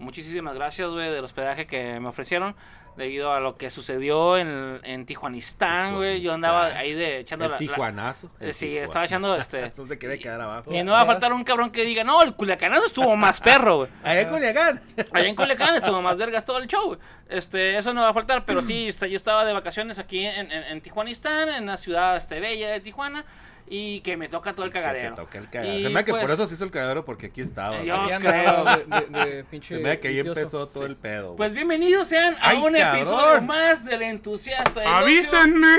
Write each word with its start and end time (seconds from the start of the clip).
muchísimas 0.00 0.54
gracias, 0.54 0.88
güey, 0.88 1.10
del 1.10 1.24
hospedaje 1.24 1.66
que 1.66 2.00
me 2.00 2.08
ofrecieron. 2.08 2.54
Debido 2.96 3.32
a 3.32 3.38
lo 3.38 3.56
que 3.56 3.70
sucedió 3.70 4.36
en, 4.36 4.80
en 4.82 5.06
Tijuanistán, 5.06 5.94
güey. 5.94 6.20
Yo 6.20 6.34
andaba 6.34 6.66
ahí 6.66 6.92
de 6.92 7.20
echando 7.20 7.44
El 7.44 7.52
la. 7.52 7.56
tijuanazo. 7.58 8.26
eh, 8.40 8.48
el 8.48 8.54
sí, 8.54 8.76
estaba 8.76 9.04
echando 9.04 9.36
este. 9.38 9.70
Se 9.70 9.96
quiere 9.96 10.18
quedar 10.18 10.40
abajo. 10.40 10.74
Y 10.74 10.82
no 10.82 10.92
va 10.92 11.02
a 11.02 11.06
faltar 11.06 11.32
un 11.32 11.44
cabrón 11.44 11.70
que 11.70 11.84
diga, 11.84 12.02
no, 12.02 12.20
el 12.22 12.34
Culiacanazo 12.34 12.86
estuvo 12.86 13.14
más 13.16 13.40
perro, 13.40 13.76
güey. 13.78 13.90
Allá 14.02 14.22
en 14.22 14.28
Culiacán. 14.28 14.80
Allá 15.12 15.28
en 15.28 15.36
Culiacán 15.36 15.76
estuvo 15.76 16.02
más 16.02 16.16
vergas 16.18 16.44
todo 16.44 16.58
el 16.58 16.66
show, 16.66 16.88
güey. 16.88 16.98
Este, 17.28 17.78
eso 17.78 17.94
no 17.94 18.02
va 18.02 18.08
a 18.08 18.14
faltar, 18.14 18.44
pero 18.44 18.60
sí, 18.60 18.90
yo 19.00 19.16
estaba 19.16 19.44
de 19.44 19.52
vacaciones 19.52 20.00
aquí 20.00 20.26
en, 20.26 20.50
en, 20.50 20.64
en 20.64 20.80
Tijuanistán, 20.80 21.48
en 21.48 21.66
la 21.66 21.76
ciudad 21.76 22.16
este, 22.16 22.40
bella 22.40 22.70
de 22.70 22.80
Tijuana, 22.80 23.24
y 23.66 24.00
que 24.00 24.16
me 24.16 24.28
toca 24.28 24.52
todo 24.54 24.66
el 24.66 24.72
Que 24.72 24.80
cagadero. 24.80 25.14
te 25.14 25.22
toca 25.22 25.38
el 25.38 25.48
cagadero. 25.50 25.78
Y, 25.78 25.82
Se 25.84 25.88
me 25.90 25.98
hace 26.00 26.04
que 26.06 26.10
pues, 26.12 26.22
por 26.22 26.30
eso 26.32 26.46
se 26.46 26.54
hizo 26.54 26.64
el 26.64 26.70
cagadero, 26.70 27.04
porque 27.04 27.26
aquí 27.26 27.40
estaba. 27.40 27.82
Yo 27.82 27.96
creo. 28.18 28.64
de, 28.64 28.84
de, 28.84 29.26
de 29.34 29.44
pinche 29.50 29.76
Se 29.76 29.80
me 29.80 29.98
que 30.00 30.08
ahí 30.08 30.14
vicioso. 30.16 30.40
empezó 30.40 30.66
todo 30.68 30.86
el 30.86 30.96
pedo. 30.96 31.26
güey. 31.28 31.36
Pues 31.36 31.52
bienvenidos 31.54 32.06
sean 32.08 32.34
a 32.40 32.48
¡Ay, 32.50 32.58
un 32.58 32.72
cabrón! 32.74 32.96
episodio 32.96 33.42
más 33.42 33.84
del 33.84 34.02
entusiasta. 34.02 34.80
del. 34.80 34.88
¡Avísenme! 34.88 35.76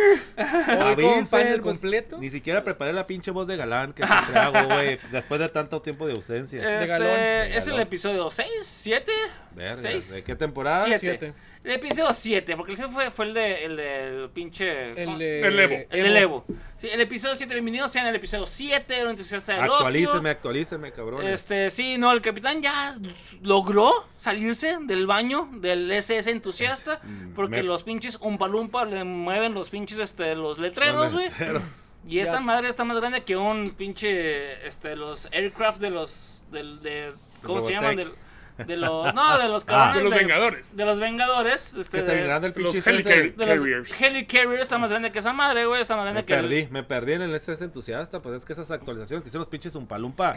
Panel 1.30 1.62
pues, 1.62 1.80
completo. 1.80 2.18
Ni 2.18 2.30
siquiera 2.30 2.64
preparé 2.64 2.94
la 2.94 3.08
pinche 3.08 3.32
voz 3.32 3.48
de 3.48 3.58
galán 3.58 3.94
que 3.94 4.06
siempre 4.06 4.40
hago, 4.40 4.74
güey. 4.74 5.00
Después 5.12 5.40
de 5.40 5.50
tanto 5.50 5.82
tiempo 5.82 6.08
de 6.08 6.14
ausencia. 6.14 6.62
de 6.62 6.76
Este, 6.84 6.88
galón. 6.88 7.10
Es 7.10 7.68
el 7.68 7.80
episodio 7.80 8.30
6, 8.30 8.48
7, 8.64 9.12
Verga, 9.56 9.82
6, 9.82 10.10
¿De 10.12 10.24
qué 10.24 10.36
temporada? 10.36 10.86
Siete. 10.86 11.00
Siete. 11.00 11.34
El 11.64 11.72
episodio 11.74 12.12
7, 12.12 12.58
porque 12.58 12.72
el 12.72 12.78
que 12.80 12.88
fue, 12.88 13.12
fue 13.12 13.26
el 13.26 13.34
de 13.36 13.66
el 13.66 13.76
del 13.78 14.30
pinche... 14.32 14.92
El 15.04 15.20
de 15.20 15.42
El 15.48 15.60
Evo. 15.60 15.76
El 15.92 16.04
del 16.04 16.18
Evo. 16.18 16.46
Sí, 16.80 16.88
el 16.92 17.02
episodio 17.02 17.36
7, 17.36 17.54
bienvenidos 17.54 17.92
sean 17.92 18.08
el 18.08 18.16
episodio 18.16 18.48
7, 18.48 19.00
el 19.02 19.10
entusiasta 19.10 19.52
del 19.54 19.62
ocio. 19.66 19.76
Actualíceme, 19.76 20.30
actualíceme, 20.32 20.92
cabrón. 20.92 21.28
Este, 21.28 21.70
sí, 21.70 22.00
no, 22.00 22.12
el 22.14 22.22
capitán 22.24 22.64
ya 22.64 22.96
logró 23.44 24.08
salirse 24.18 24.78
del 24.82 25.06
baño 25.06 25.50
del 25.54 25.92
SS 25.92 26.32
entusiasta 26.32 27.00
Mm, 27.04 27.34
porque 27.36 27.58
me- 27.58 27.64
los 27.64 27.84
pinches 27.84 28.18
umpalumpa 28.22 28.86
le 28.86 29.04
mueven 29.04 29.54
los 29.54 29.70
pinches 29.70 30.00
este 30.00 30.34
los 30.36 30.58
letreros, 30.58 31.14
güey. 31.14 31.30
Y 32.08 32.18
esta 32.20 32.36
Ya. 32.36 32.40
madre 32.40 32.70
está 32.70 32.84
más 32.84 32.98
grande 33.00 33.22
que 33.24 33.38
un 33.38 33.72
pinche 33.78 34.66
este 34.68 34.96
los 34.96 35.28
aircraft 35.32 35.80
de 35.80 35.90
los 35.92 36.42
del 36.52 36.82
de 36.82 37.14
¿cómo 37.44 37.62
se 37.62 37.72
llaman? 37.74 37.96
Del. 37.98 38.12
De 38.66 38.78
los 38.78 39.14
no, 39.14 39.38
de 39.38 39.48
los 39.48 39.64
Ah. 39.68 39.94
De 39.96 40.04
los 40.04 40.14
Vengadores. 40.14 40.76
De 40.76 40.86
los 40.86 41.00
Vengadores, 41.00 41.74
este 41.74 41.98
Que 41.98 42.04
bien 42.04 42.18
de, 42.18 42.52
pinche 42.52 42.82
Los. 42.82 42.88
Helicarriers. 42.88 43.38
de 43.38 43.46
los 43.46 43.60
Carriers. 43.60 44.02
Helicarriers 44.02 44.62
está 44.62 44.78
más 44.78 44.90
grande 44.90 45.12
que 45.12 45.20
esa 45.20 45.34
madre, 45.34 45.66
güey, 45.66 45.82
está 45.82 45.96
más 45.96 46.04
grande 46.06 46.22
Me 46.22 46.26
que 46.26 46.34
el- 46.34 46.42
perdí, 46.42 46.68
me 46.72 46.84
perdí 46.84 47.14
en 47.14 47.22
el 47.24 47.36
SS 47.36 47.64
entusiasta, 47.64 48.22
pues 48.22 48.36
es 48.36 48.46
que 48.46 48.54
esas 48.54 48.70
actualizaciones 48.72 49.24
que 49.24 49.28
hicieron 49.30 49.42
los 49.42 49.50
pinches 49.50 49.76
Umpalumpa 49.76 50.36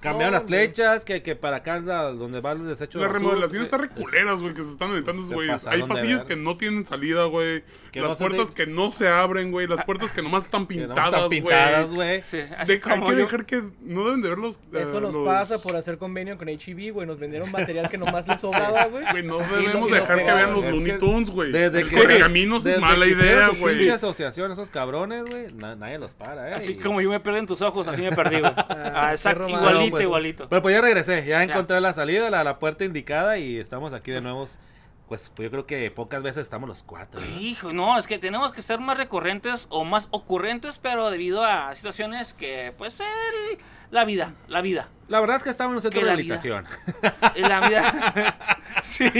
cambiaron 0.00 0.34
No, 0.34 0.40
las 0.40 0.46
flechas, 0.48 1.04
que, 1.04 1.22
que 1.22 1.36
para 1.36 1.56
acá 1.58 1.76
es 1.78 1.84
la- 1.84 2.04
donde 2.12 2.40
va 2.40 2.52
el 2.52 2.66
desecho 2.66 2.98
Las 3.00 3.12
de 3.12 3.18
remodelaciones 3.18 3.70
basura. 3.70 3.86
están 3.86 3.96
reculeras, 4.04 4.40
güey, 4.40 4.54
que 4.54 4.64
se 4.64 4.70
están 4.70 4.92
güeyes. 5.36 5.52
pasaron 5.54 5.82
Hay 5.82 5.88
pasillos 5.88 6.24
que 6.24 6.36
no 6.36 6.56
tienen 6.56 6.84
salida, 6.84 7.24
güey. 7.24 7.62
Las 8.00 8.10
no 8.10 8.16
puertas 8.16 8.54
de- 8.54 8.54
que 8.64 8.70
no 8.70 8.92
se 8.92 9.08
abren, 9.08 9.50
güey. 9.50 9.66
Las 9.66 9.84
puertas 9.84 10.12
que 10.12 10.22
nomás 10.22 10.44
están 10.44 10.66
pintadas, 10.66 11.06
están 11.06 11.26
güey. 11.26 11.40
pintadas, 11.40 11.90
güey. 11.90 12.22
Sí, 12.22 12.38
hay 12.38 12.66
que 12.66 12.80
yo- 13.12 13.24
dejar 13.24 13.46
que 13.46 13.62
no 13.82 14.04
deben 14.04 14.22
de 14.22 14.28
ver 14.28 14.38
los. 14.38 14.56
eh, 14.56 14.80
Eso 14.82 15.00
nos 15.00 15.14
los- 15.14 15.26
pasa 15.26 15.60
por 15.60 15.74
hacer 15.76 15.98
convenio 15.98 16.36
con 16.38 16.48
HEB, 16.48 16.92
güey. 16.92 17.06
Nos 17.06 17.18
vendieron 17.18 17.50
material 17.50 17.88
que 17.88 17.98
nomás 17.98 18.26
les 18.28 18.40
sobraba, 18.40 18.84
güey. 18.86 19.04
Güey, 19.10 19.22
no 19.24 19.38
debemos 19.38 19.90
dejar 19.90 20.18
que 20.18 20.32
vean 20.32 20.52
los 20.52 20.64
Looney 20.64 20.98
Tunes, 20.98 21.30
güey. 21.30 21.50
Desde 21.52 21.84
que 21.88 21.96
correcaminos 21.96 22.62
desde 22.64 22.76
es 22.76 22.80
mala 22.82 23.06
idea, 23.06 23.48
güey. 23.58 23.76
pinche 23.78 23.92
asociación, 23.92 24.52
esos 24.52 24.70
cabrones, 24.70 25.24
güey, 25.24 25.52
na- 25.52 25.74
nadie 25.74 25.98
los 25.98 26.14
para, 26.14 26.50
eh. 26.50 26.54
Así 26.54 26.74
como 26.76 27.00
yo 27.00 27.10
me 27.10 27.18
perdí 27.20 27.38
en 27.40 27.46
tus 27.46 27.62
ojos, 27.62 27.88
así 27.88 28.02
me 28.02 28.12
perdí, 28.12 28.40
güey. 28.40 28.52
Ah, 28.94 29.10
exacto, 29.12 29.46
perro 29.46 29.87
igualito, 29.88 29.96
pues, 29.96 30.02
igualito. 30.04 30.48
Pero 30.48 30.62
pues 30.62 30.74
ya 30.74 30.80
regresé, 30.80 31.24
ya 31.24 31.38
Ya. 31.38 31.42
encontré 31.44 31.80
la 31.80 31.92
salida, 31.92 32.30
la, 32.30 32.44
la 32.44 32.58
puerta 32.58 32.84
indicada 32.84 33.38
y 33.38 33.58
estamos 33.58 33.92
aquí 33.92 34.10
de 34.10 34.20
nuevo. 34.20 34.46
Pues, 35.08 35.32
pues 35.34 35.46
yo 35.46 35.50
creo 35.50 35.66
que 35.66 35.90
pocas 35.90 36.22
veces 36.22 36.42
estamos 36.42 36.68
los 36.68 36.82
cuatro. 36.82 37.20
¿no? 37.22 37.26
Hijo, 37.40 37.72
no, 37.72 37.98
es 37.98 38.06
que 38.06 38.18
tenemos 38.18 38.52
que 38.52 38.60
ser 38.60 38.78
más 38.78 38.98
recurrentes 38.98 39.66
o 39.70 39.84
más 39.84 40.06
ocurrentes, 40.10 40.76
pero 40.78 41.10
debido 41.10 41.42
a 41.44 41.74
situaciones 41.74 42.34
que, 42.34 42.74
pues, 42.76 43.00
el- 43.00 43.58
la 43.90 44.04
vida, 44.04 44.34
la 44.48 44.60
vida, 44.60 44.88
La 45.08 45.18
verdad 45.20 45.38
es 45.38 45.44
que 45.44 45.48
estamos 45.48 45.70
en 45.72 45.76
un 45.76 45.80
centro 45.80 46.00
de 46.02 46.06
la 46.08 46.14
vida. 46.14 46.36
rehabilitación. 46.36 46.66
la 47.36 47.60
vida. 47.66 48.36
sí. 48.82 49.10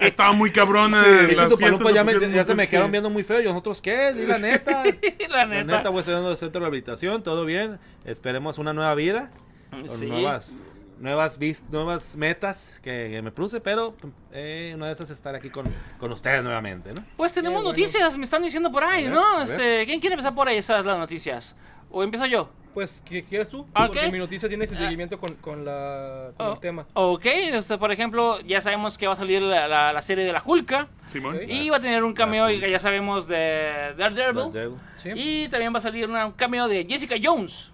Estaba 0.00 0.32
muy 0.32 0.50
cabrona. 0.50 1.02
Pinches 1.04 1.36
las 1.36 1.56
fiestas 1.58 1.92
ya, 1.94 2.04
me- 2.04 2.30
ya 2.32 2.44
se 2.44 2.54
me 2.54 2.66
quedaron 2.68 2.90
viendo 2.90 3.10
muy 3.10 3.22
feo. 3.22 3.40
¿Y 3.42 3.44
nosotros 3.44 3.82
qué? 3.82 4.14
Di 4.14 4.24
la 4.26 4.38
neta. 4.38 4.82
la 5.28 5.36
La 5.36 5.44
neta. 5.46 5.76
neta, 5.76 5.88
güey, 5.90 6.00
estoy 6.00 6.14
en 6.14 6.24
el 6.24 6.36
centro 6.38 6.60
de 6.60 6.64
rehabilitación, 6.64 7.22
todo 7.22 7.44
bien. 7.44 7.78
Esperemos 8.06 8.56
una 8.56 8.72
nueva 8.72 8.94
vida. 8.94 9.30
Con 9.72 9.88
Sí. 9.98 10.06
nuevas, 10.06 10.60
nuevas, 11.00 11.38
vis- 11.38 11.64
nuevas 11.70 12.14
metas 12.16 12.78
que, 12.82 13.08
que 13.10 13.22
me 13.22 13.32
puse, 13.32 13.60
pero 13.60 13.94
eh, 14.32 14.72
una 14.76 14.86
de 14.86 14.92
esas 14.92 15.10
es 15.10 15.16
estar 15.16 15.34
aquí 15.34 15.50
con, 15.50 15.66
con 15.98 16.12
ustedes 16.12 16.42
nuevamente, 16.44 16.92
¿no? 16.92 17.02
Pues 17.16 17.32
tenemos 17.32 17.62
bueno. 17.62 17.70
noticias, 17.70 18.16
me 18.16 18.24
están 18.24 18.42
diciendo 18.42 18.70
por 18.70 18.84
ahí, 18.84 19.04
ver, 19.04 19.12
¿no? 19.14 19.42
Este, 19.42 19.84
¿quién 19.86 19.98
quiere 20.00 20.14
empezar 20.14 20.34
por 20.34 20.46
ahí 20.48 20.58
esas 20.58 20.84
las 20.84 20.98
noticias? 20.98 21.56
¿O 21.90 22.02
empiezo 22.02 22.26
yo? 22.26 22.50
Pues, 22.74 23.02
¿qué 23.04 23.22
quieres 23.22 23.50
tú? 23.50 23.60
Ok. 23.60 23.68
Porque 23.74 24.10
mi 24.10 24.18
noticia 24.18 24.48
tiene 24.48 24.66
seguimiento 24.66 25.18
con, 25.20 25.34
con, 25.36 25.62
la, 25.64 26.30
con 26.38 26.46
Oh, 26.46 26.52
el 26.54 26.60
tema. 26.60 26.86
Ok, 26.94 27.26
este, 27.26 27.76
por 27.76 27.92
ejemplo, 27.92 28.40
ya 28.40 28.62
sabemos 28.62 28.96
que 28.96 29.06
va 29.06 29.12
a 29.12 29.16
salir 29.16 29.42
la, 29.42 29.68
la- 29.68 29.92
la 29.92 30.00
serie 30.02 30.24
de 30.24 30.32
la 30.32 30.42
Hulka 30.44 30.88
Simón. 31.06 31.38
Y 31.48 31.68
va 31.68 31.76
a 31.78 31.80
tener 31.80 32.02
un 32.04 32.14
cameo, 32.14 32.48
ya 32.50 32.78
sabemos, 32.78 33.26
de 33.28 33.92
Daredevil. 33.98 34.52
Daredevil. 34.52 34.78
Sí. 34.96 35.10
Y 35.14 35.48
también 35.48 35.74
va 35.74 35.78
a 35.78 35.82
salir 35.82 36.08
una- 36.08 36.26
un 36.26 36.32
cameo 36.32 36.66
de 36.68 36.86
Jessica 36.88 37.16
Jones. 37.22 37.71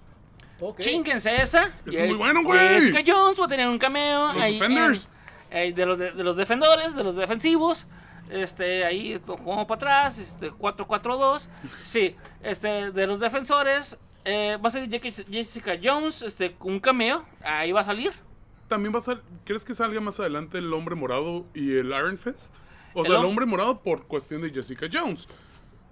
Ok. 0.60 0.80
Chinguense 0.80 1.40
esa. 1.40 1.70
Es 1.86 2.00
muy 2.08 2.14
bueno, 2.16 2.42
güey. 2.42 2.58
Jessica 2.80 3.00
Jones 3.06 3.38
va 3.40 3.44
a 3.44 3.48
tener 3.48 3.68
un 3.68 3.78
cameo. 3.78 4.32
Los 4.32 4.42
ahí 4.42 4.54
en- 4.54 4.58
Defenders. 4.60 5.08
eh, 5.50 5.72
de, 5.72 5.86
los 5.86 5.98
de, 5.98 6.12
de 6.12 6.24
los 6.24 6.36
defensores, 6.36 6.94
de 6.94 7.04
los 7.04 7.16
defensivos. 7.16 7.86
Este, 8.30 8.84
ahí 8.84 9.18
jugamos 9.26 9.66
para 9.66 9.76
atrás, 10.04 10.18
este, 10.18 10.50
4-4-2. 10.52 11.42
Sí, 11.84 12.14
este, 12.42 12.90
de 12.92 13.06
los 13.06 13.20
defensores. 13.20 13.98
eh, 14.24 14.58
va 14.62 14.68
a 14.68 14.72
salir 14.72 14.90
Jessica- 15.30 15.78
Jones, 15.82 16.20
este, 16.22 16.54
un 16.60 16.80
cameo. 16.80 17.24
Ahí 17.42 17.72
va 17.72 17.80
a 17.80 17.84
salir. 17.86 18.12
También 18.68 18.92
va 18.94 18.98
a 18.98 19.00
sal... 19.00 19.22
¿Crees 19.46 19.64
que 19.64 19.72
salga 19.74 19.98
más 20.02 20.20
adelante 20.20 20.58
el 20.58 20.70
hombre 20.74 20.94
morado 20.94 21.46
y 21.54 21.76
el 21.78 21.86
Iron 21.86 22.18
Fist? 22.18 22.54
O 22.92 23.00
El 23.00 23.06
sea, 23.06 23.16
el 23.16 23.22
hom- 23.22 23.28
hombre 23.28 23.46
morado 23.46 23.80
por 23.80 24.06
cuestión 24.06 24.42
de 24.42 24.50
Jessica 24.50 24.86
Jones. 24.92 25.26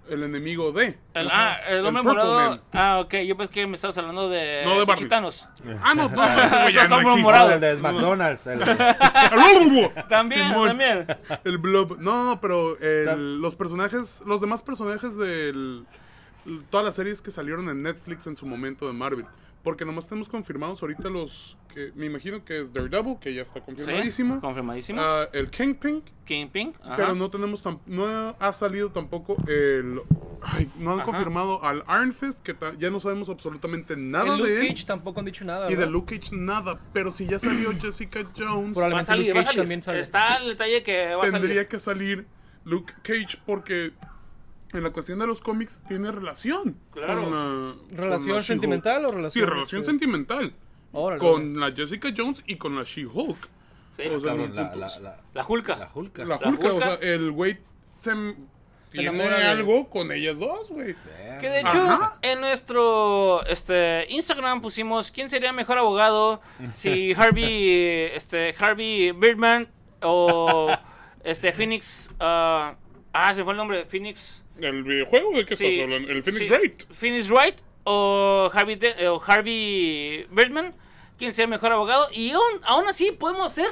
El 0.09 0.23
enemigo 0.23 0.71
de. 0.71 0.97
El, 1.13 1.29
ah, 1.31 1.57
el 1.67 1.85
hombre 1.85 2.03
morado. 2.03 2.33
Man. 2.33 2.61
Ah, 2.73 2.99
ok, 2.99 3.13
yo 3.25 3.35
pensé 3.35 3.53
que 3.53 3.67
me 3.67 3.75
estabas 3.75 3.97
hablando 3.97 4.29
de. 4.29 4.63
No, 4.65 4.85
de. 4.85 4.95
Chitanos. 4.95 5.47
Ah, 5.83 5.93
no, 5.95 6.07
no, 6.09 6.23
ese 6.67 6.73
ya 6.73 6.87
no 6.87 6.99
existe. 7.01 7.21
morado. 7.21 7.51
el 7.51 7.59
de 7.61 7.75
McDonald's. 7.77 8.47
el- 8.47 8.59
También, 10.09 10.47
Simón. 10.49 10.67
también. 10.69 11.05
El 11.43 11.57
Blob. 11.57 11.97
No, 11.99 12.39
pero 12.41 12.77
el- 12.79 13.07
Tam- 13.07 13.39
los 13.41 13.55
personajes, 13.55 14.21
los 14.25 14.41
demás 14.41 14.61
personajes 14.63 15.17
de 15.17 15.83
todas 16.69 16.85
las 16.85 16.95
series 16.95 17.21
que 17.21 17.31
salieron 17.31 17.69
en 17.69 17.83
Netflix 17.83 18.27
en 18.27 18.35
su 18.35 18.45
momento 18.45 18.87
de 18.87 18.93
Marvel. 18.93 19.25
Porque 19.67 19.83
nomás 19.83 20.07
tenemos 20.07 20.29
confirmados 20.29 20.81
ahorita 20.81 21.09
los 21.09 21.57
que 21.73 21.91
me 21.93 22.05
imagino 22.05 22.45
que 22.45 22.57
es 22.61 22.71
Daredevil, 22.71 23.17
que 23.19 23.33
ya 23.33 23.41
está 23.41 23.59
Sí, 23.59 23.65
confirmadísimo. 23.65 24.39
confirmadísimo. 24.39 25.01
Ah, 25.01 25.27
el 25.33 25.51
Kingpin, 25.51 26.01
Kingpin. 26.23 26.73
ajá. 26.81 26.95
pero 26.95 27.15
no 27.15 27.29
tenemos 27.29 27.61
no 27.85 28.33
ha 28.39 28.53
salido 28.53 28.91
tampoco 28.93 29.35
el 29.45 29.99
ay, 30.41 30.71
no 30.79 30.93
han 30.93 30.99
Ajá. 31.01 31.05
confirmado 31.11 31.61
al 31.65 31.83
Iron 31.89 32.13
Fist 32.13 32.41
que 32.43 32.53
ta- 32.53 32.75
ya 32.79 32.89
no 32.89 33.01
sabemos 33.01 33.27
absolutamente 33.27 33.97
nada 33.97 34.35
El 34.35 34.39
Luke 34.39 34.49
de 34.51 34.61
él 34.61 34.67
Cage 34.69 34.85
tampoco 34.85 35.19
han 35.19 35.25
dicho 35.25 35.43
nada. 35.43 35.69
y 35.69 35.75
de. 35.75 35.85
Luke 35.85 36.17
Cage 36.17 36.33
nada, 36.33 36.79
pero 36.93 37.11
si 37.11 37.25
ya 37.27 37.37
salió 37.37 37.71
Jessica 37.81 38.21
Jones 38.37 38.77
Va 38.77 38.99
a 38.99 39.01
salir, 39.01 39.27
Luke 39.27 39.33
va 39.33 39.39
a 39.41 39.43
Cage 39.43 39.47
salir. 39.47 39.61
también 39.63 39.81
sale. 39.81 39.99
Está 39.99 40.37
el 40.37 40.47
detalle 40.47 40.81
que 40.81 41.13
va 41.13 41.23
a 41.25 41.29
tendría 41.29 41.55
salir. 41.55 41.67
que 41.67 41.79
salir 41.79 42.25
Luke 42.63 42.93
Cage 43.03 43.37
porque 43.45 43.91
en 44.73 44.83
la 44.83 44.89
cuestión 44.91 45.19
de 45.19 45.27
los 45.27 45.41
cómics 45.41 45.81
tiene 45.87 46.11
relación. 46.11 46.77
Claro. 46.91 47.23
con 47.23 47.31
la- 47.31 47.73
con 47.87 47.97
¿Relación 47.97 48.35
la 48.37 48.43
sentimental 48.43 49.05
o 49.05 49.09
Sí, 49.09 49.15
relación, 49.15 49.47
relación 49.47 49.81
este? 49.81 49.91
sentimental. 49.91 50.53
Órale, 50.93 51.19
Con 51.19 51.59
la 51.59 51.71
Jessica 51.71 52.09
Jones 52.15 52.41
y 52.47 52.55
con 52.55 52.75
la 52.75 52.83
She-Hulk. 52.83 53.49
Sí, 53.97 54.03
o 54.07 54.19
sea, 54.21 54.29
Cabrón, 54.31 54.49
no, 54.49 54.55
la, 54.55 54.75
la, 54.75 54.99
la, 54.99 55.17
la 55.33 55.45
Hulka. 55.47 55.75
la 55.75 55.89
Hulka. 55.93 56.23
La 56.25 56.39
La 56.39 56.49
Hulk, 56.49 56.63
o 56.63 56.67
Hulka. 56.75 56.97
sea, 56.97 57.13
el 57.13 57.31
güey 57.31 57.57
se, 57.99 58.11
tiene 58.91 59.09
enamora 59.09 59.37
de- 59.39 59.45
algo 59.45 59.89
con 59.89 60.11
ellas 60.11 60.37
dos, 60.39 60.69
güey. 60.69 60.95
Que 61.41 61.49
de 61.49 61.59
hecho, 61.59 61.69
Ajá. 61.69 62.17
en 62.21 62.39
nuestro 62.41 63.43
este, 63.47 64.05
Instagram 64.09 64.61
pusimos 64.61 65.11
quién 65.11 65.29
sería 65.29 65.51
mejor 65.51 65.77
abogado, 65.77 66.41
si 66.77 67.13
Harvey, 67.13 68.09
este, 68.15 68.55
Harvey 68.59 69.11
Birdman 69.11 69.67
o 70.01 70.71
este 71.23 71.51
Phoenix, 71.51 72.09
ah, 72.19 72.75
ah, 73.13 73.33
se 73.33 73.43
fue 73.43 73.53
el 73.53 73.57
nombre, 73.57 73.85
Phoenix, 73.85 74.43
¿El 74.59 74.83
videojuego 74.83 75.31
de 75.33 75.45
qué 75.45 75.55
sí, 75.55 75.65
estás 75.67 75.83
hablando? 75.83 76.11
¿El 76.11 76.23
Phoenix 76.23 76.47
sí, 76.47 76.53
Wright? 76.53 76.83
Phoenix 76.93 77.29
Wright 77.29 77.55
o 77.83 78.49
Harvey, 78.53 78.75
De- 78.75 79.07
o 79.07 79.21
Harvey 79.25 80.25
Birdman, 80.31 80.73
quién 81.17 81.33
sería 81.33 81.47
mejor 81.47 81.71
abogado 81.71 82.07
y 82.13 82.31
aún, 82.31 82.43
aún 82.63 82.87
así 82.87 83.11
podemos 83.11 83.51
hacer 83.51 83.67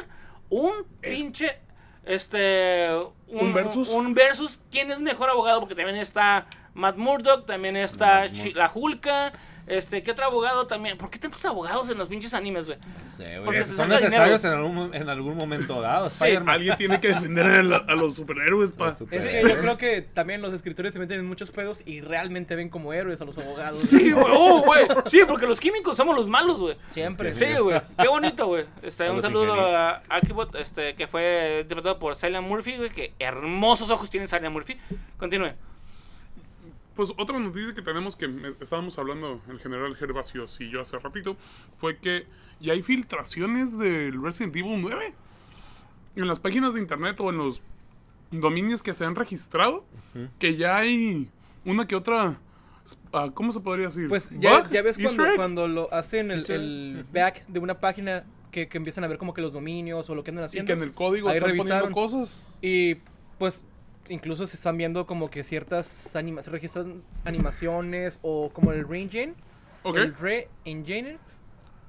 un 0.50 0.74
pinche 1.02 1.58
este 2.06 2.90
¿Un 3.28 3.54
versus? 3.54 3.90
un 3.90 4.14
versus 4.14 4.62
quién 4.72 4.92
es 4.92 5.00
mejor 5.02 5.30
abogado 5.30 5.60
porque 5.60 5.76
también 5.76 5.98
está 5.98 6.46
Matt 6.74 6.98
Murdock 6.98 7.46
también 7.48 7.76
está 7.76 8.22
Murdock. 8.28 8.34
Chi- 8.44 8.54
la 8.54 8.72
Hulka 8.74 9.34
Este, 9.68 10.04
¿qué 10.04 10.12
otro 10.12 10.26
abogado 10.26 10.68
también? 10.68 10.96
¿Por 10.98 11.10
qué 11.10 11.18
tantos 11.18 11.44
abogados 11.44 11.90
en 11.90 11.98
los 11.98 12.08
pinches 12.08 12.34
animes, 12.36 12.68
güey? 12.68 12.78
No 12.78 13.08
sé, 13.10 13.40
güey. 13.40 13.64
Son 13.64 13.90
necesarios 13.90 14.44
en 14.46 14.52
algún, 14.52 14.94
en 14.94 15.10
algún 15.10 15.36
momento 15.36 15.82
dado. 15.82 16.08
Sí, 16.10 16.16
Spider-Man. 16.24 16.54
Alguien 16.54 16.78
tiene 16.78 17.00
que 17.00 17.08
defender 17.08 17.46
a, 17.48 17.64
la- 17.64 17.78
a 17.88 17.96
los 17.96 18.14
superhéroes, 18.16 18.72
pa. 18.72 18.88
Los 18.90 18.98
super- 19.00 19.20
Es 19.20 19.26
que 19.28 19.50
yo 19.56 19.60
creo 19.62 19.78
que 19.78 20.02
también 20.02 20.42
los 20.44 20.54
escritores 20.54 20.94
se 20.94 21.00
meten 21.00 21.20
en 21.20 21.28
muchos 21.28 21.50
pedos 21.50 21.82
y 21.86 22.02
realmente 22.02 22.56
ven 22.56 22.70
como 22.70 22.94
héroes 22.94 23.20
a 23.22 23.26
los 23.26 23.38
abogados. 23.40 23.80
Sí, 23.80 24.12
güey, 24.12 24.26
oh, 24.30 24.62
güey. 24.64 24.86
Sí, 25.08 25.20
porque 25.28 25.48
los 25.48 25.60
químicos 25.60 25.98
somos 25.98 26.16
los 26.16 26.28
malos, 26.30 26.60
güey. 26.60 26.78
Siempre. 26.92 27.34
Sí, 27.34 27.46
Sí, 27.46 27.58
güey. 27.60 27.82
Qué 28.00 28.08
bonito, 28.08 28.46
güey. 28.48 28.66
Este, 28.84 29.10
un 29.10 29.22
saludo 29.22 29.46
ingenieros. 29.56 29.80
a 29.80 30.02
Akibot, 30.10 30.56
este, 30.56 30.96
que 30.96 31.08
fue 31.08 31.60
interpretado 31.62 31.98
por 31.98 32.16
Cillian 32.16 32.44
Murphy, 32.44 32.78
güey. 32.78 32.90
Que 32.92 33.14
hermosos 33.18 33.90
ojos 33.90 34.10
tiene 34.12 34.28
Cillian 34.28 34.54
Murphy. 34.54 34.78
Continúe. 35.18 35.54
Pues 36.96 37.12
otra 37.18 37.38
noticia 37.40 37.74
que 37.74 37.82
tenemos 37.82 38.16
que 38.16 38.28
me- 38.28 38.54
estábamos 38.62 38.98
hablando 38.98 39.42
el 39.50 39.60
general 39.60 39.96
Gervasios 39.96 40.60
y 40.62 40.70
yo 40.70 40.82
hace 40.82 40.98
ratito 41.00 41.36
fue 41.78 41.98
que 41.98 42.26
ya 42.62 42.74
hay 42.74 42.82
filtraciones 42.82 43.78
del 43.78 44.22
Resident 44.22 44.56
Evil 44.56 44.82
9 44.82 45.14
en 46.16 46.28
las 46.28 46.40
páginas 46.40 46.74
de 46.74 46.80
internet 46.80 47.20
o 47.20 47.30
en 47.30 47.38
los 47.38 47.62
dominios 48.32 48.82
que 48.82 48.94
se 48.94 49.04
han 49.06 49.16
registrado 49.16 49.84
que 50.40 50.56
ya 50.56 50.78
hay 50.78 51.30
una 51.66 51.86
que 51.88 51.96
otra 51.98 52.40
ah, 53.12 53.30
¿cómo 53.34 53.52
se 53.52 53.60
podría 53.60 53.86
decir? 53.88 54.08
Pues 54.08 54.30
ya, 54.40 54.62
ves 54.62 54.98
¿Easter 54.98 55.04
cuando, 55.16 55.36
cuando 55.36 55.68
lo 55.68 55.94
hacen 55.94 56.32
el, 56.32 56.50
el 56.50 57.06
back 57.14 57.46
de 57.48 57.60
una 57.60 57.80
página 57.80 58.24
que, 58.52 58.70
que 58.70 58.78
empiezan 58.78 59.04
a 59.04 59.08
ver 59.08 59.18
como 59.18 59.34
que 59.34 59.42
los 59.42 59.52
dominios 59.52 60.10
o 60.10 60.16
lo 60.16 60.24
que 60.24 60.32
andan 60.32 60.44
y 60.44 60.46
haciendo. 60.46 60.68
que 60.70 60.74
en 60.74 60.84
el 60.84 60.94
código 60.94 61.28
Ahí 61.28 61.36
están 61.36 61.50
revisaron. 61.50 61.92
poniendo 61.94 62.18
cosas. 62.20 62.56
Y 62.62 62.96
pues 63.38 63.66
incluso 64.10 64.48
se 64.48 64.56
están 64.56 64.78
viendo 64.78 65.06
como 65.06 65.30
que 65.30 65.44
ciertas 65.44 66.16
anima 66.16 66.42
se 66.42 66.52
registran 66.52 67.04
animaciones 67.24 68.18
o 68.22 68.50
como 68.52 68.72
el 68.72 68.88
Re-Engine. 68.88 69.34
Ok. 69.84 69.98
El 69.98 70.16
Re-Engine. 70.16 71.18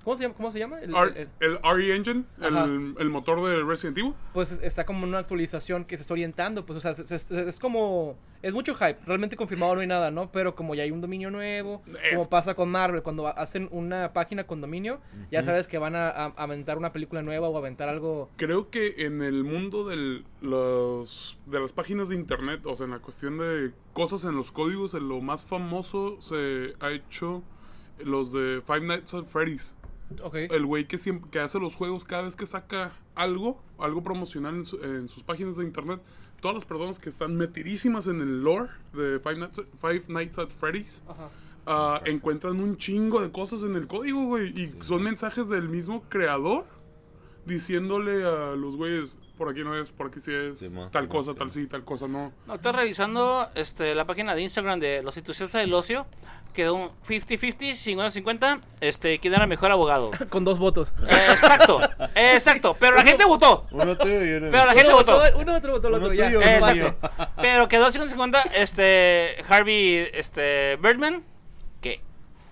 ¿Cómo 0.07 0.17
se 0.17 0.23
llama? 0.23 0.35
¿Cómo 0.37 0.51
se 0.53 0.59
llama? 0.61 0.79
El- 0.81 0.95
Ar- 0.95 1.13
el- 1.17 1.29
el 1.41 1.59
RE 1.65 1.97
Engine, 1.97 2.23
el, 2.41 2.95
el 2.97 3.11
motor 3.11 3.43
de 3.45 3.65
Resident 3.65 3.99
Evil. 3.99 4.15
pues 4.33 4.53
está 4.63 4.87
como 4.87 5.03
en 5.03 5.09
una 5.09 5.19
actualización 5.19 5.85
que 5.85 5.97
se 5.97 6.03
está 6.03 6.15
orientando, 6.15 6.65
pues 6.65 6.77
o 6.77 6.81
sea, 6.81 6.95
se- 6.95 7.19
se- 7.19 7.49
es, 7.49 7.59
como 7.59 8.17
es 8.41 8.55
mucho 8.55 8.77
hype, 8.77 8.99
realmente 9.05 9.35
confirmado 9.37 9.75
no 9.75 9.81
hay 9.81 9.89
nada, 9.89 10.13
¿no? 10.13 10.31
Pero 10.31 10.55
como 10.55 10.77
ya 10.77 10.85
hay 10.85 10.93
un 10.93 11.01
dominio 11.01 11.29
nuevo, 11.33 11.83
Es- 12.05 12.17
como 12.19 12.31
pasa 12.31 12.55
con 12.55 12.71
Marvel, 12.71 13.03
cuando 13.03 13.27
hacen 13.27 13.69
una 13.73 14.13
página 14.13 14.47
con 14.47 14.61
dominio, 14.61 15.01
ya 15.33 15.43
sabes 15.43 15.67
que 15.67 15.79
van 15.79 15.97
a, 15.97 16.09
a- 16.09 16.33
aventar 16.37 16.79
una 16.79 16.93
película 16.93 17.23
nueva 17.23 17.49
o 17.49 17.59
aventar 17.59 17.89
algo 17.89 18.31
Creo 18.37 18.71
que 18.71 18.95
en 18.99 19.23
el 19.23 19.43
mundo 19.43 19.89
del, 19.89 20.25
los, 20.41 21.37
de 21.47 21.59
las 21.59 21.73
páginas 21.73 22.09
de 22.11 22.15
internet, 22.15 22.61
o 22.65 22.77
sea, 22.77 22.85
en 22.85 22.93
la 22.93 23.01
cuestión 23.01 23.39
de 23.39 23.73
cosas 23.93 24.23
en 24.23 24.37
los 24.37 24.53
códigos, 24.53 24.95
en 24.95 25.09
lo 25.09 25.21
más 25.21 25.45
famoso 25.45 26.21
se 26.21 26.75
ha 26.79 26.93
hecho 26.93 27.43
los 28.05 28.31
de 28.33 28.63
Five 28.67 28.81
Nights 28.81 29.15
at 29.15 29.25
Freddy's. 29.25 29.76
Ok. 30.23 30.35
El 30.37 30.67
güey 30.67 30.87
que 30.87 30.99
siempre 30.99 31.31
que 31.31 31.41
hace 31.41 31.59
los 31.59 31.75
juegos 31.75 32.05
cada 32.05 32.23
vez 32.23 32.37
que 32.37 32.47
saca 32.47 32.93
algo, 33.15 33.61
algo 33.79 34.03
promocional 34.03 34.55
en, 34.55 34.65
su- 34.65 34.83
en 34.83 35.09
sus 35.09 35.23
páginas 35.23 35.57
de 35.57 35.65
internet, 35.65 36.01
todas 36.41 36.55
las 36.55 36.65
personas 36.65 36.99
que 36.99 37.09
están 37.09 37.35
metidísimas 37.37 38.07
en 38.07 38.21
el 38.21 38.43
lore 38.43 38.69
de 38.93 39.19
Five 39.21 39.37
Nights, 39.39 39.63
Five 39.81 40.05
Nights 40.09 40.39
at 40.39 40.49
Freddy's 40.51 41.03
Ajá. 41.09 41.29
ah, 41.67 42.01
encuentran 42.05 42.61
un 42.61 42.77
chingo 42.77 43.21
de 43.21 43.33
cosas 43.33 43.63
en 43.63 43.75
el 43.75 43.87
código, 43.87 44.27
güey. 44.27 44.49
Y 44.61 44.73
son 44.83 45.03
mensajes 45.03 45.49
del 45.49 45.69
mismo 45.69 46.03
creador 46.09 46.67
diciéndole 47.45 48.25
a 48.25 48.57
los 48.57 48.77
güeyes, 48.77 49.19
por 49.39 49.49
aquí 49.49 49.63
no 49.63 49.77
es, 49.77 49.91
por 49.93 50.09
aquí 50.09 50.21
sí 50.21 50.33
es, 50.33 50.61
tal 50.91 51.09
cosa, 51.09 51.35
tal 51.35 51.51
sí, 51.53 51.67
tal 51.67 51.85
cosa 51.85 52.09
no. 52.09 52.33
No, 52.47 52.55
estoy 52.55 52.73
revisando 52.73 53.49
este, 53.55 53.95
la 53.95 54.05
página 54.05 54.35
de 54.35 54.43
Instagram 54.43 54.81
de 54.81 55.03
los 55.03 55.17
entusiastas 55.17 55.61
del 55.61 55.73
ocio. 55.75 56.07
Quedó 56.57 56.75
un 56.75 56.91
50-50, 57.07 57.77
50-50. 58.25 58.61
Este, 58.81 59.19
¿quién 59.19 59.35
era 59.35 59.43
el 59.43 59.49
mejor 59.51 59.71
abogado? 59.71 60.11
Con 60.31 60.43
dos 60.43 60.59
votos. 60.59 60.95
Eh, 61.07 61.27
exacto, 61.33 61.81
exacto. 62.15 62.75
Pero 62.81 62.97
la 62.97 63.03
gente 63.03 63.27
votó. 63.27 63.67
Uno 63.73 63.95
tuyo 63.95 64.25
y 64.25 64.33
uno 64.33 64.49
Pero 64.51 64.65
la 64.65 64.73
gente 64.73 64.89
uno 64.89 64.97
votó. 64.97 65.17
votó, 65.19 65.39
uno 65.39 65.55
otro 65.55 65.73
votó 65.73 65.89
el 65.89 65.95
Uno 65.97 66.05
otro, 66.07 66.15
ya. 66.15 66.31
Exacto. 66.31 67.11
Pero 67.37 67.69
quedó 67.69 67.89
50-50. 67.89 68.53
Este, 68.55 69.37
Harvey 69.47 70.09
este, 70.15 70.77
Birdman. 70.77 71.25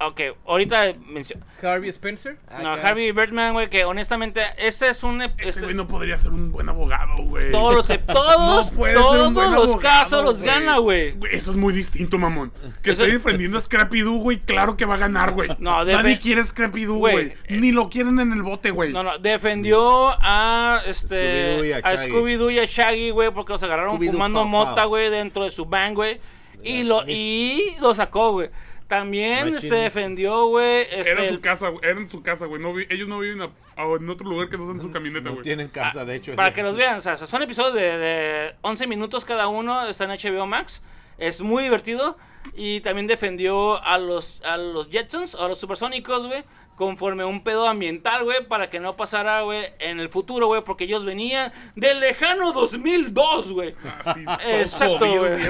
Ok, 0.01 0.21
ahorita 0.47 0.93
menciono. 1.07 1.47
Harvey 1.63 1.89
Spencer. 1.91 2.37
No, 2.63 2.73
acá. 2.73 2.89
Harvey 2.89 3.13
Birdman, 3.13 3.53
güey, 3.53 3.71
que 3.71 3.85
honestamente, 3.85 4.43
ese 4.59 4.89
es 4.89 5.03
un. 5.03 5.23
Ese 5.23 5.33
ese- 5.39 5.61
güey 5.63 5.75
no 5.75 5.87
podría 5.87 6.19
ser 6.19 6.33
un 6.33 6.51
buen 6.53 6.69
abogado, 6.69 7.23
güey. 7.23 7.53
todos 7.53 7.75
los, 7.75 7.87
todos, 8.07 8.71
No 8.71 8.77
puede 8.77 8.93
ser 8.95 9.03
todos 9.03 9.29
un 9.29 9.35
buen 9.35 9.53
los 9.53 9.71
abogado, 9.71 9.81
casos 9.81 10.25
los 10.25 10.43
gana, 10.43 10.79
güey. 10.79 11.15
Eso 11.31 11.53
es 11.53 11.57
muy 11.57 11.73
distinto, 11.73 12.19
mamón. 12.19 12.53
Que 12.83 12.91
Eso- 12.91 13.05
estoy 13.05 13.13
defendiendo 13.13 13.57
a 13.57 13.61
Scrappy 13.61 14.01
Doo, 14.01 14.17
güey. 14.19 14.39
Claro 14.41 14.77
que 14.77 14.85
va 14.85 14.95
a 14.95 14.99
ganar, 14.99 15.33
güey. 15.33 15.51
No, 15.59 15.85
Nadie 15.85 16.19
quiere 16.19 16.45
Scrappy 16.45 16.85
Doo, 16.85 16.99
Güey, 16.99 17.29
eh, 17.29 17.37
Ni 17.51 17.71
lo 17.73 17.89
quieren 17.89 18.19
en 18.19 18.33
el 18.33 18.43
bote, 18.43 18.73
güey. 18.73 18.93
No, 18.93 19.03
no, 19.05 19.19
defendió 19.19 20.15
a 20.21 20.83
este 20.87 21.81
a. 21.83 21.97
Scooby-Doo 21.97 22.51
y 22.53 22.59
a 22.59 22.65
Shaggy, 22.65 23.11
güey, 23.11 23.31
porque 23.31 23.53
los 23.53 23.63
agarraron 23.63 24.01
fumando 24.03 24.45
mota, 24.45 24.85
güey, 24.85 25.09
dentro 25.09 25.45
de 25.45 25.51
su 25.51 25.65
van, 25.67 25.95
güey. 25.95 26.21
Y 26.63 26.83
lo 26.83 27.05
y 27.07 27.77
lo 27.81 27.95
sacó, 27.95 28.33
güey. 28.33 28.49
También 28.89 29.51
Machín. 29.53 29.57
este 29.57 29.75
defendió, 29.77 30.47
güey, 30.49 30.83
este 30.83 31.11
Era 31.11 31.25
su 31.25 31.41
casa, 31.41 31.69
güey. 31.69 31.81
Era 31.89 31.99
en 32.01 32.09
su 32.09 32.23
casa, 32.23 32.47
güey. 32.47 32.61
No 32.61 32.75
vi- 32.75 32.87
ellos 32.91 33.09
no 33.09 33.19
viven 33.19 33.41
a- 33.43 33.51
a- 33.77 33.97
en 33.99 34.09
otro 34.11 34.29
lugar 34.29 34.49
que 34.51 34.59
no 34.59 34.67
sea 34.67 34.75
en 34.75 34.81
su 34.83 34.91
camioneta, 34.91 35.29
No 35.29 35.33
güey. 35.37 35.43
tienen 35.45 35.69
casa, 35.69 36.05
de 36.05 36.17
hecho. 36.17 36.35
para 36.37 36.53
que 36.53 36.63
los 36.63 36.77
vean, 36.77 36.97
o 36.99 37.01
sea, 37.01 37.17
son 37.17 37.43
episodios 37.43 37.75
de, 37.75 37.81
de 37.99 38.55
11 38.61 38.87
minutos 38.87 39.25
cada 39.25 39.49
uno, 39.49 39.87
está 39.87 40.05
en 40.05 40.11
HBO 40.11 40.47
Max. 40.47 40.83
Es 41.17 41.41
muy 41.41 41.63
divertido 41.63 42.19
y 42.55 42.81
también 42.81 43.07
defendió 43.07 43.83
a 43.83 43.97
los 43.99 44.43
a 44.45 44.57
los 44.59 44.89
Jetsons, 44.91 45.35
a 45.35 45.49
los 45.49 45.59
supersónicos, 45.61 46.27
güey, 46.27 46.45
conforme 46.77 47.25
un 47.25 47.43
pedo 47.45 47.69
ambiental, 47.69 48.25
güey, 48.25 48.47
para 48.47 48.69
que 48.71 48.81
no 48.81 48.97
pasara, 48.97 49.43
güey, 49.43 49.67
en 49.79 50.01
el 50.01 50.09
futuro, 50.09 50.47
güey, 50.49 50.63
porque 50.65 50.85
ellos 50.85 51.05
venían 51.05 51.53
del 51.77 52.01
lejano 52.01 52.53
2002, 52.53 53.53
güey. 53.53 53.75
Así, 54.05 54.25
todos 54.25 54.41
Exacto, 54.45 54.99
güey. 55.07 55.43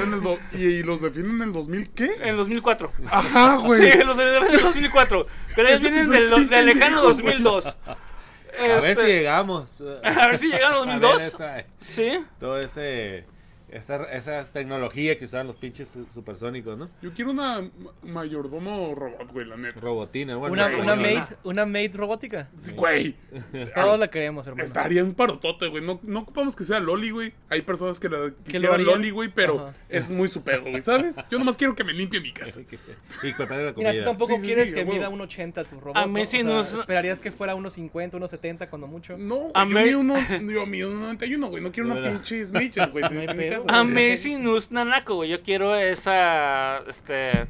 y, 0.53 0.81
el 0.81 0.81
los 0.83 1.01
defienden 1.01 1.37
en 1.37 1.43
el 1.49 1.53
2000, 1.53 1.91
¿qué? 1.95 2.11
En 2.23 2.37
2004. 2.37 2.93
Ajá, 3.11 3.57
güey. 3.57 3.91
Sí, 3.91 3.99
los 4.05 4.17
de, 4.17 4.25
de 4.25 4.59
2004. 4.59 5.27
Pero 5.57 5.69
ellos 5.69 5.81
vienen 5.81 6.11
del, 6.11 6.49
del 6.49 6.67
lejano 6.67 7.03
pendejo, 7.03 7.07
2002. 7.09 7.67
A 7.67 8.63
ver 8.63 8.85
Este, 8.85 9.05
si 9.07 9.13
llegamos. 9.13 9.83
a 10.03 10.27
ver 10.29 10.39
si 10.39 10.47
llegaron 10.49 10.89
A 10.91 10.99
2002. 10.99 11.17
ver 11.17 11.29
esa- 11.35 11.65
Sí. 11.81 12.25
todo 12.39 12.59
ese. 12.59 13.27
Esa, 13.75 14.05
esa 14.13 14.45
tecnología 14.53 15.19
que 15.19 15.25
usaban 15.25 15.47
los 15.49 15.57
pinches 15.57 15.89
su- 15.89 16.07
supersónicos, 16.07 16.79
¿no? 16.79 16.89
Yo 17.03 17.13
quiero 17.13 17.33
una 17.33 17.61
ma- 17.61 17.93
mayordomo 18.03 18.95
robot, 18.95 19.33
güey, 19.33 19.47
la 19.47 19.57
neta. 19.57 19.81
Robotina, 19.81 20.37
bueno. 20.37 20.53
Una, 20.53 20.69
güey, 20.69 20.81
una 20.81 20.95
güey. 20.95 21.15
maid, 21.17 21.25
una 21.43 21.67
maid 21.67 21.97
robótica. 21.97 22.49
Sí, 22.57 22.73
güey. 22.73 23.17
Todos 23.75 23.99
la 23.99 24.09
queremos, 24.09 24.47
hermano. 24.47 24.65
Estaría 24.65 25.03
un 25.03 25.15
parotote, 25.15 25.67
güey. 25.69 25.83
No, 25.85 25.99
no 26.03 26.21
ocupamos 26.21 26.55
que 26.57 26.65
sea 26.65 26.79
Loli, 26.81 27.11
güey. 27.11 27.33
Hay 27.51 27.63
personas 27.63 27.99
que 27.99 28.09
la 28.09 28.33
quisieran 28.45 28.75
harían. 28.75 28.87
Loli, 28.91 29.11
güey, 29.11 29.29
pero 29.29 29.59
Ajá. 29.69 29.75
es 29.89 30.11
muy 30.11 30.29
su 30.29 30.43
pedo, 30.43 30.63
güey, 30.63 30.81
¿sabes? 30.81 31.17
Yo 31.31 31.39
nomás 31.39 31.57
quiero 31.57 31.75
que 31.75 31.83
me 31.85 31.93
limpie 31.93 32.21
mi 32.21 32.33
casa. 32.33 32.61
Y 32.61 33.33
prepare 33.33 33.65
la 33.67 33.73
Mira, 33.73 33.91
tú 33.91 33.97
comida. 33.97 34.05
tampoco 34.05 34.35
Sí, 34.35 34.41
sí, 34.41 34.47
quieres 34.47 34.69
sí, 34.71 34.75
que 34.77 34.83
huevo. 34.85 34.93
mida 34.95 35.09
1.80 35.11 35.65
tu 35.67 35.81
robot. 35.81 35.97
A 35.97 36.07
mí 36.07 36.21
¿no? 36.21 36.27
sí 36.27 36.37
O 36.43 36.45
sea, 36.45 36.49
nos- 36.55 36.75
Esperarías 36.75 37.19
que 37.21 37.33
fuera 37.33 37.55
1.50, 37.57 38.13
1.70 38.13 38.69
cuando 38.71 38.87
mucho. 38.87 39.19
No, 39.19 39.35
güey, 39.37 39.51
A 39.55 39.61
yo 39.65 39.67
mí- 39.67 39.83
mido 39.83 40.01
uno, 40.01 40.15
yo 40.53 40.67
mido 40.67 40.91
91, 40.91 41.49
güey. 41.49 41.63
No 41.63 41.73
quiero 41.73 41.89
De 41.89 41.93
una 41.93 42.01
verdad. 42.03 42.23
pinche 42.25 42.45
Mitchell, 42.53 42.91
güey. 42.91 43.05
No 43.11 43.21
hay 43.21 43.27
en 43.27 43.37
mi 43.37 43.43
pedo. 43.45 43.64
Casa, 43.67 43.81
A 43.81 43.83
güey. 43.83 43.95
mí 44.11 44.17
sí 44.17 44.37
no 44.37 44.57
es 44.57 44.71
nanako, 44.71 45.17
güey. 45.17 45.31
Yo 45.31 45.43
quiero 45.43 45.75
esa, 45.77 46.79
este, 46.89 47.47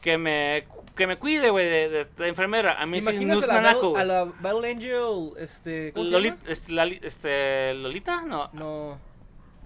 que 0.00 0.18
me, 0.18 0.64
que 0.94 1.06
me 1.06 1.16
cuide, 1.18 1.50
güey, 1.50 1.68
de, 1.68 1.88
de, 1.88 2.04
de 2.16 2.28
enfermera. 2.28 2.80
A 2.80 2.86
mí 2.86 3.00
sí 3.00 3.06
no 3.06 3.10
Imaginas 3.12 3.38
es 3.38 3.44
a 3.44 3.46
la, 3.48 3.60
nanako, 3.62 3.92
Battle, 3.92 4.12
a 4.12 4.16
la 4.24 4.32
Battle 4.40 4.70
Angel, 4.70 5.30
este, 5.38 5.92
¿cómo 5.92 6.04
se 6.06 6.10
Loli- 6.12 6.24
llama? 6.30 6.40
este, 6.48 7.06
este, 7.06 7.74
¿Lolita? 7.74 8.22
No. 8.22 8.50
No, 8.52 8.98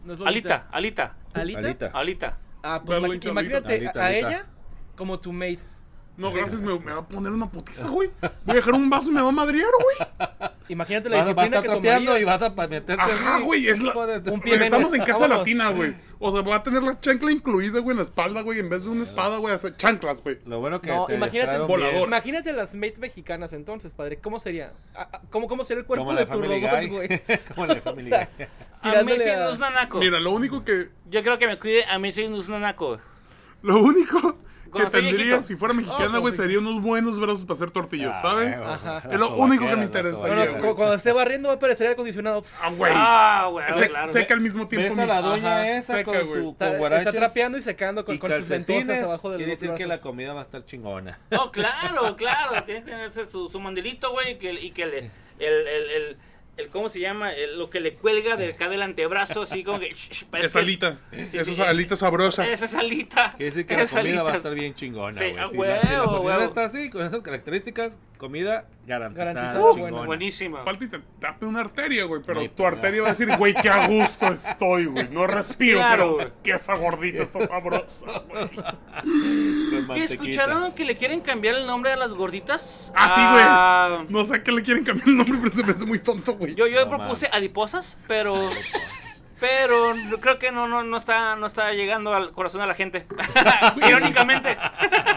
no 0.04 0.14
es 0.14 0.20
Alita, 0.20 0.24
Lolita. 0.24 0.68
Alita, 0.72 1.14
¿Alita? 1.34 1.58
Alita. 1.60 1.90
Alita. 1.94 2.38
Ah, 2.62 2.82
pues 2.84 3.00
Battle 3.00 3.30
imagínate 3.30 3.74
Alita, 3.74 4.04
a 4.04 4.12
ella 4.12 4.46
como 4.96 5.18
tu 5.20 5.32
maid. 5.32 5.58
No, 6.20 6.30
gracias, 6.32 6.60
me, 6.60 6.78
me 6.78 6.92
va 6.92 6.98
a 7.00 7.08
poner 7.08 7.32
una 7.32 7.50
putiza, 7.50 7.88
güey. 7.88 8.10
Voy 8.20 8.30
a 8.52 8.54
dejar 8.54 8.74
un 8.74 8.90
vaso 8.90 9.08
y 9.10 9.12
me 9.14 9.22
va 9.22 9.28
a 9.30 9.32
madrear, 9.32 9.70
güey. 9.82 10.08
Imagínate 10.68 11.08
la 11.08 11.16
Vas, 11.18 11.28
a- 11.28 11.32
vas 11.32 11.44
a 11.44 11.48
disciplina 11.48 11.56
estar 11.56 11.62
que 11.62 11.68
trapeando 11.68 12.18
y 12.18 12.24
vas 12.24 12.42
a 12.42 12.50
meterte 12.68 13.02
Ajá, 13.02 13.40
güey, 13.40 13.66
es 13.68 13.82
la- 13.82 13.88
hijo 13.90 14.06
de- 14.06 14.30
Un 14.30 14.40
pie 14.40 14.52
menos. 14.52 14.64
estamos 14.66 14.92
en 14.94 15.00
casa 15.00 15.12
Vámonos. 15.20 15.38
latina, 15.38 15.70
güey. 15.70 15.96
O 16.20 16.30
sea, 16.30 16.42
voy 16.42 16.52
a 16.52 16.62
tener 16.62 16.82
la 16.82 17.00
chancla 17.00 17.32
incluida, 17.32 17.80
güey, 17.80 17.92
en 17.92 17.96
la 17.96 18.02
espalda, 18.04 18.42
güey. 18.42 18.58
En 18.60 18.68
vez 18.68 18.84
de 18.84 18.90
una 18.90 19.02
espada, 19.02 19.38
güey, 19.38 19.54
hacer 19.54 19.76
chanclas, 19.76 20.22
güey. 20.22 20.38
Lo 20.44 20.60
bueno 20.60 20.80
que 20.80 20.90
No, 20.90 21.06
te 21.06 21.14
imagínate, 21.14 22.52
las 22.52 22.74
maid 22.74 22.96
mexicanas 22.98 23.52
entonces, 23.52 23.92
padre. 23.94 24.18
¿Cómo 24.18 24.38
sería? 24.38 24.72
Ah, 24.94 25.08
ah, 25.12 25.20
¿Cómo, 25.30 25.48
cómo 25.48 25.64
sería 25.64 25.80
el 25.80 25.86
cuerpo 25.86 26.04
Como 26.04 26.16
de 26.16 26.26
tu 26.26 26.32
robot, 26.40 26.88
güey? 26.88 27.08
Como 27.54 27.66
la 27.66 27.74
de 27.74 27.80
Family 27.80 28.12
O 28.12 28.14
sea, 28.16 28.28
Guy. 28.36 28.46
A 28.82 29.02
mí 29.02 29.12
sí 29.18 29.28
a- 29.28 29.38
no 29.40 29.50
es 29.50 29.58
nanako. 29.58 29.98
Mira, 29.98 30.20
lo 30.20 30.30
único 30.32 30.64
que. 30.64 30.88
Yo 31.10 31.22
creo 31.22 31.38
que 31.38 31.46
me 31.46 31.58
cuide, 31.58 31.84
a 31.86 31.98
mí 31.98 32.12
sí 32.12 32.28
no 32.28 32.38
es 32.38 32.48
nanako. 32.48 32.88
güey. 32.88 33.00
Lo 33.62 33.78
único 33.80 34.36
que 34.70 34.84
tendría, 34.86 35.42
si 35.42 35.56
fuera 35.56 35.74
mexicana, 35.74 36.18
Oh, 36.18 36.20
güey, 36.20 36.22
pues, 36.32 36.36
sería 36.36 36.58
unos 36.58 36.80
buenos 36.82 37.18
brazos 37.20 37.44
para 37.44 37.54
hacer 37.54 37.70
tortillas, 37.70 38.16
Ah, 38.18 38.20
¿sabes? 38.22 38.58
güey, 38.60 38.70
Ajá. 38.72 39.02
Es 39.10 39.18
lo 39.18 39.36
único 39.36 39.66
que 39.66 39.76
me 39.76 39.84
interesaría, 39.84 40.34
Bueno, 40.46 40.58
güey. 40.62 40.74
cuando 40.74 40.94
esté 40.94 41.12
barriendo 41.12 41.48
va 41.48 41.54
a 41.54 41.56
aparecer 41.56 41.86
aire 41.86 41.94
acondicionado. 41.94 42.44
Ah, 42.60 42.70
güey. 42.76 42.92
Ah, 42.94 43.48
güey, 43.50 43.74
Se- 43.74 43.88
claro. 43.88 44.08
seca 44.12 44.34
al 44.34 44.40
mismo 44.40 44.68
tiempo. 44.68 44.88
¿Ves 44.90 44.98
a 44.98 45.06
la 45.06 45.20
doña 45.20 45.56
Ajá, 45.60 45.76
esa 45.78 45.92
seca, 45.94 46.04
con 46.04 46.14
güey. 46.14 46.26
su 46.26 46.32
Está, 46.50 46.64
con 46.66 46.66
está 46.68 46.78
guaraches 46.78 47.14
trapeando 47.14 47.58
y 47.58 47.62
secando 47.62 48.04
con, 48.04 48.14
y 48.14 48.18
con 48.18 48.30
sus 48.36 48.48
ventosas 48.48 49.02
abajo 49.02 49.30
de 49.30 49.36
Quiere 49.36 49.52
decir 49.52 49.72
que 49.74 49.86
la 49.86 50.00
comida 50.00 50.32
va 50.32 50.40
a 50.40 50.44
estar 50.44 50.64
chingona. 50.64 51.18
No, 51.30 51.50
claro, 51.50 52.16
claro. 52.16 52.62
Tiene 52.64 52.84
que 52.84 52.90
tener 52.90 53.10
su, 53.10 53.48
su 53.48 53.60
mandilito, 53.60 54.10
güey, 54.12 54.32
y 54.32 54.34
que, 54.36 54.52
y 54.52 54.70
que 54.70 54.86
le, 54.86 54.98
el, 55.38 55.66
el, 55.66 55.90
el, 55.90 56.16
el- 56.60 56.68
¿cómo 56.68 56.88
se 56.88 57.00
llama? 57.00 57.32
El- 57.32 57.58
lo 57.58 57.68
que 57.70 57.80
le 57.80 57.94
cuelga 57.94 58.36
de 58.36 58.50
acá 58.52 58.68
del 58.68 58.82
antebrazo, 58.82 59.42
así 59.42 59.64
como 59.64 59.80
que... 59.80 59.88
que- 59.90 60.58
alita. 60.58 60.98
sí, 61.10 61.36
Esa 61.38 61.54
sí. 61.54 61.62
alita 61.62 61.96
sabrosa. 61.96 62.46
Esa 62.48 62.68
salita. 62.68 63.32
Quiere 63.36 63.50
decir 63.50 63.66
que 63.66 63.76
la 63.76 63.86
comida 63.86 64.22
va 64.22 64.32
a 64.34 64.36
estar 64.36 64.54
bien 64.54 64.74
chingona, 64.74 65.18
Sí, 65.18 65.32
güey. 65.32 65.48
si, 65.50 65.56
la, 65.76 65.80
si 65.82 65.86
la 65.88 66.00
huevo, 66.00 66.12
cocina 66.12 66.36
huevo. 66.36 66.42
está 66.48 66.64
así, 66.64 66.90
con 66.90 67.02
esas 67.04 67.20
características, 67.20 67.98
comida 68.18 68.68
garantizada. 68.98 69.32
Garantizada, 69.32 69.70
chingona. 69.72 69.90
bueno. 69.92 70.06
Buenísima. 70.06 70.64
Falta 70.64 70.84
y 70.84 70.88
te 70.88 70.98
tape 71.18 71.46
una 71.46 71.60
arteria, 71.60 72.04
güey. 72.04 72.20
Pero 72.26 72.40
No 72.42 72.48
tu 72.50 72.54
pedo. 72.56 72.66
arteria 72.66 73.02
va 73.02 73.08
a 73.08 73.10
decir, 73.12 73.28
güey, 73.36 73.54
qué 73.54 73.68
a 73.70 73.86
gusto 73.88 74.26
estoy, 74.26 74.86
güey. 74.86 75.08
No 75.10 75.26
respiro, 75.26 75.78
Claro, 75.78 76.16
pero 76.18 76.32
que 76.42 76.50
esa 76.52 76.74
gordita 76.74 77.22
está 77.22 77.46
sabrosa, 77.46 78.06
güey. 78.28 78.50
¿Qué 79.94 80.04
escucharon 80.04 80.72
que 80.72 80.84
le 80.84 80.96
quieren 80.96 81.20
cambiar 81.20 81.54
el 81.54 81.66
nombre 81.66 81.92
a 81.92 81.96
las 81.96 82.12
gorditas? 82.12 82.92
Ah, 82.94 83.08
sí, 83.14 83.20
Ah, 83.24 83.88
güey. 83.96 84.06
No 84.10 84.24
sé 84.24 84.36
a 84.36 84.42
qué 84.42 84.52
le 84.52 84.62
quieren 84.62 84.84
cambiar 84.84 85.08
el 85.08 85.16
nombre, 85.16 85.36
pero 85.42 85.50
se 85.54 85.62
me 85.64 85.72
hace 85.72 85.86
muy 85.86 85.98
tonto, 85.98 86.34
güey. 86.36 86.54
Yo, 86.54 86.66
yo 86.66 86.84
No 86.84 86.90
propuse 86.96 87.28
adiposas, 87.32 87.96
pero 88.08 88.34
pero 89.40 89.94
creo 90.20 90.38
que 90.38 90.52
no 90.52 90.68
no 90.68 90.82
no 90.84 90.96
está 90.96 91.34
no 91.36 91.46
está 91.46 91.72
llegando 91.72 92.12
al 92.14 92.32
corazón 92.32 92.60
de 92.60 92.66
la 92.66 92.74
gente. 92.74 93.06
Irónicamente, 93.88 94.56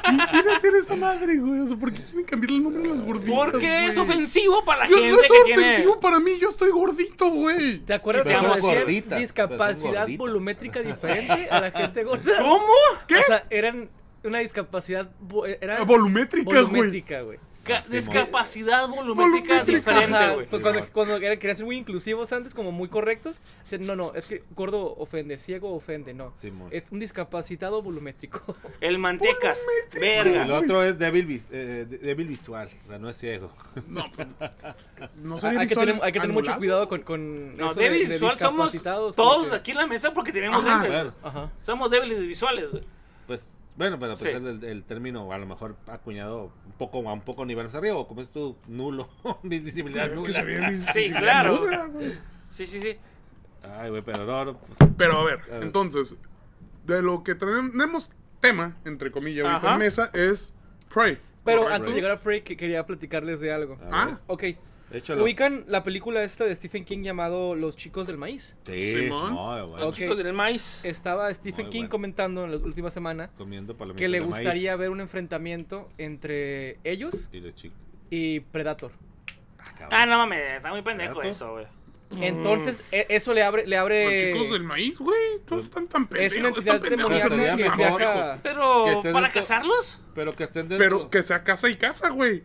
¿Quién 0.04 0.18
quiere 0.30 0.54
hacer 0.56 0.76
esa 0.76 0.96
madre, 0.96 1.38
güey? 1.38 1.60
O 1.60 1.68
sea, 1.68 1.78
¿por 1.78 1.94
qué 1.94 2.02
quieren 2.02 2.26
cambiar 2.26 2.52
el 2.52 2.64
nombre 2.64 2.84
de 2.84 2.90
las 2.90 3.02
gorditas? 3.02 3.36
porque 3.52 3.86
es 3.88 3.98
ofensivo 3.98 4.64
para 4.64 4.80
la 4.80 4.86
Yo, 4.88 4.98
gente 4.98 5.12
no 5.12 5.22
es 5.22 5.28
que 5.28 5.44
tiene 5.46 5.62
ofensivo 5.62 6.00
para 6.00 6.20
mí, 6.20 6.32
yo 6.40 6.50
estoy 6.50 6.72
gordito, 6.72 7.30
güey. 7.30 7.80
¿Te 7.80 7.94
acuerdas 7.94 8.26
pero 8.26 8.58
son 8.58 8.86
discapacidad 9.18 10.08
volumétrica 10.18 10.82
diferente 10.82 11.50
a 11.50 11.60
la 11.60 11.72
gente 11.72 12.04
gorda? 12.04 12.38
¿Cómo? 12.40 12.66
¿Qué? 13.08 13.18
O 13.18 13.24
sea, 13.28 13.46
eran 13.50 13.90
una 14.24 14.40
discapacidad 14.40 15.10
era 15.60 15.84
Volumétrica, 15.84 16.50
güey. 16.50 16.64
volumétrica, 16.64 17.22
güey. 17.22 17.40
Discapacidad 17.90 18.88
volumétrica 18.90 19.64
Volumétrica. 19.64 19.64
diferente, 19.94 20.34
güey. 20.34 20.48
pues 20.48 20.90
cuando, 20.92 21.20
querían 21.20 21.56
ser 21.58 21.66
muy 21.66 21.78
inclusivos 21.78 22.32
antes, 22.34 22.54
como 22.54 22.72
muy 22.72 22.90
correctos, 22.90 23.40
decían, 23.64 23.88
no, 23.88 23.96
no, 23.96 24.14
es 24.16 24.26
que 24.26 24.44
gordo 24.56 24.96
ofende, 24.98 25.38
ciego 25.38 25.74
ofende, 25.74 26.14
no. 26.14 26.34
Simón. 26.36 26.68
Es 26.72 26.92
un 26.92 27.00
discapacitado 27.00 27.82
volumétrico. 27.82 28.56
El 28.82 28.98
mantecas, 29.00 29.62
El 29.94 30.00
verga. 30.00 30.58
otro 30.58 30.84
es 30.84 30.98
débil, 31.00 31.26
vis- 31.26 31.48
eh, 31.52 31.86
de- 31.90 31.98
débil 32.00 32.28
visual, 32.28 32.70
o 32.84 32.88
sea, 32.88 33.00
no 33.00 33.10
es 33.10 33.18
ciego. 33.18 33.50
No, 33.88 34.12
pues, 34.12 34.28
no 35.16 35.36
hay, 35.44 35.68
que 35.68 35.76
tener, 35.76 36.00
hay 36.02 36.12
que 36.12 36.20
tener 36.20 36.34
mucho 36.34 36.56
cuidado 36.58 36.88
con, 36.90 37.02
con 37.04 37.56
No, 37.58 37.68
eso 37.68 37.76
de- 37.76 37.84
débiles 37.86 38.10
de 38.10 38.16
visual 38.16 38.38
somos 38.40 38.72
todos 39.16 39.16
porque- 39.48 39.56
aquí 39.56 39.72
en 39.72 39.78
la 39.78 39.88
mesa 39.88 40.14
porque 40.14 40.32
tenemos 40.32 40.64
Ajá, 40.66 40.74
lentes. 40.84 40.90
claro. 40.92 41.14
Ajá. 41.24 41.52
Somos 41.66 41.90
débiles 41.92 42.20
visuales, 42.28 42.72
güey. 42.72 42.84
Pues, 43.28 43.50
bueno, 43.76 43.98
pero 44.00 44.16
pues 44.16 44.30
Sí. 44.32 44.36
el, 44.36 44.64
el 44.64 44.84
término 44.84 45.32
a 45.32 45.38
lo 45.38 45.46
mejor 45.46 45.76
acuñado 45.88 46.52
un 46.66 46.72
poco 46.74 47.08
a 47.10 47.14
un 47.14 47.22
poco 47.22 47.46
nivel 47.46 47.66
más 47.66 47.76
arriba, 47.76 47.96
o 47.98 48.08
como 48.08 48.22
es 48.22 48.30
tu 48.30 48.56
nulo, 48.68 49.10
visibilidad 49.44 50.06
Es 50.06 50.12
que 50.12 50.16
nula. 50.28 50.34
sería 50.34 50.70
vis- 50.70 50.86
Sí, 50.94 51.12
claro. 51.12 51.58
nula. 51.60 51.90
Sí, 52.52 52.68
sí, 52.68 52.80
sí. 52.82 52.98
Ay, 53.80 53.90
güey, 53.90 54.02
pero 54.02 54.26
no, 54.26 54.46
no, 54.46 54.58
pues, 54.58 54.90
Pero 54.98 55.20
a 55.20 55.24
ver, 55.24 55.40
A 55.50 55.54
ver. 55.56 55.64
entonces, 55.64 56.18
de 56.86 57.02
lo 57.02 57.24
que 57.24 57.34
tenemos 57.36 58.12
tema, 58.42 58.76
entre 58.86 59.10
comillas, 59.10 59.46
ahorita 59.46 59.74
en 59.74 59.80
mesa, 59.80 60.10
es 60.14 60.54
Prey. 60.94 61.18
Pero 61.46 61.68
antes 61.68 61.90
de 61.90 61.96
llegar 61.96 62.12
a 62.12 62.20
Prey, 62.22 62.42
que 62.42 62.56
quería 62.58 62.86
platicarles 62.86 63.40
de 63.42 63.52
algo. 63.54 63.78
Ah, 63.92 64.20
Ok, 64.28 64.44
échalo. 64.92 65.24
ubican 65.24 65.66
la 65.68 65.84
película 65.84 66.24
esta 66.24 66.46
de 66.46 66.56
Stephen 66.56 66.86
King 66.86 67.04
llamado 67.04 67.56
Los 67.56 67.76
chicos 67.76 68.08
del 68.08 68.18
maíz. 68.18 68.56
Sí, 68.66 69.04
Simón. 69.04 69.34
no, 69.34 69.68
bueno, 69.70 69.88
Ok. 69.88 69.96
Chicos 69.96 70.18
del 70.18 70.34
maíz. 70.34 70.84
Estaba 70.84 71.34
Stephen 71.34 71.66
Muy 71.66 71.72
King 71.72 71.80
bueno. 71.82 71.90
comentando 71.92 72.44
en 72.46 72.52
la 72.52 72.58
última 72.58 72.90
semana 72.90 73.30
comiendo 73.38 73.76
palomitas 73.78 74.00
que 74.02 74.08
le 74.10 74.20
de 74.20 74.26
gustaría 74.26 74.72
maíz. 74.72 74.80
ver 74.80 74.90
un 74.90 75.02
enfrentamiento 75.02 75.90
entre 75.98 76.78
ellos 76.84 77.30
Y 77.32 77.40
los 77.40 77.56
chicos. 77.56 77.78
y 78.10 78.40
Predator. 78.42 78.92
Ah, 79.60 79.72
cabrón. 79.78 79.90
Ah, 80.00 80.06
no 80.06 80.18
mames, 80.18 80.58
está 80.58 80.72
muy 80.72 80.82
pendejo 80.82 81.22
eso, 81.24 81.52
güey. 81.54 81.66
Entonces, 82.22 82.80
e- 82.92 83.08
eso 83.10 83.34
le 83.34 83.42
abre, 83.42 83.66
le 83.66 83.76
Los 83.76 83.82
abre. 83.84 84.32
chicos 84.34 84.52
del 84.52 84.64
maíz, 84.64 85.00
güey, 85.00 85.40
todos 85.48 85.64
están 85.64 85.88
tan 85.88 86.04
Es 86.04 86.10
pendejos. 86.10 86.38
una 86.38 86.48
entidad 86.50 86.76
están 86.76 86.90
pendejos, 86.90 87.12
demoníaca 87.12 87.56
que 87.72 87.78
viaja. 87.78 88.34
Que 88.36 88.40
Pero, 88.44 88.88
estén 88.92 89.14
¿para 89.14 89.26
dentro- 89.26 89.42
casarlos? 89.42 90.02
Pero 90.14 90.34
que 90.36 90.44
estén 90.44 90.70
dentro. 90.70 90.78
Pero 91.00 91.10
que 91.10 91.24
sea 91.24 91.44
casa 91.44 91.70
y 91.70 91.76
casa, 91.76 92.12
güey. 92.12 92.44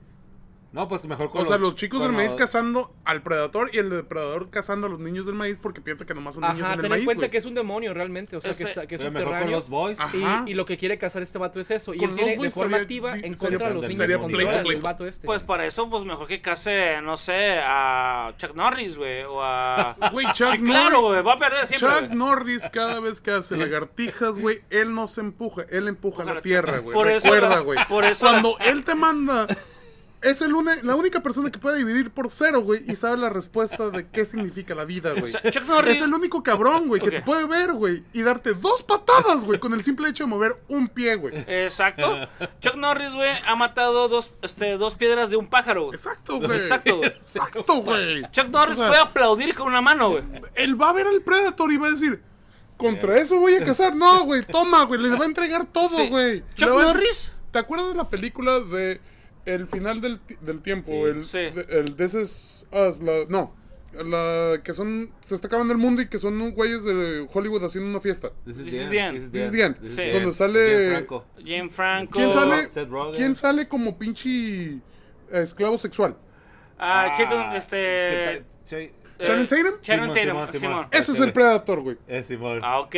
No, 0.70 0.87
pues 0.87 1.02
mejor 1.06 1.30
con 1.30 1.40
O 1.42 1.44
sea, 1.46 1.56
los 1.56 1.75
chicos 1.76 2.02
del 2.02 2.12
maíz 2.12 2.26
los- 2.32 2.37
cazando 2.37 2.92
al 3.06 3.22
predador 3.22 3.70
y 3.72 3.78
el 3.78 3.88
depredador 3.88 4.50
cazando 4.50 4.87
a 4.87 4.90
los 4.90 5.00
niños 5.00 5.25
del 5.25 5.34
maíz 5.34 5.58
porque 5.58 5.80
piensa 5.80 6.04
que 6.04 6.12
nomás 6.12 6.34
son 6.34 6.42
niños 6.42 6.60
Ajá, 6.60 6.75
en 6.75 6.78
el 6.80 6.82
ten 6.82 6.84
en 6.84 6.90
maíz, 6.98 7.04
cuenta 7.06 7.30
que 7.30 7.38
es 7.38 7.46
un 7.46 7.54
demonio 7.54 7.94
realmente, 7.94 8.37
o 8.37 8.40
sea, 8.42 8.52
que, 8.52 8.64
está, 8.64 8.87
que 8.87 8.96
es 8.96 9.00
Pero 9.00 9.10
mejor 9.12 9.25
con 9.28 9.32
subterráneo. 9.32 9.56
los 9.56 9.68
boys. 9.70 9.98
Ajá. 9.98 10.44
Y, 10.46 10.50
y 10.50 10.54
lo 10.54 10.66
que 10.66 10.76
quiere 10.76 10.98
cazar 10.98 11.22
este 11.22 11.38
vato 11.38 11.58
es 11.58 11.70
eso. 11.70 11.94
Y 11.94 11.98
Con 11.98 12.10
él 12.10 12.14
tiene 12.16 12.37
de 12.37 12.50
forma 12.50 12.72
sería- 12.72 12.82
activa 12.82 13.12
sería- 13.12 13.26
en 13.26 13.34
contra 13.34 13.68
de 13.68 13.75
los 13.75 13.82
sería 13.82 14.06
niños 14.06 14.20
controlas, 14.20 14.54
pleito. 14.60 14.70
el 14.76 14.82
vato 14.82 15.06
este. 15.06 15.26
Pues 15.26 15.42
para 15.42 15.64
eso, 15.64 15.88
pues 15.88 16.04
mejor 16.04 16.28
que 16.28 16.42
case, 16.42 17.00
no 17.02 17.16
sé, 17.16 17.58
a 17.62 18.34
Chuck 18.37 18.54
Norris, 18.54 18.98
güey. 18.98 19.22
O 19.22 19.42
a. 19.42 19.96
Güey, 20.12 20.26
Chuck 20.34 20.52
Sí, 20.52 20.58
claro, 20.62 20.98
Norris- 20.98 21.00
güey, 21.00 21.22
va 21.22 21.32
a 21.32 21.38
perder 21.38 21.66
siempre. 21.66 21.88
Chuck. 22.00 22.10
Norris 22.10 22.68
cada 22.70 23.00
vez 23.00 23.22
que 23.22 23.30
hace 23.30 23.56
lagartijas, 23.56 24.38
güey, 24.38 24.58
él 24.68 24.94
no 24.94 25.08
se 25.08 25.22
empuja, 25.22 25.62
él 25.70 25.88
empuja 25.88 26.26
la 26.26 26.42
tierra, 26.42 26.78
güey. 26.78 26.92
Por 26.94 27.08
eso- 27.08 27.25
Recuerda, 27.25 27.60
güey. 27.60 27.78
por 27.88 28.04
eso- 28.04 28.26
Cuando 28.26 28.58
él 28.60 28.84
te 28.84 28.94
manda, 28.94 29.46
es 30.20 30.42
el 30.42 30.52
la 30.82 30.96
única 30.96 31.20
persona 31.20 31.50
que 31.50 31.58
puede 31.58 31.78
dividir 31.78 32.10
por 32.10 32.30
cero, 32.30 32.60
güey, 32.62 32.82
y 32.90 32.96
sabe 32.96 33.16
la 33.18 33.30
respuesta 33.30 33.90
de 33.90 34.08
qué 34.08 34.25
significa 34.25 34.75
la 34.75 34.84
vida, 34.84 35.12
güey. 35.12 35.32
Es 35.87 36.00
el 36.00 36.12
único 36.12 36.42
cabrón, 36.42 36.88
güey, 36.88 37.00
que 37.00 37.10
te 37.10 37.22
puede 37.22 37.46
ver, 37.46 37.72
güey, 37.72 38.02
y 38.12 38.22
darte 38.22 38.54
dos 38.54 38.82
patadas, 38.82 39.44
güey, 39.44 39.60
con 39.60 39.72
el 39.75 39.82
simple 39.84 40.08
hecho 40.08 40.25
de 40.25 40.28
mover 40.30 40.56
un 40.68 40.88
pie, 40.88 41.16
güey. 41.16 41.34
Exacto. 41.46 42.28
Chuck 42.60 42.75
Norris, 42.75 43.12
güey, 43.14 43.30
ha 43.46 43.54
matado 43.54 44.08
dos, 44.08 44.30
este, 44.42 44.76
dos 44.76 44.94
piedras 44.96 45.30
de 45.30 45.37
un 45.37 45.48
pájaro, 45.48 45.87
güey. 45.87 45.94
Exacto, 45.94 46.38
güey. 46.40 46.58
Exacto, 46.58 46.96
güey. 46.96 47.08
Exacto, 47.10 47.75
güey. 47.82 48.22
Chuck 48.32 48.48
Norris 48.48 48.75
O 48.75 48.78
sea, 48.78 48.88
puede 48.88 49.02
aplaudir 49.02 49.54
con 49.54 49.68
una 49.68 49.80
mano, 49.80 50.10
güey. 50.10 50.25
Él 50.54 50.80
va 50.80 50.90
a 50.90 50.92
ver 50.92 51.06
al 51.06 51.20
Predator 51.22 51.72
y 51.72 51.76
va 51.76 51.88
a 51.88 51.90
decir, 51.90 52.20
contra 52.76 53.18
eso 53.18 53.38
voy 53.38 53.54
a 53.54 53.64
cazar. 53.64 53.94
No, 53.94 54.25
güey, 54.25 54.42
toma, 54.42 54.84
güey, 54.84 55.00
le 55.00 55.10
va 55.10 55.25
a 55.25 55.28
entregar 55.28 55.66
todo, 55.66 55.96
Sí. 55.96 56.08
güey. 56.08 56.42
Chuck 56.54 56.70
a 56.70 56.82
Norris. 56.82 57.30
¿Te 57.52 57.58
acuerdas 57.58 57.88
de 57.88 57.94
la 57.94 58.08
película 58.08 58.60
de 58.60 59.00
El 59.52 59.67
final 59.67 60.00
del, 60.00 60.21
ti- 60.21 60.37
del 60.40 60.61
tiempo? 60.61 60.90
Sí. 60.90 60.97
El, 60.97 61.25
Sí. 61.25 61.38
de- 61.38 61.67
el 61.71 61.97
This 61.97 62.14
is 62.14 62.67
Us, 62.73 63.00
la- 63.00 63.25
no. 63.28 63.55
La 63.95 64.61
que 64.62 64.75
son. 64.75 65.11
Se 65.23 65.35
está 65.35 65.47
acabando 65.47 65.73
el 65.73 65.78
mundo 65.78 66.02
y 66.02 66.09
que 66.09 66.19
son 66.19 66.50
güeyes 66.52 66.85
de 66.85 67.26
Hollywood 67.33 67.64
haciendo 67.64 67.88
una 67.88 68.00
fiesta. 68.00 68.31
This 68.45 68.59
is 68.59 68.64
This 68.64 68.73
the 68.73 68.76
is 68.76 68.83
end, 68.83 68.90
the 68.90 68.99
end. 68.99 69.14
this 69.14 69.25
is 69.25 69.31
This 69.33 69.45
is 69.47 69.50
the 69.50 69.62
end, 69.62 69.76
end. 69.76 69.83
this 69.83 69.90
is 69.90 69.97
Sí. 69.97 70.02
the 70.02 70.12
Donde 70.12 70.33
sale- 70.33 70.90
Franco. 70.90 71.25
Jane 71.38 71.71
Franco. 71.71 72.12
¿Quién 72.12 72.33
sale, 72.35 72.71
Seth 72.71 72.88
Rogen. 72.90 73.14
¿Quién 73.17 73.37
sale 73.37 73.67
como 73.69 73.99
pinche 73.99 74.78
esclavo 75.33 75.78
sexual? 75.78 76.17
Ah, 76.78 77.14
¿qué 77.17 77.57
este. 77.57 78.45
Eh, 79.18 79.25
¿Channing 79.26 79.46
Tatum? 79.46 79.80
Channing 79.80 80.14
Simón, 80.14 80.14
Tatum, 80.14 80.14
Simón, 80.14 80.48
Simón. 80.52 80.60
Simón. 80.60 80.88
Ese 80.92 81.12
es 81.12 81.20
el 81.20 81.32
Predator, 81.32 81.80
güey. 81.80 81.96
Es 82.06 82.26
Simón. 82.26 82.60
Ah, 82.62 82.80
ok. 82.80 82.94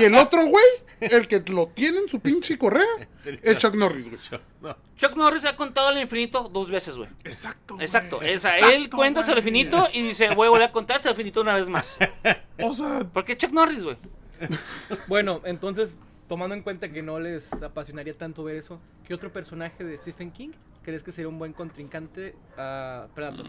Y 0.00 0.04
el 0.04 0.14
otro 0.14 0.44
güey, 0.46 0.64
el 1.00 1.28
que 1.28 1.42
lo 1.52 1.68
tiene 1.68 1.98
en 1.98 2.08
su 2.08 2.20
pinche 2.20 2.58
correa, 2.58 2.86
es 3.42 3.56
Chuck 3.58 3.74
Norris, 3.74 4.08
güey. 4.08 4.20
No. 4.60 4.76
Chuck 4.96 5.16
Norris 5.16 5.44
ha 5.44 5.56
contado 5.56 5.88
al 5.88 6.00
infinito 6.00 6.48
dos 6.48 6.70
veces, 6.70 6.96
güey. 6.96 7.08
Exacto. 7.24 7.74
güey. 7.74 7.86
Exacto. 7.86 8.16
O 8.16 8.20
sea, 8.20 8.32
Exacto, 8.32 8.68
él 8.68 8.90
cuenta 8.90 9.20
hasta 9.20 9.32
el 9.32 9.38
infinito 9.38 9.88
y 9.92 10.02
dice, 10.02 10.34
voy 10.34 10.46
a 10.46 10.50
volver 10.50 10.68
a 10.68 10.72
contar 10.72 10.96
hasta 10.96 11.08
el 11.08 11.14
infinito 11.14 11.40
una 11.40 11.54
vez 11.54 11.68
más. 11.68 11.96
O 12.62 12.74
sea, 12.74 13.06
Porque 13.12 13.38
Chuck 13.38 13.52
Norris, 13.52 13.84
güey. 13.84 13.96
Bueno, 15.08 15.40
entonces, 15.44 15.98
tomando 16.28 16.54
en 16.54 16.62
cuenta 16.62 16.90
que 16.90 17.02
no 17.02 17.18
les 17.18 17.50
apasionaría 17.62 18.16
tanto 18.16 18.44
ver 18.44 18.56
eso, 18.56 18.80
¿qué 19.06 19.14
otro 19.14 19.32
personaje 19.32 19.82
de 19.82 19.96
Stephen 19.98 20.30
King 20.30 20.50
crees 20.82 21.02
que 21.02 21.12
sería 21.12 21.28
un 21.28 21.38
buen 21.38 21.52
contrincante 21.52 22.34
a 22.56 23.06
Predator? 23.14 23.46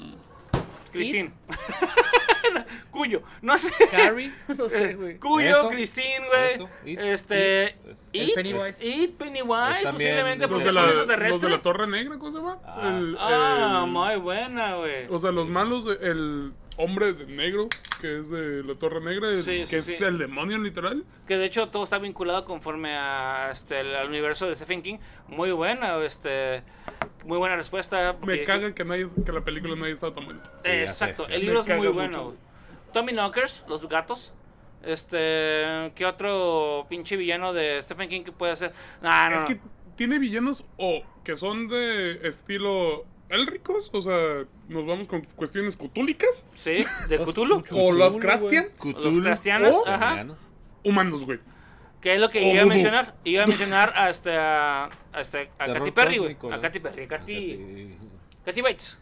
Christine. 0.91 1.31
Cuyo. 2.91 3.21
No 3.41 3.57
sé. 3.57 3.71
Carrie, 3.89 4.33
no 4.57 4.67
sé, 4.69 4.95
güey. 4.95 5.17
Cuyo, 5.17 5.47
eso, 5.49 5.63
güey. 5.69 5.83
It, 6.85 6.99
Este. 6.99 7.75
It, 8.11 8.29
It, 8.29 8.35
Pennywise. 8.35 8.85
It, 8.85 9.17
Pennywise, 9.17 9.77
Es 9.77 9.83
también 9.83 9.93
posiblemente 10.11 10.47
porque 10.47 10.65
son 10.71 10.85
extraterrestres. 10.85 11.31
los 11.33 11.41
de 11.41 11.49
la 11.49 11.61
Torre 11.61 11.87
Negra, 11.87 12.17
¿cómo 12.17 12.31
se 12.31 12.37
llama? 12.37 12.59
Ah. 12.65 12.87
El- 12.89 13.17
Ah, 13.19 13.81
el- 13.85 13.91
muy 13.91 14.15
buena, 14.17 14.75
güey. 14.75 15.07
O 15.09 15.19
sea, 15.19 15.31
los 15.31 15.47
malos, 15.49 15.85
el 16.01 16.53
hombre 16.77 17.13
de 17.13 17.25
negro, 17.25 17.67
que 17.99 18.19
es 18.19 18.29
de 18.29 18.63
la 18.63 18.75
Torre 18.75 19.01
Negra, 19.01 19.29
el- 19.29 19.43
Sí, 19.43 19.65
que 19.69 19.81
sí, 19.81 19.91
es 19.93 19.97
sí. 19.97 20.03
el 20.03 20.17
demonio 20.17 20.57
literal. 20.57 21.03
Que 21.27 21.37
de 21.37 21.45
hecho 21.45 21.69
todo 21.69 21.83
está 21.83 21.97
vinculado 21.99 22.45
conforme 22.45 22.95
a 22.95 23.49
este 23.51 23.79
el, 23.81 23.95
al 23.95 24.07
universo 24.07 24.47
de 24.47 24.55
Stephen 24.55 24.81
King. 24.81 24.97
Muy 25.27 25.51
buena, 25.51 25.97
este 26.03 26.63
muy 27.25 27.37
buena 27.37 27.55
respuesta. 27.55 28.13
Me 28.13 28.19
porque- 28.19 28.43
caga 28.45 28.73
que, 28.73 28.83
nadie, 28.83 29.05
que 29.25 29.31
la 29.31 29.41
película 29.41 29.75
no 29.75 29.85
haya 29.85 29.93
estado 29.93 30.13
tan 30.13 30.25
buena. 30.25 30.41
Exacto, 30.63 31.25
sé. 31.27 31.33
el 31.35 31.39
Me 31.41 31.45
libro 31.45 31.59
es 31.61 31.67
muy 31.67 31.87
bueno. 31.87 32.23
mucho. 32.23 32.37
Tommy 32.93 33.11
Knockers, 33.13 33.63
los 33.67 33.87
gatos. 33.87 34.33
Este, 34.83 35.91
¿qué 35.95 36.05
otro 36.07 36.85
pinche 36.89 37.15
villano 37.15 37.53
de 37.53 37.81
Stephen 37.83 38.09
King 38.09 38.23
que 38.23 38.31
puede 38.31 38.55
ser? 38.55 38.73
Ah, 39.03 39.27
no, 39.29 39.35
es 39.37 39.41
no. 39.43 39.47
que 39.47 39.59
tiene 39.95 40.17
villanos 40.19 40.65
o 40.77 41.03
que 41.23 41.37
son 41.37 41.67
de 41.67 42.27
estilo 42.27 43.05
élricos, 43.31 43.89
o 43.93 44.01
sea, 44.01 44.45
nos 44.69 44.85
vamos 44.85 45.07
con 45.07 45.21
cuestiones 45.35 45.75
cutúlicas, 45.77 46.45
Sí, 46.55 46.85
de 47.09 47.17
Cthulhu. 47.19 47.57
o 47.57 47.63
Cthulhu, 47.63 47.91
Lovecraftian, 47.93 48.69
Los 48.97 49.19
cristianos, 49.23 49.75
Oh. 49.75 49.87
ajá. 49.89 50.25
Humanos, 50.83 51.25
güey. 51.25 51.39
Que 52.01 52.15
es 52.15 52.19
lo 52.19 52.29
que 52.29 52.41
iba 52.41 52.63
a 52.63 52.65
mencionar. 52.65 53.15
Iba 53.23 53.43
a 53.43 53.47
mencionar 53.47 53.93
a, 53.95 54.09
este, 54.09 54.35
a, 54.35 54.85
a, 55.13 55.21
este, 55.21 55.49
a 55.59 55.65
Terror 55.65 55.79
Katy 55.79 55.91
Perry, 55.91 56.17
güey. 56.17 56.37
A. 56.51 56.59
Katy 56.59 56.79
Perry, 56.79 57.07
Katy, 57.07 57.33
Katy- 57.57 57.97
Katy 58.45 58.61
Bates. 58.61 58.97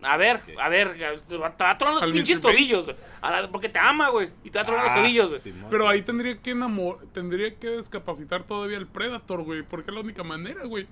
A 0.00 0.16
ver, 0.16 0.40
a 0.62 0.68
ver, 0.68 0.94
te 1.26 1.36
va 1.36 1.48
a 1.48 1.76
tronar 1.76 1.94
los 1.94 2.02
Al 2.04 2.12
pinches 2.12 2.40
tobillos, 2.40 2.84
güey. 2.84 2.96
A 3.20 3.48
Porque 3.50 3.68
te 3.68 3.80
ama, 3.80 4.10
güey. 4.10 4.28
Y 4.44 4.50
te 4.50 4.58
va 4.60 4.62
a 4.62 4.64
tronar 4.66 4.84
los 4.84 4.92
Ah, 4.92 4.96
tobillos, 5.00 5.28
güey. 5.28 5.54
Pero 5.68 5.88
ahí 5.88 6.02
tendría 6.02 6.38
que 6.38 6.52
enamor 6.52 7.04
tendría 7.12 7.52
que 7.56 7.70
descapacitar 7.70 8.44
todavía 8.46 8.78
el 8.78 8.86
Predator, 8.86 9.42
güey, 9.42 9.62
porque 9.64 9.90
es 9.90 9.94
la 9.96 10.00
única 10.02 10.22
manera, 10.22 10.64
güey. 10.66 10.86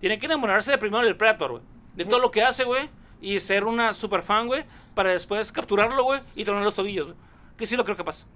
Tiene 0.00 0.18
que 0.18 0.26
enamorarse 0.26 0.72
de 0.72 0.78
primero 0.78 1.04
del 1.04 1.14
Predator, 1.16 1.50
güey. 1.52 1.62
De 1.94 2.04
todo 2.04 2.18
lo 2.18 2.30
que 2.30 2.42
hace, 2.42 2.64
güey. 2.64 2.88
Y 3.20 3.38
ser 3.40 3.64
una 3.64 3.94
super 3.94 4.22
fan, 4.22 4.46
güey. 4.46 4.64
Para 4.94 5.10
después 5.10 5.52
capturarlo, 5.52 6.02
güey. 6.04 6.20
Y 6.34 6.44
tronar 6.44 6.62
los 6.64 6.74
tobillos, 6.74 7.06
güey. 7.08 7.18
Que 7.56 7.66
sí 7.66 7.76
lo 7.76 7.84
creo 7.84 7.96
que 7.96 8.04
pasa. 8.04 8.26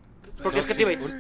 Porque 0.43 0.59
es 0.59 0.67
Katy 0.67 0.85
Bates. 0.85 1.15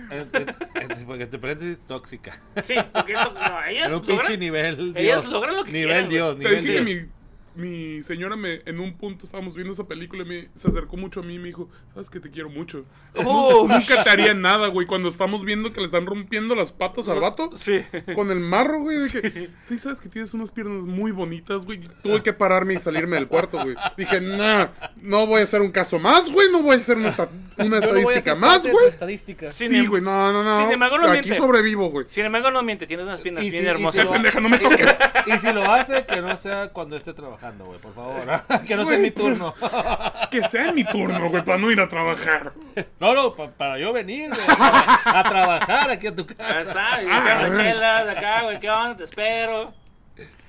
Porque 1.06 1.22
entre 1.22 1.38
paréntesis, 1.38 1.80
tóxica. 1.86 2.40
Sí, 2.64 2.74
porque 2.92 3.12
esto, 3.12 3.32
no, 3.32 3.64
ellas 3.64 3.86
Era 3.86 3.96
un 3.96 4.04
pinche 4.04 4.22
logran, 4.22 4.40
nivel 4.40 4.92
ellas 4.96 5.22
Dios. 5.22 5.32
logran 5.32 5.56
lo 5.56 5.64
que 5.64 5.72
Nivel 5.72 5.88
quieren, 5.88 6.08
Dios, 6.10 6.38
Te 6.38 6.44
nivel 6.44 6.84
Dios. 6.84 7.06
Mi, 7.54 8.02
señora 8.02 8.36
me, 8.36 8.62
en 8.66 8.80
un 8.80 8.94
punto 8.96 9.26
estábamos 9.26 9.54
viendo 9.54 9.72
esa 9.72 9.84
película 9.84 10.22
y 10.22 10.26
me, 10.26 10.48
se 10.54 10.68
acercó 10.68 10.96
mucho 10.96 11.20
a 11.20 11.22
mí 11.22 11.34
y 11.34 11.38
me 11.38 11.46
dijo, 11.48 11.68
sabes 11.92 12.10
que 12.10 12.20
te 12.20 12.30
quiero 12.30 12.48
mucho. 12.50 12.84
Oh, 13.24 13.66
Nunca 13.68 14.02
te 14.02 14.10
haría 14.10 14.34
nada, 14.34 14.68
güey, 14.68 14.86
cuando 14.86 15.08
estamos 15.08 15.44
viendo 15.44 15.72
que 15.72 15.80
le 15.80 15.86
están 15.86 16.06
rompiendo 16.06 16.54
las 16.54 16.72
patas 16.72 17.08
al 17.08 17.20
vato. 17.20 17.50
Sí. 17.56 17.80
Con 18.14 18.30
el 18.30 18.40
marro, 18.40 18.80
güey, 18.80 18.98
de 18.98 19.10
que, 19.20 19.50
sí, 19.60 19.78
sabes 19.78 20.00
que 20.00 20.08
tienes 20.08 20.34
unas 20.34 20.50
piernas 20.52 20.86
muy 20.86 21.12
bonitas, 21.12 21.64
güey. 21.64 21.80
Tuve 22.02 22.22
que 22.22 22.32
pararme 22.32 22.74
y 22.74 22.78
salirme 22.78 23.16
del 23.16 23.28
cuarto, 23.28 23.60
güey. 23.62 23.74
Dije, 23.96 24.20
nah, 24.20 24.66
no 24.96 25.26
voy 25.26 25.40
a 25.40 25.44
hacer 25.44 25.60
un 25.60 25.70
caso 25.70 25.98
más, 25.98 26.28
güey, 26.30 26.50
no 26.50 26.62
voy 26.62 26.74
a 26.74 26.78
hacer 26.78 26.96
una, 26.96 27.08
esta- 27.10 27.28
una 27.56 27.78
Yo 27.80 27.86
no 27.86 28.00
voy 28.02 28.14
a 28.14 28.18
estadística 28.18 28.34
más, 28.34 28.62
güey. 28.66 28.88
estadística. 28.88 29.52
Sí. 29.52 29.68
Sí, 29.68 29.86
güey, 29.86 30.02
no, 30.02 30.32
no, 30.32 30.42
no. 30.42 30.62
Sin 30.64 30.72
embargo, 30.72 30.98
no 30.98 31.04
Aquí 31.06 31.28
miente. 31.28 31.36
sobrevivo, 31.36 31.90
güey. 31.90 32.06
Sin 32.10 32.24
embargo, 32.24 32.50
no 32.50 32.62
miente, 32.62 32.86
tienes 32.86 33.06
unas 33.06 33.20
piernas 33.20 33.44
Y 33.44 33.50
bien 33.50 33.62
si- 33.62 33.68
y 33.68 33.70
si 33.70 33.74
hermosas. 33.76 34.04
lo- 34.04 34.10
Pendeja, 34.14 34.40
no 34.40 34.48
me 34.48 34.58
toques. 34.58 34.98
Y 35.26 35.38
si 35.38 35.52
lo 35.52 35.62
hace, 35.72 36.04
que 36.04 36.20
no 36.20 36.36
sea 36.36 36.68
cuando 36.68 36.96
esté 36.96 37.14
trabajando, 37.14 37.43
güey, 37.52 37.78
por 37.78 37.94
favor. 37.94 38.22
Que 38.66 38.76
no 38.76 38.86
sea 38.86 38.98
mi 38.98 39.10
turno. 39.10 39.54
Que 40.30 40.42
sea 40.48 40.72
mi 40.72 40.84
turno, 40.84 41.28
güey, 41.30 41.44
para 41.44 41.58
no 41.58 41.70
ir 41.70 41.80
a 41.80 41.88
trabajar. 41.88 42.52
No, 42.98 43.14
no, 43.14 43.34
pa- 43.34 43.50
para 43.50 43.78
yo 43.78 43.92
venir 43.92 44.30
güey, 44.30 44.40
a, 44.48 45.20
a 45.20 45.24
trabajar 45.24 45.90
aquí 45.90 46.06
a 46.08 46.14
tu 46.14 46.22
Ahí 46.22 46.34
casa. 46.36 46.60
está, 46.60 47.02
y 47.02 47.06
Ah, 47.10 47.20
echando 47.22 47.56
ah. 47.60 47.62
chelas 47.62 48.04
de 48.06 48.10
acá, 48.12 48.42
güey, 48.42 48.58
¿qué 48.60 48.70
onda? 48.70 48.96
Te 48.96 49.04
espero. 49.04 49.72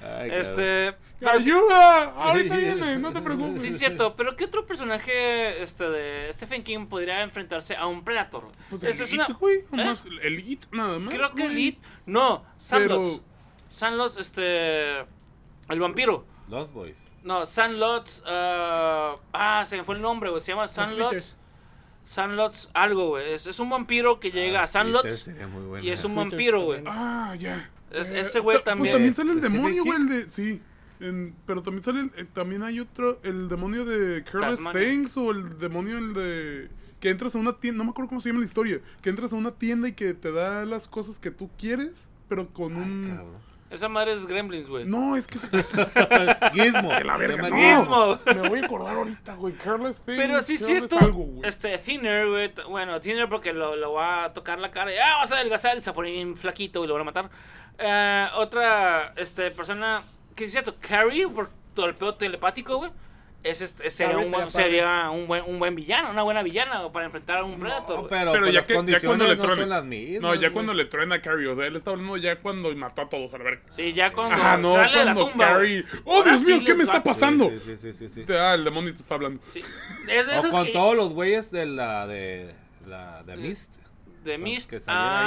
Ay. 0.04 0.30
Este. 0.32 0.94
pero 1.20 1.40
sí- 1.40 1.52
¡Ayuda! 1.52 2.04
Ahorita 2.16 2.56
viene, 2.58 2.98
no 3.00 3.12
te 3.12 3.22
preocupes. 3.22 3.62
Sí, 3.62 3.68
es 3.70 3.80
cierto, 3.80 4.16
pero 4.16 4.36
¿qué 4.36 4.46
otro 4.46 4.66
personaje 4.66 5.62
este, 5.64 5.90
de 5.90 6.32
Stephen 6.34 6.64
King 6.64 6.86
podría 6.88 7.22
enfrentarse 7.22 7.76
a 7.76 7.86
un 7.88 8.04
Predator? 8.04 8.48
Pues 8.70 8.84
el 8.84 8.92
es 8.92 9.12
una- 9.14 9.26
güey. 9.40 9.58
¿Eh? 9.78 9.94
El 10.24 10.40
It, 10.48 10.66
nada 10.72 11.00
más. 11.00 11.14
Creo 11.14 11.32
que 11.34 11.44
güey. 11.44 11.54
Elite. 11.54 11.80
No, 12.06 12.44
Sandlots. 12.60 13.12
Pero- 13.14 13.24
Sandlots, 13.70 14.18
este. 14.18 15.00
El 15.00 15.80
vampiro. 15.80 16.26
Los 16.50 16.72
Boys. 16.74 16.98
No, 17.24 17.46
Sandlots. 17.46 18.24
ah, 18.28 19.16
ah, 19.34 19.66
se 19.68 19.78
me 19.78 19.84
fue 19.84 19.96
el 19.96 20.02
nombre, 20.02 20.30
güey. 20.30 20.42
Se 20.42 20.52
llama 20.52 20.68
Sandlots. 20.68 21.36
Sandlots, 22.10 22.70
algo, 22.74 23.10
güey. 23.10 23.34
Es, 23.34 23.48
es 23.48 23.60
un 23.60 23.70
vampiro 23.70 24.20
que 24.20 24.32
llega 24.32 24.60
a 24.60 24.64
Ah, 24.64 24.66
Peter 24.68 24.72
Sandlots 25.18 25.30
y 25.84 25.90
es 25.90 26.04
un 26.06 26.16
vampiro, 26.16 26.62
güey. 26.64 26.84
también. 26.84 26.96
Ah, 26.98 27.36
ya. 27.36 27.70
Es- 27.92 28.10
Eh, 28.10 28.20
ese 28.20 28.40
güey 28.40 28.58
ta- 28.60 28.66
también. 28.66 28.84
Pues 28.86 28.92
también 28.94 29.14
sale 29.16 29.32
el 29.32 29.38
¿Stephen 29.40 29.54
demonio, 29.54 29.84
güey, 29.86 30.00
el 30.00 30.10
de. 30.10 30.30
Sí. 30.30 30.62
en- 31.00 31.36
pero 31.46 31.62
también 31.62 31.84
sale. 31.84 32.02
el- 32.02 32.12
eh, 32.16 32.26
también 32.32 32.64
hay 32.64 32.80
otro. 32.80 33.20
El 33.24 33.50
demonio 33.50 33.84
de 33.86 34.24
Careless. 34.24 34.60
Things 34.72 35.18
o 35.18 35.32
el 35.32 35.58
demonio 35.58 35.98
el 35.98 36.14
de. 36.14 36.70
Que 37.00 37.10
entras 37.10 37.36
a 37.36 37.40
una 37.40 37.54
tienda. 37.60 37.80
No 37.80 37.84
me 37.86 37.90
acuerdo 37.92 38.10
cómo 38.10 38.22
se 38.22 38.30
llama 38.30 38.40
la 38.40 38.46
historia. 38.46 38.80
Que 39.02 39.10
entras 39.10 39.34
a 39.34 39.36
una 39.36 39.52
tienda 39.52 39.88
y 39.88 39.94
que 39.94 40.14
te 40.14 40.32
da 40.32 40.64
las 40.66 40.88
cosas 40.88 41.20
que 41.20 41.32
tú 41.32 41.50
quieres. 41.58 42.08
Pero 42.30 42.48
con 42.54 42.76
Ay, 42.76 42.82
un. 42.82 43.08
cabrón. 43.10 43.55
Esa 43.76 43.90
madre 43.90 44.14
es 44.14 44.26
Gremlins, 44.26 44.68
güey. 44.70 44.86
No, 44.86 45.16
es 45.16 45.28
que 45.28 45.38
se- 45.38 45.48
Gizmo. 46.54 46.90
Que 46.98 47.04
la 47.04 47.18
verga, 47.18 47.50
no. 47.50 47.56
Gizmo. 47.56 48.20
Me 48.26 48.50
voy 48.50 48.60
a 48.60 48.66
acordar 48.66 48.96
ahorita, 48.96 49.36
güey. 49.36 49.54
Careless 49.56 50.02
Things. 50.02 50.18
Pero 50.18 50.42
sí 50.42 50.54
es 50.56 50.66
cierto. 50.66 50.98
algo, 50.98 51.24
güey. 51.24 51.48
este, 51.50 51.78
Thinner, 51.78 52.28
güey. 52.28 52.52
Bueno, 52.70 53.00
Thinner 53.02 53.28
porque 53.30 53.54
lo, 53.54 53.76
lo 53.76 53.94
va 53.94 54.26
a 54.26 54.34
tocar 54.34 54.60
la 54.60 54.72
cara 54.72 54.94
y 54.94 54.98
ah, 54.98 55.18
vas 55.18 55.32
a 55.32 55.36
adelgazar 55.36 55.78
y 55.78 55.82
se 55.82 55.92
pone 55.94 56.12
bien 56.12 56.36
flaquito 56.38 56.84
y 56.84 56.88
lo 56.88 56.94
van 56.94 57.02
a 57.02 57.06
matar. 57.06 57.30
Eh, 57.78 58.28
otra 58.36 59.14
este, 59.18 59.52
persona 59.52 60.04
que 60.36 60.46
es 60.46 60.52
cierto, 60.52 60.76
Carrie, 60.80 61.28
por 61.28 61.50
todo 61.74 61.86
el 61.88 61.96
pedo 61.96 62.16
telepático, 62.16 62.78
güey. 62.78 62.92
Es, 63.46 63.62
este, 63.62 63.92
sería, 63.92 64.18
un, 64.18 64.32
buen, 64.32 64.50
sería 64.50 64.64
sería 64.66 65.10
un, 65.12 65.28
buen, 65.28 65.44
un 65.46 65.60
buen 65.60 65.76
villano, 65.76 66.10
una 66.10 66.24
buena 66.24 66.42
villana 66.42 66.92
para 66.92 67.06
enfrentar 67.06 67.38
a 67.38 67.44
un 67.44 67.60
Predator. 67.60 68.02
No, 68.02 68.08
pero, 68.08 68.32
Pero 68.32 68.42
pues 68.42 68.54
ya 68.54 68.60
las 68.60 68.68
que- 68.68 68.92
ya 68.92 69.08
cuando 69.08 69.26
le 69.28 69.36
no 69.36 69.42
truene. 69.44 69.62
son 69.62 69.70
las 69.70 69.86
mismas. 69.86 70.22
No, 70.24 70.34
ya 70.34 70.40
güey. 70.40 70.52
cuando 70.54 70.74
le 70.74 70.86
truena 70.86 71.16
a 71.16 71.22
Carrie. 71.22 71.48
O 71.48 71.56
sea, 71.56 71.68
él 71.68 71.76
está 71.76 71.92
hablando 71.92 72.18
ya 72.18 72.38
cuando 72.38 72.76
mató 72.76 73.04
a 73.04 73.10
todos 73.10 73.32
a 73.36 73.38
la 73.38 73.44
verga. 73.44 73.62
Sí, 73.76 73.94
ya 73.94 74.12
cuando 74.14 74.34
Ajá, 74.36 74.58
no, 74.58 74.74
sale 74.74 74.98
de 74.98 75.06
la 75.06 75.14
cuando 75.14 75.30
tumba. 75.32 75.46
Carrie. 75.46 75.86
¡Oh, 76.06 76.24
Dios 76.24 76.40
sí 76.40 76.54
mío! 76.54 76.62
¿Qué 76.66 76.74
me 76.74 76.84
está 76.84 77.04
pasando? 77.04 77.50
Sí, 77.52 77.60
sí, 77.64 77.78
sí, 77.78 77.94
sí, 77.94 78.10
sí. 78.10 78.34
Ah, 78.34 78.56
el 78.56 78.64
demonio 78.64 78.96
te 78.96 79.02
está 79.04 79.14
hablando. 79.14 79.40
Sí. 79.54 79.62
Es 80.10 80.26
de 80.26 80.38
O 80.40 80.50
con 80.50 80.66
que- 80.66 80.72
todos 80.72 80.96
los 80.96 81.10
güeyes 81.14 81.52
de 81.52 81.68
la 81.68 82.08
de 82.08 82.56
la 82.88 83.22
de 83.24 83.38
Mist. 83.38 83.72
De 84.26 84.38
Mist. 84.38 84.70
que 84.70 84.80
saliera 84.80 85.20
ahí. 85.20 85.26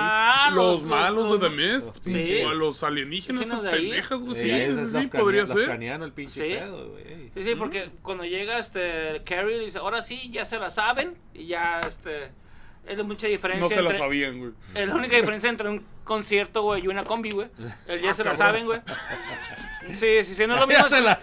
Ah, 0.48 0.50
los, 0.52 0.82
malos 0.84 1.40
de 1.40 1.48
The 1.48 1.54
Mist. 1.54 1.86
los 1.86 2.02
pinches- 2.02 2.44
O 2.46 2.48
a 2.50 2.54
los 2.54 2.82
alienígenas, 2.82 3.46
esas 3.46 3.60
pendejas, 3.62 4.18
güey. 4.20 4.34
Sí, 4.34 4.50
Sí, 4.50 4.76
sí, 4.92 5.00
sí, 5.00 5.06
podría 5.08 5.46
ser. 5.46 5.70
el 5.82 6.12
pinche 6.12 6.34
Sí. 6.52 6.58
pedo, 6.58 6.88
güey. 6.90 7.30
Sí, 7.34 7.42
sí, 7.44 7.54
porque 7.54 7.90
cuando 8.02 8.24
llega 8.24 8.58
este 8.58 9.22
Carrie 9.24 9.58
dice, 9.58 9.78
ahora 9.78 10.02
sí, 10.02 10.30
ya 10.32 10.44
se 10.44 10.58
la 10.58 10.70
saben 10.70 11.16
y 11.32 11.46
ya 11.46 11.80
este 11.80 12.30
es 12.86 13.04
mucha 13.04 13.26
diferencia 13.26 13.62
No 13.62 13.68
se 13.68 13.76
la 13.76 13.80
entre- 13.90 13.98
sabían, 13.98 14.38
güey. 14.38 14.52
Es 14.74 14.88
la 14.88 14.94
única 14.94 15.16
diferencia 15.16 15.48
entre 15.50 15.68
un 15.68 15.84
concierto, 16.04 16.62
güey, 16.62 16.84
y 16.84 16.88
una 16.88 17.04
combi, 17.04 17.30
güey. 17.30 17.48
El 17.86 18.00
ya 18.02 18.10
Ah, 18.10 18.14
se 18.14 18.24
la 18.24 18.30
cabrón. 18.32 18.36
saben, 18.36 18.64
güey. 18.66 18.80
Sí, 19.94 20.24
sí, 20.24 20.34
sí, 20.34 20.46
no 20.46 20.54
es 20.54 20.60
lo 20.60 20.66
mismo. 20.68 20.86
Ya 20.86 20.88
se 20.88 21.00
la. 21.00 21.18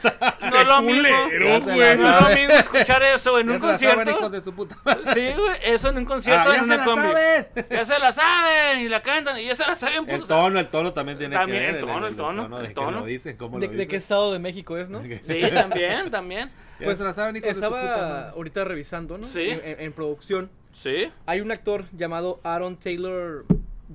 No 0.52 0.60
es 0.60 0.68
lo 0.68 0.76
¡Qué 0.78 0.82
mismo. 0.84 1.24
culero, 1.26 1.50
la 1.60 1.60
No 1.60 2.16
es 2.18 2.22
lo 2.22 2.30
mismo 2.38 2.54
escuchar 2.54 3.04
eso 3.04 3.40
en 3.40 3.48
Ya 3.50 3.54
un 3.56 3.62
se 3.62 3.68
la 3.68 3.78
saben, 3.78 4.08
hijos 4.10 4.20
concierto. 4.22 4.30
de 4.30 4.42
su 4.42 4.54
puta 4.54 4.78
madre. 4.84 5.14
Sí, 5.14 5.34
güey, 5.42 5.58
eso 5.64 5.90
en 5.90 5.98
un 5.98 6.06
concierto 6.06 6.50
Ah, 6.52 6.56
en 6.56 6.56
ya 6.56 6.60
se 6.60 6.66
una 6.66 6.78
la 6.78 6.84
combi. 6.86 7.02
saben. 7.08 7.66
Ya 7.70 7.86
se 7.86 8.00
la 8.00 8.12
saben 8.12 8.80
y 8.80 8.90
la 8.90 9.02
cantan 9.02 9.40
y 9.40 9.46
ya 9.46 9.56
se 9.56 9.66
la 9.66 9.76
saben. 9.76 9.98
El 10.10 10.20
putos. 10.20 10.28
tono, 10.28 10.60
el 10.60 10.68
tono 10.68 10.94
también 10.94 11.18
tiene 11.18 11.36
También, 11.36 11.60
que 11.60 11.66
ver. 11.68 11.76
el 11.76 11.82
tono, 11.82 12.08
el 12.08 12.16
tono, 12.16 12.50
de 12.58 12.62
el 12.64 12.68
que 12.70 12.74
tono. 12.74 13.00
lo 13.00 13.06
dicen, 13.06 13.38
cómo 13.38 13.60
¿De, 13.60 13.66
lo 13.68 13.72
de 13.72 13.78
dicen. 13.78 13.90
qué 13.90 13.96
estado 13.98 14.34
de 14.34 14.40
México 14.40 14.78
es, 14.78 14.90
no? 14.90 15.02
Sí, 15.28 15.42
también, 15.54 16.10
también. 16.12 16.52
Ya 16.80 16.86
Pues, 16.86 16.98
se 16.98 17.04
la 17.04 17.14
saben, 17.14 17.36
hijos 17.38 17.48
de 17.48 17.54
su 17.56 17.62
puta 17.62 17.82
Estaba 17.84 18.10
madre. 18.10 18.30
ahorita 18.36 18.64
revisando, 18.66 19.18
¿no? 19.18 19.24
Sí. 19.26 19.42
En, 19.50 19.62
en- 19.64 19.80
en 19.80 19.94
producción. 19.94 20.50
Sí, 20.74 21.10
Hay 21.26 21.40
un 21.40 21.52
actor 21.54 21.86
llamado 21.94 22.42
Aaron 22.44 22.76
Taylor 22.78 23.46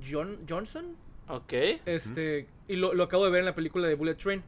John, 0.09 0.39
Johnson. 0.49 0.95
ok. 1.27 1.53
Este, 1.85 2.47
y 2.67 2.75
lo, 2.75 2.93
lo 2.95 3.03
acabo 3.03 3.25
de 3.25 3.29
ver 3.31 3.41
en 3.41 3.45
la 3.45 3.53
película 3.53 3.87
de 3.87 3.93
Bullet 3.93 4.15
Train. 4.15 4.41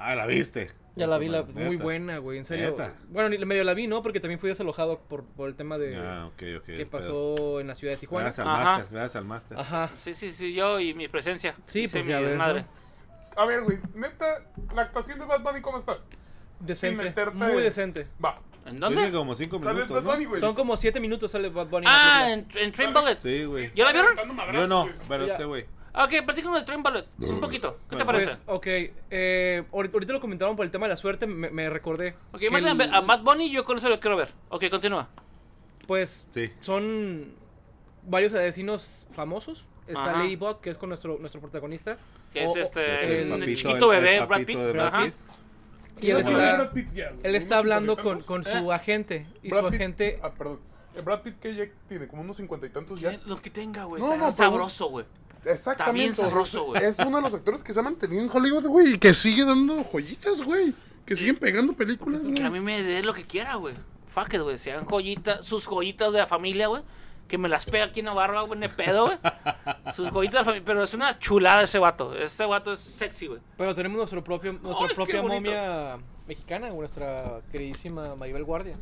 Ah, 0.00 0.14
la 0.14 0.26
viste. 0.26 0.70
Ya 0.96 1.06
la 1.06 1.18
vi, 1.18 1.28
la, 1.28 1.42
Neta. 1.42 1.60
muy 1.60 1.76
buena, 1.76 2.18
güey, 2.18 2.38
en 2.38 2.44
serio. 2.44 2.70
Neta. 2.70 2.94
Bueno, 3.08 3.28
ni- 3.28 3.38
medio 3.44 3.62
la 3.64 3.74
vi, 3.74 3.86
¿no? 3.86 4.02
Porque 4.02 4.18
también 4.20 4.40
fui 4.40 4.48
desalojado 4.48 4.98
por, 4.98 5.24
por 5.24 5.48
el 5.48 5.54
tema 5.54 5.78
de 5.78 5.96
Ah, 5.96 6.26
ok, 6.26 6.42
ok. 6.58 6.64
que 6.66 6.86
pedo. 6.86 6.90
pasó 6.90 7.60
en 7.60 7.68
la 7.68 7.74
ciudad 7.74 7.94
de 7.94 7.98
Tijuana. 7.98 8.24
Gracias 8.24 8.46
al 8.46 8.52
Ajá. 8.54 8.64
máster, 8.64 8.86
gracias 8.90 9.16
al 9.16 9.24
máster. 9.24 9.58
Ajá. 9.58 9.90
Sí, 10.02 10.14
sí, 10.14 10.32
sí, 10.32 10.52
yo 10.52 10.80
y 10.80 10.92
mi 10.94 11.06
presencia. 11.08 11.54
Sí, 11.66 11.86
pues 11.86 12.04
ya 12.06 12.20
ves, 12.20 12.36
madre. 12.36 12.62
¿no? 12.62 13.42
A 13.42 13.46
ver, 13.46 13.62
güey, 13.62 13.78
neta, 13.94 14.26
la 14.74 14.82
actuación 14.82 15.18
de 15.20 15.24
Bad 15.26 15.42
Bunny, 15.42 15.60
¿cómo 15.60 15.78
está? 15.78 15.98
Decente. 16.58 17.04
meterte- 17.14 17.34
Muy 17.34 17.62
decente. 17.62 18.06
Va. 18.22 18.40
¿En 18.66 18.78
Tiene 18.78 18.94
dónde? 18.94 19.12
como 19.12 19.34
cinco 19.34 19.58
Sale 19.58 19.74
minutos, 19.74 19.96
Bad 19.96 20.02
¿no? 20.02 20.10
Bunny, 20.10 20.24
güey. 20.26 20.40
Son 20.40 20.54
como 20.54 20.76
siete 20.76 21.00
minutos 21.00 21.30
sale 21.30 21.48
Bad 21.48 21.68
Bunny. 21.68 21.86
Ah, 21.88 22.26
en, 22.32 22.46
en 22.54 22.72
Train 22.72 22.92
Bullet. 22.92 23.16
Sí, 23.16 23.44
güey. 23.44 23.70
¿Ya 23.74 23.84
la 23.86 23.92
vieron? 23.92 24.14
Yo 24.52 24.66
no, 24.66 24.88
pero 25.08 25.24
este 25.24 25.44
güey. 25.44 25.64
Ok, 25.92 26.24
platícanos 26.24 26.60
de 26.60 26.64
Train 26.64 26.82
Bullet. 26.82 27.04
Un 27.18 27.40
poquito. 27.40 27.78
¿Qué 27.88 27.96
te 27.96 28.04
parece? 28.04 28.26
Pues, 28.26 28.38
ok, 28.46 28.66
eh, 29.10 29.64
ahorita 29.72 29.94
ahorita 29.94 30.12
lo 30.12 30.20
comentaron 30.20 30.54
por 30.56 30.64
el 30.64 30.70
tema 30.70 30.86
de 30.86 30.90
la 30.90 30.96
suerte, 30.96 31.26
me, 31.26 31.50
me 31.50 31.68
recordé. 31.68 32.14
ok, 32.32 32.38
que 32.40 32.46
el- 32.46 32.94
a 32.94 33.00
Matt 33.02 33.22
Bunny, 33.22 33.50
yo 33.50 33.64
con 33.64 33.78
eso 33.78 33.88
lo 33.88 33.98
quiero 33.98 34.16
ver. 34.16 34.28
Ok, 34.50 34.64
continúa. 34.70 35.08
Pues 35.86 36.26
Sí. 36.30 36.50
son 36.60 37.34
varios 38.06 38.32
asesinos 38.34 39.04
famosos. 39.12 39.64
Está 39.88 40.10
Ajá. 40.10 40.18
Ladybug, 40.22 40.60
que 40.60 40.70
es 40.70 40.78
con 40.78 40.88
nuestro, 40.90 41.18
nuestro 41.18 41.40
protagonista. 41.40 41.96
Que 42.32 42.44
es 42.44 42.50
O- 42.50 42.56
este, 42.56 43.22
el 43.22 43.28
papito, 43.30 43.46
chiquito 43.46 43.92
el- 43.92 44.00
bebé, 44.00 44.12
el 44.18 44.26
Brad 44.26 44.28
papito 44.28 44.46
Pitt. 44.46 44.58
de 44.66 44.72
Brad 44.72 44.86
Ajá. 44.86 45.04
Pitt. 45.04 45.14
Y 46.02 46.10
él 46.12 46.16
está, 46.18 46.30
Brad 46.30 46.72
Pitt 46.72 46.92
ya, 46.94 47.10
güey, 47.10 47.20
él 47.24 47.34
está 47.34 47.54
unos 47.56 47.58
hablando 47.64 47.96
con, 47.96 48.20
con 48.22 48.44
su 48.44 48.50
Eh. 48.50 48.72
agente. 48.74 49.26
Y 49.42 49.50
Brad 49.50 49.62
su 49.64 49.66
Pitt- 49.70 49.74
agente. 49.80 50.18
Ah, 50.22 50.30
perdón. 50.30 50.60
El 50.94 51.02
Brad 51.02 51.22
Pitt 51.22 51.40
que 51.40 51.54
ya 51.54 51.64
tiene 51.88 52.06
como 52.06 52.22
unos 52.22 52.36
cincuenta 52.36 52.66
y 52.66 52.70
tantos 52.70 53.00
ya. 53.00 53.18
Los 53.26 53.40
que 53.40 53.50
tenga, 53.50 53.84
güey. 53.84 54.00
No, 54.00 54.12
está 54.12 54.18
no, 54.30 54.36
pero- 54.36 54.50
sabroso, 54.50 54.88
güey. 54.90 55.06
Exactamente. 55.44 55.82
Está 55.82 55.92
bien 55.92 56.14
sabroso, 56.14 56.64
güey. 56.64 56.84
Es 56.84 56.98
uno 56.98 57.16
de 57.16 57.22
los 57.22 57.34
actores 57.34 57.62
que 57.64 57.72
se 57.72 57.80
ha 57.80 57.82
mantenido 57.82 58.22
en 58.22 58.30
Hollywood, 58.30 58.66
güey. 58.66 58.94
Y 58.94 58.98
que 58.98 59.14
sigue 59.14 59.44
dando 59.44 59.82
joyitas, 59.84 60.42
güey. 60.42 60.74
Que 61.06 61.16
siguen 61.16 61.36
pegando 61.36 61.72
películas, 61.72 62.22
Que 62.22 62.28
a 62.44 62.48
güey. 62.48 62.50
mí 62.50 62.60
me 62.60 62.82
dé 62.82 63.02
lo 63.02 63.14
que 63.14 63.26
quiera, 63.26 63.54
güey. 63.56 63.74
Fuck 64.06 64.34
it, 64.34 64.40
güey. 64.40 64.58
Sean 64.58 64.84
joyitas, 64.86 65.46
sus 65.46 65.66
joyitas 65.66 66.12
de 66.12 66.18
la 66.18 66.26
familia, 66.26 66.66
güey. 66.68 66.82
que 67.28 67.38
me 67.38 67.48
las 67.48 67.64
pega 67.64 67.84
aquí 67.84 68.00
en 68.00 68.06
Navarro, 68.06 68.44
güey, 68.48 68.58
ni 68.58 68.66
pedo, 68.66 69.06
güey. 69.06 69.18
Sus 69.94 70.10
joyitas 70.10 70.32
de 70.32 70.38
la 70.40 70.44
familia, 70.44 70.62
pero 70.66 70.82
es 70.82 70.94
una 70.94 71.16
chulada 71.20 71.62
ese 71.62 71.78
vato. 71.78 72.12
Ese 72.16 72.44
vato 72.44 72.72
es 72.72 72.80
sexy, 72.80 73.28
güey. 73.28 73.40
Pero 73.56 73.72
tenemos 73.74 73.96
nuestro 73.98 74.22
propio, 74.24 74.52
nuestra 74.54 74.88
propia 74.96 75.22
momia 75.22 75.96
mexicana, 76.26 76.68
nuestra 76.70 77.40
queridísima 77.52 78.16
Maribel 78.16 78.42
Guardia. 78.44 78.74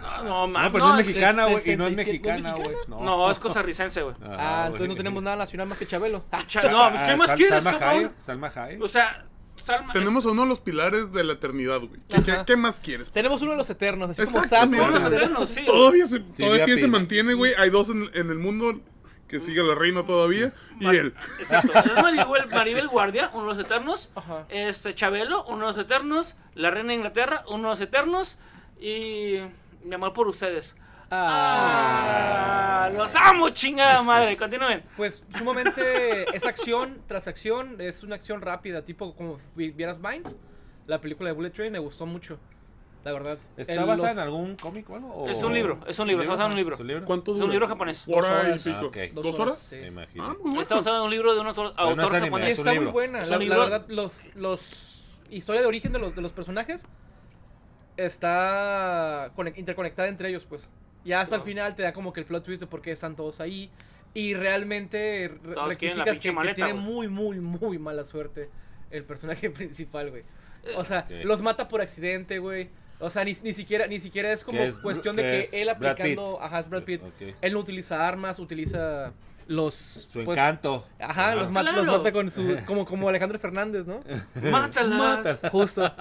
No, 0.00 0.24
no, 0.24 0.46
ma- 0.48 0.62
No, 0.64 0.72
pero 0.72 0.84
no, 0.86 0.92
no, 0.94 1.00
es 1.00 1.06
mexicana, 1.06 1.44
güey. 1.46 1.70
Y 1.72 1.76
no 1.76 1.86
es 1.86 1.96
67, 1.96 1.96
mexicana, 1.96 2.50
¿no 2.50 2.56
es 2.58 2.62
güey. 2.86 3.04
No, 3.04 3.30
es 3.30 3.38
costarricense, 3.38 4.02
güey. 4.02 4.14
Ajá, 4.22 4.36
Ah, 4.38 4.62
entonces 4.66 4.88
no 4.88 4.94
tenemos 4.96 5.22
nada 5.22 5.36
nacional 5.36 5.66
más 5.68 5.78
que 5.78 5.86
Chabelo. 5.86 6.24
Cha- 6.46 6.70
No, 6.70 6.90
pues, 6.90 7.02
¿qué 7.02 7.10
Ah, 7.12 7.16
más 7.16 7.26
Sal- 7.28 7.36
quieres, 7.36 7.64
Salma 7.64 7.78
cabrón? 7.78 8.12
Salma 8.18 8.52
Hayek. 8.54 8.82
O 8.82 8.88
sea, 8.88 9.24
Salma. 9.64 9.92
Tenemos 9.92 10.24
a 10.24 10.30
uno 10.30 10.42
de 10.42 10.48
los 10.48 10.60
pilares 10.60 11.12
de 11.12 11.24
la 11.24 11.34
eternidad, 11.34 11.78
güey. 11.80 12.00
¿Qué, 12.08 12.22
qué- 12.22 12.32
Ajá. 12.32 12.44
qué 12.46 12.56
más 12.56 12.80
quieres? 12.80 13.10
Tenemos 13.10 13.42
uno 13.42 13.50
de 13.52 13.56
los 13.58 13.68
eternos, 13.68 14.08
así 14.10 14.24
como 14.24 14.38
Exactamente. 14.38 14.78
Sapo. 14.78 14.88
Uno 14.88 14.98
de 14.98 15.04
los 15.04 15.10
de- 15.10 15.16
eternos, 15.24 15.48
sí. 15.50 15.64
Todavía 15.66 16.06
se, 16.06 16.20
todavía 16.20 16.76
se 16.78 16.88
mantiene, 16.88 17.34
güey. 17.34 17.52
Hay 17.58 17.68
dos 17.70 17.90
en, 17.90 18.08
en 18.14 18.30
el 18.30 18.38
mundo 18.38 18.80
que 19.26 19.40
sigue 19.40 19.62
la 19.62 19.74
reina 19.74 20.06
todavía. 20.06 20.54
Y 20.80 20.84
Mar- 20.86 20.94
él. 20.94 21.14
Exacto. 21.38 21.70
Es 21.78 21.94
Maribel, 22.02 22.46
Maribel 22.50 22.88
Guardia, 22.88 23.30
uno 23.34 23.42
de 23.48 23.54
los 23.56 23.58
eternos. 23.66 24.10
Ajá. 24.14 24.46
Este 24.48 24.94
Chabelo, 24.94 25.44
uno 25.48 25.66
de 25.66 25.72
los 25.76 25.84
eternos. 25.84 26.34
La 26.54 26.70
reina 26.70 26.88
de 26.90 26.94
Inglaterra, 26.94 27.44
uno 27.48 27.64
de 27.64 27.74
los 27.74 27.80
eternos. 27.82 28.38
Y 28.80 29.40
mi 29.84 29.94
amor 29.94 30.12
por 30.12 30.28
ustedes. 30.28 30.76
Ah. 31.10 32.84
Ah, 32.84 32.90
los 32.90 33.14
amo, 33.16 33.50
chingada 33.50 34.02
madre. 34.02 34.36
Continúen. 34.36 34.82
Pues 34.96 35.24
sumamente 35.36 36.24
es 36.36 36.44
acción 36.44 36.98
tras 37.06 37.26
acción, 37.28 37.76
es 37.80 38.02
una 38.02 38.14
acción 38.16 38.40
rápida, 38.42 38.82
tipo 38.84 39.14
como 39.14 39.38
vi- 39.54 39.70
vieras 39.70 39.98
Vines. 40.00 40.36
La 40.86 41.00
película 41.00 41.28
de 41.30 41.34
Bullet 41.34 41.50
Train 41.50 41.70
me 41.72 41.78
gustó 41.78 42.06
mucho, 42.06 42.38
la 43.04 43.12
verdad. 43.12 43.38
¿Está 43.56 43.72
El- 43.74 43.84
basada 43.84 44.08
los- 44.08 44.16
en 44.16 44.22
algún 44.22 44.56
cómic 44.56 44.88
o 44.90 44.96
algo? 44.96 45.28
Es 45.28 45.42
un 45.42 45.52
libro, 45.52 45.80
es 45.86 45.98
un 45.98 46.08
libro, 46.08 46.22
está 46.22 46.32
basado 46.32 46.48
en 46.48 46.52
un 46.52 46.58
libro. 46.58 46.74
¿Es 46.76 46.80
un 46.80 46.86
libro? 46.86 47.04
¿Cuánto 47.04 47.30
Es 47.32 47.34
un 47.36 47.40
dura? 47.40 47.52
libro 47.52 47.68
japonés. 47.68 48.04
Dos 48.06 48.16
horas. 48.26 48.66
Ah, 48.66 48.80
ok. 48.84 48.96
¿Dos 49.14 49.38
horas? 49.40 49.60
Sí. 49.62 49.76
Me 49.76 49.86
imagino. 49.88 50.24
Ah, 50.24 50.36
muy 50.42 50.62
Está 50.62 50.76
basado 50.76 50.96
en 50.98 51.02
un 51.04 51.10
libro 51.10 51.34
de 51.34 51.40
un 51.40 51.46
autor, 51.48 51.74
no 51.74 51.82
autor 51.82 52.04
es 52.04 52.10
anime, 52.12 52.26
japonés. 52.26 52.48
es 52.50 52.58
un 52.58 52.62
Está 52.62 52.70
muy 52.70 52.78
libro. 52.78 52.92
buena, 52.92 53.22
Es 53.22 53.28
la, 53.28 53.38
un 53.38 53.48
la 53.48 53.56
verdad, 53.58 53.84
los, 53.88 54.34
los 54.34 55.04
historia 55.30 55.60
de 55.60 55.66
origen 55.66 55.92
de 55.92 55.98
los, 55.98 56.14
de 56.14 56.22
los 56.22 56.32
personajes 56.32 56.86
está 57.98 59.30
conec- 59.36 59.56
interconectada 59.58 60.08
entre 60.08 60.28
ellos, 60.30 60.46
pues. 60.48 60.66
Ya 61.04 61.20
hasta 61.20 61.36
el 61.36 61.42
final 61.42 61.74
te 61.74 61.82
da 61.82 61.92
como 61.92 62.12
que 62.12 62.20
el 62.20 62.26
plot 62.26 62.44
twist 62.44 62.60
de 62.60 62.66
por 62.66 62.82
qué 62.82 62.92
están 62.92 63.16
todos 63.16 63.40
ahí. 63.40 63.70
Y 64.14 64.34
realmente 64.34 65.30
re- 65.44 65.54
Todos 65.54 65.68
rectificas 65.68 66.18
que, 66.18 66.32
tiene 66.54 66.74
muy, 66.74 67.08
muy, 67.08 67.40
muy 67.40 67.78
mala 67.78 68.04
suerte 68.04 68.48
el 68.90 69.04
personaje 69.04 69.50
principal, 69.50 70.10
güey. 70.10 70.22
O 70.76 70.84
sea, 70.84 71.06
los 71.24 71.40
mata 71.42 71.68
por 71.68 71.80
accidente, 71.80 72.38
güey. 72.38 72.68
O 73.00 73.10
sea, 73.10 73.22
ni, 73.24 73.32
ni 73.42 73.52
siquiera 73.52 73.86
ni 73.86 74.00
siquiera 74.00 74.32
es 74.32 74.42
como 74.44 74.60
es- 74.60 74.78
cuestión 74.80 75.14
de 75.16 75.22
que 75.22 75.62
él 75.62 75.68
Brad 75.78 75.92
aplicando, 75.92 76.38
ajá, 76.42 76.60
es 76.60 76.68
Brad 76.68 76.82
Pitt. 76.82 77.00
Él 77.40 77.52
no 77.52 77.60
utiliza 77.60 78.06
armas, 78.08 78.38
utiliza 78.38 79.12
los 79.48 79.74
Su 79.74 80.24
pues, 80.24 80.38
encanto. 80.38 80.86
Ajá, 81.00 81.34
los, 81.34 81.50
mata, 81.50 81.70
Claro. 81.72 81.84
los 81.86 81.98
mata 81.98 82.12
con 82.12 82.30
su 82.30 82.56
como 82.66 82.84
como 82.86 83.08
Alejandro 83.08 83.38
Fernández, 83.38 83.86
¿no? 83.86 84.00
Mátalas. 84.50 84.98
Mátala. 84.98 85.50
Justo. 85.50 85.92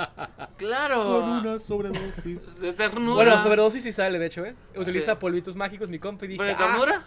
Claro. 0.57 1.01
Con 1.01 1.23
una 1.29 1.59
sobredosis. 1.59 2.59
De 2.61 2.73
ternura. 2.73 3.15
Bueno, 3.15 3.41
sobredosis 3.41 3.83
sí 3.83 3.91
sale, 3.91 4.19
de 4.19 4.25
hecho, 4.27 4.45
¿eh? 4.45 4.53
Utiliza 4.75 5.13
Sí. 5.13 5.17
polvitos 5.19 5.55
mágicos, 5.55 5.89
mi 5.89 5.97
compa, 5.97 6.25
y 6.25 6.29
dije, 6.29 6.43
¿Pero 6.43 6.57
de 6.57 6.63
ah, 6.63 6.67
ternura? 6.67 7.03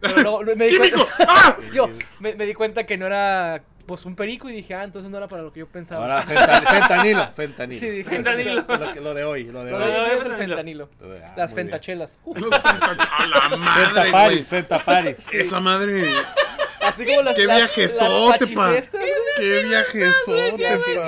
pero 0.00 0.22
luego 0.22 0.56
me 0.56 0.66
di 0.66 0.76
cuenta, 0.76 0.98
yo 1.72 1.88
me, 2.20 2.34
me 2.34 2.44
di 2.44 2.54
cuenta 2.54 2.84
que 2.84 2.98
no 2.98 3.06
era, 3.06 3.62
pues, 3.86 4.04
un 4.04 4.16
perico 4.16 4.48
y 4.48 4.52
dije, 4.52 4.74
ah, 4.74 4.84
entonces 4.84 5.10
no 5.10 5.16
era 5.18 5.28
para 5.28 5.42
lo 5.42 5.52
que 5.52 5.60
yo 5.60 5.66
pensaba. 5.68 6.02
Ahora 6.02 6.22
fentan- 6.26 6.66
fentanilo, 6.68 7.32
fentanilo. 7.34 7.80
sí, 7.80 7.88
dije, 7.90 8.10
Fentanilo. 8.10 8.54
Lo, 8.66 8.92
que- 8.92 9.00
lo 9.00 9.14
de 9.14 9.24
hoy, 9.24 9.44
lo 9.44 9.64
de 9.64 9.70
Lo 9.70 9.76
hoy. 9.78 9.84
de 9.84 9.92
Lo 9.92 10.02
de 10.02 10.06
es 10.06 10.12
el 10.12 10.18
fentanilo. 10.18 10.38
fentanilo. 10.56 10.88
Lo 11.00 11.08
de- 11.10 11.24
ah, 11.24 11.34
Las 11.36 11.54
fentachelas. 11.54 12.18
Uh, 12.24 12.34
Los 12.34 12.50
fenta- 12.50 13.08
A 13.18 13.26
la 13.26 13.56
madre, 13.56 13.84
Fentaparis, 13.94 14.48
fentaparis. 14.48 15.34
Esa 15.34 15.60
madre. 15.60 16.08
así 16.82 17.04
como 17.06 17.22
las 17.22 17.34
Qué 17.36 17.44
las 17.46 17.60
pa. 17.62 17.66
Qué 17.74 17.80
viajezote, 17.80 18.46
pa. 18.54 18.82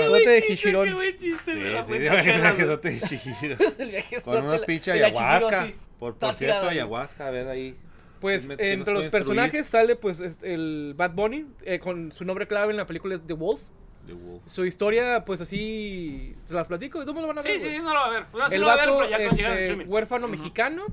Sote 0.07 0.31
de 0.31 0.45
Hishirón. 0.49 0.87
Qué 0.88 0.95
buen 0.95 1.17
chiste 1.17 1.53
Sí, 1.53 1.59
de 1.59 1.77
sí, 1.79 1.83
fuentachela, 1.87 2.51
que 2.51 2.57
güey. 2.64 2.69
no 2.69 2.79
te 2.79 2.99
Shihiro. 2.99 3.57
Es 3.59 3.81
el 3.81 3.88
viajezote 3.91 4.37
Con 4.37 4.47
una 4.47 4.59
de 4.59 4.67
pinche 4.67 4.93
de 4.93 5.05
ayahuasca. 5.05 5.69
Por, 5.99 6.17
cierto, 6.37 6.69
ayahuasca, 6.69 7.27
a 7.27 7.31
ver 7.31 7.49
ahí. 7.49 7.77
Pues 8.21 8.43
¿Quién 8.47 8.49
me- 8.49 8.57
quién 8.57 8.69
nos 8.71 8.89
entre 8.89 8.95
los 8.95 9.07
personajes 9.07 9.67
sale 9.67 9.97
pues 9.97 10.21
este, 10.21 10.55
el 10.55 10.95
Bad 10.97 11.13
Bunny, 11.13 11.47
eh, 11.65 11.79
con 11.79 12.13
su 12.13 12.25
nombre 12.25 12.47
clave 12.49 12.71
en 12.73 12.77
la 12.77 12.87
película 12.87 13.15
es 13.15 13.27
The 13.27 13.35
Wolf. 13.35 13.61
The 14.07 14.13
Wolf. 14.15 14.43
Su 14.47 14.65
historia, 14.65 15.25
pues 15.25 15.41
así, 15.41 16.35
se 16.47 16.55
las 16.55 16.67
platico, 16.67 17.05
¿cómo 17.05 17.21
lo 17.21 17.27
van 17.29 17.39
a 17.39 17.43
ver? 17.43 17.53
Sí, 17.53 17.59
sí, 17.61 17.65
güey? 17.67 17.77
sí, 17.79 17.83
no 17.83 17.93
lo 17.93 18.01
va 18.01 18.07
a 18.07 18.11
ver. 18.11 18.25
No, 18.33 18.49
sí 18.49 18.55
el 18.55 18.61
lo 18.63 18.67
va 18.67 18.73
a 18.73 18.77
ver, 18.77 18.85
pero 18.87 19.09
ya 19.09 19.17
este, 19.19 19.61
streaming. 19.63 19.85
huérfano 19.87 20.27
Ujú. 20.27 20.37
mexicano, 20.37 20.87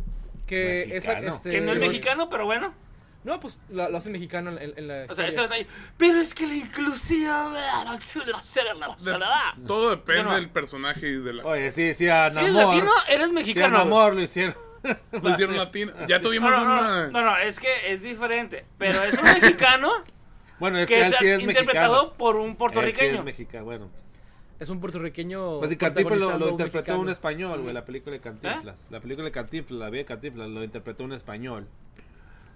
que 0.46 0.86
Mexicano. 0.90 1.20
esa, 1.30 1.36
este, 1.38 1.50
Que 1.52 1.62
no 1.62 1.72
es 1.74 1.80
mexicano, 1.80 2.30
pero 2.30 2.46
bueno. 2.46 2.74
No, 3.24 3.40
pues 3.40 3.58
lo, 3.72 3.90
lo 3.90 3.98
hacen 3.98 4.12
mexicano 4.12 4.52
en, 4.52 4.74
en 4.78 4.88
la 4.88 4.94
O 4.94 4.98
sea, 4.98 5.28
historia. 5.28 5.28
ese 5.30 5.42
detalle. 5.42 5.68
Pero 5.98 6.20
es 6.20 6.36
que 6.36 6.46
la 6.46 6.54
inclusión. 6.54 7.54
De- 7.56 9.12
todo 9.66 9.90
depende 9.92 10.24
no. 10.24 10.36
del 10.36 10.50
personaje 10.50 11.08
y 11.10 11.16
de 11.18 11.34
la. 11.34 11.44
Oye, 11.46 11.72
sí, 11.72 11.94
sí, 11.96 12.08
a 12.08 12.30
Si 12.32 12.38
eres 12.38 12.54
Namor. 12.54 12.76
latino, 12.76 12.92
eres 13.10 13.30
a 13.30 13.34
mexicano. 13.34 13.78
Namor 13.80 14.14
lo 14.14 14.22
hicieron. 14.22 14.56
Lo 15.22 15.30
hicieron 15.30 15.56
latino. 15.58 15.94
Ya 16.08 16.22
tuvimos 16.22 16.52
No, 16.52 16.58
no, 16.58 16.74
una. 16.74 17.08
no, 17.08 17.12
no, 17.12 17.22
no, 17.32 17.38
es 17.38 17.60
que 17.60 17.92
es 17.94 18.02
diferente. 18.02 18.66
Pero 18.78 19.04
es 19.04 19.18
un 19.18 19.24
mexicano 19.42 19.92
Bueno, 20.60 20.78
es 20.80 20.88
que, 20.88 20.96
que 20.96 21.02
él 21.02 21.14
es 21.14 21.20
sí 21.20 21.28
es 21.28 21.40
interpretado 21.42 21.94
mexicano. 21.94 22.14
por 22.18 22.36
un 22.38 22.44
Él 22.46 22.52
sí 22.54 22.58
puertorriqueño. 22.58 23.20
es 23.20 23.24
mexicano, 23.24 23.66
bueno. 23.66 23.90
Pues, 23.92 24.16
Es 24.60 24.70
un 24.70 24.80
puertorriqueño. 24.80 25.60
pues 25.60 25.72
y 25.72 25.78
Cantinflas 25.78 26.20
lo, 26.20 26.38
lo 26.38 26.46
un 26.46 26.52
interpretó 26.52 26.94
un 27.00 27.06
mexicano. 27.08 27.12
español, 27.12 27.62
güey, 27.62 27.74
la 27.74 27.86
película 27.86 28.14
de 28.14 28.22
Cantinflas. 28.22 28.78
La 28.90 29.00
película 29.00 29.26
de 29.26 29.32
Cantinflas, 29.32 29.80
la 29.80 29.90
vida 29.90 30.00
de 30.02 30.06
Cantinflas, 30.06 30.48
lo 30.50 30.64
interpretó 30.64 31.04
un 31.04 31.14
español. 31.14 31.68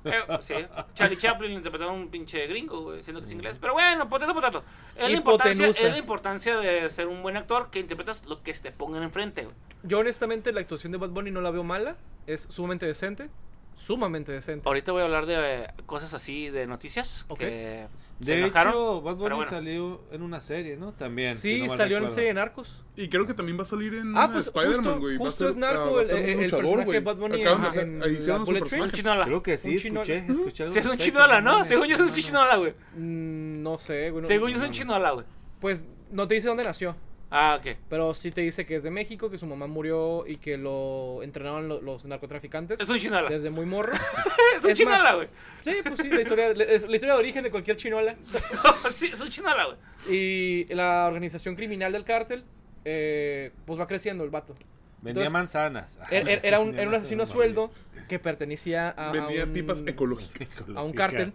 Eh, 0.06 0.38
sí, 0.42 0.54
Charlie 0.94 1.18
Chaplin 1.18 1.52
interpretó 1.52 1.86
a 1.86 1.92
un 1.92 2.10
pinche 2.10 2.48
gringo, 2.48 2.82
güey, 2.82 3.04
siendo 3.04 3.20
que 3.20 3.26
es 3.26 3.32
inglés. 3.32 3.58
Pero 3.60 3.74
bueno, 3.74 4.08
potato, 4.08 4.34
potato. 4.34 4.64
Es 4.96 5.12
la, 5.12 5.18
importancia, 5.18 5.68
es 5.68 5.82
la 5.82 5.98
importancia 5.98 6.58
de 6.58 6.90
ser 6.90 7.08
un 7.08 7.22
buen 7.22 7.36
actor 7.38 7.70
que 7.70 7.80
interpretas 7.80 8.26
lo 8.26 8.42
que 8.42 8.54
se 8.54 8.62
te 8.62 8.72
pongan 8.72 9.04
enfrente, 9.04 9.44
güey. 9.44 9.56
Yo 9.84 10.00
honestamente 10.00 10.52
la 10.52 10.62
actuación 10.62 10.92
de 10.92 10.98
Bad 10.98 11.10
Bunny 11.10 11.32
no 11.32 11.42
la 11.42 11.52
veo 11.52 11.64
mala, 11.64 11.96
es 12.28 12.48
sumamente 12.50 12.86
decente, 12.86 13.30
sumamente 13.76 14.32
decente. 14.32 14.68
Ahorita 14.68 14.92
voy 14.92 15.02
a 15.02 15.06
hablar 15.06 15.26
de 15.26 15.64
eh, 15.64 15.68
cosas 15.86 16.14
así, 16.14 16.50
de 16.50 16.68
noticias 16.68 17.26
Ok. 17.30 17.40
que 17.40 17.88
De 18.20 18.40
enojaron, 18.40 18.74
hecho, 18.74 19.02
Bad 19.02 19.16
Bunny 19.16 19.36
bueno. 19.36 19.50
salió 19.50 20.02
en 20.12 20.22
una 20.24 20.42
serie, 20.42 20.76
¿no? 20.76 20.92
También. 20.92 21.36
si 21.36 21.56
Sí, 21.56 21.68
no 21.68 21.76
salió 21.78 21.98
en 22.00 22.10
serie 22.10 22.28
de 22.28 22.34
Narcos. 22.34 22.84
Y 22.98 23.08
creo 23.08 23.26
que 23.26 23.34
también 23.34 23.58
va 23.58 23.62
a 23.62 23.66
salir 23.66 23.94
en 23.94 24.18
Ah, 24.18 24.30
pues 24.32 24.48
Spider-Man, 24.48 24.76
justo, 24.84 25.00
güey. 25.00 25.18
Va 25.18 25.24
a 25.24 25.30
justo 25.30 25.44
ser- 25.46 25.50
es 25.52 25.56
Narco, 25.56 25.92
va 25.94 26.00
a 26.00 26.02
el, 26.02 26.08
ser 26.08 26.16
un 26.18 26.24
el- 26.24 26.30
el 26.30 26.38
personaje 26.52 26.84
güey. 26.86 27.00
de 27.00 27.06
Bad 27.06 27.16
Bunny 27.16 27.38
de 27.38 27.44
en- 27.82 28.04
ahí 28.04 28.12
hicieron 28.16 28.46
su 28.46 28.54
personaje. 28.54 28.92
chinola. 28.92 29.26
Creo 29.26 29.42
que 29.44 29.58
sí, 29.58 29.76
escuché, 29.78 30.18
escuché 30.18 30.64
algo 30.64 30.74
Sí, 30.74 30.80
es 30.80 30.86
un 30.86 30.98
chinola, 30.98 31.40
¿no? 31.42 31.64
Según 31.64 31.88
yo 31.88 31.96
es 31.96 32.02
un 32.02 32.08
No, 32.08 32.12
no. 32.12 32.18
chinola, 32.22 32.56
güey. 32.58 32.74
Mm, 32.98 33.64
no 33.64 33.80
sé, 33.80 34.10
güey. 34.12 34.26
Según 34.26 34.50
yo 34.50 34.56
es 34.58 34.62
un 34.62 34.68
no- 34.68 34.74
chinola, 34.74 35.12
güey. 35.12 35.26
Pues 35.62 35.86
no 36.12 36.28
te 36.28 36.36
dice 36.36 36.48
dónde 36.50 36.64
nació, 36.66 36.96
Ah, 37.32 37.60
ok. 37.60 37.78
pero 37.90 38.14
sí 38.16 38.32
te 38.32 38.42
dice 38.42 38.66
que 38.66 38.76
es 38.76 38.82
de 38.84 38.90
México, 38.90 39.30
que 39.30 39.38
su 39.38 39.46
mamá 39.46 39.68
murió 39.68 40.26
y 40.26 40.38
que 40.38 40.58
lo 40.58 41.22
entrenaban 41.22 41.68
lo- 41.68 41.80
los 41.80 42.04
narcotraficantes 42.06 42.80
Es 42.80 42.90
un 42.90 42.98
chinola. 42.98 43.30
desde 43.30 43.52
muy 43.52 43.66
morro. 43.68 43.94
Es 44.58 44.64
un 44.64 44.72
Es 44.72 44.78
chinola, 44.80 45.14
güey. 45.16 45.28
Sí, 45.64 45.72
pues 45.84 46.00
sí, 46.00 46.10
la 46.10 46.22
historia, 46.22 46.48
es 46.50 46.88
la 46.90 46.96
historia 46.96 47.14
de 47.14 47.20
origen 47.20 47.44
de 47.44 47.52
cualquier 47.52 47.78
chinola. 47.78 48.16
sí, 48.92 49.10
es 49.14 49.22
un 49.22 49.30
chinola, 49.30 49.66
güey. 49.66 49.78
Y 50.16 50.74
la 50.74 51.06
organización 51.08 51.56
criminal 51.56 51.92
del 51.92 52.04
cártel, 52.04 52.44
eh, 52.84 53.52
pues 53.66 53.80
va 53.80 53.86
creciendo 53.86 54.24
el 54.24 54.32
vato. 54.32 54.56
Vendía 55.02 55.26
Entonces, 55.26 55.32
manzanas. 55.32 56.00
Era, 56.10 56.32
era- 56.32 56.42
era 56.48 56.60
un, 56.60 56.66
Vendía 56.68 56.82
era 56.82 56.90
un 56.90 56.96
asesino 56.96 57.24
a 57.24 57.28
sueldo 57.28 57.72
que 58.10 58.18
pertenecía 58.18 58.90
a, 58.90 59.10
a 59.10 59.12
Vendía 59.12 59.44
un, 59.44 59.54
pipas 59.54 59.84
ecológicas. 59.86 60.64
a 60.76 60.82
un 60.82 60.94
cártel. 60.94 61.32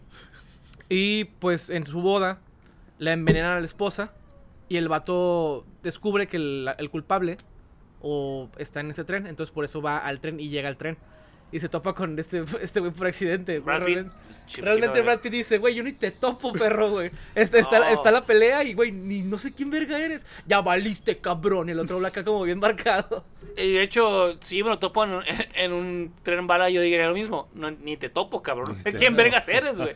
Y 0.88 1.24
pues 1.38 1.70
en 1.70 1.86
su 1.86 2.00
boda 2.02 2.40
la 2.98 3.12
envenenan 3.12 3.52
a 3.52 3.60
la 3.60 3.64
esposa 3.66 4.12
y 4.68 4.76
el 4.76 4.88
vato 4.88 5.64
descubre 5.82 6.26
que 6.26 6.36
el, 6.36 6.70
el 6.78 6.90
culpable 6.90 7.36
o 8.00 8.50
está 8.58 8.80
en 8.80 8.90
ese 8.90 9.04
tren, 9.04 9.26
entonces 9.26 9.52
por 9.52 9.64
eso 9.64 9.80
va 9.80 9.98
al 9.98 10.20
tren 10.20 10.38
y 10.38 10.48
llega 10.48 10.68
al 10.68 10.76
tren. 10.76 10.98
Y 11.52 11.60
se 11.60 11.68
topa 11.68 11.94
con 11.94 12.18
este 12.18 12.44
este 12.60 12.80
güey 12.80 12.90
por 12.92 13.06
accidente. 13.06 13.60
Brad 13.60 13.84
Pitt. 13.84 14.06
Realmente, 14.56 15.00
Brad 15.02 15.20
Pitt 15.20 15.32
dice, 15.32 15.58
güey, 15.58 15.74
yo 15.74 15.84
ni 15.84 15.92
te 15.92 16.10
topo, 16.10 16.52
perro, 16.52 16.90
güey. 16.90 17.12
Está, 17.34 17.58
está, 17.58 17.92
está 17.92 18.10
la 18.10 18.26
pelea 18.26 18.64
y, 18.64 18.74
güey, 18.74 18.90
ni 18.90 19.22
no 19.22 19.38
sé 19.38 19.54
quién 19.54 19.70
verga 19.70 19.98
eres. 19.98 20.26
Ya 20.46 20.60
valiste, 20.60 21.18
cabrón. 21.18 21.68
Y 21.68 21.72
el 21.72 21.78
otro 21.78 22.04
acá 22.04 22.24
como 22.24 22.42
bien 22.42 22.58
marcado. 22.58 23.24
Y 23.56 23.74
de 23.74 23.82
hecho, 23.82 24.36
si 24.42 24.64
me 24.64 24.70
lo 24.70 24.80
topo 24.80 25.04
en, 25.04 25.20
en 25.54 25.72
un 25.72 26.12
tren 26.24 26.44
bala, 26.48 26.70
yo 26.70 26.80
diría 26.80 27.06
lo 27.06 27.14
mismo. 27.14 27.48
No, 27.54 27.70
ni 27.70 27.96
te 27.96 28.08
topo, 28.08 28.42
cabrón. 28.42 28.76
No 28.76 28.82
sé 28.82 28.92
quién 28.92 29.14
vergas 29.14 29.48
eres, 29.48 29.78
güey. 29.78 29.94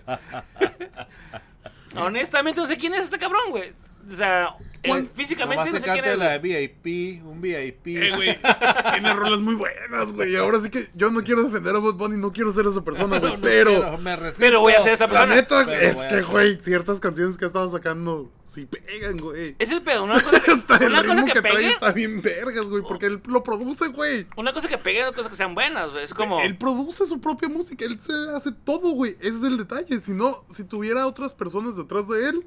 Honestamente, 1.97 2.61
no 2.61 2.69
sé 2.69 2.77
quién 2.77 2.95
es 2.95 3.07
este 3.07 3.19
cabrón, 3.19 3.51
güey. 3.51 3.73
O 4.11 4.17
sea, 4.17 4.57
eh, 4.83 5.07
físicamente 5.15 5.65
no 5.67 5.71
se 5.73 5.79
sé 5.81 5.85
quién 5.85 5.97
canta 5.97 6.13
es. 6.13 6.19
la 6.19 6.39
de. 6.39 6.39
VIP, 6.39 7.23
un 7.25 7.41
VIP. 7.41 7.87
Eh, 7.89 8.13
güey, 8.15 8.39
tiene 8.93 9.13
rolas 9.13 9.41
muy 9.41 9.55
buenas, 9.55 10.13
güey. 10.13 10.37
Ahora 10.37 10.61
sí 10.61 10.71
que 10.71 10.89
yo 10.95 11.11
no 11.11 11.23
quiero 11.23 11.43
defender 11.43 11.75
a 11.75 11.79
Bad 11.79 11.95
Bunny, 11.95 12.17
no 12.17 12.33
quiero 12.33 12.53
ser 12.53 12.67
esa 12.67 12.83
persona, 12.83 13.19
güey. 13.21 13.37
No 13.37 13.41
pero, 13.41 13.71
quiero, 13.71 13.99
me 13.99 14.17
resisto. 14.17 14.41
Pero 14.41 14.61
voy 14.61 14.73
a 14.75 14.83
ser 14.83 14.93
esa 14.95 15.07
la 15.07 15.13
persona. 15.13 15.35
neta, 15.35 15.65
Pero 15.67 15.81
es 15.81 15.99
que, 15.99 16.07
hacer. 16.07 16.25
güey, 16.25 16.57
ciertas 16.61 17.01
canciones 17.01 17.37
que 17.37 17.45
ha 17.45 17.49
estado 17.49 17.69
sacando, 17.71 18.31
sí 18.47 18.67
pegan, 18.67 19.17
güey. 19.19 19.57
Es 19.59 19.71
el 19.71 19.83
pedo. 19.83 20.05
Una 20.05 20.15
cosa 20.23 20.41
que, 20.41 20.53
el 20.53 20.91
una 20.91 21.03
cosa 21.03 21.15
ritmo 21.15 21.27
que, 21.27 21.33
que, 21.33 21.41
trae 21.43 21.55
pegue. 21.55 21.73
está 21.73 21.93
bien 21.93 22.23
vergas, 22.23 22.65
güey, 22.67 22.83
porque 22.83 23.07
él 23.07 23.21
lo 23.27 23.43
produce, 23.43 23.89
güey. 23.89 24.27
Una 24.37 24.55
cosa 24.55 24.69
que 24.69 24.79
pegue 24.79 25.01
y 25.01 25.03
otra 25.03 25.17
cosa 25.19 25.31
que 25.31 25.37
sean 25.37 25.55
buenas, 25.55 25.91
güey. 25.91 26.05
Es 26.05 26.15
como. 26.15 26.41
Él 26.41 26.57
produce 26.57 27.05
su 27.07 27.21
propia 27.21 27.49
música, 27.49 27.85
él 27.85 27.99
se 28.01 28.13
hace 28.35 28.53
todo, 28.53 28.93
güey. 28.93 29.17
Ese 29.21 29.31
es 29.31 29.43
el 29.43 29.59
detalle. 29.59 29.99
Si 30.01 30.13
no, 30.13 30.47
si 30.51 30.65
tuviera 30.65 31.07
otras 31.07 31.35
personas 31.35 31.77
detrás 31.77 32.09
de 32.09 32.29
él, 32.31 32.47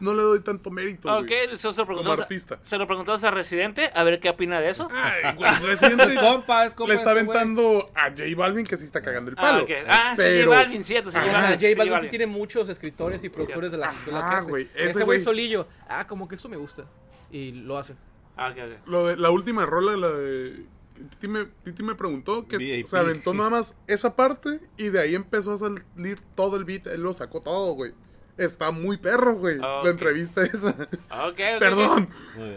no 0.00 0.14
le 0.14 0.22
doy 0.22 0.40
tanto 0.40 0.70
mérito, 0.70 1.12
Ok, 1.14 1.26
güey. 1.28 1.54
eso 1.54 1.72
se 1.72 1.80
lo 1.80 1.86
preguntamos. 1.86 2.18
a- 2.18 2.22
artista. 2.22 2.58
Se 2.62 2.76
lo 2.78 2.86
preguntamos 2.86 3.22
a 3.24 3.30
Residente, 3.30 3.90
a 3.94 4.02
ver 4.02 4.18
qué 4.20 4.30
opina 4.30 4.60
de 4.60 4.70
eso. 4.70 4.88
Ay, 4.90 5.34
güey, 5.36 5.50
Residente 5.60 6.04
Es 6.04 6.18
compa, 6.18 6.66
es 6.66 6.74
compa 6.74 6.92
le 6.92 6.98
está 6.98 7.10
aventando 7.12 7.90
a 7.94 8.08
J 8.10 8.24
Balvin 8.36 8.64
que 8.66 8.76
sí 8.76 8.84
está 8.84 9.00
cagando 9.02 9.30
el 9.30 9.36
Ah, 9.38 9.42
palo. 9.42 9.64
ok. 9.64 9.70
Ah, 9.88 10.12
sí, 10.16 10.22
Pero- 10.22 10.50
J 10.50 10.62
Balvin, 10.62 10.84
cierto. 10.84 11.10
Sí, 11.10 11.18
J 11.18 11.28
Ah, 11.30 11.32
Balvin, 11.42 11.52
J 11.60 11.66
sí, 11.68 11.74
Balvin 11.74 12.00
sí 12.00 12.08
tiene 12.08 12.26
muchos 12.26 12.68
escritores 12.68 13.22
y 13.24 13.28
productores 13.28 13.70
de 13.72 13.78
la, 13.78 13.94
de 14.06 14.12
la 14.12 14.28
hace. 14.30 14.50
güey, 14.50 14.68
ese 14.74 14.90
Ese 14.90 15.04
güey 15.04 15.20
solillo. 15.20 15.68
Ah, 15.88 16.06
como 16.06 16.26
que 16.28 16.34
eso 16.34 16.48
me 16.48 16.56
gusta. 16.56 16.84
Y 17.30 17.52
lo 17.52 17.78
hace. 17.78 17.94
Ah, 18.36 18.48
ok, 18.50 18.56
ok. 18.58 18.88
Lo 18.88 19.06
de, 19.06 19.16
la 19.16 19.30
última 19.30 19.66
rola, 19.66 19.96
la 19.96 20.08
de. 20.08 20.64
Titi 21.10 21.28
me, 21.28 21.46
Titi 21.64 21.82
me 21.82 21.94
preguntó 21.94 22.46
que 22.46 22.58
VIP. 22.58 22.86
se 22.86 22.98
aventó 22.98 23.32
nada 23.32 23.48
más 23.48 23.74
esa 23.86 24.16
parte 24.16 24.60
y 24.76 24.90
de 24.90 25.00
ahí 25.00 25.14
empezó 25.14 25.54
a 25.54 25.58
salir 25.58 26.18
todo 26.34 26.56
el 26.56 26.64
beat. 26.66 26.86
Él 26.88 27.02
lo 27.02 27.14
sacó 27.14 27.40
todo, 27.40 27.72
güey. 27.74 27.92
Está 28.40 28.70
muy 28.70 28.96
perro, 28.96 29.36
güey. 29.36 29.58
Ah, 29.62 29.78
ok. 29.78 29.84
La 29.84 29.90
entrevista 29.90 30.42
esa. 30.42 30.70
Ok, 30.70 30.78
ok. 31.10 31.58
Perdón. 31.58 32.08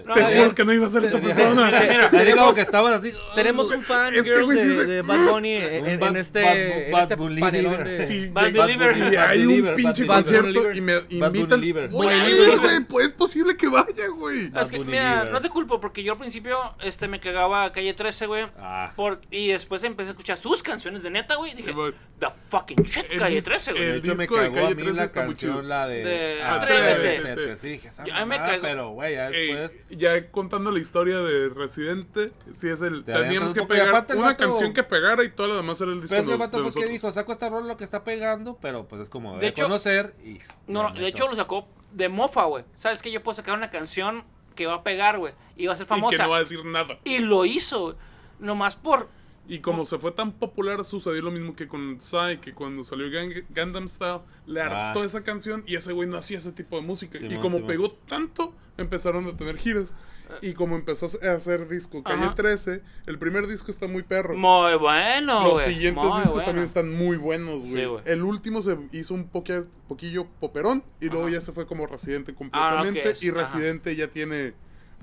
No, 0.06 0.14
te 0.14 0.38
juro 0.38 0.56
que 0.56 0.64
no 0.66 0.74
iba 0.74 0.86
a 0.86 0.90
ser 0.90 1.04
esta 1.06 1.20
persona. 1.20 1.72
mira, 2.12 2.36
como 2.36 2.54
que 2.54 2.62
estabas 2.62 2.94
así. 3.00 3.12
Tenemos 3.36 3.70
un 3.70 3.84
fan 3.84 4.14
Es 4.14 4.24
que, 4.24 4.30
girl 4.30 4.46
güey, 4.46 4.58
sí 4.60 4.68
de, 4.68 4.86
de 4.86 5.02
Bad 5.02 5.26
Bunny 5.30 5.52
en, 5.56 5.86
en 5.86 6.00
bad- 6.00 6.16
este, 6.16 6.42
bad- 6.42 6.58
en 6.58 6.92
bad 6.92 7.02
este 7.04 7.16
believer. 7.16 7.42
panelón 7.52 7.84
de... 7.84 8.06
Si 8.08 8.30
Bad 8.30 8.52
Believer. 8.54 9.20
hay 9.20 9.42
un 9.42 9.48
Believer, 9.48 9.76
pinche 9.76 10.06
Bad 10.06 10.24
Believer. 10.24 10.44
concierto 10.54 10.78
y 10.78 10.82
me 10.82 10.94
Bad 10.94 11.06
invitan. 11.36 11.60
Believer. 11.60 11.90
Bad 11.90 12.00
Believer. 12.00 12.60
güey. 12.60 12.80
Pues 12.86 13.06
es 13.08 13.12
posible 13.12 13.58
que 13.58 13.68
vaya, 13.68 14.08
güey. 14.16 14.40
Es 14.40 14.72
que, 14.72 14.80
Bad 14.80 14.86
mira, 14.86 15.10
Believer. 15.16 15.32
no 15.32 15.42
te 15.42 15.50
culpo 15.50 15.80
porque 15.82 16.02
yo 16.04 16.14
al 16.14 16.20
principio 16.20 16.58
este, 16.82 17.08
me 17.08 17.20
cagaba 17.20 17.66
a 17.66 17.72
calle 17.74 17.94
13, 17.94 18.26
güey. 18.28 18.48
Ah. 18.58 18.94
Por, 18.96 19.20
y 19.32 19.50
después 19.50 19.84
empecé 19.84 20.10
a 20.10 20.12
escuchar 20.12 20.38
sus 20.38 20.64
canciones 20.64 21.04
de 21.04 21.10
neta, 21.10 21.36
güey. 21.36 21.52
y 21.52 21.56
Dije, 21.56 21.70
Sí, 21.70 21.76
güey. 21.76 21.94
the 22.20 22.28
fucking 22.50 22.84
shit, 22.84 23.06
calle 23.18 23.38
dis- 23.38 23.44
13, 23.44 23.72
güey. 23.72 23.84
De 23.84 23.90
el 23.92 23.98
hecho, 24.00 24.08
me 24.16 24.20
disco 24.24 24.36
de 24.38 24.42
cagó 24.52 24.58
a 24.58 24.62
Calle 24.64 24.76
mí 24.76 24.82
13 24.84 24.98
la 24.98 25.04
está 25.06 25.26
muy 25.26 25.36
chido. 25.36 25.62
La 25.74 25.88
de... 25.88 26.04
De 26.04 26.42
Ah, 26.44 26.56
Atrévete. 26.56 27.18
Atrévete. 27.18 27.56
Sí, 27.58 27.70
dije, 27.70 27.88
esa 27.90 28.04
Yo- 28.06 28.14
a 28.14 28.20
mí 28.22 28.26
me 28.30 28.36
mamada, 28.38 28.52
cagó. 28.52 28.62
pero, 28.62 28.90
güey, 28.90 29.14
ya 29.16 29.30
Ey, 29.30 29.54
después... 29.54 29.82
ya 29.90 30.32
contando 30.32 30.72
la 30.72 30.80
historia 30.80 31.18
de 31.18 31.50
Residente, 31.50 32.32
sí 32.52 32.70
es 32.70 32.82
el. 32.82 33.04
Te 33.04 33.14
Teníamos 33.14 33.54
que 33.54 33.62
y 33.62 33.66
pegar 33.66 33.90
aparte 33.90 34.14
el 34.14 34.20
una 34.20 34.30
vato- 34.30 34.46
canción 34.46 34.74
que 34.74 34.84
pegara 34.84 35.24
y 35.24 35.30
todo 35.30 35.48
lo 35.48 35.56
demás 35.58 35.80
era 35.82 35.92
el 35.92 36.02
disco 36.02 36.10
Pero 36.10 36.22
es 36.22 36.26
que 36.26 36.28
de 36.30 36.34
el 36.34 36.40
los- 36.40 36.48
vato 36.48 36.58
de 36.58 36.64
fue 36.64 36.72
que 36.72 36.80
nosotros. 36.80 36.92
dijo, 36.92 37.12
saco 37.12 37.32
esta 37.34 37.50
rola 37.50 37.68
lo 37.68 37.78
que 37.78 37.84
está 37.84 38.04
pegando, 38.04 38.58
pero 38.62 38.86
pues 38.88 39.02
es 39.02 39.10
como 39.10 39.34
De 39.36 39.40
de, 39.42 39.48
hecho- 39.48 39.64
conocer 39.64 40.14
y... 40.24 40.40
No, 40.68 40.90
no, 40.90 40.94
de 41.00 41.08
hecho 41.08 41.28
lo 41.28 41.36
sacó 41.36 41.68
de 41.92 42.10
mofa, 42.10 42.44
güey. 42.46 42.64
¿Sabes 42.78 43.02
que 43.02 43.12
Yo 43.12 43.22
puedo 43.24 43.36
sacar 43.36 43.56
una 43.58 43.70
canción 43.70 44.24
que 44.56 44.66
va 44.68 44.76
a 44.76 44.84
pegar, 44.84 45.18
güey. 45.20 45.34
Y 45.58 45.68
va 45.68 45.74
a 45.74 45.78
ser 45.78 45.86
Y 45.86 45.90
famosa. 45.90 46.18
que 46.18 46.24
no 46.24 46.30
va 46.30 46.38
a 46.38 46.40
decir 46.40 46.64
nada. 46.66 46.98
Y 47.04 47.20
lo 47.20 47.46
hizo, 47.46 47.82
güey. 47.84 47.96
Nomás 48.40 48.76
por... 48.76 49.10
Y 49.48 49.60
como 49.60 49.86
se 49.86 49.98
fue 50.00 50.12
tan 50.14 50.32
popular, 50.32 50.86
sucedió 50.86 51.22
lo 51.22 51.30
mismo 51.32 51.54
que 51.56 51.68
con 51.68 52.00
Psy, 52.00 52.38
que 52.42 52.54
cuando 52.54 52.84
salió 52.86 53.08
Gang- 53.10 53.44
Gundam 53.50 53.90
Style, 53.90 54.22
le 54.46 54.62
Ah. 54.62 54.90
hartó 54.90 55.04
esa 55.04 55.22
canción 55.24 55.64
y 55.68 55.76
ese 55.76 55.92
güey 55.92 56.08
no 56.08 56.18
hacía 56.18 56.38
ese 56.38 56.52
tipo 56.54 56.78
de 56.78 56.82
música. 56.84 57.18
y 57.22 57.38
como 57.40 57.66
pegó 57.68 57.92
tanto, 57.92 58.56
empezaron 58.78 59.26
a 59.28 59.36
tener 59.36 59.58
giras. 59.58 59.96
Y 60.42 60.54
como 60.54 60.76
empezó 60.78 61.06
a 61.22 61.34
hacer 61.34 61.68
disco 61.68 62.02
Calle 62.02 62.24
Ajá. 62.24 62.36
13, 62.36 62.82
el 63.06 63.20
primer 63.20 63.46
disco 63.46 63.70
está 63.70 63.88
muy 63.88 64.02
perro. 64.04 64.36
Muy 64.36 64.76
bueno, 64.78 65.44
Los 65.44 65.62
siguientes 65.64 66.02
muy 66.04 66.14
discos 66.20 66.32
bueno. 66.32 66.46
también 66.46 66.66
están 66.66 66.92
muy 66.92 67.18
buenos, 67.18 67.60
güey. 67.60 67.76
Sí, 67.82 67.86
güey. 67.86 68.04
el 68.06 68.24
último 68.24 68.62
se 68.62 68.78
hizo 68.94 69.14
un 69.14 69.30
poqui- 69.30 69.68
poquillo 69.90 70.26
poperón 70.40 70.84
y 71.02 71.10
luego 71.10 71.28
ya 71.28 71.42
se 71.42 71.52
fue 71.52 71.68
como 71.68 71.86
Residente 71.86 72.34
completamente. 72.34 73.04
que 73.04 73.10
es, 73.10 73.22
y 73.22 73.30
ajá. 73.30 73.42
Residente 73.42 73.96
ya 73.98 74.08
tiene, 74.08 74.54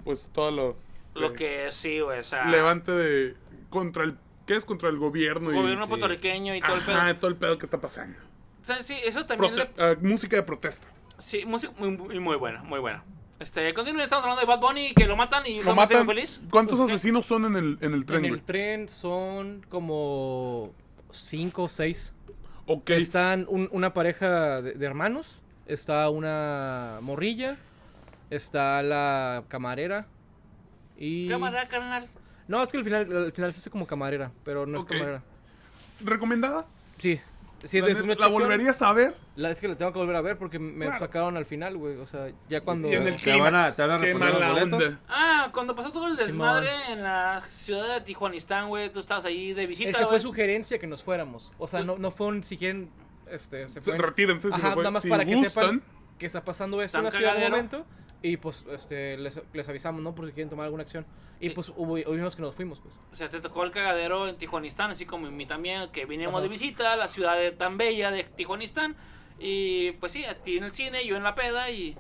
pues, 0.02 0.30
todo 0.32 0.50
lo... 0.50 0.76
Lo 1.14 1.30
de- 1.30 1.36
que 1.36 1.68
sí, 1.72 2.00
güey. 2.00 2.20
O 2.20 2.24
sea, 2.24 2.46
Levante 2.46 2.90
de... 2.90 3.36
Contra 3.68 4.02
el... 4.04 4.16
¿Qué 4.50 4.56
es? 4.56 4.64
Contra 4.64 4.88
el 4.88 4.98
gobierno. 4.98 5.52
gobierno 5.52 5.84
y, 5.84 5.88
puertorriqueño 5.88 6.56
y 6.56 6.60
todo 6.60 6.74
el 6.74 6.82
pedo. 6.82 6.96
Ajá, 6.96 7.14
todo 7.20 7.30
el 7.30 7.36
pedo 7.36 7.56
que 7.56 7.66
está 7.66 7.80
pasando. 7.80 8.18
O 8.64 8.66
sea, 8.66 8.82
sí, 8.82 8.96
eso 9.04 9.24
también 9.24 9.54
Prote- 9.54 9.70
le... 9.76 9.84
ah, 9.84 9.94
música 10.02 10.34
de 10.34 10.42
protesta. 10.42 10.88
Sí, 11.20 11.44
música 11.46 11.72
muy, 11.78 11.90
muy, 11.96 12.18
muy 12.18 12.34
buena, 12.36 12.60
muy 12.64 12.80
buena. 12.80 13.04
Este, 13.38 13.72
continúen, 13.74 14.02
estamos 14.02 14.24
hablando 14.24 14.40
de 14.40 14.48
Bad 14.48 14.58
Bunny 14.60 14.92
que 14.92 15.06
lo 15.06 15.14
matan 15.16 15.46
y 15.46 15.62
Lo 15.62 15.72
matan. 15.76 16.04
feliz. 16.04 16.40
¿Cuántos 16.50 16.80
asesinos 16.80 17.26
son 17.26 17.44
en 17.44 17.54
el, 17.54 17.78
en 17.80 17.94
el 17.94 18.04
tren, 18.04 18.24
En 18.24 18.30
güey? 18.32 18.40
el 18.40 18.44
tren 18.44 18.88
son 18.88 19.64
como 19.68 20.72
cinco 21.12 21.62
o 21.62 21.68
seis. 21.68 22.12
Ok. 22.66 22.90
Están 22.90 23.46
un- 23.48 23.68
una 23.70 23.94
pareja 23.94 24.60
de, 24.62 24.72
de 24.72 24.84
hermanos, 24.84 25.40
está 25.66 26.10
una 26.10 26.98
morrilla, 27.02 27.56
está 28.30 28.82
la 28.82 29.44
camarera 29.46 30.08
y... 30.98 31.28
Cámara, 31.28 31.68
carnal. 31.68 32.08
No, 32.50 32.62
es 32.64 32.68
que 32.68 32.78
al 32.78 32.84
final, 32.84 33.16
al 33.26 33.32
final 33.32 33.52
se 33.54 33.60
hace 33.60 33.70
como 33.70 33.86
camarera, 33.86 34.32
pero 34.44 34.66
no 34.66 34.80
es 34.80 34.84
camarera. 34.84 35.22
¿Recomendada? 36.04 36.66
Sí, 36.96 37.20
sí, 37.64 37.78
es, 37.78 37.84
La, 37.84 37.88
es 37.90 37.94
neta, 37.94 38.02
una 38.02 38.06
¿la 38.06 38.12
excepción. 38.14 38.32
volverías 38.42 38.82
a 38.82 38.92
ver? 38.92 39.14
La, 39.36 39.50
es 39.50 39.60
que 39.60 39.68
la 39.68 39.76
tengo 39.76 39.92
que 39.92 39.98
volver 39.98 40.16
a 40.16 40.20
ver 40.20 40.36
porque 40.36 40.58
me 40.58 40.86
Claro. 40.86 41.00
sacaron 41.00 41.36
al 41.36 41.46
final, 41.46 41.76
güey. 41.76 41.96
O 41.96 42.06
sea, 42.06 42.28
ya 42.48 42.60
cuando... 42.62 42.88
Y 42.90 42.94
en 42.94 43.06
el 43.06 43.20
Te 43.20 43.38
van 43.38 43.54
a- 43.54 43.70
te 43.70 43.82
van 43.82 43.90
a 43.92 43.98
responder 43.98 44.34
los 44.34 44.48
boletos. 44.70 44.98
Ah, 45.08 45.50
cuando 45.52 45.74
pasó 45.76 45.92
todo 45.92 46.06
el 46.08 46.16
desmadre 46.16 46.70
en 46.90 47.02
la 47.02 47.42
ciudad 47.60 47.94
de 47.94 48.00
Tijuanistán, 48.00 48.68
güey, 48.68 48.90
tú 48.90 48.98
estabas 49.00 49.24
ahí 49.24 49.52
de 49.52 49.66
visita, 49.66 49.90
Es 49.90 49.96
que 49.96 50.06
fue 50.06 50.20
sugerencia 50.20 50.78
que 50.78 50.86
nos 50.86 51.02
fuéramos. 51.02 51.50
O 51.58 51.68
sea, 51.68 51.82
no, 51.84 51.98
no 51.98 52.10
fue 52.10 52.26
un 52.28 52.42
siquiera... 52.42 52.80
Este, 53.30 53.68
se 53.68 53.74
Se- 53.74 53.82
fueron- 53.82 54.02
Retírense 54.08 54.48
si 54.50 54.54
Ajá, 54.54 54.68
no 54.70 54.74
fue. 54.74 54.82
nada 54.82 54.90
más 54.90 55.02
si 55.02 55.08
para 55.08 55.24
que 55.24 55.44
sepan 55.44 55.82
que 56.18 56.26
está 56.26 56.42
pasando 56.44 56.82
esto 56.82 56.98
en 56.98 57.04
la 57.04 57.10
ciudad 57.12 57.36
de 57.36 57.48
momento. 57.48 57.86
Y 58.22 58.36
pues 58.36 58.64
este, 58.70 59.16
les, 59.16 59.40
les 59.52 59.68
avisamos, 59.68 60.02
¿no? 60.02 60.14
Por 60.14 60.26
si 60.26 60.32
quieren 60.32 60.50
tomar 60.50 60.64
alguna 60.64 60.82
acción. 60.82 61.06
Y 61.40 61.48
Sí. 61.48 61.54
pues 61.54 61.70
hubo, 61.74 61.94
hubimos 61.94 62.36
que 62.36 62.42
nos 62.42 62.54
fuimos, 62.54 62.80
pues. 62.80 62.94
O 63.12 63.14
sea, 63.14 63.30
te 63.30 63.40
tocó 63.40 63.64
el 63.64 63.70
cagadero 63.70 64.28
en 64.28 64.36
Tijuanistán, 64.36 64.90
así 64.90 65.06
como 65.06 65.26
en 65.26 65.36
mí 65.36 65.46
también, 65.46 65.90
que 65.90 66.04
vinimos 66.04 66.34
Ajá. 66.34 66.42
de 66.42 66.48
visita 66.48 66.92
a 66.92 66.96
la 66.96 67.08
ciudad 67.08 67.38
de- 67.38 67.52
tan 67.52 67.78
bella 67.78 68.10
de 68.10 68.24
Tijuanistán. 68.24 68.94
Y 69.38 69.92
pues 69.92 70.12
sí, 70.12 70.24
a 70.26 70.34
ti 70.34 70.58
en 70.58 70.64
el 70.64 70.72
cine, 70.72 71.06
yo 71.06 71.16
en 71.16 71.22
la 71.22 71.34
peda 71.34 71.70
y... 71.70 71.96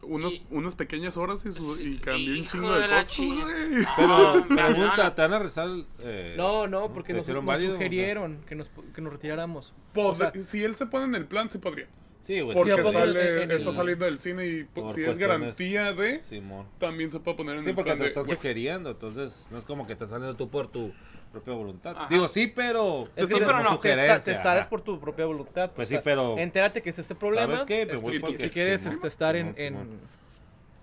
Unos, 0.00 0.32
Y- 0.32 0.46
unas 0.50 0.74
pequeñas 0.74 1.18
horas 1.18 1.44
y, 1.44 1.52
su- 1.52 1.74
y 1.74 1.96
Sí, 1.96 1.98
cambió 1.98 2.32
un 2.32 2.46
chingo 2.46 2.72
de 2.72 2.80
de 2.80 2.88
cosas, 2.88 3.16
güey. 3.18 3.86
Pero, 3.96 4.46
pregunta. 4.48 5.14
¿te 5.14 5.20
van 5.22 5.32
a 5.34 5.38
rezar? 5.40 5.68
Eh, 5.98 6.34
No, 6.38 6.66
no, 6.66 6.90
porque 6.94 7.12
¿te 7.12 7.18
nos, 7.18 7.28
nos 7.28 7.44
válido? 7.44 7.74
sugirieron 7.74 8.40
que 8.48 8.54
nos, 8.54 8.70
que 8.94 9.02
nos 9.02 9.12
retiráramos. 9.12 9.74
Pod- 9.92 10.12
O 10.12 10.16
sea, 10.16 10.32
si 10.42 10.64
él 10.64 10.74
se 10.76 10.86
pone 10.86 11.04
en 11.04 11.14
el 11.14 11.26
plan, 11.26 11.50
sí 11.50 11.58
podría. 11.58 11.88
Sí, 12.28 12.42
güey. 12.42 12.54
Porque 12.54 12.76
sí, 12.84 12.92
sale, 12.92 13.54
está 13.54 13.72
saliendo 13.72 14.04
del 14.04 14.18
cine 14.18 14.46
y 14.46 14.66
si 14.94 15.02
es 15.02 15.16
garantía 15.16 15.94
de, 15.94 16.18
Simón. 16.18 16.66
también 16.78 17.10
se 17.10 17.20
puede 17.20 17.38
poner 17.38 17.56
en 17.56 17.62
Sí, 17.64 17.70
el 17.70 17.74
porque 17.74 17.92
plan 17.92 18.00
te 18.00 18.08
están 18.08 18.28
sugiriendo, 18.28 18.90
entonces 18.90 19.46
no 19.50 19.56
es 19.56 19.64
como 19.64 19.86
que 19.86 19.96
te 19.96 20.04
estás 20.04 20.10
saliendo 20.10 20.36
tú 20.36 20.50
por 20.50 20.68
tu 20.70 20.92
propia 21.32 21.54
voluntad. 21.54 21.96
Ajá. 21.96 22.08
Digo, 22.10 22.28
sí, 22.28 22.52
pero... 22.54 23.08
es 23.16 23.28
que 23.28 23.32
Sí, 23.32 23.40
te- 23.40 23.46
pero 23.46 23.62
no, 23.62 23.78
te, 23.78 24.34
sales 24.34 24.66
por 24.66 24.82
tu 24.82 25.00
propia 25.00 25.24
voluntad. 25.24 25.70
Pues 25.74 25.88
sí, 25.88 25.96
pero- 26.04 26.36
Entérate 26.36 26.82
que 26.82 26.90
es 26.90 26.98
este 26.98 27.14
problema. 27.14 27.60
¿Sabes 27.60 27.64
qué? 27.64 27.86
Me 27.86 27.96
voy 27.96 28.18
porque 28.18 28.38
si 28.38 28.50
quieres 28.50 28.82
Simón, 28.82 28.94
este, 28.96 29.08
estar 29.08 29.34
en, 29.34 29.56
Simón, 29.56 29.88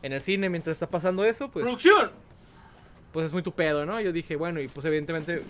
en, 0.01 0.13
el 0.13 0.21
cine 0.23 0.49
mientras 0.49 0.73
está 0.73 0.87
pasando 0.87 1.23
eso, 1.25 1.51
pues, 1.51 1.61
¡Producción! 1.63 2.09
pues 3.13 3.27
es 3.27 3.33
muy 3.33 3.43
tu 3.43 3.51
pedo, 3.51 3.85
¿no? 3.85 4.01
Yo 4.01 4.11
dije, 4.11 4.35
bueno, 4.35 4.59
y 4.61 4.67
pues 4.67 4.83
evidentemente, 4.87 5.43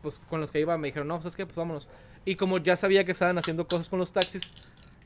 pues 0.00 0.14
con 0.30 0.40
los 0.40 0.52
que 0.52 0.60
iba 0.60 0.78
me 0.78 0.86
dijeron, 0.86 1.08
no, 1.08 1.18
¿sabes 1.18 1.34
qué? 1.34 1.44
Pues 1.44 1.56
vámonos. 1.56 1.88
Y 2.24 2.36
como 2.36 2.58
ya 2.58 2.76
sabía 2.76 3.04
que 3.04 3.10
estaban 3.10 3.36
haciendo 3.36 3.66
cosas 3.66 3.88
con 3.88 3.98
los 3.98 4.12
taxis, 4.12 4.48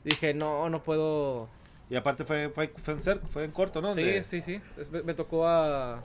dije, 0.03 0.33
no, 0.33 0.69
no 0.69 0.81
puedo... 0.83 1.47
Y 1.89 1.95
aparte 1.95 2.23
fue, 2.23 2.49
fue, 2.49 2.67
fue, 2.83 2.93
en, 2.93 2.99
cer- 3.01 3.21
fue 3.31 3.43
en 3.45 3.51
corto, 3.51 3.81
¿no? 3.81 3.93
Sí, 3.95 4.03
De- 4.03 4.23
sí, 4.23 4.41
sí. 4.43 4.61
Es- 4.77 4.89
me, 4.91 5.01
me 5.03 5.13
tocó 5.13 5.47
a... 5.47 6.03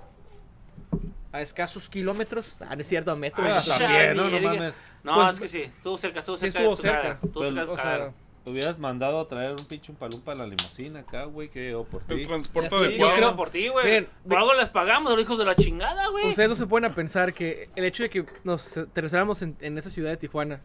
A 1.33 1.41
escasos 1.43 1.89
kilómetros. 1.89 2.57
Ah, 2.61 2.75
no 2.77 2.81
es 2.83 2.89
cierto, 2.89 3.11
a 3.11 3.17
metros. 3.17 3.47
Ah, 3.51 3.61
Ay, 3.63 3.79
también, 3.79 4.17
¿no? 4.17 4.31
No 4.31 4.41
mames. 4.41 4.75
No, 5.03 5.15
Pues, 5.17 5.33
es 5.35 5.41
que 5.41 5.49
sí, 5.49 5.63
estuvo 5.63 5.99
cerca, 5.99 6.21
estuvo 6.21 6.37
sí 6.37 6.51
cerca. 6.51 6.59
estuvo 6.61 6.71
de 6.71 6.77
tu 6.77 6.83
cerca. 6.83 7.13
estuvo 7.15 7.33
Pues, 7.33 7.49
cerca 7.49 7.65
de 7.67 7.71
o 7.73 7.77
sea, 7.77 8.13
Te 8.45 8.51
hubieras 8.51 8.79
mandado 8.79 9.21
a 9.21 9.27
traer 9.29 9.51
un 9.53 9.67
pinche 9.67 9.91
un 9.91 9.99
palumpa 9.99 10.33
a 10.33 10.35
la 10.37 10.47
limusina 10.47 11.01
acá, 11.01 11.25
güey, 11.25 11.49
que 11.49 11.71
yo 11.73 11.85
por 11.85 12.03
el 12.09 12.21
ti. 12.21 12.27
transporte 12.27 12.71
Sí, 12.71 12.77
sé, 12.77 12.85
adecuado. 12.85 13.13
yo 13.13 13.17
creo- 13.17 13.37
por 13.37 13.51
ti, 13.51 13.69
güey. 13.69 14.07
Por 14.29 14.39
algo 14.39 14.55
les 14.55 14.69
pagamos, 14.69 15.13
los 15.13 15.21
hijos 15.21 15.37
de 15.39 15.45
la 15.45 15.55
chingada, 15.57 16.09
güey. 16.09 16.31
Ustedes 16.31 16.49
no 16.49 16.55
se 16.55 16.67
pueden 16.67 16.91
a 16.91 16.95
pensar 16.95 17.35
que 17.35 17.69
el 17.75 17.85
hecho 17.85 18.05
de 18.05 18.11
que 18.11 18.25
nos 18.45 18.77
aterrizáramos 18.79 19.43
en, 19.43 19.57
en 19.61 19.77
esa 19.77 19.91
ciudad 19.91 20.11
de 20.11 20.17
Tijuana 20.17 20.61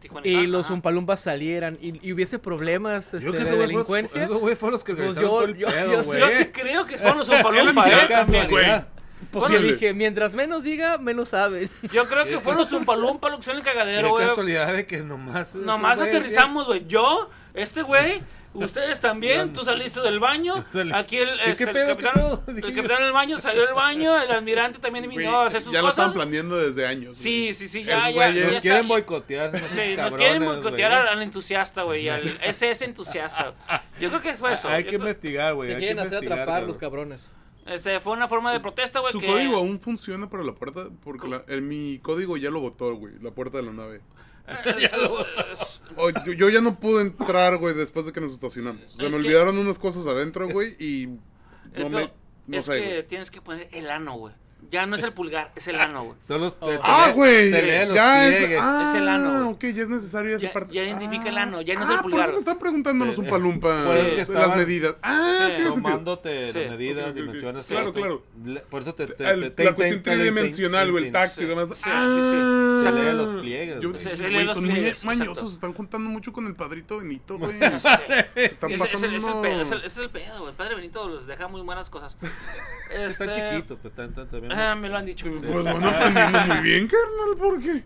Tijuana, 0.00 0.26
y 0.26 0.46
los. 0.46 0.70
Umpalumpas 0.70 1.20
salieran 1.20 1.76
y, 1.80 2.06
y 2.06 2.12
hubiese 2.12 2.38
problemas 2.38 3.12
este, 3.14 3.24
Yo 3.26 3.32
de 3.32 3.38
esos 3.38 3.50
fueron- 3.50 3.68
delincuencia, 3.68 4.24
Esos 4.24 4.38
güey 4.40 4.54
fueron 4.54 4.72
los 4.74 4.84
que 4.84 4.94
Pues 4.94 5.14
yo- 5.16 5.20
todo 5.22 5.42
el 5.44 5.56
yo- 5.56 5.66
pedo, 5.68 6.02
yo-. 6.02 6.18
Yo 6.18 6.28
sí 6.38 6.44
creo 6.46 6.86
que 6.86 6.98
son 6.98 7.18
los 7.18 7.28
Umpalumpa, 7.28 7.88
Es 7.88 8.02
¿eh? 8.04 8.06
Casualidad. 8.08 8.48
bueno, 8.50 8.84
Posible. 9.32 9.72
dije, 9.72 9.94
mientras 9.94 10.34
menos 10.34 10.62
diga, 10.62 10.96
menos 10.98 11.30
saben. 11.30 11.68
Yo 11.92 12.08
creo 12.08 12.24
que 12.24 12.38
fueron 12.38 12.62
los 12.62 12.72
Umpalumpa 12.80 13.28
los 13.28 13.40
que 13.40 13.46
son 13.46 13.56
el 13.56 13.62
cagadero, 13.62 14.10
güey. 14.10 14.26
casualidad 14.28 14.72
de 14.72 14.86
que 14.86 14.98
nomás... 14.98 15.50
esos 15.50 15.62
Nomás 15.62 16.00
aterrizamos, 16.00 16.66
güey. 16.66 16.86
Yo, 16.86 17.28
este 17.54 17.82
güey, 17.82 18.20
Ustedes 18.54 19.00
también, 19.00 19.52
tú 19.52 19.62
saliste 19.64 20.00
del 20.00 20.18
baño. 20.20 20.64
Aquí 20.94 21.18
el, 21.18 21.28
¿Qué- 21.38 21.50
este, 21.50 21.64
qué 21.66 21.70
el 21.82 21.86
capitán, 21.88 22.12
pedo? 22.14 22.42
el 22.48 22.74
capitán 22.74 23.02
del 23.02 23.12
baño 23.12 23.38
salió 23.38 23.64
del 23.66 23.74
baño, 23.74 24.20
el 24.20 24.30
almirante 24.30 24.78
también 24.78 25.08
vino 25.08 25.38
a 25.40 25.46
hacer 25.46 25.62
sus 25.62 25.72
ya 25.72 25.82
lo 25.82 25.90
están 25.90 26.06
cosas. 26.06 26.22
planeando 26.22 26.56
desde 26.56 26.86
años. 26.86 27.18
Sí, 27.18 27.52
sí, 27.54 27.68
sí, 27.68 27.84
ya, 27.84 28.10
ya, 28.10 28.30
ya 28.30 28.46
está. 28.48 28.60
quieren 28.60 28.88
boicotear. 28.88 29.56
Sí, 29.58 29.94
no 29.96 30.16
quieren 30.16 30.44
boicotear 30.44 30.92
al, 30.92 31.08
al 31.08 31.22
entusiasta, 31.22 31.82
güey, 31.82 32.08
al 32.08 32.26
SS 32.42 32.84
entusiasta. 32.84 33.54
Yo 34.00 34.08
creo 34.08 34.22
que 34.22 34.34
fue 34.34 34.54
eso. 34.54 34.68
Hay 34.68 34.84
Yo 34.84 34.90
que 34.90 34.96
creo- 34.96 35.00
investigar, 35.08 35.54
güey. 35.54 35.68
Se 35.68 35.74
hay 35.74 35.80
que 35.80 35.86
quieren 35.86 35.98
hacer 36.00 36.12
investigar, 36.14 36.38
atrapar 36.38 36.54
cabrón. 36.54 36.68
los 36.68 36.78
cabrones. 36.78 37.28
Este, 37.66 38.00
fue 38.00 38.14
una 38.14 38.28
forma 38.28 38.50
de 38.52 38.60
protesta, 38.60 39.00
güey. 39.00 39.12
Su 39.12 39.20
que... 39.20 39.26
código 39.26 39.56
aún 39.56 39.78
funciona 39.78 40.28
para 40.30 40.42
la 40.42 40.54
puerta, 40.54 40.88
porque 41.04 41.28
la- 41.28 41.44
el- 41.48 41.60
mi 41.62 41.98
código 41.98 42.36
ya 42.38 42.48
lo 42.50 42.60
botó, 42.60 42.94
güey, 42.96 43.12
la 43.20 43.30
puerta 43.30 43.58
de 43.58 43.64
la 43.64 43.72
nave. 43.72 44.00
Eh, 44.48 44.54
es- 44.78 44.90
Oh, 45.96 46.10
yo, 46.10 46.32
yo 46.32 46.48
ya 46.50 46.60
no 46.60 46.78
pude 46.78 47.02
entrar, 47.02 47.56
güey, 47.58 47.74
después 47.74 48.06
de 48.06 48.12
que 48.12 48.20
nos 48.20 48.32
estacionamos. 48.32 48.82
Se 48.82 48.96
Es 49.04 49.10
me 49.10 49.10
que- 49.10 49.16
olvidaron 49.16 49.58
unas 49.58 49.78
cosas 49.78 50.06
adentro, 50.06 50.48
güey, 50.48 50.76
y 50.78 51.06
no 51.08 51.18
pedo 51.72 51.90
me... 51.90 52.12
No 52.46 52.58
es 52.58 52.64
sé, 52.64 52.80
que 52.80 52.86
güey. 52.86 53.06
tienes 53.06 53.30
que 53.30 53.40
poner 53.42 53.68
el 53.72 53.90
ano, 53.90 54.16
güey. 54.16 54.34
Ya 54.70 54.84
no 54.84 54.96
es 54.96 55.02
el 55.02 55.14
pulgar, 55.14 55.50
es 55.56 55.66
el 55.68 55.80
ano, 55.80 56.04
güey. 56.04 56.16
Son 56.26 56.40
los. 56.42 56.54
Oh. 56.60 56.68
Ah, 56.82 57.10
güey, 57.14 57.50
los 57.50 57.94
ya 57.94 58.28
es... 58.28 58.50
Ah, 58.60 58.92
Es 58.94 59.00
el 59.00 59.08
ano, 59.08 59.50
ok, 59.50 59.64
ya 59.72 59.82
es 59.82 59.88
necesario 59.88 60.36
esa 60.36 60.48
Ya- 60.48 60.52
parte. 60.52 60.74
ya 60.74 60.82
identifica 60.82 61.30
el 61.30 61.38
Ah. 61.38 61.42
ano, 61.44 61.62
ya 61.62 61.74
no 61.74 61.84
es 61.84 61.88
ah, 61.88 61.92
el 61.92 61.98
por 62.00 62.10
pulgar. 62.10 62.24
eso 62.26 62.32
me 62.34 62.38
están 62.40 62.58
preguntando 62.58 63.04
los 63.06 63.14
Sí. 63.16 63.22
Por 63.22 63.40
es 63.96 64.26
que 64.26 64.32
las 64.34 64.56
medidas. 64.56 64.96
Ah, 65.02 65.46
Sí. 65.46 65.52
tiene 65.54 65.70
sentido. 65.70 65.82
Tomándote 65.90 66.52
Sí. 66.52 66.58
las 66.58 66.70
medidas, 66.70 67.04
Ok, 67.04 67.08
ok, 67.08 67.08
ok. 67.10 67.14
dimensiones. 67.24 67.66
Claro, 67.66 67.86
fotos. 67.94 68.02
claro. 68.42 68.62
Por 68.68 68.82
eso 68.82 68.94
te. 68.94 69.06
te, 69.06 69.30
El- 69.30 69.52
te- 69.52 69.64
la 69.64 69.72
cuestión 69.74 70.02
tridimensional, 70.02 70.90
güey, 70.92 71.06
el 71.06 71.12
tacto 71.12 71.40
y 71.40 71.44
sí. 71.44 71.48
demás. 71.48 71.68
Sí, 71.70 71.74
sí, 71.76 71.82
ah, 71.90 72.80
Se 72.84 72.92
lee 72.92 73.12
los 73.16 73.40
pliegues, 73.40 73.80
Yo 73.80 73.90
güey. 73.92 74.04
los 74.44 74.52
son 74.52 74.66
muy 74.66 74.92
mañosos, 75.04 75.48
se 75.48 75.54
están 75.54 75.72
juntando 75.72 76.10
mucho 76.10 76.30
con 76.32 76.46
el 76.46 76.54
padrito 76.54 76.98
Benito, 76.98 77.38
güey. 77.38 77.52
Sí. 77.80 77.88
Se 78.34 78.44
están 78.44 78.70
Es, 78.70 78.76
es 78.76 78.80
pasando. 78.82 79.06
el, 79.06 79.14
es 79.16 79.24
el 79.24 79.32
pedo, 79.40 79.62
es 79.62 79.70
el, 79.70 79.84
es 79.84 79.96
el 79.96 80.10
pedo, 80.10 80.38
güey. 80.40 80.50
El 80.50 80.56
padre 80.56 80.74
Benito 80.74 81.08
les 81.08 81.26
deja 81.26 81.48
muy 81.48 81.62
buenas 81.62 81.88
cosas. 81.88 82.16
Están 82.92 83.30
Este, 83.30 83.50
chiquitos, 83.50 83.78
pues 83.82 83.92
están, 83.92 84.08
están 84.10 84.28
también. 84.28 84.47
Ah, 84.52 84.74
me 84.74 84.88
lo 84.88 84.96
han 84.96 85.06
dicho. 85.06 85.26
Pues 85.30 85.64
van 85.64 85.84
aprendiendo 85.84 86.40
muy 86.54 86.62
bien, 86.62 86.88
carnal, 86.88 87.36
¿por 87.38 87.60
qué? 87.62 87.84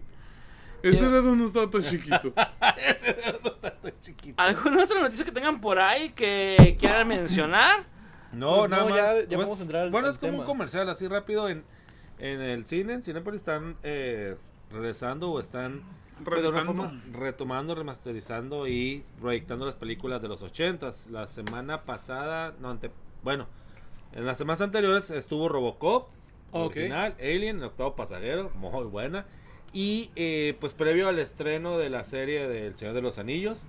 Ese 0.82 1.08
dedo 1.08 1.36
no 1.36 1.46
está 1.46 1.70
tan 1.70 1.82
chiquito. 1.82 2.32
chiquitos. 4.00 4.44
¿Alguna 4.44 4.84
otra 4.84 5.00
noticia 5.00 5.24
que 5.24 5.32
tengan 5.32 5.60
por 5.60 5.78
ahí 5.78 6.10
que 6.10 6.76
quieran 6.78 7.06
mencionar? 7.08 7.84
No, 8.32 8.58
Pues 8.60 8.70
nada 8.70 8.82
no, 8.84 8.88
más. 8.90 8.98
ya- 8.98 9.20
ya 9.22 9.36
pues, 9.36 9.48
vamos 9.48 9.58
a 9.60 9.62
entrar 9.62 9.82
al- 9.84 9.90
bueno, 9.90 10.08
al 10.08 10.12
es 10.14 10.18
como 10.18 10.38
un 10.40 10.44
comercial 10.44 10.88
así 10.88 11.06
rápido 11.06 11.48
en, 11.48 11.64
en 12.18 12.40
el 12.40 12.64
cine. 12.66 12.94
En 12.94 13.02
Cinepolis 13.02 13.40
están 13.40 13.76
eh, 13.82 14.36
regresando 14.70 15.30
o 15.30 15.38
están 15.40 15.82
pues, 16.24 16.42
Retomando. 17.12 17.74
remasterizando 17.74 18.66
y 18.66 19.04
proyectando 19.20 19.66
las 19.66 19.76
películas 19.76 20.22
de 20.22 20.28
los 20.28 20.42
ochentas. 20.42 21.06
La 21.10 21.26
semana 21.26 21.82
pasada, 21.82 22.54
no, 22.60 22.70
ante, 22.70 22.90
bueno, 23.22 23.46
en 24.12 24.24
las 24.26 24.38
semanas 24.38 24.60
anteriores 24.62 25.10
estuvo 25.10 25.48
Robocop, 25.48 26.08
Ok. 26.52 26.72
original, 26.76 27.16
Alien, 27.20 27.58
el 27.58 27.64
octavo 27.64 27.96
pasajero, 27.96 28.50
muy 28.54 28.84
buena. 28.84 29.26
Y 29.72 30.10
eh, 30.16 30.56
pues 30.60 30.74
previo 30.74 31.08
al 31.08 31.18
estreno 31.18 31.78
de 31.78 31.88
la 31.90 32.04
serie 32.04 32.46
del 32.46 32.76
Señor 32.76 32.94
de 32.94 33.02
los 33.02 33.18
Anillos, 33.18 33.64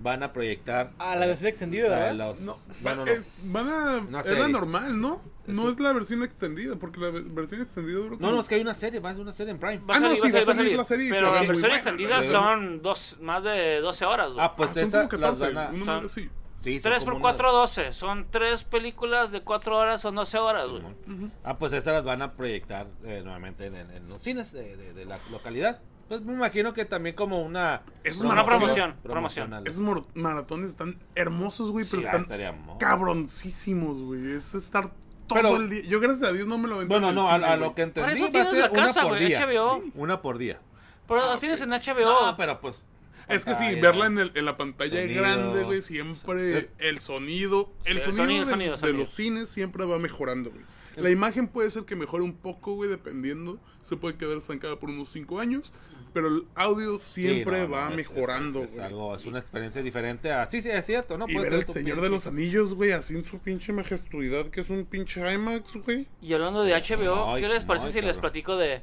van 0.00 0.24
a 0.24 0.32
proyectar 0.32 0.90
Ah, 0.98 1.14
la 1.14 1.26
versión 1.26 1.46
extendida, 1.48 1.88
¿verdad? 1.88 2.14
los- 2.14 2.40
No, 2.40 2.56
bueno, 2.82 3.04
no. 3.06 3.12
es- 3.12 3.44
van 3.52 3.68
a. 3.68 3.98
Una 4.06 4.20
es 4.20 4.26
la 4.38 4.48
normal, 4.48 5.00
¿no? 5.00 5.22
No 5.46 5.62
Eso. 5.62 5.70
es 5.70 5.80
la 5.80 5.92
versión 5.92 6.24
extendida, 6.24 6.74
porque 6.74 6.98
la 7.00 7.10
ve- 7.10 7.22
versión 7.24 7.60
extendida 7.62 8.00
No, 8.18 8.32
no, 8.32 8.40
es 8.40 8.48
que 8.48 8.56
hay 8.56 8.60
una 8.62 8.74
serie, 8.74 8.98
va 8.98 9.10
a 9.10 9.12
ser 9.12 9.22
una 9.22 9.30
serie 9.32 9.52
en 9.52 9.58
Prime. 9.60 9.80
A 9.88 9.94
Ah, 9.94 10.00
no, 10.00 10.16
sí, 10.16 10.28
va 10.32 10.40
a 10.40 10.42
salir, 10.42 10.74
a 10.74 10.76
la 10.78 10.84
serie 10.84 11.10
Pero 11.10 11.32
la 11.32 11.42
versión 11.42 11.70
extendida 11.70 12.22
son 12.24 12.82
dos, 12.82 13.16
más 13.20 13.44
de 13.44 13.78
12 13.80 14.04
horas, 14.04 14.32
güey. 14.34 14.44
Ah, 14.44 14.56
pues 14.56 14.70
Ah, 14.70 14.74
son 14.74 14.82
esa 14.84 14.98
como 14.98 15.08
14, 15.10 15.52
las 15.52 15.54
van 15.54 15.66
a- 15.66 15.70
una 15.82 16.08
son-. 16.08 16.30
Sí, 16.64 16.80
son 16.80 16.90
3 16.92 17.04
como 17.04 17.12
por 17.16 17.20
4, 17.22 17.48
unas- 17.50 17.74
12. 17.76 17.92
Son 17.92 18.26
tres 18.30 18.64
películas 18.64 19.30
de 19.30 19.42
4 19.42 19.76
horas, 19.78 20.00
son 20.02 20.14
12 20.14 20.38
horas, 20.38 20.66
güey. 20.68 20.82
Simón. 21.04 21.32
Ah, 21.44 21.56
pues 21.58 21.72
esas 21.72 21.92
las 21.94 22.04
van 22.04 22.22
a 22.22 22.32
proyectar 22.32 22.86
eh, 23.04 23.20
nuevamente 23.22 23.66
en, 23.66 23.76
en- 23.76 23.90
en 23.90 24.08
los 24.08 24.22
cines 24.22 24.50
de, 24.52 24.76
de- 24.76 24.92
de 24.94 25.04
la 25.04 25.18
localidad. 25.30 25.80
Pues 26.08 26.20
me 26.22 26.34
imagino 26.34 26.72
que 26.74 26.84
también 26.84 27.14
como 27.16 27.40
una... 27.42 27.80
Es 28.02 28.18
una 28.18 28.44
promoción, 28.44 28.94
promocional. 29.02 29.66
Esos 29.66 29.82
maratones 30.14 30.70
están 30.70 30.98
hermosos, 31.14 31.70
güey, 31.70 31.86
Sí, 31.86 31.96
pero 31.96 32.08
ah, 32.10 32.16
están 32.18 32.76
cabroncísimos, 32.78 34.02
güey. 34.02 34.32
Es 34.32 34.54
estar 34.54 34.90
todo 35.26 35.38
Pero- 35.40 35.56
el 35.56 35.70
día. 35.70 35.82
Yo, 35.84 36.00
gracias 36.00 36.28
a 36.28 36.32
Dios, 36.32 36.46
no 36.46 36.58
me 36.58 36.68
lo 36.68 36.74
aventé 36.76 36.92
Bueno, 36.94 37.12
no, 37.12 37.28
a, 37.28 37.34
cine, 37.34 37.44
a 37.46 37.48
güey. 37.56 37.60
lo 37.60 37.74
que 37.74 37.82
entendí 37.82 38.12
eso 38.12 38.20
va 38.22 38.26
a 38.28 38.30
tienes 38.32 38.50
ser 38.50 38.58
la 38.60 38.70
una 38.70 38.86
casa, 38.86 39.02
por 39.02 39.18
día. 39.18 39.46
HBO. 39.46 39.74
Sí, 39.82 39.92
una 39.94 40.20
por 40.22 40.38
día. 40.38 40.60
Pero 41.08 41.22
Ah, 41.22 41.26
las 41.30 41.40
tienes 41.40 41.60
ok. 41.62 41.66
en 41.68 41.72
HBO. 41.72 42.04
No, 42.26 42.36
pero 42.36 42.60
pues... 42.60 42.84
Es 43.28 43.44
que 43.44 43.54
sí, 43.54 43.64
pantalla. 43.64 43.80
verla 43.82 44.06
en, 44.06 44.18
el- 44.18 44.32
en 44.34 44.44
la 44.44 44.56
pantalla 44.56 45.00
Sonido. 45.00 45.22
grande, 45.22 45.62
güey, 45.64 45.82
siempre 45.82 46.58
Es- 46.58 46.70
el 46.78 46.98
sonido, 47.00 47.72
el 47.84 47.98
Sí, 47.98 48.04
sonido, 48.04 48.22
sonido, 48.24 48.44
de, 48.46 48.50
sonido, 48.50 48.76
de 48.76 48.92
los 48.92 49.08
cines 49.10 49.48
siempre 49.48 49.84
va 49.86 49.98
mejorando, 49.98 50.50
güey. 50.50 50.62
La 50.96 51.10
imagen 51.10 51.48
puede 51.48 51.70
ser 51.72 51.84
que 51.84 51.96
mejore 51.96 52.22
un 52.22 52.34
poco, 52.34 52.74
güey, 52.74 52.88
dependiendo. 52.88 53.58
Se 53.82 53.96
puede 53.96 54.16
quedar 54.16 54.38
estancada 54.38 54.78
por 54.78 54.90
unos 54.90 55.08
5 55.10 55.40
años, 55.40 55.72
pero 56.12 56.28
el 56.28 56.44
audio 56.54 57.00
Sí, 57.00 57.22
siempre 57.22 57.62
no, 57.62 57.64
no, 57.68 57.74
va 57.74 57.88
es- 57.90 57.96
mejorando, 57.96 58.60
Es, 58.62 58.70
es 58.70 58.76
güey. 58.76 58.86
algo, 58.86 59.16
es 59.16 59.24
una 59.24 59.40
experiencia 59.40 59.82
diferente 59.82 60.30
a... 60.30 60.48
Sí, 60.48 60.62
sí, 60.62 60.70
es 60.70 60.86
cierto, 60.86 61.18
¿no? 61.18 61.26
Y 61.28 61.34
Puede 61.34 61.50
ver 61.50 61.60
ser 61.60 61.68
el 61.68 61.74
Señor 61.74 61.98
pinche- 61.98 62.02
de 62.02 62.08
los 62.10 62.26
Anillos, 62.28 62.74
güey, 62.74 62.92
así 62.92 63.16
en 63.16 63.24
su 63.24 63.40
pinche 63.40 63.72
majestuosidad, 63.72 64.46
que 64.50 64.60
es 64.60 64.70
un 64.70 64.84
pinche 64.86 65.20
IMAX, 65.34 65.74
güey. 65.84 66.06
Y 66.22 66.32
hablando 66.32 66.62
de 66.62 66.72
HBO, 66.74 67.34
Ay, 67.34 67.42
¿qué 67.42 67.48
les 67.48 67.64
parece 67.64 67.86
ay, 67.86 67.92
si 67.92 68.00
les 68.00 68.16
cabrón. 68.16 68.20
platico 68.20 68.56
de, 68.56 68.82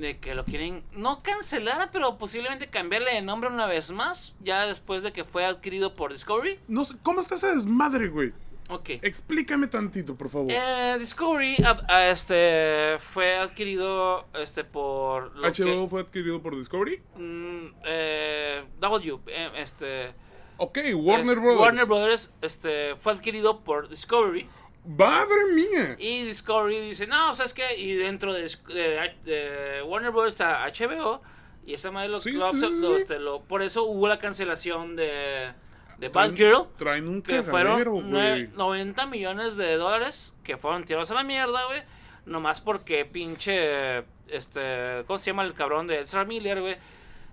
de 0.00 0.18
que 0.18 0.34
lo 0.34 0.44
quieren 0.44 0.82
no 0.92 1.22
cancelar, 1.22 1.90
pero 1.92 2.18
posiblemente 2.18 2.68
cambiarle 2.68 3.14
de 3.14 3.22
nombre 3.22 3.48
una 3.50 3.66
vez 3.66 3.90
más, 3.90 4.34
ya 4.40 4.66
después 4.66 5.02
de 5.02 5.12
que 5.12 5.24
fue 5.24 5.44
adquirido 5.44 5.94
por 5.94 6.12
Discovery? 6.12 6.58
No 6.68 6.84
sé, 6.84 6.94
¿cómo 7.02 7.20
está 7.20 7.36
ese 7.36 7.54
desmadre, 7.54 8.08
güey? 8.08 8.32
Ok. 8.68 8.90
Explícame 9.02 9.66
tantito, 9.66 10.14
por 10.14 10.28
favor. 10.28 10.46
Eh, 10.50 10.96
Discovery 11.00 11.56
ah, 11.64 11.80
ah, 11.88 12.06
este, 12.08 12.96
fue 13.00 13.36
adquirido 13.36 14.26
este, 14.34 14.62
por... 14.64 15.34
lo 15.36 15.42
HBO 15.48 15.52
que- 15.84 15.88
fue 15.90 16.00
adquirido 16.02 16.40
por 16.40 16.56
Discovery. 16.56 17.02
mm, 17.16 17.66
eh, 17.84 18.64
W, 18.78 19.18
eh, 19.26 19.50
este... 19.56 20.14
Ok, 20.56 20.78
Warner 20.94 21.36
es- 21.36 21.42
Brothers. 21.42 21.60
Warner 21.60 21.84
Brothers 21.86 22.32
este, 22.42 22.94
fue 22.96 23.12
adquirido 23.14 23.60
por 23.60 23.88
Discovery. 23.88 24.46
¡Madre 24.84 25.46
mía! 25.54 25.96
Y 25.98 26.24
Discovery 26.24 26.80
dice, 26.80 27.06
no, 27.06 27.34
¿sabes 27.34 27.52
qué? 27.54 27.76
Y 27.78 27.94
dentro 27.94 28.32
de, 28.32 28.42
de- 28.68 29.14
de 29.24 29.82
Warner 29.82 30.10
Bros. 30.10 30.28
está 30.28 30.64
HBO. 30.66 31.20
Y 31.66 31.74
esa 31.74 31.90
madre 31.90 32.08
los, 32.08 32.22
Sí, 32.24 32.32
sí, 32.32 32.38
sí, 32.60 32.92
este, 32.96 33.18
lo- 33.18 33.42
por 33.42 33.62
eso 33.62 33.84
hubo 33.84 34.08
la 34.08 34.18
cancelación 34.18 34.96
de, 34.96 35.52
de 35.98 36.10
Traen-. 36.10 36.66
Traen 36.76 37.06
un 37.08 37.22
Que 37.22 37.42
fueron 37.42 37.80
nue- 38.10 38.46
güey. 38.46 38.48
90 38.48 39.06
millones 39.06 39.56
de 39.56 39.76
dólares 39.76 40.34
que 40.42 40.56
fueron 40.56 40.84
tirados 40.84 41.10
a 41.10 41.14
la 41.14 41.22
mierda, 41.24 41.66
güey. 41.66 41.82
Nomás 42.24 42.60
porque 42.60 43.04
pinche, 43.04 43.98
este, 44.28 45.04
¿cómo 45.06 45.18
se 45.18 45.26
llama 45.30 45.44
el 45.44 45.52
cabrón 45.54 45.86
de 45.86 46.00
Ezra 46.00 46.24
Miller, 46.24 46.60
güey? 46.60 46.76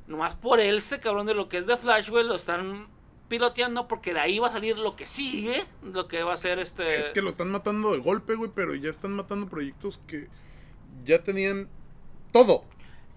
Nomás 0.07 0.35
por 0.35 0.59
él, 0.59 0.77
ese 0.79 0.99
cabrón 0.99 1.25
de 1.27 1.33
lo 1.33 1.47
que 1.49 1.57
es 1.59 1.65
de 1.67 1.77
Flash, 1.77 2.09
güey, 2.09 2.25
lo 2.25 2.35
están 2.35 2.87
piloteando 3.29 3.87
porque 3.87 4.13
de 4.13 4.19
ahí 4.19 4.39
va 4.39 4.47
a 4.47 4.51
salir 4.51 4.77
lo 4.77 4.95
que 4.95 5.05
sigue, 5.05 5.65
lo 5.83 6.07
que 6.07 6.23
va 6.23 6.33
a 6.33 6.37
ser 6.37 6.59
este... 6.59 6.99
Es 6.99 7.11
que 7.11 7.21
lo 7.21 7.29
están 7.29 7.49
matando 7.51 7.91
de 7.91 7.99
golpe, 7.99 8.35
güey, 8.35 8.51
pero 8.53 8.73
ya 8.75 8.89
están 8.89 9.13
matando 9.13 9.47
proyectos 9.47 9.99
que 10.07 10.27
ya 11.03 11.23
tenían 11.23 11.67
todo. 12.31 12.63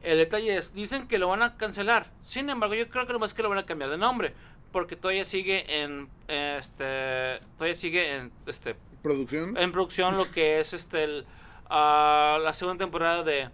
El 0.02 0.18
detalle 0.18 0.56
es, 0.56 0.72
dicen 0.74 1.06
que 1.08 1.18
lo 1.18 1.28
van 1.28 1.42
a 1.42 1.56
cancelar. 1.56 2.10
Sin 2.22 2.48
embargo, 2.50 2.74
yo 2.74 2.88
creo 2.88 3.06
que 3.06 3.12
nomás 3.12 3.34
que 3.34 3.42
lo 3.42 3.48
van 3.50 3.58
a 3.58 3.66
cambiar 3.66 3.90
de 3.90 3.98
nombre. 3.98 4.34
Porque 4.72 4.94
todavía 4.96 5.24
sigue 5.24 5.82
en 5.82 6.08
este 6.28 7.40
todavía 7.58 7.74
sigue 7.76 8.16
en 8.16 8.32
este 8.46 8.76
Producción. 9.02 9.56
en 9.56 9.72
producción 9.72 10.16
lo 10.16 10.30
que 10.30 10.60
es 10.60 10.72
este 10.74 11.02
el, 11.02 11.26
ah, 11.68 12.38
la 12.40 12.52
segunda 12.54 12.84
temporada 12.84 13.24
de 13.24 13.48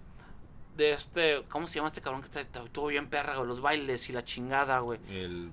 de 0.77 0.93
este 0.93 1.43
¿cómo 1.49 1.69
se 1.69 1.77
llama 1.77 1.89
este 1.89 2.03
cabrón 2.03 2.21
que 2.21 2.27
está- 2.27 2.43
está- 2.43 2.63
estuvo 2.65 2.89
bien 2.89 3.09
perra, 3.09 3.35
güey? 3.37 3.49
los 3.49 3.63
bailes 3.63 4.11
y 4.11 4.13
la 4.13 4.27
chingada, 4.27 4.81
güey. 4.81 5.01
El... 5.09 5.51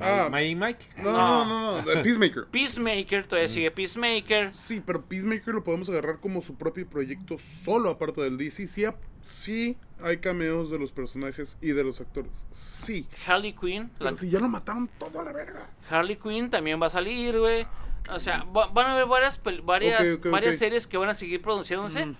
Ah. 0.00 0.28
Mike, 0.30 0.54
Mike. 0.56 0.86
No, 0.98 1.12
no, 1.12 1.44
no, 1.44 1.82
no, 1.82 2.02
Peacemaker. 2.02 2.46
Peacemaker, 2.52 3.26
todavía 3.26 3.48
Mm. 3.48 3.52
sigue 3.52 3.70
Peacemaker. 3.70 4.54
Sí, 4.54 4.82
pero 4.84 5.04
Peacemaker 5.04 5.54
lo 5.54 5.64
podemos 5.64 5.88
agarrar 5.90 6.20
como 6.20 6.40
su 6.40 6.54
propio 6.56 6.88
proyecto 6.88 7.36
solo 7.38 7.90
aparte 7.90 8.20
del 8.22 8.38
DC. 8.38 8.66
Sí, 8.68 8.86
sí 9.22 9.76
hay 10.02 10.18
cameos 10.18 10.70
de 10.70 10.78
los 10.78 10.92
personajes 10.92 11.58
y 11.60 11.72
de 11.72 11.84
los 11.84 12.00
actores. 12.00 12.30
Sí. 12.52 13.08
Harley 13.26 13.52
Quinn, 13.54 13.90
la 13.98 14.06
Pero 14.10 14.16
si 14.16 14.30
ya 14.30 14.38
lo 14.40 14.48
mataron 14.48 14.88
todo 14.98 15.20
a 15.20 15.24
la 15.24 15.32
verga. 15.32 15.68
Harley 15.90 16.16
Quinn 16.16 16.48
también 16.50 16.80
va 16.80 16.86
a 16.86 16.90
salir, 16.90 17.38
güey. 17.38 17.66
O 18.10 18.18
sea, 18.20 18.44
va- 18.44 18.68
van 18.68 18.86
a 18.86 18.92
haber 18.94 19.06
varias, 19.06 19.40
varias, 19.64 20.20
varias 20.30 20.58
series 20.58 20.86
que 20.86 20.96
van 20.96 21.10
a 21.10 21.14
seguir 21.14 21.42
produciéndose. 21.42 22.04
Ujú. 22.04 22.16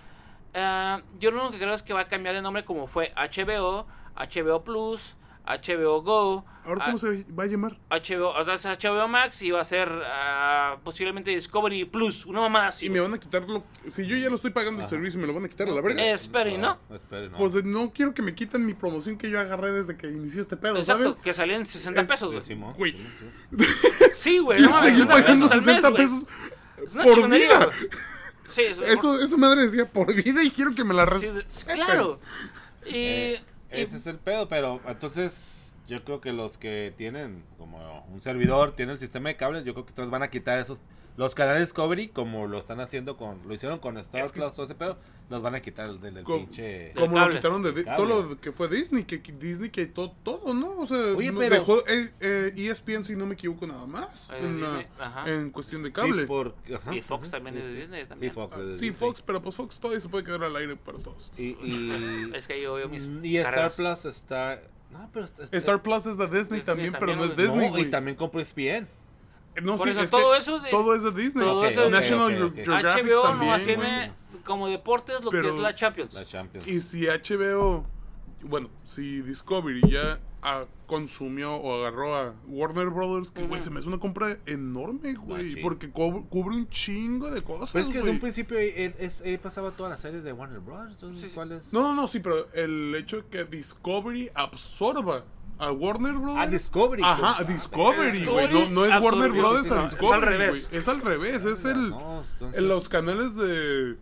Ah, 0.53 1.01
yo 1.19 1.31
lo 1.31 1.37
único 1.39 1.53
que 1.53 1.59
creo 1.59 1.73
es 1.73 1.81
que 1.81 1.93
va 1.93 2.01
a 2.01 2.07
cambiar 2.07 2.35
de 2.35 2.41
nombre 2.41 2.65
como 2.65 2.85
fue 2.87 3.13
HBO, 3.15 3.87
HBO 4.15 4.63
Plus, 4.63 5.15
HBO 5.45 6.01
Go, 6.03 6.45
Ahora, 6.63 6.81
ah, 6.81 6.85
¿cómo 6.85 6.97
se 6.99 7.23
va 7.37 7.43
a 7.43 7.47
llamar? 7.47 7.77
HBO, 7.89 8.29
o 8.29 8.45
sea, 8.45 8.53
es 8.53 8.65
HBO 8.79 9.07
Max 9.07 9.41
y 9.41 9.49
va 9.49 9.61
a 9.61 9.65
ser 9.65 9.89
ah, 10.05 10.77
posiblemente 10.83 11.31
Discovery 11.31 11.85
Plus, 11.85 12.25
una 12.27 12.41
mamada 12.41 12.67
así. 12.67 12.85
Y 12.85 12.89
me 12.89 12.99
van 12.99 13.13
a 13.15 13.19
quitarlo. 13.19 13.63
Si 13.89 14.05
yo 14.05 14.15
ya 14.15 14.29
lo 14.29 14.35
estoy 14.35 14.51
pagando 14.51 14.81
el 14.83 14.87
servicio, 14.87 15.19
me 15.19 15.25
lo 15.25 15.33
van 15.33 15.45
a 15.45 15.49
quitar 15.49 15.67
a 15.67 15.71
la 15.71 15.81
verga. 15.81 16.03
Esperen, 16.05 16.61
¿no? 16.61 16.77
Esperen, 16.93 17.31
no. 17.31 17.37
Pues 17.39 17.63
no 17.65 17.91
quiero 17.91 18.13
que 18.13 18.21
me 18.21 18.35
quiten 18.35 18.65
mi 18.65 18.73
promoción 18.73 19.17
que 19.17 19.29
yo 19.29 19.39
agarré 19.39 19.71
desde 19.71 19.97
que 19.97 20.07
inició 20.07 20.41
este 20.41 20.55
pedo, 20.57 20.77
Exacto, 20.77 21.03
¿sabes? 21.03 21.17
que 21.17 21.33
salían 21.33 21.65
60 21.65 22.01
Es- 22.01 22.07
pesos, 22.07 22.31
güey. 22.77 22.95
Sí. 24.17 24.37
Güey. 24.37 24.57
Quiero 24.59 24.73
no 24.73 24.77
seguir 24.77 25.07
pagando 25.07 25.45
al 25.47 25.51
mes, 25.51 25.63
60 25.63 25.89
güey. 25.89 26.01
pesos 26.03 26.27
Es 26.85 26.93
una 26.93 27.03
por 27.03 27.29
vida. 27.29 27.69
Sí, 28.51 28.61
es- 28.61 28.77
Eso, 28.79 29.19
esa 29.19 29.37
madre 29.37 29.61
decía 29.63 29.87
por 29.89 30.13
vida 30.13 30.43
y 30.43 30.51
quiero 30.51 30.75
que 30.75 30.83
me 30.83 30.93
la 30.93 31.05
sí, 31.19 31.27
respeten. 31.27 31.75
claro. 31.75 32.19
Y, 32.85 32.89
Eh, 32.93 33.41
y- 33.41 33.50
ese 33.71 33.97
es 33.97 34.07
el 34.07 34.17
pedo, 34.17 34.47
pero 34.47 34.81
entonces 34.87 35.73
yo 35.87 36.03
creo 36.03 36.21
que 36.21 36.31
los 36.31 36.57
que 36.57 36.93
tienen 36.97 37.43
como 37.57 38.05
un 38.11 38.21
servidor, 38.21 38.75
tienen 38.75 38.93
el 38.93 38.99
sistema 38.99 39.29
de 39.29 39.35
cables, 39.35 39.65
yo 39.65 39.73
creo 39.73 39.85
que 39.85 39.93
todos 39.93 40.09
van 40.09 40.23
a 40.23 40.29
quitar 40.29 40.59
esos 40.59 40.79
los 41.17 41.35
canales 41.35 41.61
Discovery 41.61 42.07
como 42.07 42.47
lo 42.47 42.57
están 42.59 42.79
haciendo 42.79 43.17
con 43.17 43.39
lo 43.47 43.53
hicieron 43.53 43.79
con 43.79 43.97
Star 43.97 44.21
Es 44.23 44.31
que- 44.31 44.39
Plus 44.39 44.53
todo 44.53 44.65
ese 44.65 44.75
pedo, 44.75 44.97
los 45.29 45.41
van 45.41 45.55
a 45.55 45.61
quitar 45.61 45.87
del, 45.99 46.13
del 46.13 46.23
Co- 46.23 46.37
pinche 46.37 46.93
Como 46.93 47.17
lo 47.19 47.29
quitaron 47.29 47.61
de 47.63 47.73
Cable. 47.83 47.95
todo 47.97 48.05
lo 48.29 48.41
que 48.41 48.51
fue 48.51 48.67
Disney, 48.69 49.03
que 49.05 49.21
que 49.21 49.31
Disney 49.31 49.69
quitó 49.69 50.11
todo, 50.23 50.53
¿no? 50.53 50.79
O 50.79 50.87
sea, 50.87 50.97
Oye, 51.15 51.31
no- 51.31 51.39
pero- 51.39 51.55
dejó 51.55 51.79
eh, 51.87 52.11
eh, 52.19 52.53
ESPN, 52.55 53.03
si 53.03 53.15
no 53.15 53.25
me 53.25 53.35
equivoco, 53.35 53.65
nada 53.67 53.85
más. 53.85 54.29
Eh, 54.31 54.37
en, 54.41 54.61
la- 54.61 54.85
cuestión 55.51 55.83
de 55.83 55.89
Sí, 55.89 55.93
cable. 55.93 56.25
por- 56.25 56.55
ajá, 56.73 56.95
y 56.95 57.01
Fox 57.01 57.27
ajá, 57.29 57.37
también 57.37 57.57
es 57.57 57.63
de 57.63 57.69
sí, 57.71 57.75
Disney 57.81 58.01
Sí, 58.03 58.07
también. 58.09 58.33
Fox. 58.33 58.57
es 58.57 58.67
de 58.67 58.77
Sí. 58.79 58.91
Fox, 58.91 59.21
pero 59.21 59.41
pues 59.41 59.55
Fox 59.55 59.79
todavía 59.79 60.01
se 60.01 60.09
puede 60.09 60.23
quedar 60.23 60.43
al 60.43 60.55
aire 60.55 60.75
para 60.75 60.97
todos. 60.97 61.31
Y, 61.37 61.43
y, 61.61 62.31
Es 62.35 62.47
que 62.47 62.61
yo 62.61 62.73
veo 62.75 62.89
mis 62.89 63.07
y 63.23 63.37
Star. 63.37 63.71
Plus 63.73 64.05
está 64.05 64.61
no, 64.91 65.09
pero 65.13 65.23
está, 65.25 65.43
Star 65.55 65.81
Plus 65.81 66.05
es 66.05 66.17
de 66.17 66.25
Disney, 66.25 66.39
Disney 66.41 66.61
también, 66.63 66.93
pero 66.99 67.15
no 67.15 67.23
es. 67.23 67.37
Disney, 67.37 67.71
no, 67.71 67.77
y 67.79 67.85
también 67.85 68.17
compró 68.17 68.41
E 68.41 68.43
ESPN. 68.43 68.87
No, 69.61 69.75
Por 69.75 69.87
sí, 69.87 69.91
eso 69.91 70.01
es 70.03 70.11
todo 70.11 70.31
que 70.33 70.37
eso 70.37 70.55
es 70.57 70.63
de- 70.63 70.69
todo 70.71 70.95
es 70.95 71.03
de 71.03 71.11
Disney. 71.11 71.45
todo 71.45 71.59
Ok, 71.59 71.65
eso 71.65 71.83
es 71.83 71.91
de- 71.91 71.99
National 71.99 72.43
ok, 72.43 72.49
ok. 72.49 72.55
Geographic 72.55 73.05
HBO 73.05 73.21
también. 73.23 73.49
nomás 73.51 73.63
tiene 73.65 74.11
como 74.45 74.67
deportes 74.69 75.23
lo 75.23 75.31
que 75.31 75.37
Pero- 75.37 75.49
es 75.49 75.57
la 75.57 75.75
Champions. 75.75 76.13
La 76.13 76.25
Champions. 76.25 76.67
Y 76.67 76.79
si 76.81 77.07
HBO, 77.07 77.85
bueno, 78.43 78.69
si 78.83 79.21
Discovery 79.21 79.81
ya 79.89 80.19
ah, 80.43 80.65
consumió 80.87 81.53
o 81.53 81.75
agarró 81.85 82.15
a 82.15 82.33
Warner 82.47 82.89
Brothers, 82.89 83.29
que 83.29 83.41
güey, 83.43 83.59
Ujú. 83.59 83.61
se 83.63 83.69
me 83.69 83.77
hace 83.79 83.87
una 83.89 83.99
compra 83.99 84.39
enorme, 84.47 85.13
güey, 85.13 85.61
porque 85.61 85.91
cubre 85.91 86.55
un 86.55 86.67
chingo 86.67 87.29
de 87.29 87.43
cosas, 87.43 87.71
Pero 87.71 87.83
es 87.83 87.89
que 87.91 87.99
desde 87.99 88.09
un 88.09 88.19
principio 88.19 88.57
él, 88.57 88.95
es- 88.97 89.21
él 89.21 89.37
pasaba 89.37 89.69
todas 89.69 89.91
las 89.91 89.99
series 90.01 90.23
de 90.23 90.33
Warner 90.33 90.57
entonces, 90.57 91.21
Sí, 91.21 91.27
sí. 91.27 91.31
¿cuál 91.35 91.51
es? 91.51 91.71
No, 91.71 91.81
no, 91.83 91.93
no, 91.93 92.07
sí, 92.07 92.21
pero 92.21 92.51
el 92.53 92.95
hecho 92.95 93.17
de 93.17 93.25
que 93.27 93.43
Discovery 93.45 94.31
absorba 94.33 95.25
a 95.61 95.71
Warner 95.71 96.13
Brothers. 96.13 96.37
Ah, 96.37 96.47
Discovery. 96.47 97.01
Ajá, 97.03 97.37
a. 97.39 97.43
Discovery, 97.43 97.97
güey. 98.25 98.47
Discovery 98.47 98.53
No, 98.53 98.69
no 98.69 98.85
es 98.85 99.01
Warner 99.03 99.31
sí, 99.31 99.37
sí, 99.37 99.43
a 99.45 99.61
sí, 99.61 99.65
es 99.65 99.71
al 99.71 99.89
Discovery. 99.89 100.25
revés. 100.37 100.69
Es 100.71 100.87
al 100.87 101.01
revés, 101.01 101.45
es 101.45 101.65
el. 101.65 101.89
No, 101.91 102.23
entonces- 102.33 102.59
en 102.61 102.67
los 102.67 102.89
canales 102.89 103.35
de 103.35 103.95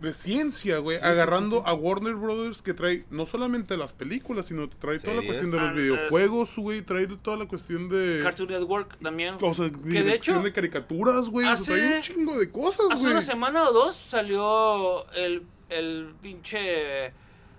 de 0.00 0.12
ciencia, 0.12 0.78
güey, 0.78 0.98
agarrando 0.98 1.58
sí, 1.58 1.62
sí. 1.64 1.70
a 1.70 1.72
Warner 1.72 2.14
Brothers 2.16 2.60
que 2.60 2.74
trae 2.74 3.06
no 3.10 3.24
solamente 3.24 3.74
las 3.78 3.94
películas, 3.94 4.44
sino 4.46 4.68
que 4.68 4.76
trae 4.76 4.98
toda 4.98 5.14
la 5.14 5.22
cuestión 5.22 5.50
de 5.50 5.58
los 5.60 5.72
videojuegos, 5.72 6.56
güey, 6.56 6.82
trae 6.82 7.06
toda 7.06 7.38
la 7.38 7.46
cuestión 7.46 7.88
de 7.88 8.20
Cartoon 8.22 8.50
Network 8.50 8.98
también. 9.00 9.36
o 9.40 9.54
sea, 9.54 9.70
que 9.70 10.02
de 10.02 10.14
hecho, 10.14 10.42
de 10.42 10.52
caricaturas, 10.52 11.28
güey, 11.30 11.46
o 11.46 11.56
sea, 11.56 11.74
hace- 11.74 11.80
trae 11.86 11.96
un 11.96 12.02
chingo 12.02 12.36
de 12.36 12.50
cosas, 12.50 12.86
hace 12.90 13.00
güey. 13.00 13.12
una 13.12 13.22
semana 13.22 13.68
o 13.68 13.72
dos 13.72 13.96
salió 13.96 15.08
el, 15.12 15.46
el 15.70 16.12
pinche... 16.20 17.12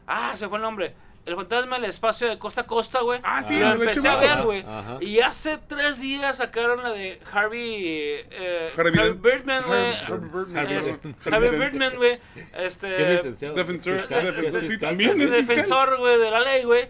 Ah, 0.05 0.35
se 0.35 0.47
fue 0.47 0.57
el 0.59 0.63
nombre. 0.63 0.93
El 1.25 1.35
fantasma 1.35 1.77
del 1.79 1.85
espacio 1.89 2.27
de 2.29 2.37
costa 2.37 2.61
a 2.61 2.67
costa, 2.67 3.01
güey. 3.01 3.19
Ah, 3.23 3.41
sí, 3.41 3.57
Lo 3.59 3.73
empecé 3.73 4.07
a 4.07 4.15
ver, 4.17 4.43
güey. 4.43 4.63
Y 5.01 5.19
hace 5.21 5.57
tres 5.57 5.99
días 5.99 6.37
sacaron 6.37 6.83
la 6.83 6.91
de 6.91 7.19
Harvey... 7.31 7.83
Eh, 8.29 8.71
Harvey 8.77 9.11
Birdman, 9.13 9.63
güey. 9.65 9.93
Harvey- 9.95 10.29
Birdman. 10.31 11.15
Harvey 11.25 11.49
Birdman, 11.49 11.95
güey. 11.97 12.19
Este... 12.55 13.23
Defensor- 13.23 13.53
defensor, 13.55 14.61
sí, 14.61 14.77
también 14.77 15.19
es 15.19 15.31
defensor, 15.31 15.97
güey, 15.97 16.19
de 16.19 16.29
la 16.29 16.39
ley, 16.41 16.63
güey. 16.63 16.89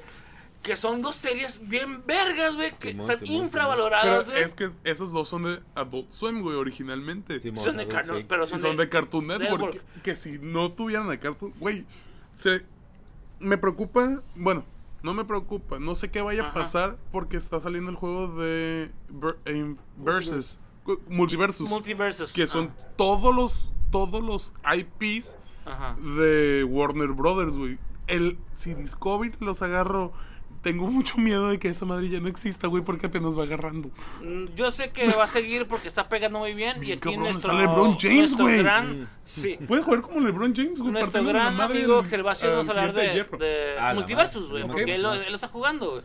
Que 0.61 0.75
son 0.75 1.01
dos 1.01 1.15
series 1.15 1.69
bien 1.69 2.03
vergas, 2.07 2.55
güey. 2.55 2.71
Que 2.77 2.89
Simón, 2.89 3.11
están 3.11 3.27
Simón, 3.27 3.43
infravaloradas, 3.45 4.29
güey. 4.31 4.43
es 4.43 4.53
que 4.55 4.71
esos 4.83 5.11
dos 5.13 5.29
son 5.29 5.43
de 5.43 5.59
Adult 5.75 6.11
Swim, 6.11 6.41
güey, 6.41 6.57
originalmente. 6.57 7.39
Simón, 7.39 7.63
Son 7.63 7.77
de 7.77 7.88
Cartoon, 7.88 8.17
así. 8.17 8.25
pero 8.27 8.45
Y 8.45 8.47
son, 8.59 8.75
de 8.75 8.89
Cartoon 8.89 9.27
Network. 9.27 9.51
Network. 9.51 9.81
Que, 9.97 10.01
que 10.01 10.15
si 10.15 10.39
no 10.39 10.71
tuvieran 10.71 11.09
a 11.11 11.17
Cartoon, 11.19 11.53
güey, 11.59 11.86
se 12.33 12.65
me 13.46 13.58
preocupa, 13.58 14.22
bueno, 14.36 14.64
no 15.04 15.14
me 15.14 15.24
preocupa, 15.26 15.80
no 15.80 15.96
sé 15.96 16.10
qué 16.12 16.22
vaya 16.22 16.50
a 16.50 16.54
pasar 16.54 16.98
porque 17.12 17.38
está 17.38 17.60
saliendo 17.60 17.91
el 17.91 17.96
juego 17.96 18.28
de 18.39 18.91
Ver- 19.10 19.38
em, 19.46 19.78
Versus, 19.98 20.60
Multiversus, 21.08 21.70
Multiversos. 21.70 22.34
que 22.34 22.48
son 22.48 22.72
todos 22.96 23.34
los 23.36 23.72
todos 23.91 24.24
los 24.24 24.54
IPs 24.76 25.36
Ajá. 25.66 25.96
de 26.18 26.64
Warner 26.70 27.10
Brothers, 27.10 27.56
güey. 27.56 27.78
El 28.08 28.38
si 28.56 28.74
Discovery 28.74 29.34
los 29.39 29.62
agarro 29.62 30.12
tengo 30.66 30.88
mucho 30.88 31.18
miedo 31.20 31.49
de 31.49 31.59
que 31.59 31.68
esa 31.70 31.86
madre 31.86 32.09
ya 32.09 32.20
no 32.20 32.28
exista, 32.28 32.66
güey, 32.68 32.84
porque 32.84 33.05
apenas 33.05 33.38
va 33.38 33.43
agarrando. 33.43 33.91
Mm, 34.24 34.45
Yo 34.55 34.72
sé 34.72 34.89
que 34.89 35.05
va 35.11 35.26
a 35.26 35.28
seguir 35.28 35.68
porque 35.68 35.88
está 35.88 36.09
pegando 36.09 36.39
muy 36.39 36.55
bien. 36.55 36.84
Y 36.84 36.91
aquí 36.93 37.01
cabrón, 37.01 37.20
nuestro, 37.26 37.51
está 37.51 37.61
LeBron 37.61 37.97
James, 37.99 38.36
güey. 38.36 38.57
gran, 38.63 39.07
sí, 39.26 39.59
Puede 39.68 39.84
jugar 39.84 40.01
como 40.01 40.20
LeBron 40.22 40.55
James, 40.55 40.80
güey. 40.80 40.91
nuestro 40.91 41.24
gran 41.24 41.55
madre 41.55 41.78
amigo 41.78 42.03
Gervasio 42.09 42.49
vamos 42.49 42.68
a 42.68 42.72
hablar 42.72 42.93
de, 42.93 43.78
Ah, 43.80 43.93
Multiversus, 43.93 44.49
güey, 44.49 44.66
porque 44.66 44.95
él, 44.95 45.03
lo- 45.03 45.13
sí. 45.13 45.22
él 45.24 45.30
lo 45.30 45.36
está 45.36 45.49
jugando, 45.49 45.91
güey. 45.91 46.03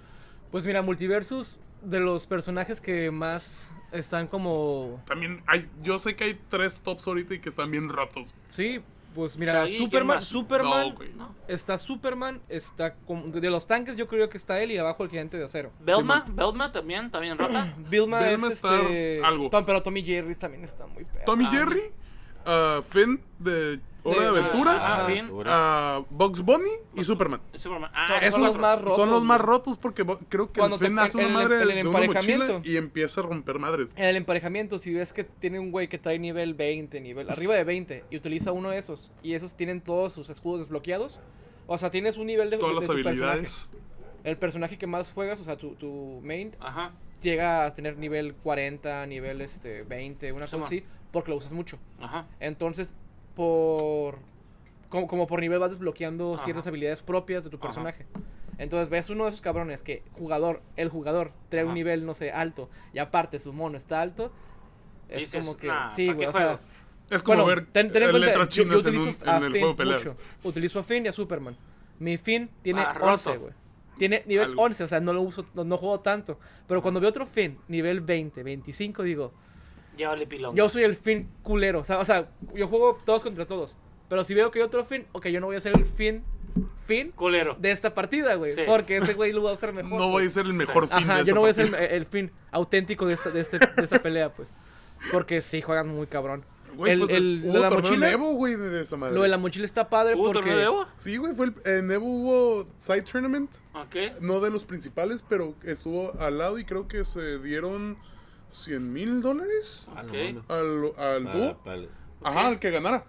Pues 0.51 0.67
mira, 0.67 0.83
Multiversus, 0.83 1.59
de 1.83 2.01
los 2.01 2.27
personajes 2.27 2.83
que 2.83 3.11
más 3.11 3.73
están 3.93 4.27
como... 4.27 5.03
También 5.07 5.43
hay, 5.47 5.67
yo 5.83 5.99
sé 5.99 6.15
que 6.17 6.25
hay 6.25 6.39
tres 6.51 6.81
tops 6.81 7.07
ahorita 7.07 7.33
y 7.35 7.39
que 7.39 7.49
están 7.49 7.71
bien 7.71 7.89
ratos. 7.89 8.35
Sí, 8.49 8.81
pues 9.15 9.37
mira, 9.37 9.53
Shaggy, 9.53 9.71
¿quién 9.71 9.83
Superman? 9.85 10.23
Superman, 10.23 10.95
No, 11.17 11.35
está 11.49 11.79
Superman, 11.79 12.41
está 12.49 12.95
con- 12.95 13.33
de 13.33 13.51
los 13.51 13.67
tanques 13.67 13.97
yo 13.97 14.07
creo 14.07 14.29
que 14.29 14.37
está 14.37 14.61
él 14.63 14.71
y 14.73 14.79
abajo 14.79 15.03
el 15.05 15.11
gigante 15.11 15.37
de 15.39 15.45
acero. 15.45 15.73
Belma, 15.81 16.25
Belma 16.33 16.71
también, 16.73 17.11
también 17.11 17.37
rota. 17.39 17.75
Vilma, 17.89 18.21
Vilma 18.29 18.47
es 18.49 18.53
está 18.55 18.77
este, 18.81 19.23
algo. 19.25 19.51
Tom- 19.51 19.65
pero 19.65 19.83
Tommy 19.83 20.03
Jerry 20.03 20.35
también 20.35 20.65
está 20.65 20.87
muy 20.87 21.05
perro. 21.05 21.25
Tommy 21.27 21.45
Ah. 21.47 21.51
Jerry, 21.51 21.83
ah, 22.47 22.81
Finn 22.89 23.21
de 23.39 23.81
Hora 24.03 24.17
de, 24.21 24.33
De- 24.33 24.39
Aventura, 24.41 24.73
Ah, 24.79 25.07
ah, 25.47 26.05
Bugs 26.11 26.41
Bunny 26.43 26.71
y 26.97 27.05
Superman. 27.05 27.41
Superman. 27.57 27.91
Ah, 27.95 28.19
Son- 28.31 28.43
los 28.43 28.59
más 28.59 28.81
rotos. 28.81 28.97
Son 28.97 29.11
los 29.11 29.23
más 29.25 29.41
rotos 29.41 29.77
porque 29.77 30.05
creo 30.29 30.53
que 30.53 30.59
Cuando 30.61 30.77
el 30.77 30.81
te- 30.81 30.87
Finn 30.89 30.99
hace 30.99 31.17
una 31.19 31.27
el- 31.27 31.33
madre 31.33 31.63
el 31.63 31.69
de 31.69 31.81
una 31.83 31.91
mochila 31.91 32.05
emparejamiento. 32.05 32.69
y 32.69 32.77
empieza 32.77 33.21
a 33.21 33.25
romper 33.25 33.59
madres. 33.59 33.93
En 33.97 34.05
el 34.05 34.17
emparejamiento, 34.17 34.79
si 34.79 34.93
ves 34.95 35.13
que 35.13 35.25
tiene 35.25 35.59
un 35.59 35.71
güey 35.71 35.89
que 35.89 35.99
trae 35.99 36.19
nivel 36.19 36.55
20, 36.55 37.01
nivel 37.01 37.31
arriba 37.31 37.55
de 37.55 37.65
20, 37.65 38.05
y 38.11 38.17
utiliza 38.17 38.53
uno 38.53 38.71
de 38.71 38.79
esos, 38.79 39.11
y 39.23 39.35
esos 39.35 39.55
tienen 39.57 39.81
todos 39.81 40.13
sus 40.13 40.31
escudos 40.31 40.61
desbloqueados, 40.61 41.21
o 41.67 41.79
sea, 41.79 41.91
tienes 41.91 42.17
un 42.17 42.27
nivel 42.27 42.51
de, 42.51 42.59
Todas 42.59 42.75
de 42.75 42.81
las 42.81 42.91
habilidades. 42.91 43.71
personaje. 43.71 43.91
El 44.25 44.37
personaje 44.37 44.77
que 44.79 44.87
más 44.87 45.13
juegas, 45.13 45.41
o 45.41 45.45
sea, 45.45 45.57
tu, 45.57 45.75
tu 45.77 46.21
main, 46.23 46.55
Ajá. 46.61 46.93
llega 47.23 47.65
a 47.65 47.73
tener 47.75 47.97
nivel 47.97 48.35
40, 48.35 49.07
nivel 49.07 49.41
este 49.41 49.83
20, 49.85 50.33
una 50.33 50.47
cosa 50.47 50.65
así, 50.67 50.85
porque 51.13 51.31
lo 51.31 51.37
usas 51.39 51.53
mucho. 51.53 51.79
Ajá. 52.01 52.27
Entonces, 52.39 52.95
por. 53.35 54.19
Como, 54.89 55.07
como 55.07 55.27
por 55.27 55.41
nivel 55.41 55.59
vas 55.61 55.71
desbloqueando 55.71 56.35
Ajá. 56.35 56.45
ciertas 56.45 56.67
habilidades 56.67 57.01
propias 57.03 57.45
de 57.45 57.51
tu 57.51 57.57
Ajá. 57.59 57.67
personaje. 57.69 58.07
Entonces 58.59 58.89
ves 58.89 59.09
uno 59.09 59.25
de 59.25 59.31
esos 59.31 59.41
cabrones 59.41 59.83
que 59.83 60.03
jugador, 60.13 60.61
el 60.77 60.89
jugador 60.89 61.33
trae 61.49 61.63
Ajá. 61.63 61.69
un 61.69 61.75
nivel, 61.75 62.05
no 62.05 62.15
sé, 62.15 62.33
alto, 62.33 62.69
y 62.93 62.99
aparte 62.99 63.39
su 63.39 63.53
mono 63.53 63.77
está 63.77 64.03
alto. 64.03 64.33
Es 65.09 65.21
Dices, 65.25 65.41
como 65.45 65.57
que. 65.57 65.69
"Nah, 65.69 65.95
sí, 65.95 66.09
¿pa' 66.09 66.13
güey, 66.15 66.27
o 66.27 66.33
sea. 66.33 66.43
juego?" 66.43 66.61
Es 67.11 67.23
como 67.23 67.43
Bueno, 67.43 67.47
ver 67.63 67.67
ten, 67.73 67.91
ten 67.91 68.03
en 68.05 68.09
eh, 68.09 68.13
cuenta, 68.13 68.27
letras 68.29 68.49
yo- 68.51 68.63
yo 68.65 68.69
chinas 68.71 68.87
en, 68.87 68.97
un- 69.01 69.09
en 69.09 69.43
el 69.45 69.53
Finn 69.53 69.61
juego 69.63 69.77
peleas. 69.77 70.05
mucho. 70.05 70.17
Utilizo 70.45 70.79
a 70.81 70.83
Finn 70.85 71.05
y 71.07 71.09
a 71.09 71.13
Superman. 71.13 71.57
Mi 71.99 72.19
Finn 72.19 72.49
tiene 72.63 72.83
Ah, 72.83 72.97
11, 73.01 73.31
roto. 73.31 73.41
güey. 73.43 73.53
Tiene 73.99 74.23
nivel 74.27 74.51
Algo. 74.51 74.63
11, 74.63 74.85
o 74.85 74.89
sea, 74.89 75.01
no 75.01 75.13
lo 75.13 75.21
uso, 75.23 75.45
no, 75.55 75.65
no 75.65 75.77
juego 75.77 76.01
tanto. 76.01 76.39
Pero 76.69 76.81
cuando 76.83 77.01
veo 77.01 77.11
otro 77.11 77.27
Finn, 77.27 77.59
nivel 77.69 78.01
20, 78.01 78.43
25, 78.43 79.03
digo, 79.03 79.33
Pilón. 80.29 80.55
yo 80.57 80.69
soy 80.69 80.85
el 80.85 80.97
Finn 80.97 81.29
culero. 81.43 81.81
O 81.81 81.85
sea, 81.85 81.99
o 81.99 82.05
sea, 82.05 82.29
yo 82.55 82.69
juego 82.69 82.99
todos 83.05 83.23
contra 83.23 83.47
todos. 83.47 83.77
Pero 84.09 84.25
si 84.25 84.35
veo 84.35 84.51
que 84.51 84.59
hay 84.59 84.65
otro 84.65 84.85
Finn, 84.85 85.07
ok, 85.13 85.27
yo 85.29 85.41
no 85.41 85.47
voy 85.47 85.57
a 85.57 85.61
ser 85.61 85.73
el 85.77 85.85
Finn, 85.85 86.25
Finn 86.87 87.13
Culero. 87.13 87.57
de 87.61 87.71
esta 87.71 87.95
partida, 87.95 88.35
güey. 88.35 88.55
Sí. 88.55 88.63
Porque 88.67 88.97
ese 88.97 89.15
güey 89.15 89.33
lo 89.33 89.43
va 89.45 89.51
a 89.51 89.55
usar 89.55 89.73
mejor. 89.73 89.93
No 90.01 90.09
voy 90.09 90.23
a 90.23 90.25
pues. 90.25 90.33
ser 90.35 90.47
el 90.47 90.53
mejor 90.55 90.89
fin 90.89 90.99
Ajá, 90.99 91.19
de 91.19 91.19
yo 91.19 91.23
esta 91.23 91.35
no 91.35 91.41
voy 91.43 91.51
a 91.51 91.55
ser 91.55 91.75
el, 91.93 92.07
Finn 92.07 92.33
auténtico 92.51 93.07
de 93.07 93.15
esta, 93.15 93.31
de, 93.31 93.41
este, 93.41 93.59
de 93.59 93.83
esta 93.83 94.01
pelea, 94.01 94.33
pues. 94.35 94.49
Porque 95.13 95.41
sí, 95.43 95.63
juegan 95.63 95.89
muy 95.89 96.07
cabrón. 96.09 96.45
Güey, 96.75 96.93
el 96.93 96.99
pues 97.01 97.11
el- 97.13 97.39
es- 97.39 97.45
lo 97.45 97.51
hubo 97.51 97.55
de 97.55 97.61
la 97.61 97.71
mochila, 97.71 98.07
en 98.09 98.13
Evo, 98.15 98.33
güey, 98.35 98.55
de 98.57 98.69
de 98.69 98.83
esa 98.83 98.97
madre. 98.97 99.15
lo 99.15 99.23
de 99.23 99.29
la 99.29 99.39
mochila 99.39 99.65
está 99.65 99.89
padre 99.89 100.15
¿Hubo 100.15 100.25
porque... 100.27 100.39
torneo 100.41 100.57
de 100.57 100.65
Evo? 100.65 100.87
Sí, 100.99 101.17
güey, 101.17 101.35
fue 101.35 101.47
el, 101.47 101.55
en 101.65 101.91
Evo 101.91 102.07
hubo 102.07 102.67
side 102.79 103.03
tournament, 103.03 103.51
Ok. 103.75 104.21
no 104.21 104.41
de 104.41 104.51
los 104.51 104.65
principales, 104.65 105.25
pero 105.29 105.55
estuvo 105.65 106.13
al 106.21 106.39
lado 106.39 106.59
y 106.61 106.65
creo 106.65 106.87
que 106.87 107.05
se 107.05 107.39
dieron 107.41 107.97
100 108.51 108.93
mil 108.93 109.23
dólares 109.23 109.87
Ah, 109.95 110.01
al, 110.01 110.93
al 110.97 111.25
Para- 111.25 111.33
dúo. 111.37 111.59
para- 111.65 111.83
Ajá, 112.23 112.49
al 112.49 112.59
que 112.59 112.71
ganara. 112.71 113.05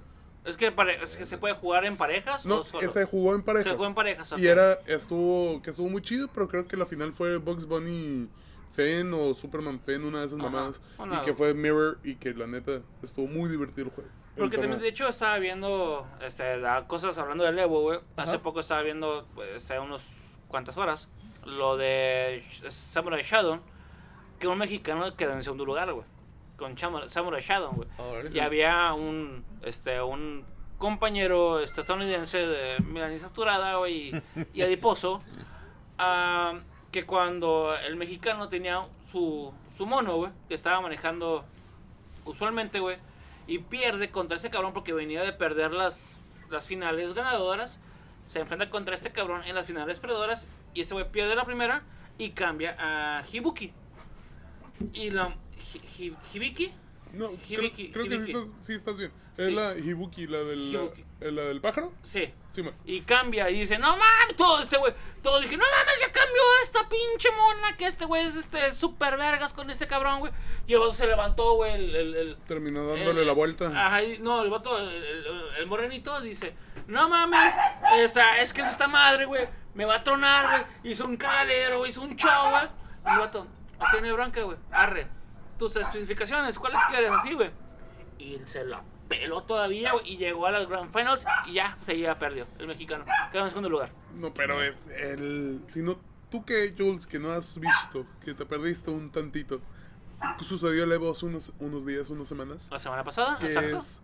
Es 0.45 0.57
que, 0.57 0.71
pare- 0.71 1.03
es 1.03 1.15
que 1.17 1.25
se 1.25 1.37
puede 1.37 1.53
jugar 1.53 1.85
en 1.85 1.97
parejas 1.97 2.45
No, 2.47 2.61
o 2.61 2.63
solo. 2.63 2.87
ese 2.87 3.05
jugó 3.05 3.35
en 3.35 3.43
parejas. 3.43 3.71
Se 3.73 3.75
jugó 3.75 3.87
en 3.87 3.93
parejas. 3.93 4.33
Y 4.37 4.47
era, 4.47 4.73
estuvo, 4.87 5.61
que 5.61 5.69
estuvo 5.69 5.87
muy 5.89 6.01
chido, 6.01 6.27
pero 6.33 6.47
creo 6.47 6.67
que 6.67 6.77
la 6.77 6.85
final 6.87 7.13
fue 7.13 7.37
Bugs 7.37 7.67
Bunny 7.67 8.27
Fen 8.73 9.13
o 9.13 9.33
Superman 9.35 9.79
Fen, 9.79 10.03
una 10.05 10.21
de 10.21 10.27
esas 10.27 10.39
Ajá, 10.39 10.49
mamadas. 10.49 10.81
una- 10.97 11.21
Y 11.21 11.25
que 11.25 11.33
fue 11.35 11.53
Mirror 11.53 11.99
y 12.03 12.15
que 12.15 12.33
la 12.33 12.47
neta 12.47 12.81
estuvo 13.03 13.27
muy 13.27 13.49
divertido 13.49 13.87
el 13.87 13.93
juego. 13.93 14.09
el 14.35 14.37
Porque 14.43 14.57
también, 14.57 14.79
de 14.79 14.87
hecho, 14.87 15.07
estaba 15.09 15.37
viendo 15.39 16.07
este, 16.21 16.57
la- 16.57 16.87
cosas 16.87 17.17
hablando 17.17 17.43
del 17.43 17.59
Evo, 17.59 17.81
güey. 17.81 17.99
Hace 18.15 18.35
Ajá. 18.35 18.41
poco 18.43 18.61
estaba 18.61 18.81
viendo, 18.81 19.27
pues, 19.35 19.63
hace 19.63 19.77
unos 19.77 20.01
cuantas 20.47 20.77
horas, 20.77 21.09
lo 21.45 21.75
de 21.77 22.43
Samurai 22.69 23.21
Shadow. 23.23 23.59
Que 24.41 24.47
un 24.47 24.57
mexicano 24.57 25.15
quedó 25.15 25.33
en 25.33 25.43
segundo 25.43 25.63
lugar, 25.63 25.93
güey. 25.93 26.05
Con 26.57 26.77
Samurai 26.77 27.41
Shadow, 27.41 27.71
güey. 27.71 27.87
Y 28.33 28.39
había 28.39 28.91
un, 28.93 29.45
este, 29.63 30.01
un 30.01 30.43
compañero 30.77 31.59
este, 31.61 31.81
estadounidense 31.81 32.39
de 32.39 32.79
milanesa 32.79 33.27
saturada, 33.27 33.77
güey, 33.77 34.09
y, 34.09 34.21
y 34.53 34.61
adiposo, 34.63 35.21
ah, 35.97 36.59
que 36.91 37.05
cuando 37.05 37.73
el 37.75 37.95
mexicano 37.95 38.49
tenía 38.49 38.85
su, 39.05 39.53
su 39.75 39.85
mono, 39.85 40.17
güey, 40.17 40.31
que 40.49 40.55
estaba 40.55 40.81
manejando 40.81 41.45
usualmente, 42.25 42.79
güey, 42.79 42.97
y 43.47 43.59
pierde 43.59 44.09
contra 44.09 44.37
este 44.37 44.49
cabrón 44.49 44.73
porque 44.73 44.91
venía 44.91 45.21
de 45.23 45.33
perder 45.33 45.71
las, 45.71 46.15
las 46.49 46.67
finales 46.67 47.13
ganadoras, 47.13 47.79
se 48.25 48.39
enfrenta 48.39 48.69
contra 48.69 48.95
este 48.95 49.11
cabrón 49.11 49.43
en 49.45 49.55
las 49.55 49.65
finales 49.65 49.99
perdedoras, 49.99 50.47
y 50.73 50.81
este 50.81 50.93
güey 50.93 51.09
pierde 51.11 51.35
la 51.35 51.45
primera 51.45 51.83
y 52.17 52.31
cambia 52.31 52.75
a 52.79 53.23
Hibuki. 53.31 53.73
Y 54.93 55.09
la... 55.11 55.35
Hi- 55.73 55.81
Hi- 55.97 56.15
¿Hibiki? 56.33 56.73
No, 57.13 57.27
creo, 57.31 57.59
Hibiki, 57.59 57.91
creo 57.91 58.05
que 58.07 58.25
sí 58.25 58.31
estás, 58.31 58.47
sí 58.61 58.73
estás 58.73 58.97
bien. 58.97 59.11
Es 59.37 59.47
Sí. 59.47 59.53
la 59.53 59.75
Hibuki, 59.77 60.27
la 60.27 60.37
del, 60.39 60.59
Hibuki. 60.73 61.03
la, 61.21 61.31
la 61.31 61.41
del 61.43 61.61
pájaro. 61.61 61.93
Sí. 62.03 62.31
Y 62.85 63.01
cambia 63.01 63.49
y 63.49 63.59
dice, 63.61 63.77
no 63.77 63.89
mames, 63.97 64.35
todo 64.37 64.61
este 64.61 64.77
güey. 64.77 64.93
Todo 65.21 65.39
dije, 65.41 65.57
no 65.57 65.63
mames, 65.63 65.99
ya 65.99 66.11
cambió 66.11 66.41
esta 66.63 66.87
pinche 66.89 67.29
mona. 67.31 67.75
Que 67.77 67.85
este 67.87 68.05
güey 68.05 68.25
es 68.25 68.35
este 68.35 68.71
super 68.71 69.17
vergas 69.17 69.51
con 69.53 69.69
este 69.69 69.87
cabrón, 69.87 70.19
güey. 70.19 70.31
Y 70.67 70.73
el 70.73 70.79
vato 70.79 70.93
se 70.93 71.07
levantó, 71.07 71.55
güey. 71.55 71.73
El, 71.73 71.95
el, 71.95 72.15
el- 72.15 72.37
Terminó 72.47 72.85
dándole 72.87 73.25
la 73.25 73.33
vuelta. 73.33 73.67
Ajá, 73.67 74.03
y- 74.03 74.19
no, 74.19 74.41
el 74.43 74.49
vato, 74.49 74.77
el 74.79 75.65
morenito 75.67 76.19
dice, 76.21 76.53
no 76.87 77.09
mames, 77.09 77.53
esa, 77.97 78.37
es 78.39 78.53
que 78.53 78.61
es 78.61 78.67
esta 78.69 78.87
madre, 78.87 79.25
güey. 79.25 79.47
Me 79.73 79.85
va 79.85 79.95
a 79.95 80.03
tronar, 80.03 80.65
güey. 80.81 80.91
Hizo 80.93 81.05
un 81.05 81.15
cagadero, 81.17 81.85
hizo 81.85 82.01
un 82.01 82.15
show, 82.15 82.49
güey. 82.51 82.63
Y 83.07 83.09
el 83.13 83.19
vato, 83.19 83.47
no 83.81 83.87
tiene 83.91 84.11
bronca, 84.13 84.41
güey. 84.43 84.57
Arre. 84.71 85.07
Tus 85.57 85.75
especificaciones, 85.75 86.57
¿cuáles 86.57 86.79
quieres 86.89 87.11
así, 87.11 87.33
güey? 87.33 87.51
Y 88.17 88.39
se 88.45 88.63
la 88.65 88.81
peló 89.07 89.43
todavía, 89.43 89.91
güey. 89.93 90.13
Y 90.13 90.17
llegó 90.17 90.45
a 90.47 90.51
las 90.51 90.67
Grand 90.67 90.91
Finals 90.91 91.25
y 91.45 91.53
ya 91.53 91.77
se 91.85 91.97
ya 91.99 92.17
perdió 92.17 92.47
el 92.59 92.67
mexicano. 92.67 93.05
Quedó 93.31 93.43
en 93.43 93.49
segundo 93.49 93.69
lugar. 93.69 93.91
No, 94.15 94.33
pero 94.33 94.61
es 94.61 94.79
el. 94.99 95.61
Si 95.69 95.81
no, 95.81 95.99
tú 96.29 96.43
que, 96.45 96.73
Jules, 96.77 97.05
que 97.07 97.19
no 97.19 97.31
has 97.31 97.59
visto, 97.59 98.05
que 98.23 98.33
te 98.33 98.45
perdiste 98.45 98.89
un 98.91 99.11
tantito. 99.11 99.61
Sucedió 100.39 100.83
el 100.83 100.91
Evo 100.91 101.11
hace 101.11 101.25
unos, 101.25 101.51
unos 101.59 101.85
días, 101.85 102.09
unas 102.09 102.27
semanas. 102.27 102.67
La 102.71 102.77
semana 102.79 103.03
pasada, 103.03 103.37
Que 103.39 103.47
exacto. 103.47 103.77
es 103.77 104.03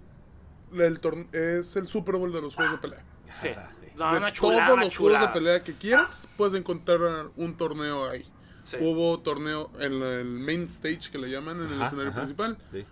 el, 0.74 1.00
torne- 1.00 1.28
es 1.32 1.76
el 1.76 1.88
Super 1.88 2.16
Bowl 2.16 2.32
de 2.34 2.42
los 2.42 2.56
juegos 2.56 2.74
de 2.74 2.78
pelea. 2.80 3.04
Sí. 3.42 3.50
No, 3.96 4.12
de 4.12 4.18
una 4.18 4.32
chulada, 4.32 4.66
todos 4.68 4.80
los 4.80 4.90
chulada. 4.90 5.20
juegos 5.28 5.34
de 5.36 5.40
pelea 5.40 5.64
que 5.64 5.76
quieras, 5.76 6.28
puedes 6.38 6.54
encontrar 6.56 7.28
un 7.36 7.56
torneo 7.56 8.10
ahí. 8.10 8.28
Sí. 8.70 8.78
Hubo 8.82 9.20
torneo 9.22 9.72
en 9.80 9.94
el 10.02 10.26
main 10.26 10.64
stage 10.64 11.10
que 11.12 11.18
le 11.18 11.30
llaman, 11.30 11.58
en 11.62 11.68
el 11.68 11.74
Ajá, 11.76 11.86
escenario 11.86 12.12
ajá. 12.12 12.20
principal. 12.22 12.58
Sí. 12.72 12.86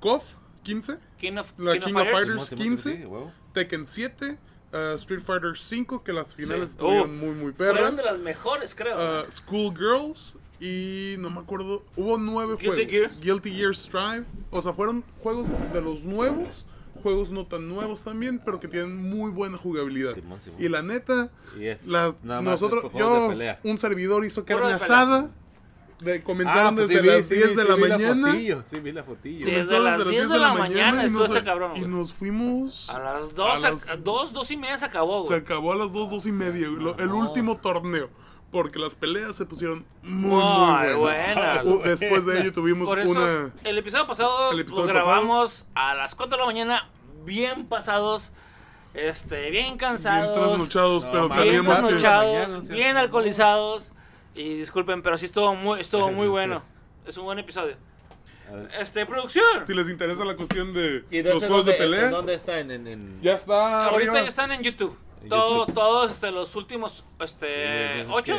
KOF 0.00 0.34
15, 0.64 0.98
King 1.18 1.36
of, 1.38 1.52
La 1.58 1.72
King 1.72 1.78
of 1.80 1.84
King 1.86 1.94
of 1.94 2.02
Fighters. 2.02 2.12
Fighters. 2.12 2.48
Simón, 2.48 2.48
Simón, 2.48 2.76
15. 2.76 2.92
sí, 2.98 3.04
huevo. 3.06 3.32
Tekken 3.54 3.86
7, 3.86 4.38
uh, 4.72 4.76
Street 4.96 5.20
Fighter 5.22 5.56
5, 5.56 6.02
que 6.04 6.12
las 6.12 6.34
finales 6.34 6.70
Sí. 6.70 6.76
estuvieron 6.76 7.10
Uh, 7.10 7.14
muy, 7.14 7.34
muy 7.34 7.52
Fueron 7.52 7.76
perras. 7.76 7.96
de 7.96 8.04
las 8.04 8.18
mejores, 8.18 8.74
creo. 8.74 9.22
Uh, 9.22 9.30
Schoolgirls 9.30 10.36
y 10.60 11.16
no 11.18 11.30
me 11.30 11.40
acuerdo, 11.40 11.84
hubo 11.96 12.16
nueve 12.18 12.56
Guilty 12.60 12.66
juegos. 12.66 12.90
Gear. 12.90 13.20
Guilty 13.20 13.50
Gear 13.54 13.74
Strive. 13.74 14.24
O 14.50 14.60
sea, 14.62 14.72
fueron 14.72 15.04
juegos 15.22 15.48
de 15.72 15.80
los 15.80 16.04
nuevos, 16.04 16.66
juegos 17.04 17.30
no 17.30 17.46
tan 17.46 17.68
nuevos 17.68 18.02
también, 18.02 18.40
pero 18.44 18.58
que 18.58 18.66
tienen 18.66 18.96
muy 18.96 19.30
buena 19.30 19.58
jugabilidad. 19.58 20.14
Simón, 20.14 20.40
Simón. 20.42 20.60
Y 20.60 20.68
la 20.68 20.82
neta, 20.82 21.30
Y 21.60 21.66
es 21.66 21.86
la- 21.86 22.16
nada 22.24 22.40
más 22.40 22.60
nosotros, 22.60 22.90
yo, 22.98 23.24
de 23.24 23.28
pelea. 23.28 23.60
un 23.62 23.78
servidor 23.78 24.24
hizo 24.24 24.44
carne 24.44 24.68
de 24.68 24.72
asada. 24.72 25.30
De, 26.00 26.22
comenzaron 26.22 26.66
Ah, 26.66 26.72
pues 26.74 26.88
desde 26.88 27.02
sí 27.02 27.08
vi, 27.08 27.14
las 27.16 27.26
sí 27.26 27.34
10 27.36 27.48
vi, 27.50 27.54
de 27.54 27.62
sí 27.62 27.68
la 27.68 27.76
mañana. 27.76 28.28
fotillo, 28.32 28.64
sí 28.66 28.80
vi 28.80 28.92
la 28.92 29.04
fotillo. 29.04 29.46
Desde 29.46 29.58
Comenzaron 29.76 29.84
las 29.84 30.08
10 30.08 30.28
de 30.28 30.38
la 30.38 30.54
mañana 30.54 31.02
y 31.02 31.06
estuvo 31.06 31.20
nos, 31.20 31.30
este 31.30 31.44
cabrón, 31.44 31.76
y 31.76 31.80
nos 31.82 32.12
fuimos. 32.12 32.90
a 32.90 32.98
las 32.98 33.34
2, 33.34 33.64
a 33.64 33.68
a 33.68 33.70
las- 33.70 34.04
dos, 34.04 34.32
dos 34.32 34.50
y 34.50 34.56
media 34.56 34.76
se 34.76 34.84
acabó, 34.86 35.22
Se 35.22 35.28
güey. 35.28 35.40
acabó 35.40 35.72
a 35.72 35.76
las 35.76 35.92
2, 35.92 36.10
2 36.10 36.26
y 36.26 36.32
media, 36.32 36.68
güey, 36.68 36.82
lo- 36.82 36.98
el 36.98 37.08
no. 37.08 37.18
último 37.18 37.56
torneo. 37.56 38.08
Porque 38.54 38.78
las 38.78 38.94
peleas 38.94 39.34
se 39.34 39.46
pusieron 39.46 39.84
muy, 40.04 40.40
Muy 40.40 40.86
muy 40.86 40.94
buenas. 40.94 41.64
buenas. 41.64 41.64
Uh, 41.66 41.82
Después 41.82 42.24
de 42.24 42.40
ello 42.40 42.52
tuvimos 42.52 42.88
Por 42.88 43.00
eso, 43.00 43.10
una. 43.10 43.50
el 43.64 43.78
episodio 43.78 44.06
pasado 44.06 44.52
El 44.52 44.60
episodio 44.60 44.92
lo 44.92 44.94
grabamos 44.94 45.66
a 45.74 45.92
las 45.96 46.14
4 46.14 46.36
de 46.36 46.40
la 46.40 46.46
mañana, 46.46 46.88
bien 47.24 47.66
pasados, 47.66 48.30
este, 48.94 49.50
bien 49.50 49.64
Bien 49.64 49.76
cansados, 49.76 50.34
trasnochados, 50.34 51.02
No, 51.02 51.10
pero 51.10 51.28
bien 51.30 51.42
teníamos 51.46 51.74
que. 51.80 51.80
trasnochados, 51.96 52.66
sea, 52.68 52.76
bien 52.76 52.96
alcoholizados. 52.96 53.92
Y 54.36 54.54
disculpen, 54.54 55.02
pero 55.02 55.18
sí 55.18 55.26
estuvo 55.26 55.52
muy, 55.56 55.80
estuvo 55.80 56.12
muy 56.12 56.28
bueno. 56.28 56.62
Es 57.08 57.18
un 57.18 57.24
buen 57.24 57.40
episodio. 57.40 57.74
Este, 58.78 59.04
producción. 59.04 59.66
Si 59.66 59.74
les 59.74 59.88
interesa 59.88 60.24
la 60.24 60.36
cuestión 60.36 60.72
de 60.72 61.04
¿Y 61.10 61.24
los 61.24 61.44
juegos 61.44 61.66
de 61.66 61.72
pelea, 61.72 62.08
¿Dónde 62.08 62.34
está? 62.34 62.60
En, 62.60 62.70
en, 62.70 63.20
ya 63.20 63.34
está. 63.34 63.86
Ahorita 63.86 64.12
ya 64.22 64.28
están 64.28 64.52
en 64.52 64.62
YouTube. 64.62 64.96
Todo-. 65.28 65.66
Todos 65.66 66.12
este, 66.12 66.30
los 66.30 66.54
últimos 66.56 67.04
este, 67.20 68.06
ocho. 68.10 68.38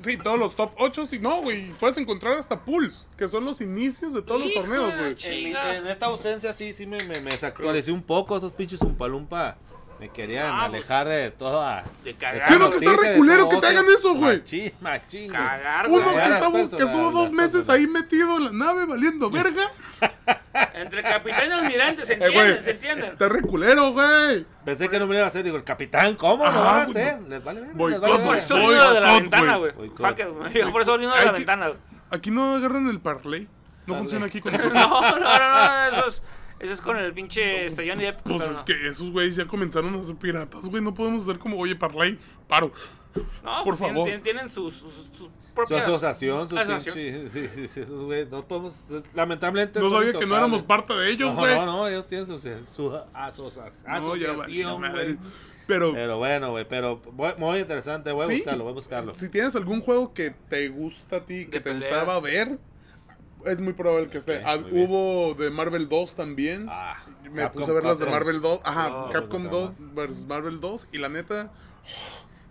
Sí, 0.00 0.16
todos 0.16 0.38
los 0.38 0.56
top 0.56 0.72
8. 0.76 1.06
Sí, 1.06 1.18
no, 1.18 1.40
güey. 1.42 1.70
Puedes 1.72 1.96
encontrar 1.98 2.36
hasta 2.36 2.64
pools, 2.64 3.06
que 3.16 3.28
son 3.28 3.44
los 3.44 3.60
inicios 3.60 4.12
de 4.12 4.22
todos 4.22 4.44
los 4.44 4.52
torneos, 4.52 4.92
güey. 4.96 5.16
En, 5.22 5.86
esta 5.86 6.06
ausencia 6.06 6.52
sí, 6.52 6.72
sí 6.72 6.84
me, 6.84 6.98
me, 7.04 7.20
me 7.20 7.30
desactualicé 7.30 7.92
un 7.92 8.02
poco. 8.02 8.36
Esos 8.36 8.52
pinches 8.52 8.80
Umpalumpa 8.80 9.56
me 10.00 10.08
querían 10.10 10.46
Ah, 10.48 10.66
pues, 10.68 10.82
alejar 10.82 11.08
de 11.08 11.30
toda. 11.30 11.84
de 12.02 12.14
cagar. 12.14 12.50
no, 12.58 12.70
que 12.70 12.76
está 12.76 12.86
noticia, 12.86 12.96
re 13.02 13.10
de 13.10 13.16
culero 13.16 13.48
todo 13.48 13.60
que 13.60 13.66
te 13.66 13.72
hagan 13.72 13.84
eso, 13.86 14.14
güey. 14.14 14.38
Machín, 14.38 14.72
machín. 14.80 15.32
Cagar. 15.32 15.88
Uno 15.88 16.10
que, 16.10 16.16
Las 16.16 16.26
estaba- 16.28 16.52
personas, 16.52 16.74
que 16.74 16.84
estuvo 16.84 17.10
dos 17.10 17.32
meses 17.32 17.68
ahí 17.68 17.86
metido 17.86 18.36
en 18.38 18.44
la 18.44 18.52
nave 18.52 18.86
valiendo 18.86 19.30
verga. 19.30 19.62
Entre 20.74 21.02
capitán 21.02 21.48
y 21.48 21.52
almirante, 21.52 22.06
¿se 22.06 22.12
Eh, 22.14 22.16
entienden? 22.16 22.50
güey. 22.50 22.62
¿Se 22.62 22.70
entienden? 22.72 23.12
Está 23.12 23.28
re 23.28 23.40
culero, 23.42 23.92
güey. 23.92 24.46
Pensé 24.64 24.88
que 24.88 24.98
no 24.98 25.06
me 25.06 25.14
iban 25.14 25.24
a 25.24 25.28
hacer. 25.28 25.42
Digo, 25.44 25.56
el 25.56 25.64
capitán, 25.64 26.14
¿cómo 26.16 26.44
Ajá, 26.44 26.56
lo 26.58 26.64
van 26.64 26.80
a 26.80 26.84
pues, 26.86 26.96
hacer? 26.96 27.22
Les 27.22 27.44
vale 27.44 27.60
ver. 27.60 27.70
voy 27.74 27.92
les 27.92 28.00
vale 28.00 28.14
Yo 28.18 28.24
por 28.24 28.36
eso 28.36 28.54
Voy 28.56 28.74
vino 28.74 28.92
de 28.92 29.00
la 29.00 29.12
ventana, 29.14 29.56
güey. 29.56 29.72
Yo 30.54 30.72
por 30.72 30.82
eso 30.82 30.98
vino 30.98 31.14
de 31.14 31.24
la 31.24 31.32
ventana, 31.32 31.68
güey. 31.68 31.78
Aquí 32.10 32.30
no 32.30 32.54
agarran 32.56 32.88
el 32.88 33.00
parlay. 33.00 33.48
No 33.86 33.96
funciona 33.96 34.26
aquí 34.26 34.40
con 34.40 34.52
No, 34.52 34.58
nosotros. 34.58 35.20
no, 35.20 35.38
no, 35.38 35.48
no, 35.50 35.84
eso 35.96 36.06
es, 36.06 36.22
eso 36.64 36.72
es 36.72 36.80
con 36.80 36.96
el 36.96 37.12
pinche 37.12 37.66
este, 37.66 37.88
Johnny 37.88 38.04
Depp. 38.04 38.22
Pues 38.22 38.38
pero 38.38 38.52
es 38.52 38.58
no. 38.58 38.64
que 38.64 38.88
esos 38.88 39.10
güeyes 39.10 39.36
ya 39.36 39.46
comenzaron 39.46 39.94
a 39.94 40.02
ser 40.04 40.16
piratas, 40.16 40.64
güey. 40.66 40.82
No 40.82 40.92
podemos 40.94 41.22
hacer 41.22 41.38
como, 41.38 41.58
oye, 41.58 41.76
parlay, 41.76 42.18
paro. 42.48 42.72
No, 43.44 43.62
por 43.64 43.76
pues 43.76 43.78
tienen- 43.78 43.94
favor. 43.94 44.04
Tienen, 44.06 44.22
tienen 44.22 44.50
sus, 44.50 44.74
sus, 44.74 44.92
sus 44.92 45.18
Su 45.18 45.30
propias... 45.54 45.82
asociación, 45.86 46.48
su 46.48 46.58
Asociación. 46.58 46.94
pinche. 46.94 47.30
Sí, 47.30 47.48
sí, 47.54 47.68
sí, 47.68 47.80
esos 47.80 48.04
güey. 48.04 48.26
No 48.26 48.44
podemos. 48.44 48.76
Lamentablemente. 49.14 49.78
No 49.78 49.88
sabía 49.90 50.12
que 50.12 50.26
no 50.26 50.36
éramos 50.36 50.62
parte 50.62 50.94
de 50.94 51.10
ellos, 51.12 51.32
güey. 51.36 51.54
no, 51.54 51.64
no, 51.66 51.86
ellos 51.88 52.06
tienen 52.08 52.26
su, 52.26 52.38
su 52.38 52.98
asociación, 53.12 54.04
güey. 54.04 55.16
Pero, 55.66 55.92
Pero 55.94 56.18
bueno, 56.18 56.50
güey, 56.50 56.66
pero 56.68 57.00
muy, 57.12 57.30
muy 57.38 57.58
interesante, 57.60 58.12
voy 58.12 58.24
a 58.24 58.26
Sí. 58.28 58.34
buscarlo, 58.34 58.64
voy 58.64 58.72
a 58.72 58.74
buscarlo. 58.74 59.14
si 59.14 59.30
tienes 59.30 59.56
algún 59.56 59.80
juego 59.80 60.12
que 60.12 60.34
te 60.50 60.68
gusta 60.68 61.16
a 61.16 61.24
ti, 61.24 61.46
que 61.46 61.52
De 61.52 61.60
te 61.60 61.72
pelea. 61.72 61.88
gustaba 61.88 62.20
ver, 62.20 62.58
es 63.46 63.60
muy 63.60 63.72
probable 63.72 64.08
que 64.08 64.18
esté. 64.18 64.38
Ok, 64.38 64.42
Ah, 64.46 64.56
hubo 64.70 65.34
de 65.34 65.50
Marvel 65.50 65.88
2 65.88 66.14
también. 66.16 66.66
Ah, 66.68 66.96
Me 67.30 67.42
Capcom 67.42 67.60
puse 67.62 67.70
a 67.70 67.74
ver 67.74 67.84
las 67.84 67.98
de 67.98 68.06
4. 68.06 68.10
Marvel 68.10 68.40
2. 68.42 68.60
Ajá, 68.64 68.88
No, 68.90 69.10
Capcom 69.10 69.44
no, 69.44 69.50
2 69.50 69.72
versus 69.94 70.26
Marvel 70.26 70.60
2. 70.60 70.88
Y 70.92 70.98
la 70.98 71.08
neta, 71.08 71.52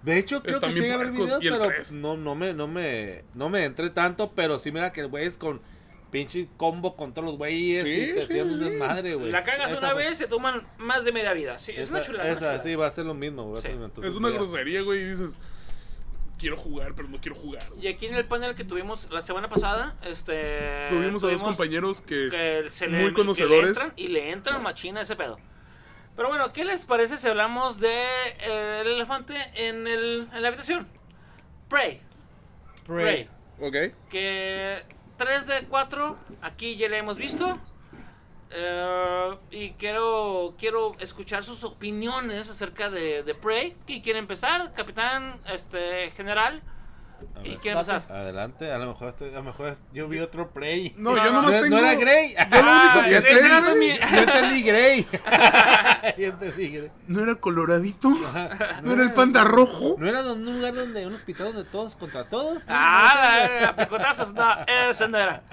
De 0.04 0.18
hecho, 0.18 0.44
creo 0.44 0.60
que 0.60 0.72
sí 0.72 0.90
a 0.90 0.98
ver 0.98 1.12
videos, 1.12 1.42
y 1.44 1.48
el 1.48 1.54
pero 1.54 1.68
tres. 1.68 1.94
no, 1.94 2.18
no 2.18 2.36
me, 2.36 2.54
no 2.54 2.68
me, 2.68 3.24
no 3.34 3.48
me 3.50 3.64
entré 3.64 3.90
tanto, 3.90 4.32
pero 4.36 4.60
sí 4.60 4.72
mira 4.72 4.92
que 4.92 5.00
el 5.02 5.08
güey 5.08 5.26
es 5.26 5.38
con 5.38 5.62
pinche 6.12 6.48
combo 6.58 6.96
con 6.96 7.14
todos 7.14 7.26
los 7.30 7.38
güeyes 7.38 7.86
Sí, 7.86 8.12
y 8.12 8.14
te 8.14 8.22
sí, 8.28 8.50
sí. 8.50 8.60
desmadre, 8.60 9.16
güey. 9.16 9.32
La 9.32 9.44
cagas 9.44 9.72
Esa 9.72 9.80
una 9.80 9.90
fue- 9.96 10.04
vez, 10.10 10.18
se 10.18 10.28
toman 10.28 10.62
más 10.78 11.04
de 11.06 11.12
media 11.14 11.34
vida. 11.34 11.58
Sí, 11.58 11.72
es 11.72 11.88
esa, 11.88 11.94
una 11.96 12.02
chulada. 12.04 12.24
Esa, 12.26 12.32
una 12.32 12.40
chulada. 12.40 12.60
sí, 12.64 12.76
va 12.76 12.88
a 12.88 12.92
ser 12.92 13.06
lo 13.06 13.14
mismo, 13.16 13.46
güey. 13.50 13.64
Es 14.04 14.16
una 14.16 14.30
grosería, 14.30 14.82
güey. 14.82 15.02
Y 15.02 15.06
dices, 15.06 15.40
quiero 16.40 16.58
jugar, 16.58 16.94
pero 16.96 17.08
no 17.08 17.18
quiero 17.20 17.36
jugar. 17.36 17.64
güey. 17.70 17.86
Y 17.86 17.88
aquí 17.88 18.06
en 18.08 18.16
el 18.16 18.26
panel 18.26 18.56
que 18.56 18.64
tuvimos 18.64 19.10
la 19.12 19.22
semana 19.22 19.50
pasada, 19.50 19.96
este... 20.04 20.88
Tuvimos 20.90 21.24
a 21.24 21.28
dos 21.28 21.44
compañeros 21.44 22.02
que, 22.02 22.28
que 22.30 22.66
se 22.70 22.88
le- 22.88 22.98
muy 22.98 23.04
que 23.06 23.10
le 23.10 23.14
conocedores. 23.16 23.70
entran 23.78 23.94
y 23.96 24.08
le 24.10 24.32
entran 24.32 24.62
machina 24.64 25.02
ese 25.02 25.16
pedo. 25.16 25.40
Pero 26.16 26.28
bueno, 26.30 26.54
¿qué 26.54 26.64
les 26.66 26.86
parece 26.86 27.18
si 27.18 27.28
hablamos 27.28 27.80
de 27.80 27.90
eh, 28.42 28.82
el 28.82 28.88
elefante 28.88 29.36
en, 29.56 29.88
el, 29.88 30.28
en 30.34 30.42
la 30.42 30.48
habitación? 30.50 30.88
Prey. 31.70 32.02
Prey. 32.86 33.28
Ok. 33.60 33.76
Que 34.12 34.84
3 35.18 35.48
de 35.48 35.62
4, 35.70 36.18
aquí 36.42 36.76
ya 36.76 36.88
le 36.90 36.98
hemos 36.98 37.18
visto. 37.18 37.58
Eh, 38.56 39.38
y 39.52 39.72
quiero 39.72 40.56
quiero 40.60 40.96
escuchar 41.00 41.44
sus 41.44 41.64
opiniones 41.64 42.50
acerca 42.50 42.90
de, 42.90 43.24
de 43.24 43.36
Prey. 43.36 43.76
¿Quién 43.86 44.02
quiere 44.02 44.20
empezar? 44.20 44.74
Capitán, 44.74 45.42
este, 45.48 46.12
general. 46.12 46.62
A 47.36 47.48
¿Y 47.48 47.70
a 47.70 47.74
pasar? 47.76 48.06
Adelante, 48.10 48.72
a 48.72 48.78
lo 48.78 48.88
mejor, 48.88 49.10
este- 49.10 49.30
a 49.30 49.40
lo 49.40 49.44
mejor 49.44 49.70
es- 49.70 49.84
yo 49.94 50.08
vi 50.08 50.20
otro 50.20 50.52
Prey. 50.52 50.94
No, 50.98 51.12
No, 51.12 51.18
yo 51.18 51.24
no, 51.26 51.32
nomás 51.34 51.52
no, 51.54 51.62
tengo... 51.62 51.78
no 51.80 51.86
era 51.86 51.96
Grey. 52.00 52.34
Yo 52.34 52.62
lo 52.64 52.72
único 52.72 53.00
Ah, 53.00 53.06
que 53.10 53.22
sé, 53.22 53.34
güey. 53.74 54.00
Yo 54.00 54.18
entendí 54.18 54.64
Grey. 54.64 55.08
yo 56.18 56.26
entendí 56.28 56.70
Grey. 56.70 56.92
¿No 57.08 57.22
era 57.24 57.36
coloradito? 57.36 58.10
Ajá. 58.26 58.82
¿No 58.84 58.94
era 58.94 59.04
el 59.04 59.14
panda 59.14 59.44
rojo? 59.44 59.96
¿No 60.00 60.08
era 60.08 60.22
un 60.32 60.46
lugar 60.46 60.74
donde 60.74 61.06
un 61.08 61.14
hospital 61.14 61.54
donde 61.54 61.70
todos 61.70 61.96
contra 61.96 62.28
todos? 62.30 62.64
Ah, 62.68 63.48
la, 63.50 63.62
la 63.62 63.76
picotazos. 63.76 64.34
No, 64.34 64.46
ese 64.90 65.08
no 65.08 65.18
era. 65.18 65.44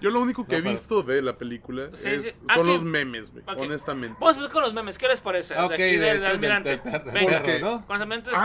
Yo 0.00 0.10
lo 0.10 0.20
único 0.20 0.46
que 0.46 0.60
No, 0.60 0.68
he 0.68 0.70
visto 0.72 1.02
de 1.02 1.22
la 1.22 1.36
película 1.36 1.88
Sí, 1.94 2.08
es, 2.08 2.24
sí. 2.24 2.30
son 2.32 2.46
Ah, 2.48 2.56
los 2.64 2.78
¿qué? 2.78 2.84
memes, 2.84 3.30
güey, 3.32 3.44
Ok. 3.46 3.58
honestamente. 3.60 4.16
Vamos 4.20 4.48
con 4.50 4.62
los 4.62 4.72
memes. 4.74 4.98
¿Qué 4.98 5.08
les 5.08 5.20
parece? 5.20 5.54
Ok, 5.58 5.70
de 5.70 5.74
aquí 5.74 5.96
de 5.96 5.98
del 5.98 6.24
almirante. 6.24 6.80
¿no? 6.84 7.84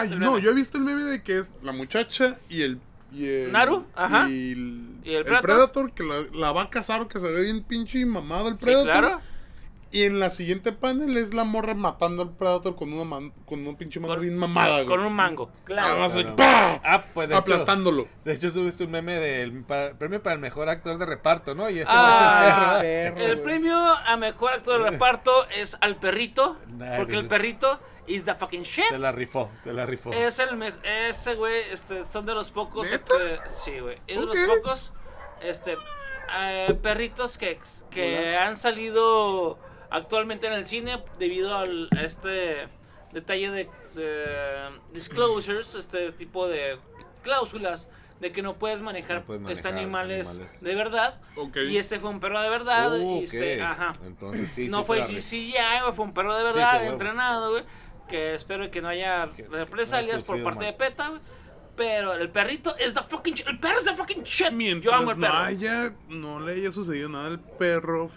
Del 0.05 0.19
no, 0.19 0.37
yo 0.39 0.51
he 0.51 0.53
visto 0.53 0.77
el 0.77 0.83
meme 0.83 1.03
de 1.03 1.23
que 1.23 1.39
es 1.39 1.51
la 1.61 1.71
muchacha 1.71 2.37
y 2.49 2.61
el... 2.63 2.74
Y 3.15 3.27
el 3.27 3.51
¿Naru? 3.51 3.85
Ajá. 3.95 4.29
Y 4.29 4.51
el, 4.51 4.97
¿Y 5.03 5.09
el 5.11 5.15
el 5.17 5.23
Predator? 5.25 5.41
Predator 5.41 5.91
que 5.93 6.03
la, 6.03 6.15
la 6.33 6.51
va 6.51 6.63
a 6.63 6.69
cazar, 6.69 7.07
que 7.07 7.19
se 7.19 7.31
ve 7.31 7.43
bien 7.43 7.63
pinche 7.63 8.05
mamado 8.05 8.47
el 8.49 8.55
Sí, 8.55 8.59
Predator. 8.61 8.85
claro. 8.91 9.21
Y 9.91 10.03
en 10.03 10.19
la 10.19 10.29
siguiente 10.29 10.73
panel 10.73 11.15
es 11.15 11.33
la 11.33 11.45
morra 11.45 11.73
matando 11.73 12.23
al 12.23 12.31
Predator 12.31 12.75
con 12.75 12.91
una 12.91 13.05
man- 13.05 13.31
con 13.45 13.65
un 13.65 13.77
pinche 13.77 13.97
mano 14.01 14.17
bien 14.19 14.35
mamada, 14.37 14.73
güey. 14.83 14.87
Con 14.87 14.99
un 14.99 15.13
mango. 15.13 15.49
Claro. 15.63 15.99
más 15.99 16.11
Claro. 16.11 16.27
así, 16.29 16.35
¡pah! 16.35 16.81
Ah, 16.83 17.05
pues 17.13 17.29
de 17.29 17.35
hecho, 17.35 17.39
aplastándolo. 17.39 18.07
de 18.25 18.33
hecho 18.33 18.49
subiste 18.49 18.83
un 18.83 18.91
meme 18.91 19.13
del 19.13 19.63
premio 19.97 20.21
para 20.21 20.33
el 20.33 20.41
mejor 20.41 20.67
actor 20.67 20.97
de 20.97 21.05
reparto, 21.05 21.55
¿no? 21.55 21.69
Y 21.69 21.79
ese 21.79 21.87
Ah, 21.89 22.79
es 22.79 22.83
el 22.83 23.13
perro. 23.13 23.15
perro, 23.15 23.25
el 23.25 23.35
güey. 23.35 23.43
premio 23.45 23.77
a 23.77 24.17
mejor 24.17 24.51
actor 24.53 24.83
de 24.83 24.89
reparto 24.89 25.31
es 25.55 25.77
al 25.79 25.95
perrito. 25.95 26.57
Porque 26.97 27.15
el 27.15 27.27
perrito 27.27 27.79
is 28.07 28.23
the 28.25 28.35
fucking 28.35 28.63
shit. 28.63 28.85
Se 28.89 28.99
la 28.99 29.11
rifó, 29.11 29.49
se 29.59 29.73
la 29.73 29.85
rifó. 29.85 30.11
Es 30.13 30.39
el 30.39 30.55
me- 30.57 30.73
ese 31.09 31.35
güey, 31.35 31.61
este, 31.71 32.03
son 32.05 32.25
de 32.25 32.33
los 32.35 32.51
pocos, 32.51 32.87
este, 32.91 33.13
sí, 33.47 33.79
güey, 33.79 33.97
es 34.07 34.17
de 34.19 34.23
Ok. 34.25 34.35
los 34.35 34.57
pocos, 34.57 34.93
este, 35.41 35.75
eh, 36.37 36.77
perritos 36.81 37.37
que, 37.37 37.59
que 37.89 38.35
han 38.37 38.57
salido 38.57 39.57
actualmente 39.89 40.47
en 40.47 40.53
el 40.53 40.67
cine 40.67 41.03
debido 41.19 41.55
al 41.57 41.87
a 41.95 42.01
este 42.01 42.67
detalle 43.11 43.51
de, 43.51 43.69
de 43.93 44.69
disclosures, 44.91 45.75
este 45.75 46.11
tipo 46.11 46.47
de 46.47 46.77
cláusulas 47.23 47.89
de 48.19 48.31
que 48.31 48.41
no 48.41 48.55
puedes 48.55 48.81
manejar, 48.81 49.17
No 49.17 49.25
puedes 49.25 49.41
este, 49.49 49.63
manejar 49.63 49.73
animales, 49.73 50.29
animales. 50.29 50.61
de 50.61 50.75
verdad. 50.75 51.21
Ok. 51.35 51.57
Y 51.67 51.77
este 51.77 51.99
fue 51.99 52.09
un 52.09 52.19
perro 52.21 52.41
de 52.41 52.49
verdad. 52.49 52.93
Uh, 52.93 52.97
y 52.97 53.17
ok. 53.17 53.23
este, 53.23 53.61
ajá. 53.61 53.93
Entonces 54.05 54.49
sí, 54.51 54.67
no 54.69 54.79
sí 54.79 54.83
fue. 54.85 55.01
CGI, 55.05 55.53
fue 55.93 56.05
un 56.05 56.13
perro 56.13 56.33
de 56.35 56.43
verdad, 56.43 56.79
sí, 56.81 56.87
entrenado, 56.87 57.51
güey. 57.51 57.63
Que 58.09 58.35
espero 58.35 58.69
que 58.71 58.81
no 58.81 58.87
haya 58.89 59.25
represalias 59.49 60.19
no 60.21 60.25
por 60.25 60.43
parte 60.43 60.59
mal. 60.59 60.65
de 60.67 60.73
PETA. 60.73 61.11
Pero 61.75 62.13
el 62.13 62.29
perrito 62.29 62.73
es 62.77 62.93
the 62.93 63.01
fucking 63.01 63.33
shit. 63.33 63.47
El 63.47 63.59
perro 63.59 63.79
es 63.79 63.85
the 63.85 63.95
fucking 63.95 64.23
shit. 64.23 64.51
Mientras 64.51 64.93
Yo 64.93 64.97
amo 64.97 65.11
el 65.11 65.19
no 65.19 65.27
perro. 65.27 65.39
haya, 65.39 65.93
no 66.07 66.39
le 66.39 66.53
haya 66.53 66.71
sucedido 66.71 67.09
nada 67.09 67.27
al 67.27 67.39
perro 67.39 68.09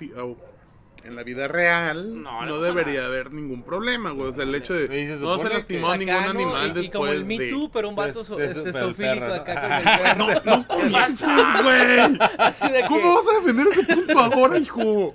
en 1.05 1.17
la 1.17 1.23
vida 1.23 1.49
real, 1.49 2.23
No, 2.23 2.43
no, 2.43 2.47
no 2.47 2.61
debería 2.61 2.97
nada. 3.01 3.07
haber 3.07 3.33
ningún 3.33 3.63
problema, 3.63 4.11
güey. 4.11 4.29
O 4.29 4.33
sea, 4.33 4.45
el 4.45 4.55
hecho 4.55 4.75
de 4.75 4.87
se 4.89 5.17
no 5.17 5.39
se 5.39 5.49
lastimó 5.49 5.91
a 5.91 5.97
ningún 5.97 6.15
Acá, 6.15 6.25
¿no? 6.35 6.41
animal 6.41 6.65
y, 6.71 6.73
después 6.73 6.87
y 6.87 6.91
como 6.91 7.07
el 7.09 7.25
Me 7.25 7.39
de... 7.39 7.51
Too, 7.51 7.71
pero 7.73 7.89
un 7.89 7.95
vato 7.97 8.25
so- 8.25 8.37
sí, 8.37 8.43
este, 8.43 8.73
zoofílico 8.73 9.25
acá 9.25 10.15
¿no? 10.19 10.27
con 10.27 10.31
el 10.37 10.43
perro. 10.43 10.57
No 10.57 10.67
comiences, 10.67 11.29
güey. 11.63 12.19
Así 12.39 12.69
de 12.71 12.83
que... 12.83 12.87
¿Cómo 12.89 13.15
vas 13.15 13.25
a 13.29 13.41
defender 13.41 13.67
ese 13.69 13.85
punto 13.85 14.19
ahora, 14.19 14.59
hijo? 14.59 15.15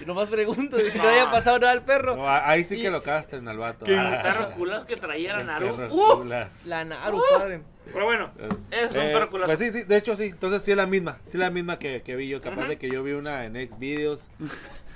Y 0.00 0.04
nomás 0.04 0.28
pregunto 0.28 0.76
de 0.76 0.90
que 0.92 0.98
no 0.98 1.08
haya 1.08 1.30
pasado 1.30 1.58
nada 1.58 1.72
al 1.72 1.82
perro. 1.84 2.16
No, 2.16 2.28
ahí 2.28 2.64
sí 2.64 2.76
Y- 2.78 2.82
que 2.82 2.90
lo 2.90 3.02
castren 3.02 3.46
al 3.48 3.58
vato. 3.58 3.84
¿Qué? 3.86 3.92
El 3.94 3.98
Ah, 3.98 4.20
perro 4.22 4.50
culas 4.52 4.84
que 4.84 4.96
traía 4.96 5.36
la 5.36 5.44
Naru. 5.44 5.68
culas. 5.88 6.66
La 6.66 6.84
Naru, 6.84 7.22
padre. 7.32 7.62
Pero 7.92 8.04
bueno, 8.04 8.30
es 8.70 8.90
un 8.92 9.00
Eh, 9.00 9.10
perro 9.12 9.30
culazo. 9.30 9.56
Pues 9.56 9.58
sí, 9.72 9.78
sí, 9.80 9.84
de 9.86 9.96
hecho 9.96 10.16
sí, 10.16 10.24
entonces 10.24 10.62
sí 10.62 10.72
es 10.72 10.76
la 10.76 10.86
misma, 10.86 11.18
sí 11.24 11.30
es 11.34 11.40
la 11.40 11.50
misma 11.50 11.78
que, 11.78 12.02
que 12.02 12.16
vi 12.16 12.28
yo, 12.28 12.40
capaz 12.40 12.66
de 12.66 12.78
que 12.78 12.90
yo 12.90 13.02
vi 13.02 13.12
una 13.12 13.44
en 13.44 13.54
Xvideos 13.54 14.26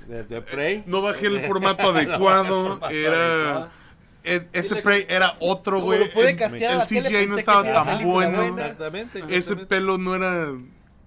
de, 0.09 0.25
de 0.25 0.43
Prey. 0.43 0.83
No 0.87 1.01
bajé 1.01 1.27
el 1.29 1.41
formato 1.47 1.91
adecuado. 1.91 2.63
formato 2.79 2.91
Era... 2.95 3.15
adecuado. 3.55 3.71
ese 4.53 4.77
Prey 4.83 5.07
era 5.09 5.35
otro, 5.41 5.81
güey. 5.81 6.03
El- 6.15 6.37
CGI 6.37 7.27
no 7.27 7.35
que 7.37 7.41
estaba 7.41 7.63
tan 7.63 8.05
bueno. 8.05 8.39
buena. 8.43 8.47
Exactamente, 8.65 9.19
Ese 9.21 9.37
exactamente. 9.37 9.67
pelo 9.77 9.97
no 9.99 10.15
era... 10.17 10.49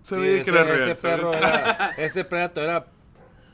Se 0.03 0.15
Sí, 0.15 0.21
veía 0.21 0.43
que 0.43 0.49
ese- 0.51 0.59
era 0.59 0.63
real, 0.63 0.89
ese 0.89 1.01
perro 1.01 1.33
era, 1.33 1.91
ese 1.97 2.25
Predator 2.25 2.63
era 2.65 2.85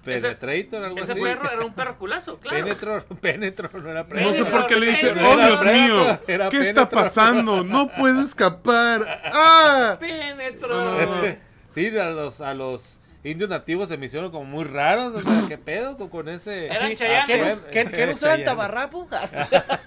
Penetrator, 0.04 0.84
algo 0.84 0.98
Ese 1.00 1.12
así. 1.12 1.22
perro 1.22 1.52
era 1.52 1.66
un 1.66 1.74
perro 1.74 1.98
culazo, 1.98 2.38
claro. 2.40 2.58
Penetro, 2.64 3.06
Penetro, 3.22 3.70
no 3.82 3.90
era 3.90 4.04
No 4.04 4.10
Predator. 4.10 4.34
sé 4.36 4.46
por 4.46 4.68
qué 4.68 4.76
le 4.78 4.88
dicen, 4.92 5.14
Penetro. 5.16 5.30
oh 5.30 5.40
Era 5.40 5.48
Dios 5.48 5.64
mío, 5.64 6.20
¿qué 6.26 6.34
está 6.36 6.50
Penetro". 6.50 6.90
pasando? 6.90 7.64
No 7.64 7.90
puedo 7.90 8.22
escapar. 8.22 9.22
¡Ah! 9.26 9.98
Penetro. 10.00 10.68
No, 10.70 10.84
no, 11.06 11.22
no. 11.24 11.36
Sí, 11.76 11.98
a 11.98 12.06
los, 12.10 12.42
a 12.42 12.54
los 12.54 13.00
indios 13.32 13.50
nativos 13.50 13.88
se 13.90 13.98
me 13.98 14.06
hicieron 14.08 14.32
como 14.32 14.46
muy 14.46 14.64
raros, 14.66 15.14
o 15.16 15.22
sea, 15.22 15.44
¿qué 15.48 15.58
pedo 15.58 15.98
con, 15.98 16.10
con 16.10 16.30
ese? 16.30 16.66
Eran 16.68 16.90
Sí, 16.90 16.96
chayanes. 16.96 17.56
¿Qué 17.72 17.86
qué- 17.86 17.92
qué 17.92 18.06
no 18.08 18.14
usaban 18.14 18.44
tabarrapo? 18.44 19.08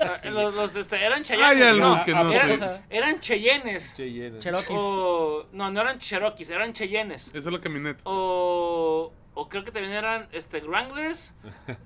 Ah, 0.05 0.21
Los, 0.31 0.55
los, 0.55 0.75
este, 0.77 1.05
eran 1.05 1.23
chayanes. 1.23 1.51
Hay 1.51 1.63
algo 1.63 1.97
no, 1.97 2.05
que 2.05 2.13
no 2.15 2.33
eran, 2.33 2.59
sé. 2.61 2.81
eran 2.91 3.21
cheyennes. 3.21 3.95
Cheyenne. 3.97 4.39
Cherokees. 4.41 4.69
O, 4.71 5.47
no, 5.53 5.71
no 5.71 5.81
eran 5.81 5.99
cherokees, 5.99 6.51
eran 6.51 6.73
cheyennes. 6.73 7.29
Esa 7.29 7.39
es 7.39 7.47
la 7.47 7.61
camioneta. 7.61 8.01
O, 8.05 9.13
o 9.35 9.49
creo 9.49 9.65
que 9.65 9.71
también 9.73 9.95
eran 9.95 10.29
este, 10.33 10.59
Wranglers. 10.61 11.33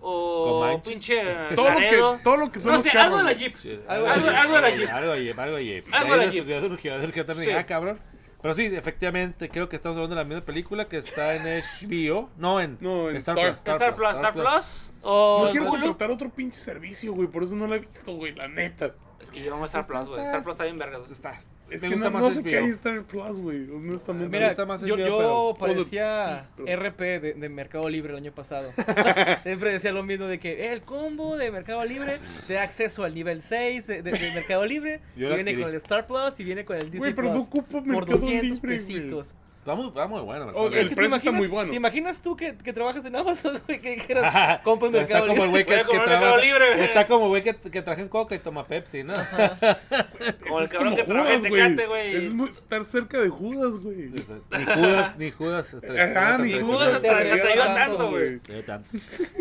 O 0.01 0.61
Comanches. 0.61 0.89
pinche. 0.93 1.23
Todo 1.55 1.71
lo 1.71 1.77
que, 1.79 2.21
todo 2.23 2.37
lo 2.37 2.53
que 2.53 2.61
son 2.61 2.71
No 2.73 2.77
los 2.79 2.85
sé, 2.85 2.91
algo 2.99 3.19
de 3.19 3.25
la. 3.25 3.33
Jeep. 3.33 3.57
Sí, 3.57 3.81
Algo, 3.89 4.09
algo 4.09 4.27
de 4.57 4.61
la 4.63 4.71
Jeep. 4.71 4.89
Algo 4.91 5.13
de 5.13 5.25
Jeep, 5.25 5.39
algo 5.39 5.57
de 5.57 5.65
Jeep. 5.65 5.85
Algo 5.93 6.17
de 6.17 6.27
la 6.27 6.31
Jeep. 6.33 7.57
Ah, 7.59 7.63
cabrón. 7.65 8.01
Pero 8.47 8.55
sí, 8.55 8.67
efectivamente, 8.67 9.49
creo 9.49 9.69
que 9.69 9.75
estamos 9.75 9.97
hablando 9.97 10.15
de 10.15 10.23
la 10.23 10.25
misma 10.25 10.45
película 10.45 10.87
que 10.87 10.99
está 10.99 11.35
en 11.35 11.43
HBO. 11.43 12.31
No, 12.37 12.61
en, 12.61 12.79
No, 12.81 13.11
en 13.11 13.17
Star, 13.17 13.37
Star. 13.39 13.57
Plus. 13.65 13.75
Star 13.75 13.97
Plus, 13.97 14.11
Star 14.15 14.33
Plus. 14.33 14.93
O 15.03 15.47
No 15.47 15.51
quiero 15.51 15.67
contratar 15.67 16.13
otro 16.13 16.31
pinche 16.31 16.61
servicio, 16.61 17.13
güey. 17.13 17.27
Por 17.27 17.43
eso 17.43 17.57
no 17.57 17.67
la 17.67 17.75
he 17.75 17.79
visto, 17.81 18.13
güey. 18.15 18.37
La 18.37 18.47
neta. 18.47 18.95
Es 19.21 19.33
que 19.33 19.43
yo 19.43 19.53
amo 19.53 19.67
Star 19.67 19.85
Plus, 19.85 20.07
güey. 20.07 20.25
Star 20.25 20.45
Plus 20.45 20.55
está 20.55 20.63
bien 20.63 20.79
vergas. 20.79 21.11
Estás. 21.11 21.56
Es 21.69 21.83
me 21.83 21.89
que 21.89 21.95
gusta 21.97 22.11
no, 22.11 22.15
más 22.15 22.23
no 22.23 22.31
sé 22.31 22.43
qué 22.45 22.59
hay 22.59 22.65
Star 22.71 23.03
Plus, 23.03 23.41
güey. 23.41 23.69
Honestamente. 23.71 24.29
Me 24.29 24.39
Mira, 24.39 24.49
gusta 24.51 24.67
más 24.67 24.83
el 24.83 24.89
yo, 24.89 24.97
yo 24.97 25.05
pero- 25.19 25.55
parecía 25.59 26.25
Sí, 26.25 26.49
pero- 26.65 26.69
RP 26.83 27.01
de, 27.21 27.35
de 27.35 27.49
Mercado 27.49 27.89
Libre 27.89 28.13
el 28.13 28.19
año 28.19 28.33
pasado. 28.33 28.71
Siempre 29.43 29.73
decía 29.73 29.93
lo 29.93 30.03
mismo 30.05 30.27
de 30.27 30.39
que 30.39 30.67
"Eh, 30.67 30.73
el 30.73 30.83
combo 30.83 31.37
de 31.37 31.51
Mercado 31.51 31.85
Libre 31.85 32.19
te 32.47 32.55
da 32.55 32.63
acceso 32.63 33.03
al 33.05 33.15
nivel 33.15 33.43
6 33.43 33.87
de, 33.87 34.03
de- 34.03 34.13
de 34.13 34.31
Mercado 34.35 34.65
Libre. 34.65 35.01
Y 35.17 35.21
viene 35.21 35.35
adquirí. 35.35 35.63
con 35.63 35.71
el 35.71 35.77
Star 35.77 36.07
Plus 36.07 36.39
y 36.39 36.45
viene 36.45 36.65
con 36.65 36.77
el 36.77 36.83
Disney 36.85 36.99
Güey, 37.01 37.15
pero 37.15 37.29
no 37.29 37.35
Plus. 37.35 37.47
ocupo 37.47 37.67
por 37.83 37.85
Mercado 37.87 38.19
200 38.19 38.43
Libre, 38.63 38.77
pesitos. 38.77 39.35
Está 39.67 39.75
muy, 39.75 39.89
está 39.89 40.07
muy 40.07 40.21
bueno. 40.21 40.53
Oh, 40.55 40.69
el 40.69 40.75
Es 40.75 40.79
que 40.79 40.81
Libre. 40.83 40.89
te 40.91 40.95
precio 40.95 41.17
está 41.17 41.33
muy 41.33 41.49
bueno. 41.49 41.71
¿Te 41.71 41.77
imaginas 41.77 42.23
tú 42.23 42.37
que, 42.37 42.57
que 42.57 42.73
trabajas 42.73 43.05
en 43.05 43.17
Amazon, 43.17 43.61
güey? 43.67 43.81
Que 43.81 43.97
dijeras, 43.97 44.61
compra 44.63 44.87
en 44.87 44.93
Mercado 44.95 45.23
está 45.25 45.33
como 45.33 45.43
el 45.43 45.51
güey 45.51 45.65
Libre. 45.65 45.85
que, 45.85 45.91
que 45.99 46.05
trabaja. 46.05 46.37
Libre, 46.37 46.67
güey. 46.73 46.85
Está 46.85 47.07
como 47.09 47.29
güey 47.29 47.43
que, 47.43 47.57
que 47.57 47.83
traje 47.83 48.03
un 48.03 48.09
coca 48.09 48.37
y 48.37 48.39
toma 48.39 48.65
Pepsi, 48.65 49.03
¿no? 49.03 49.15
Como 50.47 50.59
el 50.61 50.65
es 50.67 50.71
cabrón 50.71 50.95
como 50.95 50.97
que 50.97 51.03
trabaja 51.03 51.33
en 51.35 51.39
Judas, 51.41 51.51
güey. 51.51 51.63
Tecate, 51.63 51.87
güey. 51.89 52.17
Es 52.17 52.33
muy- 52.33 52.49
estar 52.49 52.85
cerca 52.85 53.21
de 53.21 53.29
Judas, 53.29 53.73
güey. 53.79 53.97
ni 53.97 54.21
Judas, 54.21 55.19
ni 55.19 55.31
Judas. 55.33 55.75
Ajá, 55.75 56.39
ni 56.39 56.61
Judas 56.61 57.01
traiga 57.03 57.35
este, 57.35 57.55
tanto, 57.75 58.11
güey. 58.11 58.41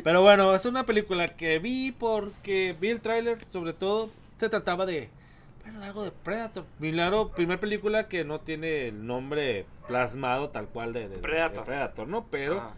Pero 0.03 0.21
bueno, 0.23 0.55
es 0.55 0.65
una 0.65 0.85
película 0.85 1.27
que 1.27 1.59
vi 1.59 1.91
porque 1.91 2.75
vi 2.81 2.89
el 2.89 2.99
tráiler, 3.01 3.37
sobre 3.53 3.73
todo, 3.73 4.09
se 4.39 4.49
trataba 4.49 4.85
de, 4.87 5.09
bueno, 5.65 5.79
de 5.81 5.85
algo 5.85 6.03
de 6.03 6.11
Predator. 6.11 6.65
Claro, 6.79 7.31
primer 7.31 7.59
película 7.59 8.07
que 8.07 8.23
no 8.23 8.39
tiene 8.41 8.87
el 8.87 9.05
nombre 9.05 9.65
plasmado 9.87 10.49
tal 10.49 10.67
cual 10.69 10.93
de, 10.93 11.01
de- 11.01 11.09
de 11.09 11.17
Predator. 11.17 11.65
Predator, 11.65 12.07
¿no? 12.07 12.27
Pero 12.31 12.59
Ah. 12.61 12.73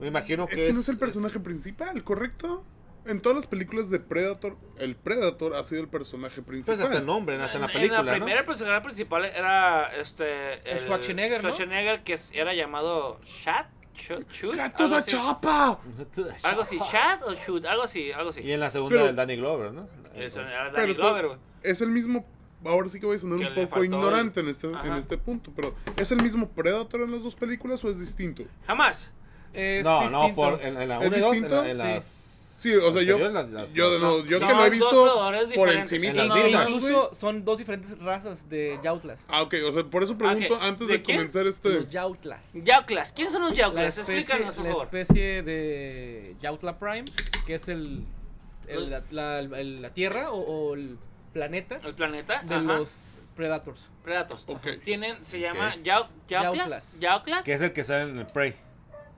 me 0.00 0.06
imagino 0.08 0.46
que 0.46 0.54
Es 0.56 0.64
que 0.64 0.72
no 0.72 0.80
es 0.80 0.88
el 0.88 0.98
personaje 0.98 1.40
principal, 1.40 2.02
¿correcto? 2.04 2.64
En 3.06 3.20
todas 3.20 3.36
las 3.36 3.46
películas 3.46 3.90
de 3.90 4.00
Predator, 4.00 4.56
el 4.78 4.96
Predator 4.96 5.54
ha 5.56 5.62
sido 5.64 5.82
el 5.82 5.88
personaje 5.88 6.40
principal. 6.40 6.76
Pues 6.76 6.86
hasta 6.86 6.98
el 7.00 7.04
nombre, 7.06 7.36
hasta 7.42 7.56
en 7.56 7.60
la 7.62 7.68
película, 7.68 8.00
En 8.00 8.06
la 8.06 8.12
primera 8.12 8.40
el 8.40 8.46
personaje 8.46 8.80
principal 8.80 9.24
era 9.26 9.94
este. 9.96 10.54
El 10.70 10.80
Schwarzenegger, 10.80 11.42
¿no? 11.42 11.50
Schwarzenegger, 11.50 12.02
que 12.02 12.14
es- 12.14 12.30
era 12.32 12.54
llamado 12.54 13.20
Shat. 13.24 13.66
Shoot, 13.96 14.28
shoot, 14.32 14.56
¡Gato 14.56 14.84
algo 14.84 14.96
de 14.96 15.00
así. 15.02 15.10
chapa! 15.12 15.78
Algo 16.42 16.62
así, 16.62 16.78
Shat 16.78 17.22
o 17.22 17.32
Shoot, 17.34 17.64
algo 17.64 17.82
así, 17.84 18.10
algo 18.10 18.30
así. 18.30 18.40
Y 18.40 18.50
en 18.50 18.58
la 18.58 18.68
segunda 18.70 18.94
Pero- 18.96 19.06
del 19.06 19.14
Danny 19.16 19.36
Glover, 19.36 19.72
¿no? 19.72 19.86
Eso 20.16 20.40
era 20.40 20.70
Danny 20.72 20.94
Glover, 20.94 21.26
güey. 21.28 21.38
Es 21.64 21.80
el 21.80 21.88
mismo. 21.90 22.24
Ahora 22.64 22.88
sí 22.88 22.98
que 22.98 23.04
voy 23.06 23.16
a 23.16 23.18
sonar 23.18 23.38
un 23.38 23.54
poco 23.68 23.84
ignorante 23.84 24.40
el- 24.40 24.46
en 24.46 24.52
este, 24.52 24.68
en 24.68 24.92
este 24.94 25.18
punto, 25.18 25.52
pero 25.54 25.74
¿es 25.98 26.10
el 26.12 26.22
mismo 26.22 26.48
Predator 26.48 27.02
en 27.02 27.10
las 27.12 27.22
dos 27.22 27.34
películas 27.34 27.84
o 27.84 27.90
es 27.90 27.98
distinto? 27.98 28.44
Jamás. 28.66 29.12
Es 29.52 29.84
no, 29.84 30.00
distinto. 30.00 30.28
no, 30.28 30.34
por, 30.34 30.60
en, 30.62 30.80
en 30.80 30.88
la 30.88 30.98
¿Es 31.00 31.08
1 31.08 31.16
y 31.16 31.20
2, 31.20 31.26
en, 31.36 31.42
distinto? 31.42 31.62
la- 31.62 31.70
en 31.70 31.76
Sí. 31.76 31.82
las... 31.82 32.24
Sí, 32.64 32.74
o 32.76 32.90
sea, 32.94 33.02
yo, 33.02 33.16
anteriores, 33.16 33.34
las- 33.34 33.50
las- 33.52 33.72
yo, 33.74 33.90
de 33.90 33.98
nuevo, 34.00 34.24
yo 34.24 34.38
Son 34.38 34.48
que 34.48 34.54
lo 34.54 34.64
he 34.64 34.70
visto 34.70 35.30
por 35.54 35.68
encimita 35.68 36.22
En. 36.24 36.50
Incluso 36.70 37.10
son 37.14 37.44
dos 37.44 37.58
diferentes 37.58 37.98
razas 37.98 38.48
de 38.48 38.80
yautlas. 38.82 39.18
Ah, 39.28 39.42
ok, 39.42 39.54
o 39.68 39.72
sea, 39.74 39.84
por 39.84 40.02
eso 40.02 40.16
pregunto 40.16 40.54
Ok, 40.54 40.62
antes 40.62 40.88
¿de 40.88 41.02
comenzar 41.02 41.46
este... 41.46 41.68
Los 41.68 41.90
yautlas. 41.90 42.48
Yautlas. 42.54 43.12
¿Quién 43.12 43.30
son 43.30 43.42
los 43.42 43.50
La 43.50 43.56
Yautlas? 43.58 43.98
especie, 43.98 44.18
Explícanos, 44.20 44.54
por 44.54 44.64
la 44.64 44.70
favor. 44.70 44.84
especie 44.86 45.42
de 45.42 46.36
Yautla 46.40 46.78
Prime, 46.78 47.04
que 47.46 47.56
es 47.56 47.68
el, 47.68 48.06
el- 48.66 48.88
la, 48.88 49.02
la- 49.10 49.40
el- 49.40 49.82
la 49.82 49.90
Tierra 49.92 50.30
o, 50.30 50.38
o 50.40 50.74
el 50.74 50.96
planeta 51.34 51.78
El 51.84 51.94
planeta. 51.94 52.40
de 52.42 52.54
Ajá. 52.54 52.62
los 52.64 52.96
Predators. 53.36 53.80
Predators. 54.02 54.44
Ok. 54.46 54.66
Tienen, 54.84 55.22
se 55.24 55.40
llama 55.40 55.74
Ok. 55.76 55.82
Yau- 55.82 56.06
Yautlas. 56.28 56.56
Yautlas. 56.56 57.00
Yautlas. 57.00 57.42
Que 57.44 57.52
es 57.54 57.60
el 57.60 57.72
que 57.72 57.84
sale 57.84 58.02
en 58.10 58.18
el 58.18 58.26
Prey. 58.26 58.54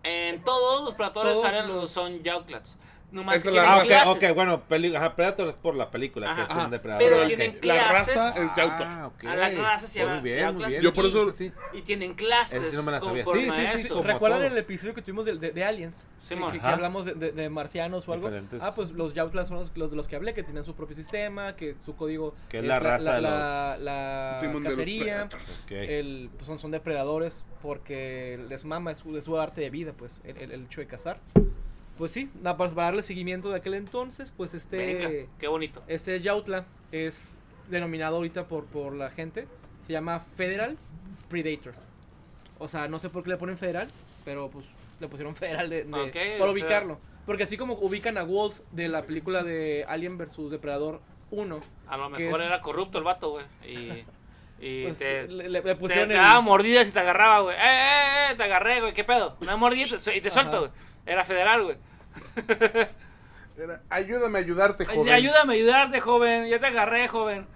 En 0.02 0.42
todos 0.42 0.84
los 0.84 0.94
Predators 0.94 1.30
Todos 1.34 1.42
salen 1.42 1.68
los- 1.68 1.90
son 1.90 2.22
Yautlas. 2.22 2.76
Nomás 3.16 3.36
Esa 3.36 3.50
que 3.50 3.56
la 3.56 3.72
Ah, 3.72 3.78
ok, 3.78 3.86
clases. 3.86 4.08
ok, 4.30 4.34
bueno, 4.34 4.60
peli 4.68 4.94
ajá, 4.94 5.16
Predator 5.16 5.48
es 5.48 5.54
por 5.54 5.74
la 5.74 5.90
película, 5.90 6.34
que 6.34 6.42
Ajá. 6.42 6.60
es 6.60 6.64
un 6.66 6.70
depredador. 6.70 7.02
Pero 7.08 7.26
tienen 7.26 7.52
La 7.62 7.88
clases. 7.88 8.14
raza 8.14 8.44
es 8.44 8.54
Yautla. 8.54 8.86
Ah, 9.02 9.06
ok. 9.06 9.24
A 9.24 9.34
la 9.36 9.50
raza 9.50 9.86
se 9.88 9.98
Muy 10.00 10.08
llama 10.08 10.20
bien, 10.20 10.38
Yautlas. 10.38 10.62
muy 10.62 10.70
bien. 10.70 10.82
Yo 10.82 10.92
por 10.92 11.04
Sí, 11.04 11.08
eso- 11.10 11.32
sí, 11.32 11.48
sí. 11.48 11.78
Y 11.78 11.82
tienen 11.82 12.14
clases. 12.14 12.60
Esa 12.60 12.70
sí 12.70 12.76
no 12.76 12.82
me 12.82 12.92
la 12.92 13.00
sabía. 13.00 13.24
Sí, 13.24 13.30
sí, 13.40 13.50
sí, 13.50 13.62
eso. 13.86 14.02
¿Recuerdan 14.02 14.42
el 14.44 14.58
episodio 14.58 14.92
que 14.94 15.00
tuvimos 15.00 15.24
de, 15.24 15.36
de, 15.38 15.50
de 15.50 15.64
Aliens? 15.64 16.06
Simón. 16.22 16.52
que, 16.52 16.58
que 16.60 16.66
hablamos 16.66 17.06
de, 17.06 17.14
de- 17.14 17.32
de 17.32 17.48
marcianos 17.48 18.06
o 18.08 18.12
algo. 18.12 18.26
Diferentes. 18.26 18.60
Ah, 18.62 18.72
pues 18.76 18.90
los 18.90 19.14
Yautlas 19.14 19.48
son 19.48 19.58
los, 19.60 19.76
los 19.76 19.90
de 19.90 19.96
los 19.96 20.08
que 20.08 20.16
hablé, 20.16 20.34
que 20.34 20.42
tienen 20.42 20.62
su 20.64 20.74
propio 20.74 20.94
sistema, 20.96 21.56
que 21.56 21.76
su 21.84 21.96
código 21.96 22.34
Que 22.48 22.58
es 22.58 22.64
la 22.64 22.78
raza 22.80 23.14
de 23.14 23.20
la, 23.22 23.74
los- 23.76 23.82
la 23.84 24.36
Simón 24.40 24.62
de 24.64 24.68
los 24.68 24.78
cacería. 24.78 25.04
Predators. 25.28 25.62
Ok. 25.64 25.70
El, 25.72 26.30
pues 26.34 26.46
son, 26.46 26.58
son 26.58 26.70
depredadores 26.70 27.44
porque 27.62 28.38
les 28.48 28.64
mama, 28.64 28.90
es 28.90 28.98
su, 28.98 29.16
es 29.16 29.24
su 29.24 29.38
arte 29.40 29.60
de 29.62 29.70
vida, 29.70 29.92
pues, 29.96 30.20
el, 30.24 30.36
el- 30.36 30.52
el 30.52 30.64
hecho 30.64 30.80
de 30.80 30.86
cazar. 30.86 31.18
Pues 31.98 32.12
sí, 32.12 32.30
para, 32.42 32.56
para 32.56 32.70
darle 32.74 33.02
seguimiento 33.02 33.48
de 33.50 33.56
aquel 33.56 33.74
entonces, 33.74 34.32
pues 34.36 34.52
este... 34.54 34.76
Venga, 34.76 35.30
qué 35.38 35.48
bonito. 35.48 35.82
Este 35.88 36.20
Yautla 36.20 36.66
es 36.92 37.36
denominado 37.68 38.16
ahorita 38.16 38.44
por, 38.48 38.64
por 38.66 38.94
la 38.94 39.10
gente. 39.10 39.46
Se 39.86 39.92
llama 39.92 40.20
Federal 40.36 40.76
Predator. 41.28 41.74
O 42.58 42.68
sea, 42.68 42.88
no 42.88 42.98
sé 42.98 43.08
por 43.08 43.22
qué 43.22 43.30
le 43.30 43.36
ponen 43.36 43.56
Federal, 43.58 43.88
pero 44.24 44.48
pues 44.50 44.66
le 45.00 45.08
pusieron 45.08 45.34
Federal 45.36 45.68
de, 45.70 45.84
para 46.38 46.52
sea- 46.52 46.52
ubicarlo. 46.52 46.98
Porque 47.24 47.42
así 47.42 47.56
como 47.56 47.74
ubican 47.74 48.18
a 48.18 48.22
Wolf 48.22 48.60
de 48.70 48.88
la 48.88 49.02
película 49.02 49.42
de 49.42 49.84
Alien 49.88 50.16
vs 50.16 50.50
Depredador 50.50 51.00
1, 51.30 51.60
A 51.88 51.96
lo 51.96 52.08
mejor 52.10 52.40
es- 52.40 52.46
era 52.46 52.60
corrupto 52.60 52.98
el 52.98 53.04
vato, 53.04 53.30
güey. 53.30 53.44
Y, 53.66 54.04
y 54.64 54.84
pues 54.86 54.98
te, 54.98 55.26
le, 55.26 55.44
le- 55.44 55.48
le 55.48 55.62
te, 55.62 55.74
pusieron 55.74 56.08
te 56.08 56.14
daba 56.14 56.40
mordidas 56.40 56.88
y 56.88 56.92
te 56.92 57.00
agarraba, 57.00 57.40
güey. 57.40 57.56
¡Eh, 57.56 57.60
eh, 57.62 58.28
eh! 58.30 58.34
Te 58.36 58.42
agarré, 58.44 58.80
güey. 58.80 58.92
¿Qué 58.94 59.02
pedo? 59.02 59.36
Una 59.40 59.56
mordida 59.56 59.86
y 59.86 59.98
te- 59.98 60.16
y 60.16 60.20
te 60.20 60.30
suelto, 60.30 60.60
güey. 60.60 60.70
Era 61.06 61.24
federal, 61.24 61.62
güey. 61.64 61.76
Era, 63.58 63.80
ayúdame 63.88 64.38
a 64.38 64.42
ayudarte, 64.42 64.84
Ay, 64.88 64.96
joven. 64.96 65.12
Ayúdame 65.14 65.52
a 65.54 65.56
ayudarte, 65.56 66.00
joven. 66.00 66.46
Ya 66.48 66.60
te 66.60 66.66
agarré, 66.66 67.08
joven. 67.08 67.46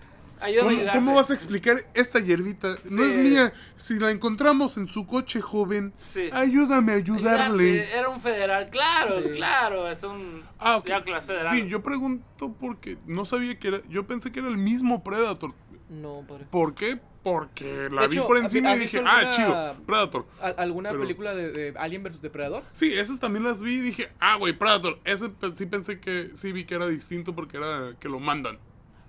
Ayúdame 0.40 0.60
a 0.60 0.62
¿Cómo, 0.70 0.78
ayudarte. 0.78 0.98
cómo 0.98 1.14
vas 1.14 1.30
a 1.30 1.34
explicar 1.34 1.84
esta 1.92 2.18
hierbita? 2.18 2.76
No 2.84 3.02
Sí. 3.04 3.10
es 3.10 3.16
mía. 3.18 3.52
Si 3.76 3.98
la 3.98 4.10
encontramos 4.10 4.78
en 4.78 4.88
su 4.88 5.06
coche, 5.06 5.42
joven, 5.42 5.92
Sí. 6.00 6.30
ayúdame 6.32 6.92
a 6.92 6.94
ayudarle. 6.94 7.64
Ayudarte. 7.82 7.98
Era 7.98 8.08
un 8.08 8.20
federal, 8.20 8.70
claro, 8.70 9.16
claro. 9.34 9.90
Es 9.90 10.02
un. 10.02 10.42
Ah, 10.58 10.76
ok. 10.78 10.86
Ya 10.86 11.02
clase 11.04 11.26
federal. 11.26 11.50
Sí, 11.50 11.68
yo 11.68 11.82
pregunto 11.82 12.54
porque 12.58 12.96
no 13.04 13.26
sabía 13.26 13.58
que 13.58 13.68
era. 13.68 13.80
Yo 13.90 14.06
pensé 14.06 14.32
que 14.32 14.38
era 14.40 14.48
el 14.48 14.56
mismo 14.56 15.04
Predator. 15.04 15.52
No, 15.90 16.24
padre. 16.26 16.46
¿Por 16.50 16.74
qué? 16.74 16.98
Porque 17.22 17.88
la 17.90 18.06
vi 18.06 18.18
por 18.20 18.38
¿has- 18.38 18.44
encima 18.44 18.74
y 18.76 18.78
dije, 18.78 19.02
ah, 19.04 19.30
chido, 19.30 19.76
Predator. 19.84 20.24
¿Al- 20.40 20.54
¿Alguna 20.56 20.90
Pero- 20.90 21.02
película 21.02 21.34
de, 21.34 21.50
de 21.52 21.74
Alien 21.78 22.02
vs 22.02 22.22
Depredador? 22.22 22.62
Sí, 22.72 22.96
esas 22.96 23.20
también 23.20 23.44
las 23.44 23.60
vi 23.60 23.74
y 23.74 23.80
dije, 23.80 24.08
ah, 24.20 24.36
güey, 24.36 24.54
Predator. 24.54 24.98
Ese 25.04 25.30
sí 25.52 25.66
pensé 25.66 26.00
que 26.00 26.30
sí 26.32 26.52
vi 26.52 26.64
que 26.64 26.76
era 26.76 26.86
distinto 26.86 27.34
porque 27.34 27.58
era 27.58 27.94
que 28.00 28.08
lo 28.08 28.20
mandan. 28.20 28.58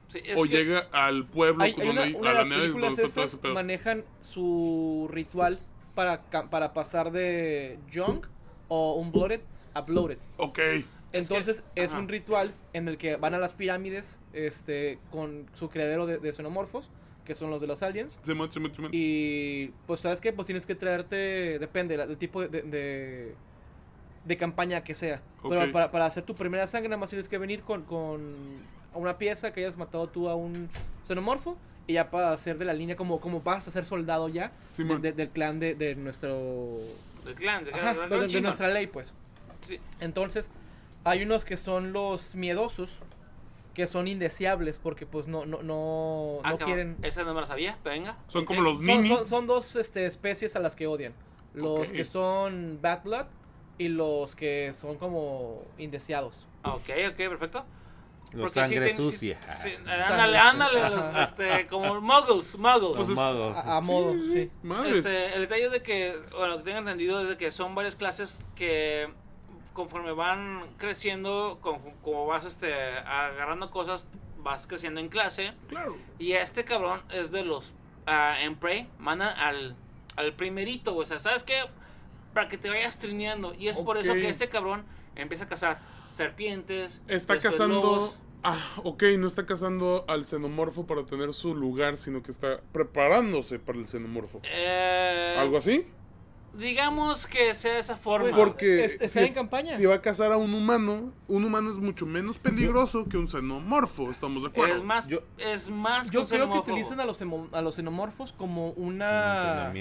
Sí, 0.10 0.20
es 0.26 0.38
o 0.38 0.44
que- 0.44 0.50
llega 0.50 0.88
al 0.92 1.26
pueblo 1.26 1.64
Hay, 1.64 1.72
hay 1.72 1.78
donde 1.78 1.92
una, 1.92 2.02
hay- 2.02 2.14
una 2.16 2.30
a 2.30 2.34
de 2.34 2.36
la 2.36 2.42
las 2.42 2.50
donde 2.50 2.58
películas 2.64 2.90
está 2.92 3.02
todo 3.04 3.06
estas 3.24 3.34
ese 3.34 3.38
pedo. 3.42 3.54
manejan 3.54 4.04
su 4.20 5.08
ritual 5.10 5.60
para, 5.96 6.24
para 6.50 6.74
pasar 6.74 7.12
de 7.12 7.80
Young 7.92 8.26
o 8.68 8.96
un 8.96 9.12
Blooded 9.14 9.42
a 9.74 9.82
Bloated. 9.82 10.18
Ok. 10.38 10.60
Entonces 11.14 11.64
es, 11.76 11.92
un 11.94 12.08
ritual 12.10 12.54
en 12.74 12.88
el 12.88 12.98
que 12.98 13.16
van 13.18 13.34
a 13.34 13.38
las 13.38 13.54
pirámides 13.54 14.18
este, 14.34 15.00
con 15.12 15.46
su 15.54 15.70
criadero 15.70 16.06
de, 16.06 16.18
de 16.18 16.32
xenomorfos, 16.32 16.90
que 17.26 17.36
son 17.36 17.50
los 17.50 17.62
de 17.62 17.68
los 17.68 17.84
aliens. 17.84 18.20
Simón, 18.26 18.52
Simón, 18.52 18.76
Simón. 18.76 18.92
Y 18.94 19.68
pues 19.88 20.02
sabes 20.02 20.22
qué, 20.22 20.34
pues 20.34 20.46
tienes 20.48 20.66
que 20.66 20.76
traerte, 20.76 21.60
depende 21.60 21.96
del 21.98 22.18
tipo 22.18 22.42
de, 22.42 22.48
de, 22.50 22.62
de- 22.64 23.36
de 24.26 24.38
campaña 24.38 24.84
que 24.84 24.94
sea. 24.94 25.22
Pero 25.42 25.72
para, 25.72 25.90
para 25.92 26.06
hacer 26.06 26.24
tu 26.24 26.36
primera 26.36 26.68
sangre 26.68 26.90
nada 26.90 27.00
más 27.00 27.10
tienes 27.10 27.28
que 27.28 27.38
venir 27.40 27.62
con, 27.62 27.82
con 27.84 28.36
una 28.94 29.18
pieza 29.18 29.52
que 29.52 29.62
hayas 29.62 29.76
matado 29.78 30.08
tú 30.10 30.30
a 30.30 30.36
un 30.36 30.70
xenomorfo. 31.04 31.58
Y 31.88 31.94
ya 31.94 32.12
para 32.12 32.32
hacer 32.32 32.60
de 32.60 32.66
la 32.66 32.74
línea 32.74 32.96
como, 32.96 33.20
como 33.20 33.42
vas 33.42 33.68
a 33.68 33.72
ser 33.72 33.86
soldado 33.86 34.30
ya 34.30 34.50
de- 34.50 34.76
Simón. 34.76 35.02
de- 35.02 35.12
del 35.14 35.30
clan 35.30 35.60
de, 35.60 35.74
de 35.74 35.96
nuestro... 35.96 36.78
Del 37.26 37.34
clan, 37.36 37.66
Ajá, 37.74 37.94
de- 38.08 38.20
de 38.20 38.28
chingón. 38.28 38.44
nuestra 38.44 38.68
ley 38.70 38.86
pues. 38.88 39.14
Sí. 39.68 39.80
Entonces, 40.00 40.50
hay 41.04 41.24
unos 41.24 41.44
que 41.44 41.58
son 41.58 41.92
los 41.92 42.36
miedosos, 42.36 43.00
que 43.74 43.88
son 43.88 44.08
indeseables 44.08 44.78
porque 44.78 45.06
pues 45.06 45.28
no, 45.28 45.46
no, 45.46 45.64
no, 45.64 46.40
Ah, 46.44 46.52
no 46.52 46.58
quieren... 46.58 46.98
Esa 47.04 47.24
no 47.24 47.34
me 47.34 47.42
la 47.42 47.48
sabía, 47.48 47.78
pero 47.84 47.96
venga. 47.96 48.18
Son 48.28 48.44
como 48.46 48.60
Ok. 48.60 48.66
los 48.66 48.78
Son, 48.78 48.86
Nini. 48.88 49.08
son- 49.08 49.26
son 49.26 49.48
dos 49.48 49.76
este, 49.78 50.06
especies 50.06 50.56
a 50.56 50.60
las 50.60 50.76
que 50.76 50.88
odian. 50.88 51.14
Los 51.54 51.88
Ok. 51.90 51.96
que 51.96 52.06
son 52.06 52.80
Bad 52.82 53.04
Blood 53.04 53.26
y 53.78 53.88
los 53.88 54.36
que 54.36 54.74
son 54.74 54.98
como 54.98 55.64
indeseados. 55.78 56.46
Ok, 56.64 56.90
ok, 57.10 57.16
perfecto. 57.16 57.64
Los 58.34 58.54
Porque 58.54 58.60
sangre 58.62 58.92
sí- 58.92 58.96
sucia. 58.98 59.38
sí, 59.62 59.72
ándale, 59.86 60.38
ándale, 60.38 60.90
los, 60.90 61.04
este, 61.18 61.68
como 61.68 62.00
muggles, 62.00 62.58
muggles. 62.58 62.82
Los 62.82 62.98
Pues 62.98 63.10
es-. 63.10 63.18
A, 63.18 63.78
a 63.78 63.82
modo, 63.82 64.14
sí. 64.30 64.50
Este, 64.94 65.34
el 65.34 65.42
detalle 65.42 65.66
es 65.66 65.72
de 65.72 65.82
que, 65.84 66.16
bueno, 66.32 66.48
lo 66.48 66.58
que 66.60 66.64
tengo 66.64 66.78
entendido 66.80 67.22
es 67.24 67.28
de 67.30 67.38
que 67.38 67.52
son 67.52 67.76
varias 67.76 67.96
clases 67.98 68.46
que 68.56 69.10
conforme 69.74 70.12
van 70.12 70.68
creciendo, 70.78 71.60
como 72.02 72.26
vas 72.26 72.46
este, 72.46 72.74
agarrando 72.74 73.72
cosas, 73.72 74.08
vas 74.44 74.68
creciendo 74.68 75.00
en 75.00 75.10
clase. 75.10 75.54
Claro. 75.68 75.98
Y 76.20 76.34
este 76.34 76.66
cabrón 76.66 77.02
es 77.12 77.32
de 77.32 77.44
los 77.44 77.74
ah, 78.06 78.36
en 78.42 78.56
Prey, 78.56 78.88
mandan 79.00 79.38
al, 79.38 79.76
al 80.16 80.34
primerito, 80.34 80.96
o 80.96 81.06
sea, 81.06 81.20
¿sabes 81.20 81.44
qué? 81.44 81.64
Para 82.34 82.50
que 82.50 82.58
te 82.58 82.70
vayas 82.70 83.00
trineando. 83.00 83.54
Y 83.54 83.68
es 83.68 83.80
por 83.80 83.98
eso 83.98 84.14
que 84.14 84.30
este 84.30 84.50
cabrón 84.50 84.84
empieza 85.16 85.46
a 85.46 85.48
cazar 85.48 85.80
serpientes. 86.16 87.02
Está 87.08 87.34
después 87.34 87.42
cazando. 87.42 87.82
lobos. 87.82 88.18
Ah, 88.44 88.60
ok, 88.84 89.04
no 89.20 89.28
está 89.28 89.46
cazando 89.46 90.04
al 90.08 90.26
xenomorfo 90.26 90.88
para 90.88 91.06
tener 91.06 91.32
su 91.34 91.56
lugar, 91.56 91.98
sino 91.98 92.24
que 92.24 92.32
está 92.32 92.62
preparándose 92.72 93.60
para 93.60 93.78
el 93.78 93.88
xenomorfo. 93.88 94.42
Eh, 94.44 95.36
¿Algo 95.38 95.58
así? 95.58 95.86
Digamos 96.54 97.28
que 97.28 97.54
sea 97.54 97.74
de 97.76 97.80
esa 97.80 97.95
forma. 97.95 98.30
Pues, 98.30 98.38
Porque 98.38 98.84
es- 98.86 98.93
está 98.95 99.08
si 99.08 99.20
en 99.20 99.26
es- 99.26 99.32
campaña. 99.34 99.76
Si 99.78 99.86
va 99.86 99.95
a 99.95 100.02
cazar 100.02 100.32
a 100.34 100.38
un 100.38 100.54
humano, 100.54 101.14
un 101.28 101.45
humano 101.45 101.72
es 101.72 101.78
mucho 101.78 102.06
menos 102.06 102.38
peligroso 102.39 103.08
que 103.08 103.18
un 103.18 103.30
xenomorfo, 103.30 104.12
¿estamos 104.12 104.43
de 104.43 104.49
acuerdo? 104.49 104.76
es 104.76 104.84
más, 104.84 105.08
Yo- 105.08 105.22
es 105.38 105.70
más 105.70 106.12
Yo 106.12 106.26
creo 106.26 106.52
que 106.52 106.58
utilizan 106.60 106.99
a 106.99 107.06
los, 107.06 107.22
emo- 107.22 107.47
a 107.54 107.62
los 107.62 107.76
xenomorfos 107.76 108.34
como 108.34 108.72
Un 108.72 108.95
una... 108.95 109.72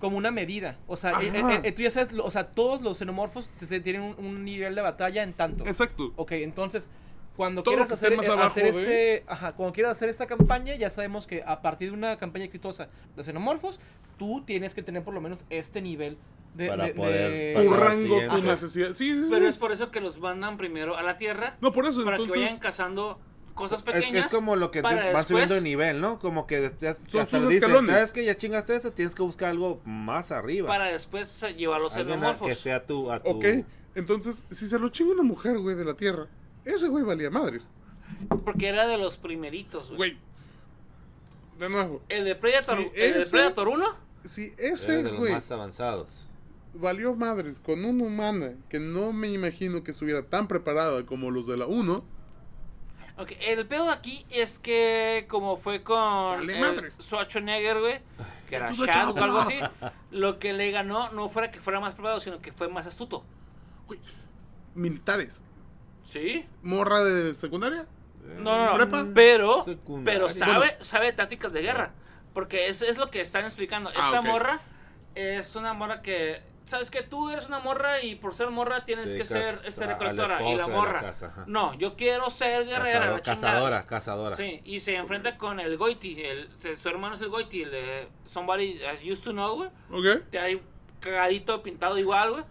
Como 0.00 0.16
una 0.18 0.30
medida. 0.30 0.78
O 0.86 0.96
sea, 0.96 1.12
eh, 1.22 1.32
Ajá. 1.38 1.54
eh, 1.54 1.60
eh, 1.64 1.72
tú 1.72 1.82
ya 1.82 1.90
sabes, 1.90 2.12
lo- 2.12 2.24
o 2.26 2.30
sea, 2.30 2.50
todos 2.50 2.82
los 2.82 2.98
xenomorfos 2.98 3.50
tienen 3.82 4.02
un, 4.02 4.14
un 4.24 4.44
nivel 4.44 4.74
de 4.74 4.82
batalla 4.82 5.22
en 5.22 5.32
tanto. 5.32 5.64
Exacto. 5.66 6.12
Ok, 6.16 6.32
entonces, 6.32 6.86
cuando 7.36 7.62
Todo 7.62 7.74
quieras 7.74 7.90
hacer, 7.90 8.16
más 8.16 8.28
eh, 8.28 8.32
abajo 8.32 8.46
hacer 8.46 8.66
este, 8.66 9.24
ajá, 9.26 9.52
cuando 9.52 9.72
quieras 9.72 9.92
hacer 9.92 10.08
esta 10.08 10.26
campaña, 10.26 10.74
ya 10.76 10.88
sabemos 10.90 11.26
que 11.26 11.42
a 11.44 11.62
partir 11.62 11.90
de 11.90 11.96
una 11.96 12.16
campaña 12.16 12.44
exitosa 12.44 12.88
de 13.16 13.24
xenomorfos, 13.24 13.80
tú 14.18 14.42
tienes 14.46 14.74
que 14.74 14.82
tener 14.82 15.02
por 15.02 15.14
lo 15.14 15.20
menos 15.20 15.44
este 15.50 15.82
nivel 15.82 16.16
de, 16.54 16.68
Para 16.68 16.84
de- 16.84 16.94
poder 16.94 17.30
de- 17.56 17.64
Tu 17.66 17.74
rango, 17.74 18.20
tu 18.30 18.42
necesidad. 18.42 18.92
Sí, 18.92 19.14
sí, 19.14 19.22
sí. 19.24 19.28
Pero 19.32 19.48
es 19.48 19.56
por 19.56 19.72
eso 19.72 19.90
que 19.90 20.00
los 20.00 20.20
mandan 20.20 20.56
primero 20.56 20.96
a 20.96 21.02
la 21.02 21.16
Tierra. 21.16 21.56
No, 21.60 21.72
por 21.72 21.86
eso, 21.86 22.04
para 22.04 22.18
que 22.18 22.26
vayan 22.26 22.58
cazando 22.58 23.18
cosas 23.54 23.82
pequeñas. 23.82 24.26
es 24.26 24.32
como 24.32 24.54
lo 24.54 24.70
que 24.70 24.78
te 24.78 24.82
para 24.82 24.96
vas 24.96 25.04
después- 25.06 25.26
subiendo 25.28 25.54
de 25.56 25.60
nivel, 25.60 26.00
¿no? 26.00 26.20
Como 26.20 26.46
que 26.46 26.72
ya, 26.80 26.94
Son 27.08 27.26
sus. 27.28 27.58
¿sabes 27.60 28.12
que 28.12 28.24
Ya 28.24 28.36
chingaste 28.36 28.76
eso, 28.76 28.92
tienes 28.92 29.14
que 29.16 29.22
buscar 29.22 29.50
algo 29.50 29.80
más 29.84 30.30
arriba. 30.30 30.68
Para 30.68 30.86
después 30.86 31.42
eh, 31.42 31.54
llevar 31.54 31.80
los 31.80 31.94
Alguien 31.96 32.18
a- 32.18 32.20
xenomorfos. 32.20 32.46
que 32.46 32.52
esté 32.52 32.72
a 32.72 32.84
tu, 32.86 33.10
a 33.10 33.20
tu... 33.20 33.30
Ok, 33.30 33.44
entonces, 33.96 34.44
si 34.52 34.68
se 34.68 34.78
lo 34.78 34.88
chinga 34.90 35.12
una 35.14 35.22
mujer, 35.24 35.58
güey, 35.58 35.74
de 35.76 35.84
la 35.84 35.94
Tierra, 35.94 36.26
ese 36.64 36.88
güey 36.88 37.04
valía 37.04 37.30
madres. 37.30 37.68
Porque 38.44 38.68
era 38.68 38.86
de 38.86 38.96
los 38.98 39.16
primeritos, 39.16 39.88
güey. 39.88 39.96
Güey. 40.12 40.18
De 41.58 41.68
nuevo, 41.68 42.02
El 42.08 42.24
de 42.24 42.34
Predator, 42.34 42.78
Sí, 42.78 42.90
el 42.94 43.12
de 43.14 43.20
ese- 43.20 43.30
Predator 43.30 43.68
1. 43.68 43.86
Si 44.24 44.52
Era 44.58 44.72
ese 44.74 45.02
de 45.02 45.02
los 45.10 45.18
güey 45.18 45.32
más 45.32 45.50
avanzados. 45.50 46.08
valió 46.72 47.14
madres 47.14 47.60
con 47.60 47.84
una 47.84 48.02
humana 48.04 48.54
que 48.68 48.80
no 48.80 49.12
me 49.12 49.28
imagino 49.28 49.84
que 49.84 49.90
estuviera 49.92 50.22
tan 50.24 50.48
preparada 50.48 51.04
como 51.06 51.30
los 51.30 51.46
de 51.46 51.56
la 51.58 51.66
1, 51.66 52.04
Ok, 53.16 53.30
el 53.42 53.64
pedo 53.68 53.90
aquí 53.90 54.26
es 54.28 54.58
que 54.58 55.26
como 55.30 55.56
fue 55.56 55.84
con 55.84 56.50
el. 56.50 56.90
Schwarzenegger, 56.90 57.78
güey, 57.78 58.00
que 58.48 58.56
era 58.56 58.72
Shad 58.72 59.10
o 59.16 59.22
algo 59.22 59.38
así, 59.38 59.54
lo 60.10 60.40
que 60.40 60.52
le 60.52 60.72
ganó 60.72 61.12
no 61.12 61.28
fuera 61.28 61.52
que 61.52 61.60
fuera 61.60 61.78
más 61.78 61.94
preparado, 61.94 62.18
sino 62.20 62.40
que 62.40 62.50
fue 62.52 62.66
más 62.66 62.88
astuto. 62.88 63.22
güey, 63.86 64.00
militares. 64.74 65.44
¿Sí? 66.04 66.46
Morra 66.62 67.02
de 67.02 67.34
secundaria. 67.34 67.86
No, 68.38 68.56
no, 68.56 68.66
no. 68.72 68.76
¿Prepa? 68.76 69.06
Pero, 69.14 69.64
Secundaria. 69.64 70.20
pero 70.20 70.30
sabe, 70.30 70.56
Bueno. 70.68 70.84
sabe 70.84 71.12
tácticas 71.12 71.52
de 71.52 71.62
guerra. 71.62 71.90
Porque 72.32 72.68
es, 72.68 72.82
es 72.82 72.96
lo 72.96 73.10
que 73.10 73.20
están 73.20 73.44
explicando. 73.44 73.90
Ah, 73.90 74.06
Esta 74.06 74.20
ok. 74.20 74.26
morra 74.26 74.60
es 75.14 75.54
una 75.56 75.72
morra 75.74 76.02
que 76.02 76.42
¿sabes 76.66 76.90
que 76.90 77.02
Tú 77.02 77.28
eres 77.28 77.46
una 77.46 77.58
morra 77.58 78.00
y 78.00 78.14
por 78.14 78.34
ser 78.34 78.48
morra 78.50 78.86
tienes 78.86 79.12
Te 79.12 79.18
que 79.18 79.24
ser 79.26 79.54
este, 79.66 79.84
a- 79.84 79.86
a 79.86 79.88
la 79.88 79.92
recolectora. 79.94 80.40
Y 80.42 80.44
la 80.44 80.50
de 80.50 80.56
la 80.56 80.66
morra, 80.76 81.00
casa, 81.02 81.44
no, 81.46 81.74
yo 81.74 81.94
quiero 81.94 82.30
ser 82.30 82.64
guerrera. 82.64 83.00
Cazador- 83.00 83.12
la 83.12 83.22
chingada". 83.22 83.52
cazadora, 83.52 83.82
cazadora. 83.84 84.36
Sí, 84.36 84.62
y 84.64 84.80
se 84.80 84.96
enfrenta 84.96 85.36
con 85.36 85.60
el 85.60 85.76
Goiti. 85.76 86.22
El, 86.22 86.48
su 86.76 86.88
hermano 86.88 87.14
es 87.16 87.20
el 87.20 87.28
Goiti, 87.28 87.62
el 87.64 87.70
de 87.70 88.08
Somebody 88.30 88.80
I 89.02 89.12
Used 89.12 89.24
to 89.24 89.32
Know, 89.32 89.56
güey. 89.56 89.68
Ok. 89.90 90.24
Te 90.30 90.38
hay 90.38 90.60
cagadito 91.00 91.62
pintado 91.62 91.98
igual, 91.98 92.30
güey. 92.32 92.44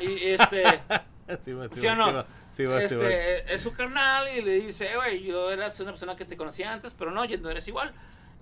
Y 0.00 0.28
este. 0.30 0.64
Sí, 1.44 1.52
sí, 1.74 1.80
¿Sí 1.82 1.86
o 1.86 1.94
no? 1.94 2.24
Sí 2.60 2.66
va, 2.66 2.78
sí 2.78 2.82
va, 2.84 2.88
sí 2.88 2.94
va. 2.96 3.10
este, 3.10 3.54
es 3.54 3.60
su 3.60 3.72
carnal 3.72 4.26
y 4.36 4.42
le 4.42 4.60
dice, 4.60 4.92
"Eh, 4.92 4.96
güey, 4.96 5.22
yo 5.22 5.50
era 5.50 5.66
una 5.80 5.90
persona 5.90 6.16
que 6.16 6.24
te 6.24 6.36
conocía 6.36 6.72
antes, 6.72 6.94
pero 6.96 7.10
no, 7.10 7.24
ya 7.24 7.36
no 7.38 7.50
eres 7.50 7.66
igual. 7.68 7.92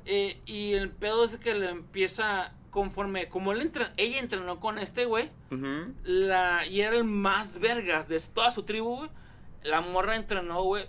Eh, 0.04 0.40
y 0.46 0.74
el 0.74 0.90
pedo 0.90 1.24
es 1.24 1.36
que 1.36 1.54
le 1.54 1.68
empieza 1.68 2.52
conforme, 2.70 3.28
como 3.28 3.52
él 3.52 3.60
entra- 3.62 3.92
ella 3.96 4.18
entrenó 4.20 4.60
con 4.60 4.78
este 4.78 5.04
güey, 5.04 5.30
la, 6.04 6.66
y 6.66 6.80
era 6.80 6.96
el 6.96 7.04
más 7.04 7.58
vergas 7.58 8.08
de 8.08 8.20
toda 8.20 8.50
su 8.50 8.62
tribu, 8.64 8.96
güey. 8.96 9.10
La 9.62 9.80
morra 9.80 10.16
entrenó, 10.16 10.62
güey, 10.62 10.86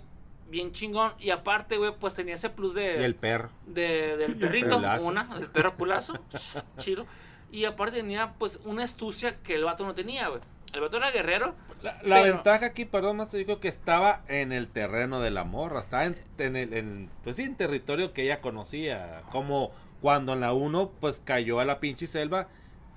bien 0.48 0.72
chingón. 0.72 1.12
Y 1.18 1.30
aparte, 1.30 1.76
güey, 1.76 1.92
pues 1.98 2.14
tenía 2.14 2.34
ese 2.36 2.50
plus 2.50 2.74
de, 2.74 2.96
Y 3.00 3.04
el 3.04 3.14
perro. 3.14 3.50
de- 3.66 4.16
del 4.16 4.36
perrito, 4.38 4.76
Culazo. 4.76 5.06
una, 5.06 5.24
del 5.36 5.48
perro 5.48 5.74
culazo, 5.76 6.14
chido. 6.78 7.06
Y 7.52 7.64
aparte 7.64 7.96
tenía, 7.98 8.34
pues, 8.38 8.60
una 8.64 8.84
astucia 8.84 9.42
que 9.42 9.56
el 9.56 9.64
vato 9.64 9.84
no 9.84 9.94
tenía, 9.94 10.28
güey. 10.28 10.40
El 10.72 10.80
vato 10.80 10.96
era 10.98 11.10
guerrero. 11.10 11.54
La, 11.82 11.94
la 12.02 12.22
Pero- 12.22 12.34
ventaja 12.34 12.66
aquí, 12.66 12.84
perdón, 12.84 13.16
más 13.16 13.32
digo 13.32 13.58
que 13.60 13.68
estaba 13.68 14.22
en 14.28 14.52
el 14.52 14.68
terreno 14.68 15.20
de 15.20 15.30
la 15.30 15.44
morra, 15.44 15.80
estaba 15.80 16.04
en, 16.04 16.16
en 16.38 16.56
el, 16.56 16.72
en, 16.74 17.10
pues 17.24 17.36
sí, 17.36 17.42
en 17.42 17.56
territorio 17.56 18.12
que 18.12 18.22
ella 18.22 18.40
conocía, 18.40 19.22
como 19.32 19.72
cuando 20.00 20.32
en 20.34 20.40
la 20.40 20.52
1 20.52 20.92
pues 21.00 21.20
cayó 21.24 21.58
a 21.60 21.64
la 21.64 21.80
pinche 21.80 22.06
selva, 22.06 22.48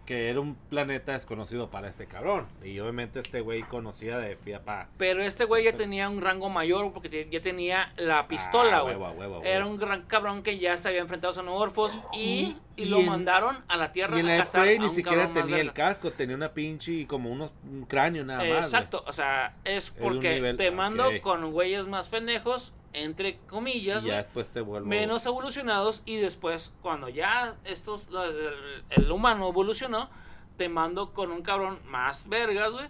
que 0.06 0.30
era 0.30 0.40
un 0.42 0.56
planeta 0.56 1.14
desconocido 1.14 1.70
para 1.70 1.88
este 1.88 2.08
cabrón, 2.08 2.46
y 2.64 2.78
obviamente 2.80 3.20
este 3.22 3.40
güey 3.42 3.64
conocía 3.64 4.18
de 4.18 4.36
fía 4.36 4.62
pa. 4.64 4.90
Pero 4.98 5.24
este 5.24 5.46
güey 5.46 5.64
ya 5.64 5.74
tenía 5.74 6.10
un 6.10 6.22
rango 6.22 6.50
mayor 6.50 6.92
porque 6.92 7.28
ya 7.32 7.42
tenía 7.42 7.94
la 7.96 8.28
pistola, 8.28 8.78
Ah, 8.78 8.82
güey. 8.82 8.96
huevo, 8.96 9.12
huevo. 9.18 9.42
Era 9.44 9.66
un 9.66 9.78
gran 9.78 10.02
cabrón 10.04 10.44
que 10.44 10.58
ya 10.60 10.76
se 10.76 10.90
había 10.90 11.00
enfrentado 11.02 11.32
a 11.32 11.36
xenomorfos 11.36 12.04
y, 12.14 12.58
y, 12.76 12.84
Y- 12.84 12.86
lo 12.90 12.98
y 12.98 13.02
en- 13.04 13.08
mandaron 13.10 13.58
a 13.68 13.78
la 13.78 13.92
Tierra 13.94 14.18
Y 14.18 14.20
en 14.20 14.28
la 14.28 14.46
ni 14.80 14.90
siquiera 14.90 15.32
tenía 15.32 15.60
el 15.60 15.72
casco, 15.74 16.12
tenía 16.12 16.36
una 16.36 16.50
pinche 16.54 17.08
como 17.08 17.32
unos 17.32 17.52
un 17.64 17.86
cráneo 17.86 18.26
nada 18.26 18.40
más. 18.40 18.48
güey. 18.48 18.60
Exacto, 18.60 19.04
o 19.08 19.14
sea, 19.14 19.56
es 19.64 19.90
porque 19.92 20.36
nivel- 20.42 20.58
te 20.58 20.70
mando 20.72 21.08
ok. 21.08 21.22
con 21.22 21.52
güeyes 21.52 21.88
más 21.88 22.10
pendejos, 22.10 22.74
entre 22.94 23.38
comillas, 23.50 24.04
Y 24.04 24.08
ya 24.08 24.14
güey, 24.14 24.24
después 24.24 24.50
te 24.50 24.62
vuelvo. 24.62 24.88
menos 24.88 25.26
evolucionados 25.26 26.02
y 26.06 26.18
después 26.18 26.74
cuando 26.82 27.10
ya 27.10 27.56
estos 27.66 28.08
el, 28.12 28.84
el 28.90 29.12
humano 29.12 29.50
evolucionó, 29.50 30.10
te 30.58 30.70
mando 30.70 31.14
con 31.14 31.32
un 31.32 31.42
cabrón 31.42 31.80
más 31.88 32.28
vergas, 32.30 32.72
güey. 32.72 32.88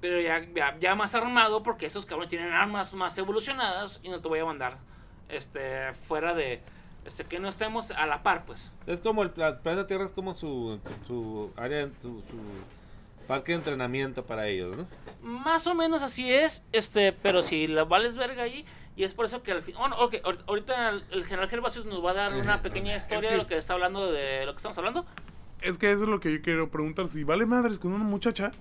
Pero 0.00 0.20
ya, 0.20 0.42
ya, 0.54 0.76
ya 0.80 0.94
más 0.94 1.14
armado 1.14 1.62
porque 1.62 1.86
estos 1.86 2.04
cabrones 2.04 2.28
tienen 2.30 2.52
armas 2.52 2.92
más 2.94 3.16
evolucionadas 3.16 4.00
y 4.02 4.08
no 4.10 4.20
te 4.20 4.28
voy 4.28 4.38
a 4.40 4.44
mandar 4.44 4.76
este 5.28 5.92
fuera 5.94 6.34
de 6.34 6.60
este 7.06 7.24
que 7.24 7.38
no 7.38 7.48
estemos 7.48 7.90
a 7.90 8.06
la 8.06 8.22
par, 8.22 8.44
pues. 8.46 8.70
Es 8.86 9.00
como 9.00 9.22
el 9.22 9.30
pla- 9.30 9.60
planeta 9.60 9.86
Tierra 9.86 10.04
es 10.04 10.12
como 10.12 10.32
su, 10.34 10.78
su 11.06 11.50
área, 11.56 11.88
su, 12.00 12.20
su 12.22 13.26
parque 13.26 13.52
de 13.52 13.58
entrenamiento 13.58 14.24
para 14.24 14.46
ellos, 14.48 14.76
¿no? 14.76 14.86
Más 15.22 15.66
o 15.66 15.74
menos 15.74 16.02
así 16.02 16.32
es, 16.32 16.64
este, 16.72 17.12
pero 17.12 17.42
si 17.42 17.66
la 17.66 17.84
vales 17.84 18.16
verga 18.16 18.42
ahí, 18.42 18.64
y 18.96 19.04
es 19.04 19.12
por 19.14 19.24
eso 19.26 19.42
que 19.42 19.52
al 19.52 19.62
fin. 19.62 19.74
Bueno, 19.78 19.96
ok, 19.98 20.14
ahor- 20.22 20.44
ahorita 20.46 20.88
el, 20.90 21.04
el 21.10 21.24
general 21.24 21.48
Gervasius 21.48 21.84
nos 21.86 22.04
va 22.04 22.10
a 22.12 22.14
dar 22.14 22.34
una 22.34 22.62
pequeña 22.62 22.96
historia 22.96 23.30
que- 23.30 23.36
de 23.36 23.42
lo 23.42 23.46
que 23.46 23.56
está 23.56 23.74
hablando, 23.74 24.12
de 24.12 24.46
lo 24.46 24.52
que 24.52 24.58
estamos 24.58 24.78
hablando. 24.78 25.04
Es 25.62 25.78
que 25.78 25.90
eso 25.92 26.04
es 26.04 26.08
lo 26.10 26.20
que 26.20 26.32
yo 26.32 26.42
quiero 26.42 26.70
preguntar. 26.70 27.08
Si 27.08 27.24
vale 27.24 27.46
madres 27.46 27.78
con 27.78 27.92
una 27.92 28.04
muchacha, 28.04 28.52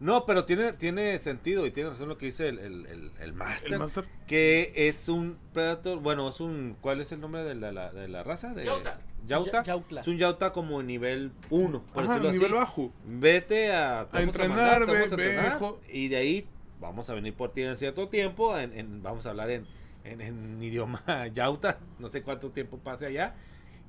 No, 0.00 0.24
pero 0.26 0.44
tiene, 0.44 0.72
tiene 0.74 1.18
sentido 1.18 1.66
y 1.66 1.72
tiene 1.72 1.90
razón 1.90 2.08
lo 2.08 2.16
que 2.18 2.26
dice 2.26 2.48
el, 2.48 2.60
el, 2.60 2.86
el, 2.86 3.10
el 3.18 3.32
Master. 3.32 3.72
el 3.72 3.78
Master. 3.80 4.04
Que 4.28 4.72
es 4.76 5.08
un 5.08 5.36
Predator, 5.52 5.98
bueno, 5.98 6.28
es 6.28 6.38
un, 6.40 6.76
¿cuál 6.80 7.00
es 7.00 7.10
el 7.10 7.20
nombre 7.20 7.42
de 7.42 7.56
la, 7.56 7.72
la- 7.72 7.90
de 7.92 8.06
la 8.06 8.22
raza? 8.22 8.54
De, 8.54 8.64
Yauta. 8.64 9.00
Yauta. 9.26 9.64
Yautla. 9.64 10.00
Es 10.02 10.06
un 10.08 10.16
Yauta 10.16 10.52
como 10.52 10.80
nivel 10.84 11.32
1, 11.50 11.82
por 11.92 12.04
Ajá, 12.04 12.12
decirlo 12.14 12.30
nivel 12.32 12.46
así. 12.52 12.60
bajo. 12.60 12.92
Vete 13.06 13.72
a, 13.72 14.06
A 14.12 14.22
entrenar, 14.22 14.48
mandar, 14.56 14.86
ve- 14.86 14.92
a 14.92 14.94
ve, 14.94 15.02
entrenar, 15.04 15.60
y 15.92 16.06
de 16.08 16.16
ahí 16.16 16.48
vamos 16.80 17.08
a 17.10 17.14
venir 17.14 17.34
por 17.34 17.52
ti 17.52 17.62
en 17.62 17.76
cierto 17.76 18.08
tiempo, 18.08 18.56
en, 18.58 18.72
en- 18.78 19.02
vamos 19.02 19.26
a 19.26 19.30
hablar 19.30 19.50
en, 19.50 19.66
en, 20.04 20.62
idioma 20.62 21.02
Yauta, 21.32 21.78
no 21.98 22.08
sé 22.08 22.22
cuánto 22.22 22.50
tiempo 22.50 22.78
pase 22.78 23.06
allá, 23.06 23.34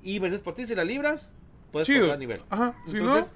y 0.02 0.20
vienes 0.20 0.42
por 0.42 0.54
ti, 0.56 0.66
si 0.66 0.76
la 0.76 0.84
libras, 0.84 1.34
puedes 1.72 1.88
Chido. 1.88 2.02
pasar 2.02 2.16
a 2.16 2.20
nivel. 2.20 2.42
Ajá. 2.50 2.76
Si 2.88 2.98
Entonces, 2.98 3.32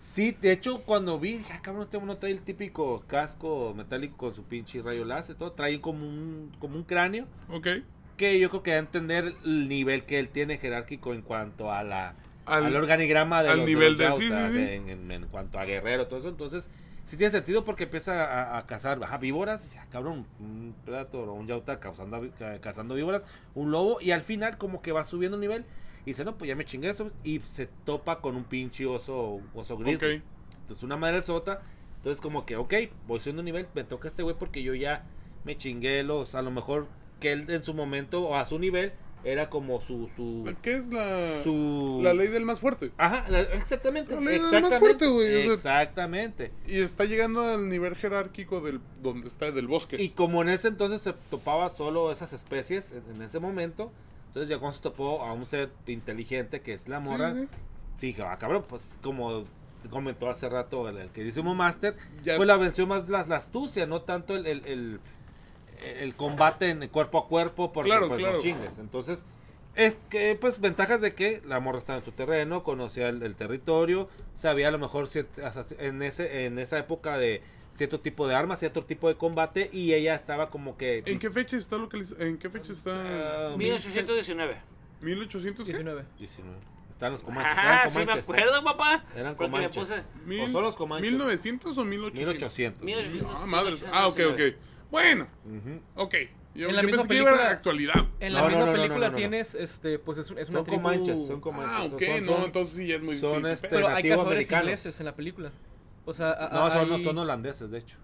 sí, 0.00 0.36
de 0.40 0.52
hecho, 0.52 0.82
cuando 0.82 1.18
vi, 1.18 1.42
ah, 1.52 1.60
cabrón, 1.62 1.84
este 1.84 2.00
no 2.00 2.16
trae 2.16 2.32
el 2.32 2.40
típico 2.40 3.02
casco 3.06 3.72
metálico 3.76 4.16
con 4.16 4.34
su 4.34 4.44
pinche 4.44 4.82
rayo 4.82 5.04
láser, 5.04 5.36
todo, 5.36 5.52
trae 5.52 5.80
como 5.80 6.06
un, 6.06 6.52
como 6.58 6.76
un 6.76 6.84
cráneo, 6.84 7.26
no. 7.48 7.56
Ok. 7.56 7.68
que 8.16 8.38
yo 8.38 8.50
creo 8.50 8.62
que 8.62 8.70
da 8.72 8.76
a 8.76 8.80
entender 8.80 9.34
el 9.44 9.68
nivel 9.68 10.04
que 10.04 10.18
él 10.18 10.28
tiene 10.28 10.58
jerárquico 10.58 11.14
en 11.14 11.22
cuanto 11.22 11.72
a 11.72 11.82
la 11.82 12.14
Al- 12.46 12.66
al, 12.66 12.76
organigrama 12.76 13.42
de 13.42 13.48
al 13.50 13.58
los, 13.58 13.66
nivel 13.66 13.96
de, 13.96 14.08
los 14.08 14.18
de- 14.18 14.24
sí, 14.24 14.30
Yauta, 14.30 14.46
sí, 14.48 14.52
sí. 14.52 14.58
de- 14.58 14.74
En, 14.76 14.88
en- 14.90 15.10
en 15.12 15.26
cuanto 15.28 15.58
a 15.58 15.64
guerrero, 15.64 16.06
todo 16.08 16.18
eso. 16.18 16.28
Entonces, 16.28 16.68
sí 17.10 17.16
tiene 17.16 17.30
sentido 17.32 17.64
porque 17.64 17.84
empieza 17.84 18.24
a, 18.24 18.58
a 18.58 18.66
cazar 18.66 19.02
ajá, 19.02 19.18
víboras. 19.18 19.60
Y 19.62 19.64
dice, 19.64 19.78
ah, 19.80 19.86
cabrón, 19.90 20.26
un 20.38 20.74
predator 20.84 21.28
o 21.28 21.34
un 21.34 21.46
yauta 21.46 21.80
cazando, 21.80 22.30
ca- 22.38 22.60
cazando 22.60 22.94
víboras, 22.94 23.26
un 23.54 23.70
lobo. 23.70 24.00
Y 24.00 24.12
al 24.12 24.22
final, 24.22 24.58
como 24.58 24.80
que 24.82 24.92
va 24.92 25.04
subiendo 25.04 25.36
un 25.36 25.40
nivel. 25.40 25.64
Y 26.02 26.10
dice, 26.10 26.24
no, 26.24 26.38
pues 26.38 26.48
ya 26.48 26.56
me 26.56 26.64
chingué 26.64 26.90
eso. 26.90 27.10
Y 27.24 27.40
se 27.40 27.66
topa 27.84 28.20
con 28.20 28.36
un 28.36 28.44
pinche 28.44 28.86
oso, 28.86 29.40
oso 29.54 29.76
grizzly. 29.76 30.16
Ok. 30.16 30.22
Entonces, 30.62 30.82
una 30.84 30.96
madre 30.96 31.20
sota. 31.22 31.62
Entonces, 31.96 32.20
como 32.20 32.46
que, 32.46 32.56
ok, 32.56 32.74
voy 33.06 33.20
subiendo 33.20 33.40
un 33.40 33.46
nivel. 33.46 33.66
Me 33.74 33.84
toca 33.84 34.08
este 34.08 34.22
güey 34.22 34.36
porque 34.38 34.62
yo 34.62 34.74
ya 34.74 35.04
me 35.44 35.56
chingué 35.56 36.02
los. 36.02 36.34
A 36.34 36.42
lo 36.42 36.50
mejor 36.50 36.86
que 37.18 37.32
él 37.32 37.44
en 37.50 37.62
su 37.64 37.74
momento 37.74 38.22
o 38.22 38.36
a 38.36 38.44
su 38.46 38.58
nivel 38.58 38.92
era 39.24 39.50
como 39.50 39.80
su. 39.80 40.08
su 40.16 40.52
¿Qué 40.62 40.74
es 40.76 40.88
la, 40.88 41.42
su 41.42 42.00
la 42.02 42.14
ley 42.14 42.28
del 42.28 42.44
más 42.44 42.60
fuerte? 42.60 42.90
Ajá, 42.96 43.26
la- 43.28 43.40
exactamente. 43.42 44.14
La 44.14 44.20
ley 44.20 44.32
del 44.34 44.42
más 44.42 44.52
exactamente, 44.54 44.78
fuerte, 44.78 45.08
güey, 45.08 45.48
o 45.48 45.58
sea- 45.58 45.82
exactamente. 45.82 46.52
Y 46.66 46.80
está 46.80 47.04
llegando 47.04 47.40
al 47.42 47.68
nivel 47.68 47.96
jerárquico 47.96 48.60
del 48.60 48.80
donde 49.02 49.28
está 49.28 49.50
del 49.50 49.66
bosque. 49.66 49.96
Y 50.02 50.10
como 50.10 50.42
en 50.42 50.48
ese 50.48 50.68
entonces 50.68 51.00
se 51.02 51.12
topaba 51.30 51.68
solo 51.68 52.12
esas 52.12 52.32
especies, 52.32 52.92
en, 52.92 53.16
en 53.16 53.22
ese 53.22 53.38
momento, 53.40 53.92
entonces 54.28 54.48
ya 54.48 54.58
cuando 54.58 54.76
se 54.76 54.82
topó 54.82 55.22
a 55.22 55.32
un 55.32 55.44
ser 55.46 55.70
inteligente 55.86 56.60
que 56.60 56.72
es 56.72 56.88
la 56.88 57.00
mora, 57.00 57.34
sí, 57.34 57.48
sí. 57.98 58.12
sí, 58.14 58.22
ah, 58.22 58.36
cabrón, 58.38 58.64
pues 58.68 58.98
como 59.02 59.44
comentó 59.90 60.28
hace 60.28 60.46
rato 60.48 60.88
el, 60.90 60.98
el 60.98 61.08
queridísimo 61.10 61.54
Master, 61.54 61.96
Ya- 62.22 62.36
pues 62.36 62.46
la 62.46 62.56
venció 62.58 62.86
más 62.86 63.08
la, 63.08 63.24
la 63.26 63.36
astucia, 63.36 63.86
no 63.86 64.02
tanto 64.02 64.36
el, 64.36 64.46
el, 64.46 64.62
el- 64.66 65.00
el 65.82 66.14
combate 66.14 66.68
en 66.70 66.86
cuerpo 66.88 67.18
a 67.18 67.26
cuerpo, 67.28 67.72
porque 67.72 67.88
Claro, 67.90 68.08
pues, 68.08 68.20
no 68.20 68.26
claro. 68.26 68.42
chingues. 68.42 68.78
Entonces, 68.78 69.24
es 69.74 69.96
que, 70.10 70.36
pues, 70.40 70.60
ventajas 70.60 71.00
de 71.00 71.14
que 71.14 71.42
la 71.46 71.60
morra 71.60 71.78
estaba 71.78 71.98
en 71.98 72.04
su 72.04 72.12
terreno, 72.12 72.62
conocía 72.64 73.08
el, 73.08 73.22
el 73.22 73.34
territorio, 73.36 74.08
sabía 74.34 74.68
a 74.68 74.70
lo 74.70 74.78
mejor 74.78 75.08
en, 75.78 76.02
ese, 76.02 76.44
en 76.46 76.58
esa 76.58 76.78
época 76.78 77.18
de 77.18 77.42
cierto 77.76 78.00
tipo 78.00 78.26
de 78.28 78.34
armas, 78.34 78.58
cierto 78.58 78.84
tipo 78.84 79.08
de 79.08 79.14
combate, 79.14 79.70
y 79.72 79.94
ella 79.94 80.14
estaba 80.14 80.50
como 80.50 80.76
que... 80.76 81.02
¿En 81.06 81.18
qué 81.18 81.30
fecha 81.30 81.56
está 81.56 81.76
localizado? 81.78 82.20
¿En 82.22 82.36
qué 82.38 82.50
fecha 82.50 82.72
está? 82.72 83.52
Ah, 83.52 83.56
1819. 83.56 84.56
1800 85.00 85.64
qué? 85.66 85.72
19. 85.72 86.04
19. 86.18 86.56
Están 86.90 87.12
los 87.12 87.22
comanches. 87.22 87.52
Ajá, 87.56 87.72
eran 87.80 87.90
sí 87.90 87.98
me 88.00 88.04
comanches. 88.06 88.24
acuerdo, 88.30 88.64
papá. 88.64 89.04
Eran 89.16 89.34
Porque 89.34 89.50
comanches. 89.50 89.88
puse 89.88 90.02
Mil- 90.26 90.42
O 90.42 90.52
son 90.52 90.64
los 90.64 90.76
comanches. 90.76 91.10
1900 91.10 91.78
o 91.78 91.84
1800? 91.86 92.26
1800. 92.26 92.84
1800. 92.84 93.36
Ah, 93.40 93.46
madres. 93.46 93.84
Ah, 93.90 94.06
ok, 94.08 94.20
ok. 94.32 94.40
Bueno, 94.90 95.26
Ujú. 95.46 95.80
ok. 95.96 96.14
Yo, 96.52 96.68
En 96.68 96.74
la 96.74 96.82
yo 96.82 96.86
misma 96.88 97.02
pensé 97.02 97.08
que 97.08 97.14
iba 97.20 97.30
a 97.30 97.32
la 97.32 97.36
película- 97.36 97.50
actualidad. 97.52 97.94
En 98.18 98.32
la 98.34 98.40
No, 98.40 98.44
no, 98.46 98.48
misma 98.50 98.60
no, 98.60 98.66
no, 98.66 98.72
película 98.72 98.98
no, 98.98 99.04
no, 99.06 99.10
no. 99.12 99.16
tienes, 99.16 99.54
este, 99.54 99.98
pues 100.00 100.18
es, 100.18 100.30
un- 100.30 100.38
es 100.38 100.48
una 100.48 100.58
Son 100.58 100.64
tribu... 100.66 100.82
comanches, 100.82 101.26
son 101.26 101.40
comanches. 101.40 101.92
Ah, 101.92 101.94
ok, 101.94 102.02
son- 102.04 102.26
no, 102.26 102.32
son- 102.32 102.44
entonces 102.44 102.74
sí 102.76 102.92
es 102.92 103.02
muy 103.02 103.16
son 103.18 103.30
distinto. 103.34 103.48
este- 103.50 103.68
Pero 103.68 103.86
hay 103.88 104.02
cazadores 104.02 104.26
americanos. 104.26 104.64
ingleses 104.64 105.00
en 105.00 105.06
la 105.06 105.14
película. 105.14 105.52
O 106.04 106.12
sea, 106.12 106.32
a- 106.32 106.48
No, 106.52 106.70
son, 106.72 106.92
hay- 106.92 107.04
son 107.04 107.18
holandeses, 107.18 107.70
de 107.70 107.78
hecho. 107.78 107.96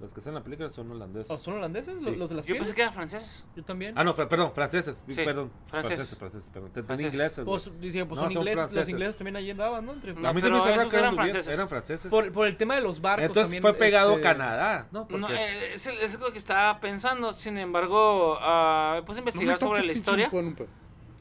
Los 0.00 0.12
que 0.12 0.20
están 0.20 0.32
en 0.32 0.40
la 0.40 0.44
película 0.44 0.70
son 0.72 0.90
holandeses. 0.90 1.30
¿Oh, 1.30 1.38
¿Son 1.38 1.54
holandeses? 1.54 2.00
Sí. 2.02 2.16
¿Los, 2.16 2.28
de 2.28 2.34
las 2.34 2.44
Yo 2.46 2.56
pensé 2.56 2.74
que 2.74 2.82
eran 2.82 2.92
franceses. 2.92 3.44
Yo 3.54 3.62
también. 3.64 3.94
Ah, 3.96 4.02
no, 4.02 4.14
per- 4.14 4.26
perdón, 4.26 4.52
franceses. 4.52 5.00
Sí, 5.06 5.14
perdón, 5.14 5.52
franceses. 5.68 5.96
franceses, 5.96 6.18
franceses, 6.18 6.50
perdón. 6.50 6.70
Te 6.72 6.80
entendí 6.80 7.04
Franceses. 7.04 7.14
ingleses. 7.14 7.44
Pues, 7.44 7.70
pues 7.80 8.08
No, 8.08 8.16
son, 8.16 8.32
ingleses. 8.32 8.44
Los 8.44 8.54
franceses. 8.72 8.88
ingleses 8.90 9.16
también 9.18 9.36
allí 9.36 9.50
andaban, 9.52 9.86
¿no? 9.86 9.92
Entre- 9.92 10.12
No, 10.14 10.28
a 10.28 10.32
mí 10.32 10.40
se 10.40 10.50
me 10.50 10.56
hizo 10.58 10.66
raro 10.66 10.80
esos 10.80 10.92
que 10.92 10.98
eran, 10.98 11.14
franceses. 11.14 11.54
eran 11.54 11.68
franceses. 11.68 12.10
por, 12.10 12.32
por 12.32 12.46
el 12.48 12.56
tema 12.56 12.74
de 12.74 12.80
los 12.80 13.00
barcos 13.00 13.24
Entonces 13.26 13.44
también, 13.44 13.62
fue 13.62 13.74
pegado 13.74 14.10
este, 14.10 14.22
Canadá, 14.22 14.88
¿no? 14.90 15.06
Porque 15.06 15.20
No, 15.20 15.28
eh, 15.30 15.74
es, 15.74 16.18
lo 16.18 16.32
que 16.32 16.38
estaba 16.38 16.80
pensando. 16.80 17.32
Sin 17.32 17.56
embargo, 17.56 18.34
me 18.34 19.02
puse 19.02 19.20
a 19.20 19.22
No 19.22 19.28
investigar 19.30 19.58
sobre 19.58 19.84
la 19.84 19.92
historia. 19.92 20.28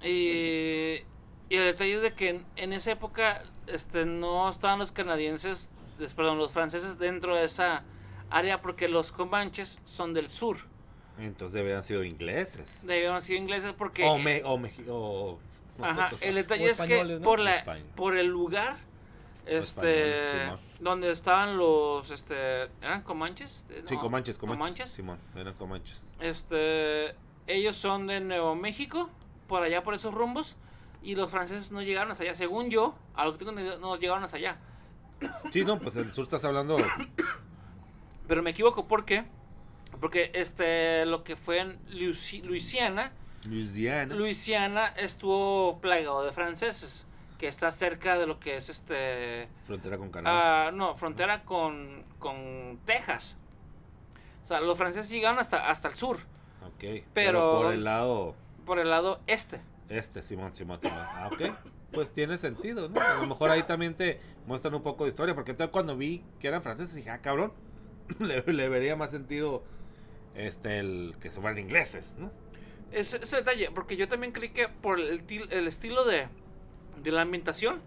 Y, 0.01 1.03
y 1.49 1.55
el 1.55 1.65
detalle 1.65 1.95
es 1.95 2.01
de 2.01 2.13
que 2.13 2.29
en, 2.29 2.45
en 2.55 2.73
esa 2.73 2.91
época 2.91 3.43
este, 3.67 4.05
no 4.05 4.49
estaban 4.49 4.79
los 4.79 4.91
canadienses, 4.91 5.69
perdón, 6.15 6.37
los 6.37 6.51
franceses 6.51 6.97
dentro 6.97 7.35
de 7.35 7.45
esa 7.45 7.83
área 8.33 8.61
porque 8.61 8.87
los 8.87 9.11
comanches 9.11 9.79
son 9.85 10.13
del 10.13 10.29
sur. 10.29 10.57
entonces 11.19 11.53
deberían 11.53 11.83
sido 11.83 12.03
ingleses. 12.03 12.85
Debieron 12.85 13.21
ser 13.21 13.35
ingleses 13.37 13.73
porque... 13.73 14.03
O, 14.05 14.17
me, 14.17 14.41
o, 14.43 14.59
o 14.89 15.39
Ajá, 15.81 16.11
el 16.21 16.35
detalle 16.35 16.67
O 16.67 16.71
es 16.71 16.81
que 16.81 17.19
por, 17.23 17.39
la, 17.39 17.55
España. 17.57 17.83
por 17.95 18.15
el 18.15 18.27
lugar 18.27 18.77
Este, 19.45 20.51
donde 20.79 21.11
estaban 21.11 21.57
los, 21.57 22.09
este, 22.11 22.63
¿eran 22.81 23.01
comanches? 23.03 23.65
Eh, 23.69 23.81
Sí, 23.85 23.95
no, 23.95 24.01
Comanches, 24.01 24.37
Comanches. 24.37 24.89
Simón, 24.89 25.19
eran 25.35 25.53
Comanches. 25.55 26.11
Este, 26.19 27.15
ellos 27.47 27.75
son 27.77 28.07
de 28.07 28.19
Nuevo 28.21 28.55
México, 28.55 29.09
por 29.47 29.63
allá 29.63 29.83
por 29.83 29.93
esos 29.95 30.13
rumbos, 30.13 30.55
y 31.01 31.15
los 31.15 31.29
franceses 31.31 31.71
no 31.71 31.81
llegaron 31.81 32.11
hasta 32.11 32.23
allá, 32.23 32.33
según 32.35 32.69
yo, 32.69 32.95
a 33.15 33.25
lo 33.25 33.33
que 33.33 33.39
tengo 33.39 33.51
entendido, 33.51 33.79
no 33.79 33.95
llegaron 33.97 34.23
hasta 34.23 34.37
allá. 34.37 34.57
Sí, 35.51 35.63
no, 35.65 35.77
pues 35.79 35.95
el 35.97 36.11
sur 36.11 36.23
estás 36.23 36.43
hablando. 36.45 36.77
Pero 38.33 38.41
me 38.41 38.49
equivoco, 38.49 38.87
¿por 38.87 39.05
qué? 39.05 39.25
Porque 40.01 40.31
este, 40.33 41.05
lo 41.05 41.23
que 41.23 41.35
fue 41.35 41.59
en 41.59 41.79
Luisi- 41.91 42.41
Luisiana, 42.41 43.11
Louisiana. 43.45 44.15
Luisiana 44.15 44.87
estuvo 44.87 45.77
plagado 45.81 46.25
de 46.25 46.31
franceses, 46.31 47.05
que 47.37 47.47
está 47.47 47.69
cerca 47.69 48.17
de 48.17 48.25
lo 48.25 48.39
que 48.39 48.57
es 48.57 48.69
este, 48.69 49.49
Frontera 49.67 49.99
con 49.99 50.09
Canadá. 50.09 50.69
ah, 50.69 50.71
no, 50.71 50.95
frontera 50.95 51.43
con, 51.43 52.03
con 52.17 52.79
Texas. 52.87 53.37
O 54.45 54.47
sea, 54.47 54.61
los 54.61 54.79
franceses 54.79 55.11
llegaron 55.11 55.37
hasta, 55.37 55.69
hasta 55.69 55.89
el 55.89 55.93
sur, 55.93 56.17
ok. 56.65 56.79
Pero, 56.79 57.03
pero- 57.13 57.57
por 57.61 57.71
el 57.73 57.83
lado 57.83 58.35
por 58.65 58.79
el 58.79 58.89
lado 58.89 59.19
este. 59.27 59.61
este, 59.89 60.23
Simón, 60.23 60.55
Simón, 60.55 60.79
Simón. 60.81 60.97
Ah, 61.07 61.29
ok. 61.31 61.51
Pues 61.91 62.11
tiene 62.11 62.39
sentido, 62.39 62.89
¿no? 62.89 62.99
A 62.99 63.13
lo 63.19 63.27
mejor 63.27 63.51
ahí 63.51 63.61
también 63.61 63.93
te 63.93 64.19
muestran 64.47 64.73
un 64.73 64.81
poco 64.81 65.03
de 65.03 65.11
historia. 65.11 65.35
Porque 65.35 65.51
entonces 65.51 65.71
cuando 65.71 65.95
vi 65.95 66.23
que 66.39 66.47
eran 66.47 66.63
franceses 66.63 66.95
dije, 66.95 67.11
ah, 67.11 67.19
cabrón. 67.21 67.53
le, 68.45 68.69
vería 68.69 68.95
más 68.95 69.11
sentido 69.11 69.63
este 70.35 70.79
el 70.79 71.15
que 71.21 71.31
se 71.31 71.39
fueran 71.39 71.59
ingleses, 71.59 72.13
¿no? 72.17 72.31
Ese, 72.91 73.17
detalle, 73.19 73.71
porque 73.71 73.97
yo 73.97 74.07
también 74.07 74.33
creí 74.33 74.49
que 74.49 74.67
por 74.67 74.99
el, 74.99 75.23
el 75.49 75.67
estilo 75.67 76.05
de, 76.05 76.27
de 77.01 77.11
la 77.11 77.21
ambientación, 77.21 77.81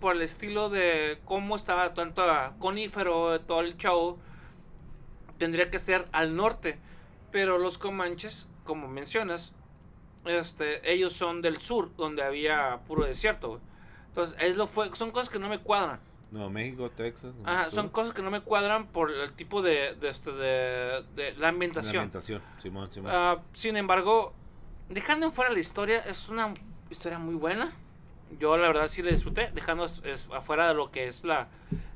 por 0.00 0.16
el 0.16 0.22
estilo 0.22 0.68
de 0.68 1.20
cómo 1.24 1.56
estaba 1.56 1.94
tanto 1.94 2.22
conífero, 2.58 3.40
todo 3.42 3.60
el 3.60 3.76
show, 3.76 4.18
tendría 5.38 5.70
que 5.70 5.78
ser 5.78 6.06
al 6.12 6.36
norte. 6.36 6.78
Pero 7.30 7.56
los 7.56 7.78
comanches, 7.78 8.48
como 8.64 8.88
mencionas, 8.88 9.54
este, 10.24 10.92
ellos 10.92 11.14
son 11.14 11.40
del 11.40 11.60
sur, 11.60 11.94
donde 11.96 12.22
había 12.22 12.80
puro 12.86 13.04
desierto. 13.04 13.60
Entonces, 14.08 14.36
es 14.40 14.56
lo 14.56 14.66
fue, 14.66 14.94
son 14.94 15.12
cosas 15.12 15.30
que 15.30 15.38
no 15.38 15.48
me 15.48 15.58
cuadran. 15.58 16.00
Nuevo 16.32 16.48
México, 16.50 16.90
Texas. 16.90 17.34
Ajá, 17.44 17.70
son 17.70 17.90
cosas 17.90 18.14
que 18.14 18.22
no 18.22 18.30
me 18.30 18.40
cuadran 18.40 18.86
por 18.86 19.10
el 19.10 19.32
tipo 19.34 19.60
de, 19.62 19.94
de, 20.00 20.08
este, 20.08 20.32
de, 20.32 21.04
de 21.14 21.32
la 21.34 21.40
La 21.42 21.48
ambientación. 21.48 21.96
ambientación, 21.96 22.42
Simón, 22.58 22.90
Simón. 22.90 23.10
Ah, 23.14 23.42
sin 23.52 23.76
embargo, 23.76 24.32
dejando 24.88 25.26
en 25.26 25.32
fuera 25.32 25.50
la 25.52 25.58
historia, 25.60 25.98
es 26.00 26.28
una 26.30 26.54
historia 26.90 27.18
muy 27.18 27.34
buena. 27.34 27.72
Yo 28.40 28.56
la 28.56 28.66
verdad 28.66 28.88
sí 28.88 29.02
la 29.02 29.10
disfruté, 29.10 29.50
dejando 29.54 29.84
es- 29.84 30.00
es 30.04 30.26
afuera 30.34 30.68
de 30.68 30.74
lo 30.74 30.90
que 30.90 31.06
es 31.06 31.22
la 31.22 31.48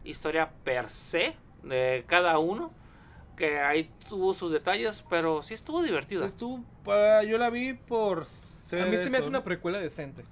historia 0.04 0.50
per 0.64 0.90
se 0.90 1.34
de 1.62 2.04
cada 2.06 2.38
uno, 2.38 2.70
que 3.38 3.58
ahí 3.60 3.90
tuvo 4.06 4.34
sus 4.34 4.52
detalles, 4.52 5.02
pero 5.08 5.42
sí 5.42 5.54
estuvo 5.54 5.82
divertida. 5.82 6.26
Estuvo, 6.26 6.62
yo 7.26 7.38
la 7.38 7.48
vi 7.48 7.72
por 7.72 8.26
ser 8.26 8.82
A 8.82 8.86
mí 8.86 8.98
se 8.98 9.08
me 9.08 9.16
hace 9.18 9.28
una 9.28 9.42
precuela 9.44 9.78
decente. 9.78 10.26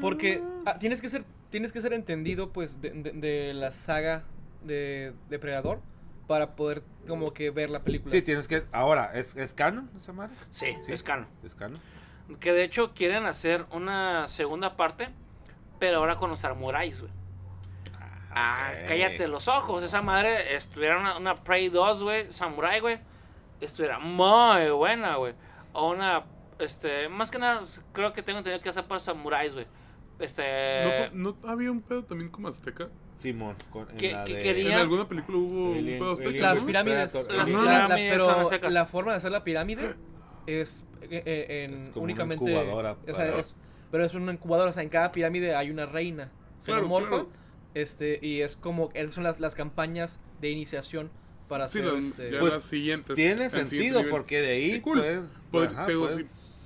Porque 0.00 0.42
ah, 0.66 0.78
tienes 0.78 1.00
que 1.00 1.08
ser 1.08 1.24
tienes 1.50 1.72
que 1.72 1.80
ser 1.80 1.92
entendido 1.92 2.52
pues 2.52 2.80
de, 2.80 2.90
de- 2.90 3.12
de 3.12 3.54
la 3.54 3.72
saga 3.72 4.24
de 4.62 5.12
Depredador 5.30 5.80
para 6.26 6.54
poder 6.56 6.82
como 7.06 7.32
que 7.32 7.50
ver 7.50 7.70
la 7.70 7.82
película. 7.82 8.12
Sí, 8.12 8.22
tienes 8.22 8.46
que. 8.48 8.64
Ahora, 8.72 9.12
¿es, 9.14 9.34
es 9.36 9.54
canon 9.54 9.90
esa 9.96 10.12
madre? 10.12 10.34
Sí, 10.50 10.76
Sí. 10.84 10.92
es 10.92 11.02
canon. 11.02 11.26
¿Es 11.42 11.54
canon? 11.54 11.80
Que 12.40 12.52
de 12.52 12.62
hecho 12.64 12.92
quieren 12.94 13.24
hacer 13.24 13.64
una 13.72 14.28
segunda 14.28 14.76
parte, 14.76 15.08
pero 15.78 15.96
ahora 15.98 16.16
con 16.16 16.28
los 16.30 16.40
samuráis, 16.40 17.00
güey. 17.00 17.12
Ah, 18.30 18.70
ok. 18.82 18.88
cállate 18.88 19.26
los 19.26 19.48
ojos. 19.48 19.82
Esa 19.82 20.02
madre 20.02 20.54
estuviera 20.54 20.98
una, 20.98 21.16
una 21.16 21.34
Prey 21.36 21.70
2, 21.70 22.02
güey, 22.02 22.32
Samurai, 22.32 22.80
güey. 22.80 22.98
Estuviera 23.60 23.98
muy 23.98 24.68
buena, 24.70 25.16
güey. 25.16 25.32
O 25.72 25.90
una, 25.90 26.24
este, 26.58 27.08
más 27.08 27.30
que 27.30 27.38
nada, 27.38 27.64
creo 27.92 28.12
que 28.12 28.22
tengo 28.22 28.38
entendido 28.38 28.62
que 28.62 28.68
hacer 28.68 28.84
para 28.86 29.00
samuráis, 29.00 29.54
güey. 29.54 29.66
Este, 30.18 31.10
¿No, 31.12 31.36
¿No 31.42 31.48
había 31.48 31.70
un 31.70 31.80
pedo 31.80 32.04
también 32.04 32.30
como 32.30 32.48
Azteca? 32.48 32.88
Simón. 33.18 33.56
Con, 33.70 33.88
en 33.90 33.96
¿Qué- 33.96 34.12
la 34.12 34.24
qué 34.24 34.34
de- 34.34 34.42
quería? 34.42 34.72
¿En 34.74 34.78
alguna 34.80 35.08
película 35.08 35.38
hubo 35.38 35.74
Alien- 35.74 35.94
un 35.94 35.98
pedo 36.00 36.12
Azteca? 36.12 36.28
Alien 36.30 36.42
Las 36.42 36.62
pirámides. 36.64 37.14
Las 37.14 37.24
la- 37.28 37.34
la- 37.36 37.86
pirámides 37.86 38.22
son 38.22 38.48
pero 38.50 38.70
la 38.70 38.86
forma 38.86 39.12
de 39.12 39.16
hacer 39.18 39.30
la 39.32 39.44
pirámide 39.44 39.94
es 40.46 40.84
eh, 41.02 41.22
eh, 41.24 41.64
en 41.64 41.74
Es 41.74 41.80
como 41.90 42.04
una 42.04 42.12
únicamente 42.12 42.44
incubadora 42.44 42.96
o 43.08 43.14
sea, 43.14 43.38
es- 43.38 43.54
pero 43.90 44.04
es 44.04 44.14
una 44.14 44.32
incubadora, 44.32 44.70
o 44.70 44.72
sea, 44.72 44.82
en 44.82 44.88
cada 44.88 45.12
pirámide 45.12 45.54
hay 45.54 45.70
una 45.70 45.86
reina 45.86 46.30
Claro, 46.64 46.80
xenomorfa, 46.80 47.08
claro. 47.08 47.28
este 47.74 48.18
y 48.20 48.40
es 48.40 48.56
como 48.56 48.90
esas 48.94 49.14
son 49.14 49.24
las, 49.24 49.38
las 49.40 49.54
campañas 49.54 50.20
de 50.40 50.50
iniciación 50.50 51.10
para 51.48 51.68
Sí, 51.68 51.78
hacer 51.78 51.92
las, 51.92 52.04
este 52.04 52.38
Pues, 52.38 52.54
las 52.54 52.64
siguientes. 52.64 53.14
Tiene 53.16 53.48
siguiente 53.48 53.56
sentido, 53.68 53.98
nivel. 54.00 54.10
porque 54.10 54.40
de 54.42 54.48
ahí. 54.50 54.70
Qué 54.72 54.82
cool. 54.82 55.02
Pues, 55.50 55.68
ajá, 55.70 55.86
te 55.86 55.96
pues, 55.96 56.14
si 56.14 56.22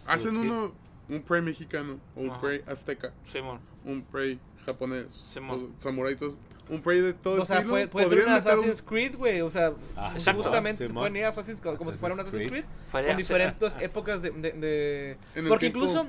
hacen 0.09 0.36
uno, 0.36 0.72
un 1.09 1.22
prey 1.22 1.42
mexicano, 1.42 1.98
o 2.16 2.20
un 2.20 2.30
Ajá. 2.30 2.40
prey 2.40 2.62
azteca, 2.66 3.12
Simón. 3.30 3.61
un 3.84 4.03
prey 4.03 4.38
japonés, 4.66 5.14
Simón. 5.14 5.72
o 5.76 5.80
samurai, 5.80 6.16
todos- 6.16 6.38
un 6.68 6.80
prey 6.80 7.00
de 7.00 7.12
todo 7.12 7.42
o 7.42 7.44
sea, 7.44 7.57
estilo, 7.57 7.74
puede, 7.74 7.88
puede 7.88 8.07
ser 8.07 8.18
podrían 8.18 8.28
un 8.28 8.34
meter 8.38 8.53
un... 8.55 8.59
Assassin's 8.64 8.82
Creed, 8.88 9.16
güey, 9.16 9.40
o 9.40 9.50
sea, 9.50 9.72
Ah, 9.96 10.12
Exacto. 10.14 10.42
justamente 10.42 10.86
se 10.86 10.94
pueden 10.94 11.16
ir 11.16 11.24
a 11.24 11.28
Assassin's 11.28 11.61
Creed 11.61 11.76
como 11.76 11.92
si 11.92 11.98
fuera 11.98 12.14
un 12.14 12.20
Assassin's 12.20 12.44
Assassin's 12.46 12.64
Creed, 12.64 12.90
Fuera- 12.90 13.09
con 13.09 13.16
diferentes 13.16 13.76
épocas 13.80 14.22
de... 14.22 15.16
Porque 15.48 15.70
tiempo- 15.70 15.78
incluso 15.80 16.07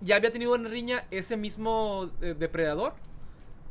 ya 0.00 0.16
había 0.16 0.30
tenido 0.32 0.54
en 0.54 0.64
riña 0.70 1.04
ese 1.10 1.36
mismo 1.36 2.08
eh, 2.22 2.34
depredador 2.38 2.94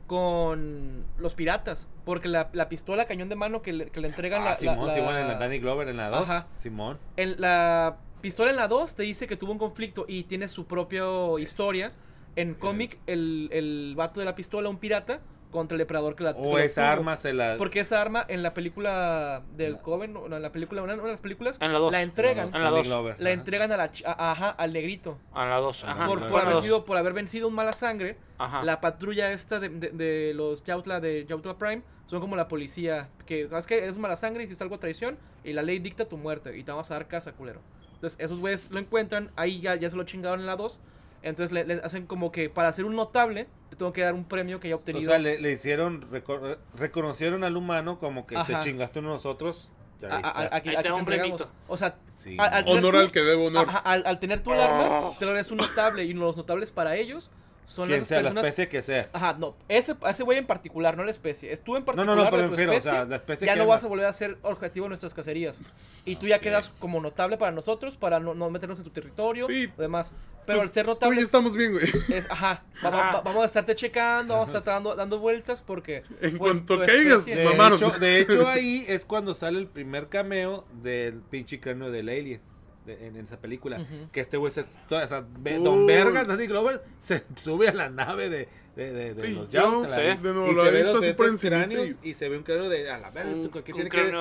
con 0.07 1.05
los 1.17 1.33
piratas. 1.35 1.87
Porque 2.05 2.27
la, 2.27 2.49
la 2.53 2.67
pistola 2.69 3.05
cañón 3.05 3.29
de 3.29 3.35
mano 3.35 3.61
que 3.61 3.73
le, 3.73 3.89
que 3.89 3.99
le 4.01 4.07
entregan 4.07 4.41
Ah, 4.41 4.45
la, 4.45 4.49
la- 4.51 4.55
Simón, 4.55 4.87
la- 4.87 4.93
Simón, 4.93 5.15
en 5.15 5.27
la 5.27 5.35
Danny 5.37 5.59
Glover 5.59 5.87
en 5.87 5.97
la 5.97 6.09
2. 6.09 6.21
Ajá. 6.23 6.47
Simón. 6.57 6.97
en 7.17 7.39
la 7.39 7.97
pistola 8.21 8.49
en 8.51 8.55
la 8.57 8.67
2 8.67 8.95
te 8.95 9.03
dice 9.03 9.27
que 9.27 9.35
tuvo 9.37 9.51
un 9.51 9.57
conflicto 9.57 10.05
y 10.07 10.23
tiene 10.23 10.47
su 10.47 10.65
propia 10.65 11.03
historia. 11.39 11.91
En 12.35 12.53
cómic, 12.53 12.99
el, 13.07 13.49
el 13.51 13.93
vato 13.97 14.19
de 14.19 14.25
la 14.25 14.35
pistola, 14.35 14.69
un 14.69 14.77
pirata, 14.77 15.19
contra 15.51 15.73
el 15.75 15.79
depredador 15.79 16.15
que 16.15 16.23
la 16.23 16.31
O 16.31 16.59
esa 16.59 16.81
tuvo. 16.83 16.91
arma 16.91 17.17
se 17.17 17.33
la. 17.33 17.55
Porque 17.57 17.79
esa 17.79 17.99
arma 17.99 18.23
en 18.29 18.43
la 18.43 18.53
película 18.53 19.41
del 19.57 19.73
La- 19.73 19.81
Coven, 19.81 20.15
o 20.15 20.27
en 20.27 20.41
la 20.41 20.51
película, 20.51 20.83
una 20.83 20.93
una 20.93 21.03
de 21.05 21.09
las 21.11 21.19
películas, 21.21 21.57
En 21.59 21.73
la 21.73 21.79
dos. 21.79 21.91
la 21.91 22.01
entregan, 22.03 22.53
En 22.53 22.63
la 22.63 22.69
dos. 22.69 22.87
Glover, 22.87 23.15
la 23.19 23.31
entregan 23.31 23.71
a 23.71 23.77
la, 23.77 23.91
a- 24.05 24.31
ajá, 24.31 24.49
al 24.51 24.71
negrito. 24.73 25.17
A 25.33 25.45
la 25.47 25.57
2. 25.57 25.83
Ajá. 25.85 26.05
por, 26.05 26.27
por 26.29 26.41
haber 26.41 26.61
sido, 26.61 26.85
por 26.85 26.97
haber 26.97 27.13
vencido 27.13 27.47
un 27.47 27.55
mala 27.55 27.73
sangre, 27.73 28.15
Ajá. 28.37 28.63
la 28.63 28.79
patrulla 28.79 29.31
esta 29.31 29.59
de, 29.59 29.69
de- 29.69 29.89
de 29.89 30.33
los 30.35 30.63
Yautla 30.63 30.99
de 30.99 31.25
Yautla 31.25 31.57
Prime 31.57 31.81
son 32.05 32.21
como 32.21 32.35
la 32.35 32.47
policía 32.47 33.09
que 33.25 33.49
sabes 33.49 33.65
que 33.67 33.77
eres 33.79 33.93
un 33.95 34.01
mala 34.01 34.15
sangre 34.15 34.43
y 34.43 34.47
si 34.47 34.53
es 34.53 34.61
algo 34.61 34.75
a 34.75 34.79
traición 34.79 35.17
y 35.43 35.53
la 35.53 35.61
ley 35.63 35.79
dicta 35.79 36.07
tu 36.07 36.17
muerte 36.17 36.55
y 36.57 36.63
te 36.63 36.71
vamos 36.71 36.89
a 36.89 36.93
dar 36.95 37.07
casa 37.07 37.33
culero 37.33 37.59
entonces 37.99 38.17
esos 38.19 38.39
güeyes 38.39 38.69
lo 38.71 38.79
encuentran 38.79 39.31
ahí 39.35 39.59
ya, 39.59 39.75
ya 39.75 39.89
se 39.89 39.95
lo 39.95 40.03
chingaron 40.03 40.39
en 40.39 40.45
la 40.45 40.55
2 40.55 40.79
entonces 41.21 41.51
le, 41.51 41.65
le 41.65 41.73
hacen 41.83 42.05
como 42.07 42.31
que 42.31 42.49
para 42.49 42.71
ser 42.71 42.85
un 42.85 42.95
notable 42.95 43.47
te 43.69 43.75
tengo 43.75 43.91
que 43.91 44.01
dar 44.01 44.13
un 44.13 44.23
premio 44.23 44.59
que 44.61 44.67
haya 44.69 44.75
O 44.75 44.79
obtenido 44.79 45.11
sea, 45.11 45.19
le, 45.19 45.37
le 45.39 45.51
hicieron. 45.51 46.09
reco- 46.11 46.57
reconocieron 46.77 47.43
al 47.43 47.57
humano 47.57 47.99
como 47.99 48.25
que 48.25 48.37
Ajá. 48.37 48.59
te 48.59 48.65
chingaste 48.69 48.99
uno 48.99 49.09
de 49.09 49.13
nosotros. 49.15 49.69
Ya 50.01 50.07
a- 50.07 50.15
ahí 50.15 50.21
a- 50.23 50.27
está. 50.45 50.55
aquí- 50.55 50.69
Ahí 50.69 50.75
aquí 50.77 50.83
te 50.87 50.91
un 50.93 51.05
premito. 51.05 51.49
o 51.67 51.75
sea 51.77 51.97
Sí. 52.15 52.37
al- 52.39 52.53
al 52.53 52.63
tener 52.65 52.79
Honor 52.79 52.93
tú- 52.93 52.99
al 53.01 53.11
que 53.11 53.19
debe 53.19 53.47
honor. 53.47 53.67
al, 53.83 54.03
al 54.05 54.19
tener 54.19 54.41
tu 54.41 54.51
arma 54.53 55.11
te 55.19 55.25
lo 55.25 55.31
eres 55.31 55.51
un 55.51 55.57
notable 55.57 56.05
y 56.05 56.13
los 56.13 56.37
notables 56.37 56.71
para 56.71 56.95
ellos 56.95 57.29
son 57.69 57.87
Quien 57.87 57.99
las 57.99 58.07
sea, 58.07 58.17
la 58.17 58.23
personas 58.29 58.45
especie 58.45 58.67
que 58.69 58.81
sea. 58.81 59.09
Ajá, 59.13 59.35
no, 59.39 59.55
ese, 59.67 59.95
ese 60.09 60.23
güey 60.23 60.37
en 60.39 60.47
particular, 60.47 60.97
no 60.97 61.03
la 61.03 61.11
especie. 61.11 61.53
Es 61.53 61.61
tú 61.63 61.75
en 61.75 61.81
No, 61.81 61.85
particular. 61.85 62.15
no, 62.17 62.23
no, 62.23 62.29
pero 62.31 62.41
de 62.43 62.47
tu 62.49 62.55
refiero, 62.55 62.75
o 62.75 62.81
sea, 62.81 63.05
la 63.05 63.15
especie 63.15 63.45
ya 63.45 63.53
que 63.53 63.57
no 63.59 63.63
ama. 63.65 63.73
vas 63.75 63.83
a 63.83 63.87
volver 63.87 64.05
a 64.07 64.13
ser 64.13 64.37
objetivo 64.41 64.85
de 64.85 64.89
nuestras 64.89 65.13
cacerías. 65.13 65.59
Y 66.03 66.15
tú 66.15 66.25
ya 66.27 66.37
Ok. 66.37 66.41
quedas 66.41 66.69
como 66.79 66.99
notable 66.99 67.37
para 67.37 67.51
nosotros, 67.51 67.95
para 67.95 68.19
no, 68.19 68.33
no 68.33 68.49
meternos 68.49 68.77
en 68.79 68.83
tu 68.85 68.89
territorio 68.89 69.45
Sí. 69.47 69.71
o 69.77 69.81
demás. 69.81 70.11
Pero 70.45 70.61
Pues, 70.61 70.69
al 70.69 70.73
ser 70.73 70.85
Tú 70.85 70.89
y 70.91 70.93
notable 70.95 71.15
yo 71.17 71.25
estamos 71.25 71.55
bien, 71.55 71.73
güey. 71.73 71.83
es, 71.83 72.25
ajá, 72.31 72.63
va- 72.83 72.89
va- 72.89 73.11
va- 73.13 73.21
vamos 73.21 73.43
a 73.43 73.45
estarte 73.45 73.75
checando, 73.75 74.33
vamos 74.33 74.49
a 74.55 74.57
estar 74.57 74.73
dando, 74.73 74.95
dando 74.95 75.19
vueltas 75.19 75.61
porque... 75.61 75.97
En 76.21 76.37
pues, 76.39 76.53
cuanto 76.53 76.79
caigas, 76.79 77.23
De 77.27 77.43
Mamaron. 77.45 77.77
hecho, 77.77 77.89
de 77.99 78.19
hecho, 78.21 78.47
ahí 78.47 78.83
es 78.87 79.05
cuando 79.05 79.35
sale 79.35 79.59
el 79.59 79.67
primer 79.67 80.09
cameo 80.09 80.65
del 80.81 81.21
pinche 81.21 81.59
cráneo 81.59 81.91
del 81.91 82.09
alien. 82.09 82.41
De- 82.97 83.07
en, 83.07 83.15
en 83.15 83.25
esa 83.25 83.37
película. 83.39 83.79
Ujú. 83.79 84.09
Que 84.11 84.19
este 84.21 84.37
güey 84.37 84.51
se. 84.51 84.65
toda 84.87 85.03
esa- 85.03 85.25
ve- 85.39 85.57
Uy. 85.57 85.63
Don 85.63 85.85
Vergas, 85.85 86.27
Danny 86.27 86.47
Glover, 86.47 86.81
se 86.99 87.23
sube 87.41 87.67
a 87.69 87.73
la 87.73 87.89
nave 87.89 88.29
de, 88.29 88.47
de, 88.75 88.91
de, 88.93 89.13
de 89.13 89.21
Sí, 89.27 89.33
los 89.33 89.49
yo, 89.49 89.61
Yautla, 89.61 89.95
sí. 89.95 90.01
de 90.21 90.33
nuevo, 90.33 90.51
y 90.51 90.55
lo 90.55 90.63
se 90.65 90.71
ve 90.71 90.83
los 90.83 91.41
cráneos 91.41 91.97
y- 92.03 92.09
y 92.09 92.13
se 92.13 92.29
ve 92.29 92.37
un 92.37 92.43
cráneo 92.43 92.69
de. 92.69 92.89
A 92.91 92.97
la 92.97 93.09
verga, 93.09 93.31
Un- 93.31 93.35
¿esto 93.45 93.51
qué 93.63 93.71
un 93.71 93.77
tiene 93.77 93.89
que 93.89 93.97
ver? 94.03 94.13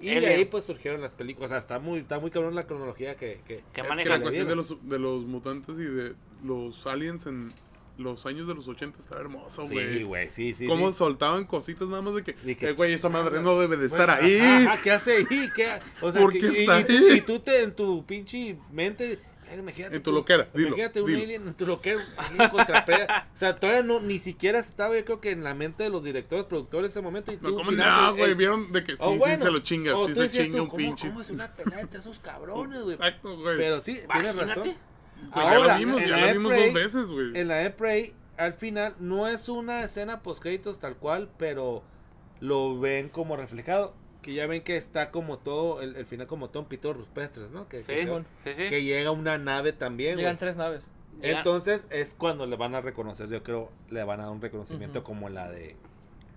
Y 0.00 0.08
de 0.20 0.26
ahí 0.26 0.44
pues 0.44 0.64
surgieron 0.64 1.00
las 1.00 1.12
películas. 1.12 1.50
O 1.50 1.52
sea, 1.54 1.58
está 1.58 1.78
muy, 1.78 2.00
está 2.00 2.18
muy 2.18 2.30
cabrón 2.30 2.54
la 2.54 2.64
cronología 2.66 3.14
que, 3.16 3.40
que, 3.46 3.56
Que 3.56 3.56
Es 3.56 3.62
que 3.72 3.82
maneja 3.84 4.08
la 4.10 4.16
le 4.18 4.22
cuestión 4.22 4.48
de 4.48 4.56
los, 4.56 4.88
de 4.88 4.98
los 4.98 5.24
mutantes 5.24 5.78
y 5.78 5.84
de 5.84 6.14
los 6.44 6.86
aliens 6.86 7.26
en 7.26 7.48
los 7.96 8.26
años 8.26 8.46
de 8.48 8.54
los 8.54 8.66
80 8.68 8.98
estaba 8.98 9.20
hermoso, 9.20 9.66
güey. 9.68 9.98
Sí, 9.98 10.02
güey, 10.02 10.30
sí, 10.30 10.54
sí. 10.54 10.66
Cómo 10.66 10.90
sí. 10.92 10.98
soltaban 10.98 11.44
cositas 11.44 11.88
nada 11.88 12.02
más 12.02 12.14
de 12.14 12.22
que, 12.24 12.34
Y 12.44 12.54
que- 12.56 12.68
eh, 12.68 12.72
güey, 12.72 12.92
esa 12.92 13.08
madre 13.08 13.40
no 13.40 13.58
debe 13.58 13.76
de 13.76 13.86
estar 13.86 14.08
Bueno, 14.20 14.22
ahí. 14.26 14.66
ajá, 14.66 14.80
¿qué 14.82 14.90
hace 14.90 15.16
ahí? 15.18 15.26
¿Qué? 15.54 15.68
O 16.00 16.10
sea, 16.10 16.20
¿Por 16.20 16.32
que- 16.32 16.40
qué 16.40 16.48
está 16.62 16.80
y 16.80 16.84
tú, 16.84 16.92
ahí? 16.92 17.12
y 17.16 17.20
tú 17.20 17.38
te, 17.40 17.62
en 17.62 17.74
tu 17.74 18.04
pinche 18.04 18.56
mente, 18.72 19.18
Eh, 19.46 19.58
Imagínate 19.60 19.96
En 19.96 20.02
tu 20.02 20.10
tú- 20.10 20.16
loquera, 20.16 20.48
dilo, 20.54 20.68
Imagínate 20.68 21.02
un 21.02 21.06
dilo. 21.06 21.22
alien 21.22 21.46
en 21.48 21.54
tu 21.54 21.66
loquera, 21.66 22.02
alien 22.16 22.48
contra. 22.48 22.84
O 23.34 23.38
sea, 23.38 23.54
todavía 23.60 23.82
no, 23.82 24.00
ni 24.00 24.18
siquiera 24.18 24.58
estaba, 24.58 24.96
yo 24.96 25.04
creo 25.04 25.20
que 25.20 25.32
en 25.32 25.44
la 25.44 25.52
mente 25.52 25.82
de 25.84 25.90
los 25.90 26.02
directores, 26.02 26.46
productores 26.46 26.86
en 26.86 26.90
ese 26.92 27.02
momento. 27.02 27.30
Y 27.30 27.36
No, 27.36 27.42
tú 27.50 27.56
¿cómo 27.56 27.68
opinabas 27.68 28.12
no, 28.12 28.16
güey? 28.16 28.34
Vieron 28.34 28.72
de 28.72 28.82
que 28.82 28.96
sí, 28.96 29.02
sí 29.02 29.36
se 29.36 29.50
lo 29.50 29.58
chinga, 29.58 29.92
sí 30.06 30.14
se 30.14 30.30
chinga 30.30 30.56
tú, 30.56 30.62
un 30.62 30.68
¿cómo- 30.70 30.78
pinche. 30.78 31.08
¿Cómo 31.08 31.20
es 31.20 31.28
una 31.28 31.46
pelea 31.54 31.78
entre 31.80 32.00
esos 32.00 32.18
cabrones, 32.20 32.82
güey? 32.84 32.94
Exacto, 32.94 33.36
güey. 33.38 33.58
Pero 33.58 33.80
sí, 33.82 34.00
tienes 34.10 34.34
razón. 34.34 34.74
Güey, 35.32 35.46
ya 35.46 35.52
Ahora, 35.56 35.72
lo 35.74 35.78
vimos, 35.78 36.02
en 36.02 36.08
ya 36.08 36.16
la 36.16 36.20
lo 36.20 36.26
de 36.26 36.32
vimos 36.34 36.52
Prey- 36.52 36.64
dos 36.66 36.74
veces, 36.74 37.12
güey. 37.12 37.38
En 37.38 37.48
la 37.48 37.54
de 37.56 37.70
Prey, 37.70 38.14
al 38.36 38.54
final, 38.54 38.94
no 38.98 39.28
es 39.28 39.48
una 39.48 39.84
escena 39.84 40.22
post 40.22 40.42
créditos 40.42 40.78
tal 40.80 40.96
cual, 40.96 41.28
pero 41.38 41.82
lo 42.40 42.78
ven 42.78 43.08
como 43.08 43.36
reflejado. 43.36 43.94
Que 44.22 44.32
ya 44.32 44.46
ven 44.46 44.62
que 44.62 44.76
está 44.78 45.10
como 45.10 45.36
todo, 45.38 45.82
el, 45.82 45.96
el 45.96 46.06
final 46.06 46.26
como 46.26 46.48
todo 46.48 46.62
un 46.62 46.68
pito 46.68 46.94
rupestres, 46.94 47.50
¿no? 47.50 47.68
Que, 47.68 47.82
que, 47.82 47.94
Sí, 47.96 48.02
Simón. 48.04 48.26
sí, 48.44 48.52
sí. 48.56 48.68
que 48.70 48.82
llega 48.82 49.10
una 49.10 49.36
nave 49.36 49.74
también, 49.74 50.16
Llegan 50.16 50.32
güey. 50.36 50.38
tres 50.40 50.56
naves. 50.56 50.90
Llegan- 51.20 51.36
Entonces 51.38 51.86
es 51.90 52.14
cuando 52.14 52.46
le 52.46 52.56
van 52.56 52.74
a 52.74 52.80
reconocer, 52.80 53.28
yo 53.28 53.42
creo, 53.42 53.70
le 53.90 54.02
van 54.02 54.20
a 54.20 54.24
dar 54.24 54.32
un 54.32 54.40
reconocimiento 54.40 55.00
Ujú. 55.00 55.06
como 55.08 55.28
la 55.28 55.50
de... 55.50 55.76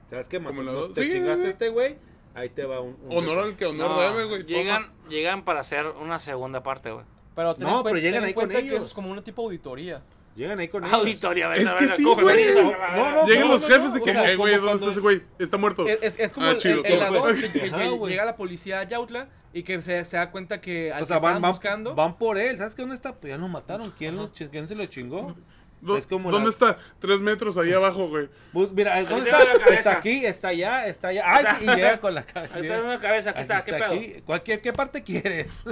¿Sabes 0.09 0.27
qué? 0.27 0.39
La 0.39 0.51
no 0.51 0.87
te 0.89 1.03
Sí, 1.03 1.11
chingaste 1.11 1.49
este 1.49 1.69
güey, 1.69 1.95
ahí 2.35 2.49
te 2.49 2.65
va 2.65 2.81
un... 2.81 2.97
un 3.05 3.17
Honor 3.17 3.39
al 3.39 3.55
que 3.55 3.65
honor 3.67 3.91
No, 3.91 4.01
debe, 4.01 4.25
güey. 4.25 4.43
llegan, 4.43 4.91
llegan 5.09 5.45
para 5.45 5.61
hacer 5.61 5.85
una 5.87 6.19
segunda 6.19 6.63
parte, 6.63 6.91
güey. 6.91 7.05
Pero 7.37 7.55
ten 7.55 7.67
No, 7.67 7.77
en 7.77 7.83
pero 7.85 7.95
llegan 7.97 8.13
ten 8.15 8.23
ahí 8.25 8.33
con 8.33 8.49
que 8.49 8.57
ellos. 8.57 8.87
es 8.87 8.93
como 8.93 9.11
una 9.11 9.23
tipo 9.23 9.43
auditoría. 9.43 10.01
Llegan 10.35 10.59
ahí 10.59 10.67
con 10.67 10.83
ellos. 10.83 10.95
Auditoria, 10.95 11.55
Es 11.55 11.69
que 11.69 11.85
ver, 11.85 11.95
sí, 11.95 12.03
coge 12.03 12.21
güey. 12.23 12.53
No, 12.55 13.11
no, 13.11 13.27
Llegan 13.27 13.47
los 13.47 13.61
no, 13.61 13.67
jefes 13.67 13.93
de 13.93 14.01
que, 14.01 14.11
eh, 14.11 14.35
güey, 14.35 14.55
¿dónde 14.55 14.73
está 14.75 14.89
ese 14.89 14.99
güey? 14.99 15.21
Está 15.39 15.57
muerto. 15.57 15.87
Es, 15.87 16.17
es, 16.19 16.33
como 16.33 16.47
Ah, 16.47 16.51
el, 16.51 16.57
chido, 16.57 16.83
el- 16.83 16.99
la. 16.99 17.09
2 17.11 17.35
que, 17.37 17.51
que- 17.59 17.67
Ajá, 17.67 17.87
güey. 17.89 18.11
llega 18.11 18.25
la 18.25 18.35
policía 18.35 18.79
a 18.81 18.83
Yautla 18.83 19.29
y 19.53 19.63
que 19.63 19.81
se, 19.81 20.03
se 20.05 20.17
da 20.17 20.29
cuenta 20.31 20.59
que 20.61 20.91
al 20.91 21.03
O 21.03 21.05
sea, 21.05 21.17
que 21.17 21.23
van, 21.23 21.41
van, 21.41 21.51
buscando... 21.51 21.95
van 21.95 22.17
por 22.17 22.37
él. 22.37 22.57
¿Sabes 22.57 22.75
qué? 22.75 22.81
¿Dónde 22.81 22.95
está? 22.95 23.15
Pues 23.15 23.31
ya 23.31 23.37
lo 23.37 23.47
mataron. 23.47 23.91
¿Quién, 23.97 24.15
lo, 24.15 24.31
quién 24.31 24.67
se 24.67 24.75
lo 24.75 24.85
chingó? 24.87 25.35
¿Dó- 25.81 25.97
es 25.97 26.05
como 26.07 26.29
¿Dónde 26.31 26.45
la- 26.47 26.51
está? 26.51 26.77
Tres 26.99 27.21
metros 27.21 27.55
ahí 27.57 27.71
abajo, 27.73 28.07
güey. 28.09 28.29
Pues 28.53 28.73
mira, 28.73 28.99
¿dónde 29.03 29.29
está? 29.29 29.73
Está 29.73 29.91
aquí, 29.97 30.25
está 30.25 30.47
allá, 30.49 30.87
está 30.87 31.07
allá. 31.09 31.23
Ay, 31.25 31.45
y 31.61 31.65
llega 31.75 31.99
con 31.99 32.13
la 32.15 32.23
cabeza. 32.25 32.55
Ahí 32.55 32.61
está 32.63 32.81
una 32.81 32.99
cabeza, 32.99 33.33
¿qué 33.33 33.45
tal? 33.45 33.63
¿Qué 33.63 33.73
pedo? 33.73 33.85
aquí. 33.85 34.15
Cualquier, 34.25 34.61
¿Qué 34.61 34.73
parte 34.73 35.01
quieres? 35.03 35.63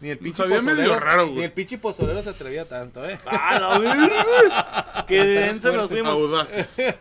Ni 0.00 0.10
el 0.10 0.18
pinche 0.18 0.44
medio 0.46 0.62
pozolero. 0.62 1.00
raro, 1.00 1.24
güey. 1.26 1.38
Ni 1.38 1.42
el 1.44 1.52
pinche 1.52 1.76
pozolero 1.78 2.22
se 2.22 2.30
atrevía 2.30 2.68
tanto, 2.68 3.04
eh. 3.08 3.18
Ah, 3.26 3.58
la. 3.58 5.04
Qué 5.08 5.24
denso 5.24 5.72
nos 5.72 5.88
fuimos. 5.90 6.12
Audaces. 6.12 6.82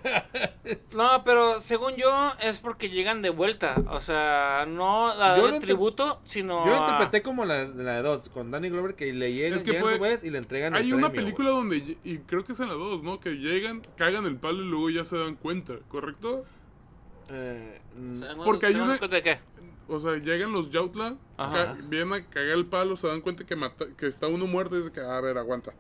No, 0.96 1.24
pero 1.24 1.62
según 1.62 1.96
yo 1.96 2.34
es 2.42 2.60
porque 2.60 2.90
llegan 2.90 3.22
de 3.22 3.30
vuelta. 3.30 3.76
O 3.90 4.02
sea, 4.02 4.66
no 4.68 5.10
a 5.12 5.38
Yo 5.38 5.46
inter- 5.48 5.62
tributo, 5.62 6.20
sino. 6.26 6.66
Yo 6.66 6.72
lo 6.72 6.78
a- 6.78 6.80
interpreté 6.82 7.22
como 7.22 7.46
la, 7.46 7.66
la 7.66 7.94
de 7.98 8.02
dos, 8.02 8.28
con 8.30 8.52
Danny 8.52 8.70
Glover, 8.70 8.96
que 8.96 9.14
le 9.14 9.32
llegan, 9.32 9.58
Es 9.60 9.64
que 9.64 9.72
llegan 9.72 9.84
fue- 9.86 9.96
su 9.98 10.02
vez 10.02 10.24
y 10.26 10.30
le 10.30 10.40
entregan 10.40 10.76
el 10.76 10.82
Hay 10.82 10.92
una 10.92 11.10
película 11.10 11.52
donde, 11.52 11.98
y 12.04 12.18
creo 12.20 12.44
que 12.44 12.52
es 12.52 12.60
en 12.60 12.68
la 12.68 12.74
2, 12.74 13.02
¿no? 13.04 13.20
Que 13.22 13.32
llegan, 13.38 13.82
cagan 13.96 14.26
el 14.26 14.36
palo 14.38 14.62
y 14.64 14.66
luego 14.68 14.90
ya 14.90 15.06
se 15.06 15.18
dan 15.18 15.36
cuenta, 15.36 15.74
¿correcto? 15.88 16.44
Eh, 17.30 17.80
mm, 17.96 18.20
¿Se 18.22 18.26
dan 18.28 18.38
porque 18.44 18.66
hay 18.66 18.76
una- 18.76 18.98
de 18.98 19.24
qué? 19.24 19.40
O 19.90 20.00
sea, 20.00 20.16
llegan 20.18 20.52
los 20.52 20.70
Yautla, 20.72 21.16
vienen 21.88 22.14
a 22.14 22.26
cagar 22.30 22.50
el 22.50 22.66
palo, 22.66 22.98
se 22.98 23.08
dan 23.08 23.22
cuenta 23.22 23.46
que, 23.46 23.56
mata- 23.56 23.88
que 23.98 24.08
está 24.08 24.28
uno 24.28 24.46
muerto 24.48 24.76
y 24.76 24.80
dicen 24.80 24.94
que, 24.94 25.00
a 25.02 25.22
ver, 25.22 25.38
aguanta. 25.38 25.74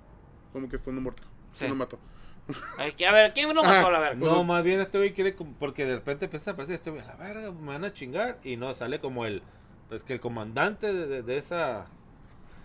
Como 0.54 0.70
que 0.70 0.76
está 0.78 0.90
uno 0.92 1.02
muerto. 1.02 1.24
Sí. 1.56 1.66
Uno 1.66 1.76
mató. 1.76 2.00
Ay, 2.78 2.94
que- 2.94 3.06
A 3.06 3.12
ver, 3.12 3.34
¿quién 3.34 3.54
no 3.54 3.62
Ajá. 3.62 3.74
mató 3.74 3.88
a 3.88 3.92
la 3.92 4.00
verga? 4.00 4.16
No, 4.26 4.44
más 4.46 4.64
bien 4.64 4.80
este 4.80 4.98
güey 4.98 5.14
quiere 5.14 5.36
como- 5.36 5.54
porque 5.60 5.86
de 5.86 5.96
repente 5.96 6.26
empieza 6.26 6.52
a 6.52 6.54
aparecer 6.54 6.76
este 6.76 6.90
güey, 6.92 7.02
a 7.04 7.08
la 7.08 7.16
verga, 7.18 7.52
me 7.52 7.68
van 7.68 7.84
a 7.84 7.92
chingar 7.92 8.40
y 8.44 8.56
no, 8.56 8.74
sale 8.74 9.00
como 9.00 9.26
el 9.26 9.42
pues 9.90 10.04
que 10.04 10.14
el 10.14 10.20
comandante 10.20 10.94
de, 10.94 11.08
de- 11.08 11.24
de 11.24 11.38
esa 11.38 11.86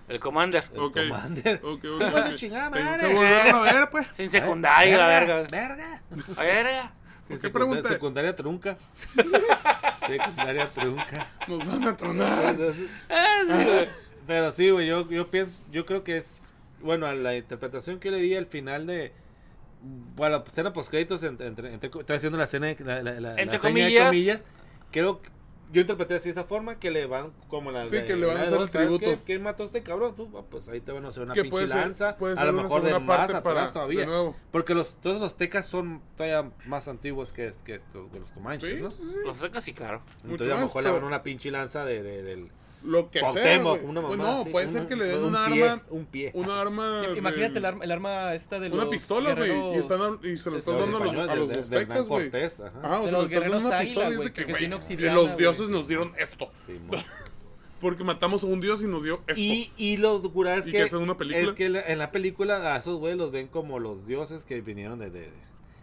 El 0.08 0.18
Commander. 0.20 0.64
el 0.72 0.80
Ok. 0.80 0.96
commander. 0.98 1.60
Ok, 1.64 1.72
ok, 1.72 1.80
¿Qué 1.98 2.04
vas 2.10 2.14
a 2.26 2.28
ok. 2.30 2.34
chingar, 2.34 2.72
Tengo 2.72 2.84
madre? 2.90 3.08
que 3.08 3.14
volverlo 3.14 3.56
a 3.56 3.62
ver, 3.62 3.90
pues. 3.90 4.06
Sin 4.12 4.28
secundaria, 4.28 4.98
la 4.98 5.06
verga. 5.06 5.42
Verga. 5.50 6.02
A 6.36 6.42
verga. 6.42 6.94
¿Por 7.32 7.40
Sin 7.40 7.50
qué 7.52 7.58
secundaria- 7.58 7.82
pregunta? 7.82 7.88
Secundaria 7.88 8.36
trunca. 8.36 8.76
secundaria 10.06 10.66
trunca. 10.66 11.30
Nos 11.48 11.68
van 11.68 11.88
a 11.88 11.96
tronar. 11.96 12.56
Ah. 13.10 13.84
Pero 14.26 14.52
sí, 14.52 14.70
güey, 14.70 14.86
yo, 14.86 15.08
yo 15.10 15.30
pienso, 15.30 15.62
yo 15.72 15.84
creo 15.84 16.04
que 16.04 16.18
es, 16.18 16.38
bueno, 16.80 17.06
a 17.06 17.14
la 17.14 17.36
interpretación 17.36 17.98
que 17.98 18.10
le 18.10 18.18
di 18.18 18.34
al 18.36 18.46
final 18.46 18.86
de, 18.86 19.12
bueno, 20.14 20.38
la 20.38 20.44
escena 20.44 20.72
post 20.72 20.90
créditos, 20.90 21.22
entre, 21.24 21.46
entre, 21.48 21.72
entre- 21.72 21.90
estoy 21.98 22.16
haciendo 22.16 22.38
la 22.38 22.44
escena, 22.44 22.74
la, 22.78 23.02
la, 23.02 23.12
la- 23.20 23.30
Entre 23.30 23.46
la 23.46 23.52
de 23.52 23.58
comillas. 23.98 24.42
creo 24.92 25.20
que 25.22 25.28
yo 25.72 25.80
interpreté 25.80 26.14
así 26.14 26.28
de 26.28 26.32
esa 26.32 26.44
forma, 26.44 26.78
que 26.78 26.90
le 26.90 27.06
van 27.06 27.32
como 27.48 27.70
la 27.72 27.84
Sí, 27.88 27.96
de- 27.96 28.04
que 28.04 28.14
le 28.16 28.26
van 28.26 28.36
a 28.36 28.42
hacer 28.42 28.60
el 28.60 28.68
¿sabes 28.68 28.86
tributo. 28.88 29.06
qué? 29.06 29.18
¿Quién 29.24 29.42
mató 29.42 29.62
a 29.62 29.66
este 29.66 29.82
cabrón? 29.82 30.14
Tú, 30.14 30.28
ah, 30.38 30.42
pues 30.50 30.68
ahí 30.68 30.80
te 30.80 30.92
van 30.92 31.04
a 31.04 31.08
hacer 31.08 31.22
una 31.22 31.34
pinche 31.34 31.66
ser- 31.66 31.76
lanza, 31.76 32.10
a 32.36 32.44
lo 32.44 32.52
mejor 32.52 32.82
de 32.82 32.98
más 32.98 33.20
atrás 33.20 33.42
para- 33.42 33.72
todavía, 33.72 34.06
porque 34.50 34.74
los, 34.74 34.96
todos 34.96 35.20
los 35.20 35.36
tecas 35.36 35.66
son 35.66 36.00
todavía 36.16 36.50
más 36.66 36.88
antiguos 36.88 37.32
que, 37.32 37.54
que, 37.64 37.80
que 38.12 38.18
los 38.20 38.30
comanches, 38.32 38.68
Sí, 38.70 38.76
¿no? 38.80 38.88
Los 39.24 39.36
secas 39.38 39.64
sí, 39.64 39.72
claro. 39.72 40.02
Entonces 40.24 40.46
a 40.46 40.50
lo 40.50 40.54
más, 40.56 40.62
mejor 40.64 40.82
le 40.82 40.88
pero- 40.90 41.00
van 41.00 41.06
una 41.08 41.22
pinche 41.22 41.50
lanza 41.50 41.84
de, 41.84 42.02
de- 42.02 42.22
del... 42.22 42.48
Lo 42.84 43.10
que 43.10 43.20
sea, 43.20 43.28
Cuauhtémoc, 43.30 43.78
güey. 43.78 43.90
una 43.90 44.00
Pues 44.02 44.18
mamá 44.18 44.30
no, 44.34 44.40
así, 44.40 44.50
puede 44.50 44.68
ser 44.68 44.88
que 44.88 44.96
le 44.96 45.04
den 45.04 45.22
un 45.22 45.34
un 45.36 45.52
pie, 45.52 45.68
arma. 45.68 45.82
un 45.90 46.04
pie. 46.06 46.30
Una 46.34 46.60
arma. 46.60 47.02
Imagínate 47.16 47.58
el 47.58 47.64
arma, 47.64 47.84
el 47.84 47.90
arma 47.92 48.34
esta 48.34 48.58
de 48.58 48.68
los 48.68 48.78
Una 48.78 48.90
pistola, 48.90 49.34
güey. 49.34 49.50
Y, 49.76 49.78
están, 49.78 50.18
y 50.22 50.36
se 50.36 50.50
lo 50.50 50.56
estás 50.56 50.78
dando 50.78 50.96
a 50.96 51.00
los, 51.00 51.28
a 51.28 51.34
los 51.36 51.68
güey. 51.70 52.06
Cortés, 52.08 52.60
ajá. 52.60 52.80
Ah, 52.82 53.00
o 53.00 53.02
sea, 53.04 53.12
los 53.12 53.30
estás 53.30 53.50
dando 53.52 53.68
una 53.68 53.78
pistola 53.80 54.10
y 54.10 54.16
de 54.16 54.32
que, 54.32 54.44
güey, 54.44 54.66
los 55.14 55.36
dioses 55.36 55.68
nos 55.68 55.86
dieron 55.86 56.12
esto. 56.18 56.50
Sí, 56.66 56.78
Porque 57.80 58.04
matamos 58.04 58.44
a 58.44 58.46
un 58.46 58.60
dios 58.60 58.80
y 58.82 58.86
nos 58.86 59.02
dio 59.02 59.22
esto. 59.26 59.40
y, 59.40 59.72
y 59.76 59.96
lo 59.96 60.22
curada 60.32 60.56
es 60.58 60.66
¿Y 60.68 60.70
que, 60.70 60.76
que 60.78 60.82
es 60.84 60.92
una 60.92 61.16
película? 61.16 61.48
es 61.48 61.52
que 61.54 61.68
la- 61.68 61.80
en 61.80 61.98
la 61.98 62.12
película 62.12 62.74
a 62.74 62.78
esos 62.78 62.98
güeyes 63.00 63.18
los 63.18 63.32
ven 63.32 63.48
como 63.48 63.80
los 63.80 64.06
dioses 64.06 64.44
que 64.44 64.60
vinieron 64.60 65.00
de... 65.00 65.10
de- 65.10 65.20
de- 65.22 65.32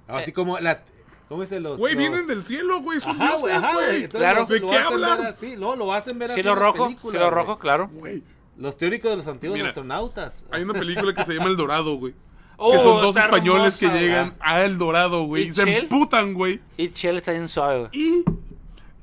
así 0.08 0.30
Eh. 0.30 0.34
como 0.34 0.58
la... 0.60 0.84
¿Cómo 1.30 1.46
se 1.46 1.60
los...? 1.60 1.78
Güey, 1.78 1.94
los- 1.94 2.00
vienen 2.00 2.28
del 2.28 2.44
cielo, 2.44 2.82
güey. 2.82 3.00
Son 3.00 3.12
Ajá, 3.22 3.36
güey, 3.38 3.54
dioses, 3.54 3.64
ajá, 3.64 3.74
güey. 3.74 3.88
güey. 3.88 4.08
Claro. 4.10 4.46
¿De 4.46 4.62
qué 4.62 4.78
hablas? 4.78 5.20
así, 5.26 5.56
no, 5.56 5.76
lo 5.76 5.94
hacen 5.94 6.20
ver 6.20 6.32
así 6.32 6.42
Cielo 6.42 6.56
rojo, 6.56 6.86
película, 6.88 7.12
cielo 7.12 7.26
güey. 7.32 7.36
rojo, 7.46 7.60
claro. 7.60 7.90
Güey. 7.94 8.24
Los 8.58 8.76
teóricos 8.78 9.12
de 9.12 9.18
los 9.18 9.28
antiguos 9.28 9.56
Mira, 9.58 9.70
astronautas. 9.70 10.44
Hay 10.52 10.64
una 10.64 10.74
película 10.74 11.14
que 11.14 11.24
se 11.24 11.34
llama 11.36 11.48
El 11.50 11.56
Dorado, 11.56 11.96
güey. 11.96 12.14
Oh, 12.58 12.72
que 12.74 12.80
son 12.80 13.02
dos 13.02 13.16
españoles 13.16 13.78
que 13.78 13.88
llegan 13.88 14.36
a 14.42 14.62
El 14.64 14.78
Dorado, 14.78 15.24
güey. 15.24 15.44
¿Y 15.44 15.48
Y 15.50 15.54
se 15.54 15.64
Chel? 15.64 15.84
emputan, 15.84 16.34
güey. 16.34 16.60
Y 16.76 16.92
Chell 16.92 17.16
está 17.18 17.32
bien 17.32 17.48
suave, 17.48 17.88
güey. 17.88 17.90
Y 17.94 18.26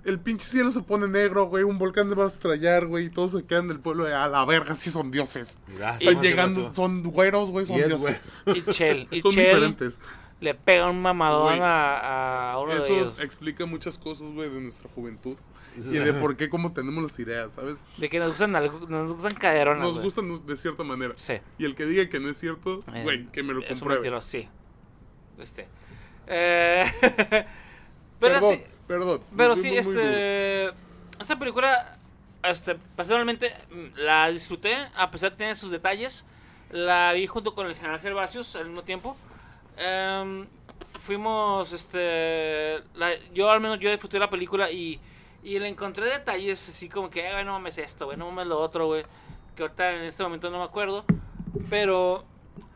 el 0.04 0.18
pinche 0.20 0.46
cielo 0.46 0.70
se 0.72 0.82
pone 0.82 1.08
negro, 1.08 1.46
güey. 1.46 1.64
Un 1.64 1.78
volcán 1.78 2.10
va 2.18 2.24
a 2.24 2.26
estrellar, 2.26 2.86
güey. 2.86 3.06
Y 3.06 3.10
todos 3.10 3.32
se 3.32 3.44
quedan 3.46 3.68
del 3.68 3.80
pueblo 3.80 4.04
de 4.04 4.12
a 4.14 4.28
la 4.28 4.44
verga, 4.44 4.74
sí 4.74 4.90
son 4.90 5.10
dioses. 5.10 5.58
Están 5.72 5.98
¿cómo 6.04 6.20
se 6.22 6.28
llegando, 6.28 6.74
son 6.74 7.02
güeros, 7.02 7.50
güey, 7.50 7.64
son 7.64 7.76
dioses. 7.76 8.20
Y 8.46 8.62
Chell. 8.72 9.08
Y 9.10 9.20
son 9.22 9.32
Chell 9.32 9.46
diferentes. 9.46 10.00
Le 10.40 10.54
pega 10.54 10.88
un 10.90 11.00
mamadón 11.00 11.60
a, 11.62 12.52
a 12.52 12.58
uno 12.58 12.72
de 12.74 12.78
Eso 12.80 12.92
ellos. 12.94 13.18
explica 13.20 13.64
muchas 13.66 13.96
cosas, 13.98 14.30
güey, 14.32 14.50
de 14.50 14.60
nuestra 14.60 14.88
juventud. 14.94 15.36
Y 15.76 15.98
de 15.98 16.14
por 16.14 16.36
qué, 16.38 16.48
cómo 16.48 16.72
tenemos 16.72 17.02
las 17.02 17.18
ideas, 17.18 17.52
¿sabes? 17.52 17.76
De 17.98 18.08
que 18.08 18.18
nos 18.18 18.28
gustan, 18.30 18.56
algo- 18.56 18.86
nos 18.88 19.12
gustan 19.12 19.34
caderonas, 19.34 19.82
Nos 19.84 19.98
gustan 19.98 20.46
de 20.46 20.56
cierta 20.56 20.82
manera. 20.84 21.12
Sí. 21.16 21.34
Y 21.58 21.66
el 21.66 21.74
que 21.74 21.84
diga 21.84 22.08
que 22.08 22.18
no 22.18 22.30
es 22.30 22.38
cierto, 22.38 22.80
Eh, 22.94 23.02
güey, 23.02 23.26
que 23.26 23.42
me 23.42 23.52
lo 23.52 23.60
Es 23.60 23.64
un 23.72 23.74
compruebe. 23.80 24.00
mentiroso, 24.00 24.26
sí. 24.28 24.48
Este. 25.38 25.68
Eh, 26.26 26.84
pero 28.20 28.34
perdón, 28.40 28.54
sí, 28.54 28.62
perdón. 28.86 29.20
pero 29.36 29.56
sí, 29.56 29.76
este. 29.76 30.66
Esta 31.20 31.38
película, 31.38 31.98
este, 32.42 32.76
personalmente 32.96 33.52
mm, 33.70 33.98
la 33.98 34.28
disfruté, 34.30 34.74
a 34.94 35.10
pesar 35.10 35.32
de 35.32 35.36
tener 35.36 35.56
sus 35.56 35.70
detalles. 35.70 36.24
La 36.70 37.12
vi 37.12 37.26
junto 37.26 37.54
con 37.54 37.66
el 37.66 37.74
general 37.74 38.00
Gervasius 38.00 38.56
al 38.56 38.66
mismo 38.66 38.82
tiempo. 38.82 39.16
Em, 39.76 40.46
fuimos, 41.00 41.72
este. 41.72 42.78
la- 42.94 43.16
yo 43.34 43.50
al 43.50 43.60
menos 43.60 43.78
yo 43.78 43.90
disfruté 43.90 44.18
la 44.18 44.30
película 44.30 44.70
y, 44.70 44.98
y 45.42 45.58
le 45.58 45.68
encontré 45.68 46.06
detalles 46.06 46.68
así 46.68 46.88
como 46.88 47.10
que, 47.10 47.26
"Eh, 47.28 47.32
güey, 47.32 47.44
no 47.44 47.52
mames 47.52 47.78
esto, 47.78 48.06
güey, 48.06 48.16
no 48.16 48.26
mames 48.30 48.46
lo 48.48 48.58
otro, 48.60 48.86
güey. 48.86 49.04
Que 49.54 49.62
ahorita 49.62 49.94
en 49.94 50.02
este 50.02 50.22
momento 50.22 50.50
no 50.50 50.58
me 50.58 50.64
acuerdo. 50.64 51.04
Pero 51.70 52.24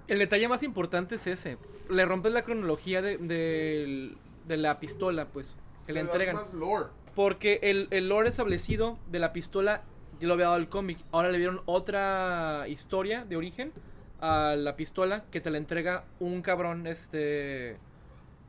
El 0.08 0.18
detalle 0.18 0.48
más 0.48 0.62
importante 0.62 1.14
es 1.16 1.26
ese. 1.26 1.56
Le 1.88 2.04
rompes 2.04 2.32
la 2.32 2.42
cronología 2.42 3.00
de, 3.02 3.16
de 3.18 4.56
la 4.56 4.80
pistola, 4.80 5.26
pues, 5.26 5.54
que 5.86 5.92
le 5.92 6.00
entregan. 6.00 6.34
más 6.36 6.52
lore. 6.54 6.86
Porque 7.14 7.60
el, 7.62 7.88
el 7.90 8.08
lore 8.08 8.28
establecido 8.28 8.98
de 9.08 9.18
la 9.20 9.32
pistola 9.32 9.82
ya 10.20 10.26
lo 10.28 10.34
había 10.34 10.46
dado 10.46 10.56
el 10.58 10.68
cómic. 10.68 10.98
Ahora 11.12 11.28
le 11.30 11.38
dieron 11.38 11.60
otra 11.66 12.64
historia 12.68 13.24
de 13.24 13.36
origen 13.36 13.72
a 14.20 14.54
la 14.56 14.76
pistola 14.76 15.24
que 15.30 15.40
te 15.40 15.50
la 15.50 15.58
entrega 15.58 16.04
un 16.18 16.42
cabrón, 16.42 16.86
este... 16.86 17.76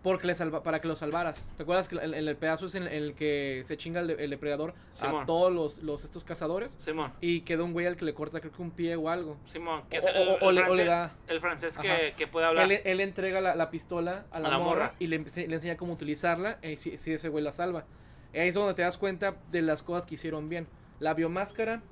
Porque 0.03 0.25
le 0.25 0.33
salva, 0.33 0.63
para 0.63 0.81
que 0.81 0.87
lo 0.87 0.95
salvaras. 0.95 1.45
¿Te 1.57 1.61
acuerdas 1.61 1.87
que 1.87 1.95
el, 1.95 2.15
el 2.15 2.35
pedazo 2.35 2.65
es 2.65 2.73
en 2.73 2.87
el 2.87 3.13
que 3.13 3.61
se 3.67 3.77
chinga 3.77 3.99
el, 3.99 4.09
el 4.09 4.31
depredador 4.31 4.73
Simón. 4.95 5.21
a 5.21 5.25
todos 5.27 5.53
los, 5.53 5.77
los 5.83 6.03
estos 6.03 6.23
cazadores? 6.23 6.75
Simón, 6.83 7.13
Y 7.21 7.41
queda 7.41 7.63
un 7.63 7.71
güey 7.71 7.85
al 7.85 7.97
que 7.97 8.05
le 8.05 8.15
corta 8.15 8.39
creo 8.39 8.51
que 8.51 8.63
un 8.63 8.71
pie 8.71 8.95
o 8.95 9.09
algo. 9.09 9.37
Simón, 9.45 9.83
que 9.91 9.99
O- 9.99 10.01
es 10.01 10.15
el, 10.15 10.27
o- 10.27 10.37
o 10.41 10.49
el 10.49 10.55
le- 10.55 10.61
o 10.63 10.73
le 10.73 10.85
francés, 10.85 10.87
da- 10.87 11.15
el 11.27 11.39
francés 11.39 11.77
que, 11.77 12.13
que 12.17 12.25
puede 12.25 12.47
hablar. 12.47 12.71
Él, 12.71 12.81
él 12.83 12.99
entrega 12.99 13.41
la, 13.41 13.53
la 13.53 13.69
pistola 13.69 14.25
a 14.31 14.39
la, 14.39 14.47
A 14.47 14.51
la 14.53 14.57
morra, 14.57 14.95
y 14.97 15.05
le, 15.05 15.19
le 15.19 15.53
enseña 15.53 15.77
cómo 15.77 15.93
utilizarla 15.93 16.57
y 16.63 16.77
si, 16.77 16.97
si 16.97 17.13
ese 17.13 17.29
güey 17.29 17.43
la 17.43 17.53
salva. 17.53 17.85
Ahí 18.33 18.47
es 18.47 18.55
donde 18.55 18.73
te 18.73 18.81
das 18.81 18.97
cuenta 18.97 19.35
de 19.51 19.61
las 19.61 19.83
cosas 19.83 20.07
que 20.07 20.15
hicieron 20.15 20.49
bien. 20.49 20.67
La 20.99 21.13
biomáscara 21.13 21.83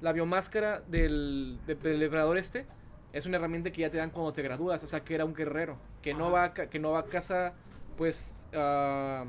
la 0.00 0.12
biomáscara 0.12 0.80
del, 0.88 1.60
de- 1.64 1.76
del 1.76 2.00
depredador 2.00 2.38
este 2.38 2.66
es 3.12 3.26
una 3.26 3.36
herramienta 3.36 3.70
que 3.70 3.82
ya 3.82 3.90
te 3.90 3.98
dan 3.98 4.10
cuando 4.10 4.32
te 4.32 4.42
gradúas, 4.42 4.82
o 4.82 4.86
sea, 4.86 5.00
que 5.00 5.14
era 5.14 5.24
un 5.24 5.34
guerrero, 5.34 5.76
que 6.00 6.14
no 6.14 6.30
va 6.30 6.44
a, 6.44 6.54
que 6.54 6.78
no 6.78 6.92
va 6.92 7.00
a 7.00 7.04
casa, 7.04 7.52
pues, 7.96 8.34
ah, 8.54 9.26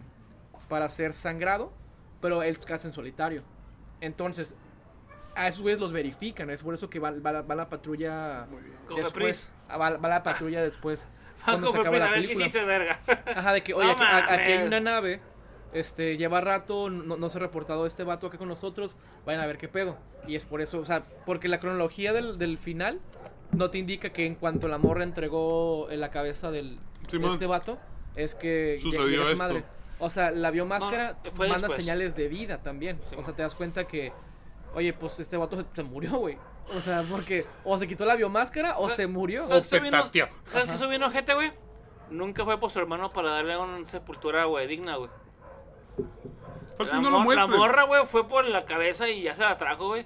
para 0.69 0.87
ser 0.89 1.13
sangrado, 1.13 1.71
pero 2.21 2.43
él 2.43 2.57
caza 2.59 2.87
en 2.87 2.93
solitario. 2.93 3.43
Entonces, 3.99 4.55
a 5.35 5.47
esos 5.47 5.61
güeyes 5.61 5.81
los 5.81 5.91
verifican, 5.91 6.49
es 6.49 6.61
por 6.61 6.73
eso 6.73 6.89
que 6.89 6.99
va, 6.99 7.11
va 7.11 7.31
la, 7.33 7.41
va 7.41 7.55
la 7.55 7.69
patrulla 7.69 8.47
después, 8.95 9.49
ah, 9.67 9.77
va, 9.77 9.97
va 9.97 10.09
la 10.09 10.23
patrulla 10.23 10.61
después, 10.61 11.07
cuando 11.45 11.67
se 11.67 11.79
acaba 11.79 11.97
la 11.97 12.05
ver 12.05 12.13
qué 12.13 12.21
película. 12.21 12.45
hiciste, 12.45 12.65
verga. 12.65 12.99
Ajá, 13.35 13.51
de 13.51 13.63
que, 13.63 13.73
oye, 13.73 13.87
No 13.87 14.01
aquí, 14.01 14.33
aquí 14.33 14.51
hay 14.53 14.65
una 14.65 14.79
nave, 14.79 15.19
este, 15.73 16.15
lleva 16.15 16.39
rato, 16.39 16.89
no, 16.89 17.17
no 17.17 17.29
se 17.29 17.37
ha 17.37 17.41
reportado 17.41 17.85
este 17.85 18.03
vato 18.03 18.27
acá 18.27 18.37
con 18.37 18.47
nosotros, 18.47 18.95
vayan 19.25 19.41
a 19.41 19.45
ver 19.45 19.57
qué 19.57 19.67
pedo. 19.67 19.97
Y 20.25 20.35
es 20.37 20.45
por 20.45 20.61
eso, 20.61 20.79
o 20.79 20.85
sea, 20.85 21.03
porque 21.25 21.49
la 21.49 21.59
cronología 21.59 22.13
del, 22.13 22.37
del 22.37 22.57
final 22.57 23.01
no 23.55 23.69
te 23.69 23.77
indica 23.77 24.09
que 24.11 24.25
en 24.25 24.35
cuanto 24.35 24.67
la 24.67 24.77
morra 24.77 25.03
entregó 25.03 25.89
en 25.89 25.99
la 25.99 26.09
cabeza 26.11 26.51
del, 26.51 26.79
de 27.11 27.27
este 27.27 27.45
vato, 27.45 27.77
es 28.15 28.35
que 28.35 28.79
Sucedió 28.81 29.23
esto. 29.23 29.37
madre. 29.37 29.63
O 29.99 30.09
sea, 30.09 30.31
la 30.31 30.51
biomáscara 30.51 31.17
No, 31.23 31.31
fue 31.31 31.47
manda 31.47 31.67
después. 31.67 31.83
señales 31.83 32.15
de 32.15 32.27
vida 32.27 32.57
también. 32.61 32.99
Sí, 33.09 33.15
o 33.17 33.23
sea, 33.23 33.33
te 33.33 33.41
das 33.41 33.55
cuenta 33.55 33.85
que, 33.85 34.11
oye, 34.75 34.91
pues 34.93 35.19
este 35.19 35.37
vato 35.37 35.55
se, 35.55 35.65
se 35.73 35.83
murió, 35.83 36.17
güey. 36.17 36.37
O 36.75 36.81
sea, 36.81 37.03
porque 37.09 37.45
o 37.63 37.77
se 37.77 37.87
quitó 37.87 38.05
la 38.05 38.15
biomáscara 38.15 38.77
o 38.77 38.85
O 38.85 38.87
sea, 38.87 38.97
se 38.97 39.07
murió. 39.07 39.43
¿Sabes 39.43 39.67
qué 39.69 39.79
vino-. 39.79 40.09
¿Sabes 40.47 40.69
qué 40.69 40.77
subió 40.77 41.09
gente, 41.11 41.33
güey? 41.33 41.51
Nunca 42.09 42.43
fue 42.43 42.59
por 42.59 42.69
su 42.71 42.79
hermano 42.79 43.11
para 43.13 43.31
darle 43.31 43.57
una 43.57 43.85
sepultura, 43.85 44.45
güey, 44.45 44.67
digna, 44.67 44.95
güey. 44.97 45.09
La, 46.79 46.99
lo 46.99 47.33
la 47.33 47.47
morra, 47.47 47.83
güey, 47.83 48.05
fue 48.05 48.27
por 48.27 48.45
la 48.45 48.65
cabeza 48.65 49.07
y 49.07 49.21
ya 49.23 49.35
se 49.35 49.43
la 49.43 49.57
trajo, 49.57 49.87
güey. 49.87 50.05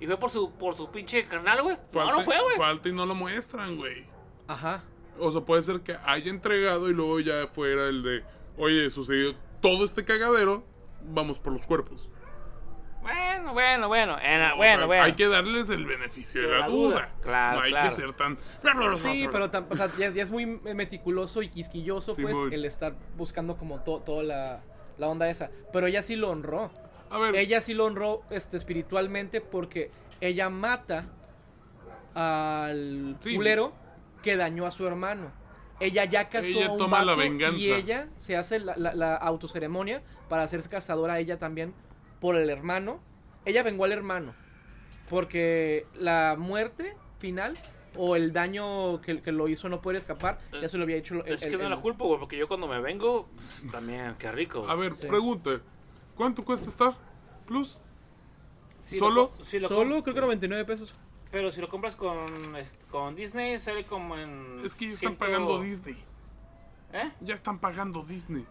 Y 0.00 0.06
fue 0.06 0.16
por 0.16 0.30
su, 0.30 0.50
por 0.52 0.74
su 0.74 0.90
pinche 0.90 1.26
carnal, 1.26 1.62
güey. 1.62 1.76
No, 1.76 1.82
Falta, 1.92 2.12
no 2.12 2.22
fue, 2.22 2.40
güey. 2.42 2.56
falta 2.56 2.88
y 2.88 2.92
no 2.92 3.04
lo 3.06 3.14
muestran, 3.14 3.76
güey. 3.76 4.04
Ajá. 4.48 4.82
O 5.18 5.30
sea, 5.30 5.42
puede 5.42 5.62
ser 5.62 5.80
que 5.82 5.96
haya 6.04 6.30
entregado 6.30 6.88
y 6.88 6.94
luego 6.94 7.20
ya 7.20 7.46
fuera 7.48 7.88
el 7.88 8.02
de, 8.02 8.24
oye, 8.56 8.90
sucedió 8.90 9.34
todo 9.60 9.84
este 9.84 10.04
cagadero, 10.04 10.64
vamos 11.04 11.38
por 11.38 11.52
los 11.52 11.66
cuerpos. 11.66 12.08
Bueno, 13.02 13.54
bueno, 13.54 13.88
bueno. 13.88 14.16
Bueno, 14.16 14.56
sea, 14.62 14.86
bueno. 14.86 15.02
Hay 15.04 15.14
que 15.14 15.26
darles 15.28 15.70
el 15.70 15.86
beneficio 15.86 16.42
de 16.42 16.48
la 16.48 16.58
la 16.60 16.66
duda. 16.68 16.88
duda. 16.96 17.12
Claro, 17.22 17.58
no 17.58 17.64
hay 17.64 17.70
claro. 17.72 17.88
que 17.88 17.94
ser 17.94 18.12
tan... 18.12 18.38
Sí, 18.96 19.26
pero 19.32 19.46
o 19.70 19.74
sea, 19.76 19.90
ya, 19.98 20.10
ya 20.10 20.22
es 20.22 20.30
muy 20.30 20.44
meticuloso 20.46 21.42
y 21.42 21.48
quisquilloso, 21.48 22.14
pues, 22.16 22.34
el 22.52 22.64
estar 22.66 22.94
buscando 23.16 23.56
como 23.56 23.80
to- 23.80 24.00
toda 24.00 24.22
la, 24.22 24.60
la 24.98 25.08
onda 25.08 25.28
esa. 25.30 25.50
Pero 25.72 25.86
ella 25.86 26.02
sí 26.02 26.14
lo 26.16 26.28
honró. 26.30 26.70
A 27.10 27.18
ver, 27.18 27.34
Ella 27.36 27.60
sí 27.60 27.74
lo 27.74 27.84
honró 27.86 28.22
este, 28.30 28.56
espiritualmente 28.56 29.40
porque 29.40 29.90
ella 30.20 30.48
mata 30.48 31.06
al 32.14 33.16
Sí. 33.20 33.34
culero 33.36 33.72
que 34.22 34.36
dañó 34.36 34.66
a 34.66 34.70
su 34.70 34.86
hermano. 34.86 35.32
Ella 35.80 36.04
ya 36.04 36.28
casó 36.28 36.46
Ella 36.48 36.66
a 36.66 36.72
un 36.72 36.78
toma 36.78 36.98
la 37.02 37.12
vato 37.12 37.18
venganza. 37.28 37.58
y 37.58 37.70
ella 37.72 38.08
se 38.18 38.36
hace 38.36 38.60
la, 38.60 38.76
la, 38.76 38.94
la 38.94 39.16
autoceremonia 39.16 40.02
para 40.28 40.42
hacerse 40.42 40.68
cazadora 40.68 41.18
ella 41.18 41.38
también 41.38 41.72
por 42.20 42.36
el 42.36 42.50
hermano. 42.50 43.00
Ella 43.46 43.62
vengó 43.62 43.84
al 43.86 43.92
hermano 43.92 44.34
porque 45.08 45.86
la 45.94 46.36
muerte 46.38 46.94
final 47.18 47.56
o 47.96 48.14
el 48.14 48.32
daño 48.32 49.00
que, 49.00 49.20
que 49.22 49.32
lo 49.32 49.48
hizo 49.48 49.68
no 49.68 49.80
poder 49.80 49.96
escapar 49.96 50.38
ya 50.60 50.68
se 50.68 50.76
lo 50.78 50.84
había 50.84 50.96
hecho 50.96 51.14
el, 51.24 51.32
Es 51.34 51.40
que 51.40 51.46
el- 51.48 51.58
no 51.62 51.68
la 51.68 51.78
culpo, 51.78 52.06
güey, 52.06 52.20
porque 52.20 52.36
yo 52.36 52.46
cuando 52.46 52.68
me 52.68 52.80
vengo, 52.80 53.28
pues, 53.34 53.72
también, 53.72 54.14
qué 54.18 54.30
rico. 54.30 54.66
a 54.68 54.74
ver, 54.76 54.94
Sí. 54.94 55.08
pregunta. 55.08 55.60
¿Cuánto 56.20 56.44
cuesta 56.44 56.68
Star 56.68 56.94
Plus? 57.46 57.80
Si 58.78 58.98
¿solo? 58.98 59.32
Lo, 59.38 59.44
si 59.46 59.58
lo 59.58 59.68
Solo 59.68 60.02
creo 60.02 60.14
que 60.14 60.20
99 60.20 60.66
pesos. 60.66 60.92
Pero 61.30 61.50
si 61.50 61.62
lo 61.62 61.68
compras 61.70 61.96
con, 61.96 62.18
con 62.90 63.16
Disney, 63.16 63.58
sale 63.58 63.86
como 63.86 64.18
en. 64.18 64.60
Es 64.62 64.74
que 64.74 64.88
ya 64.88 64.92
están 64.92 65.16
pagando 65.16 65.62
Disney. 65.62 65.96
¿Eh? 66.92 67.10
Ya 67.22 67.34
están 67.34 67.58
pagando 67.58 68.02
Disney. 68.02 68.44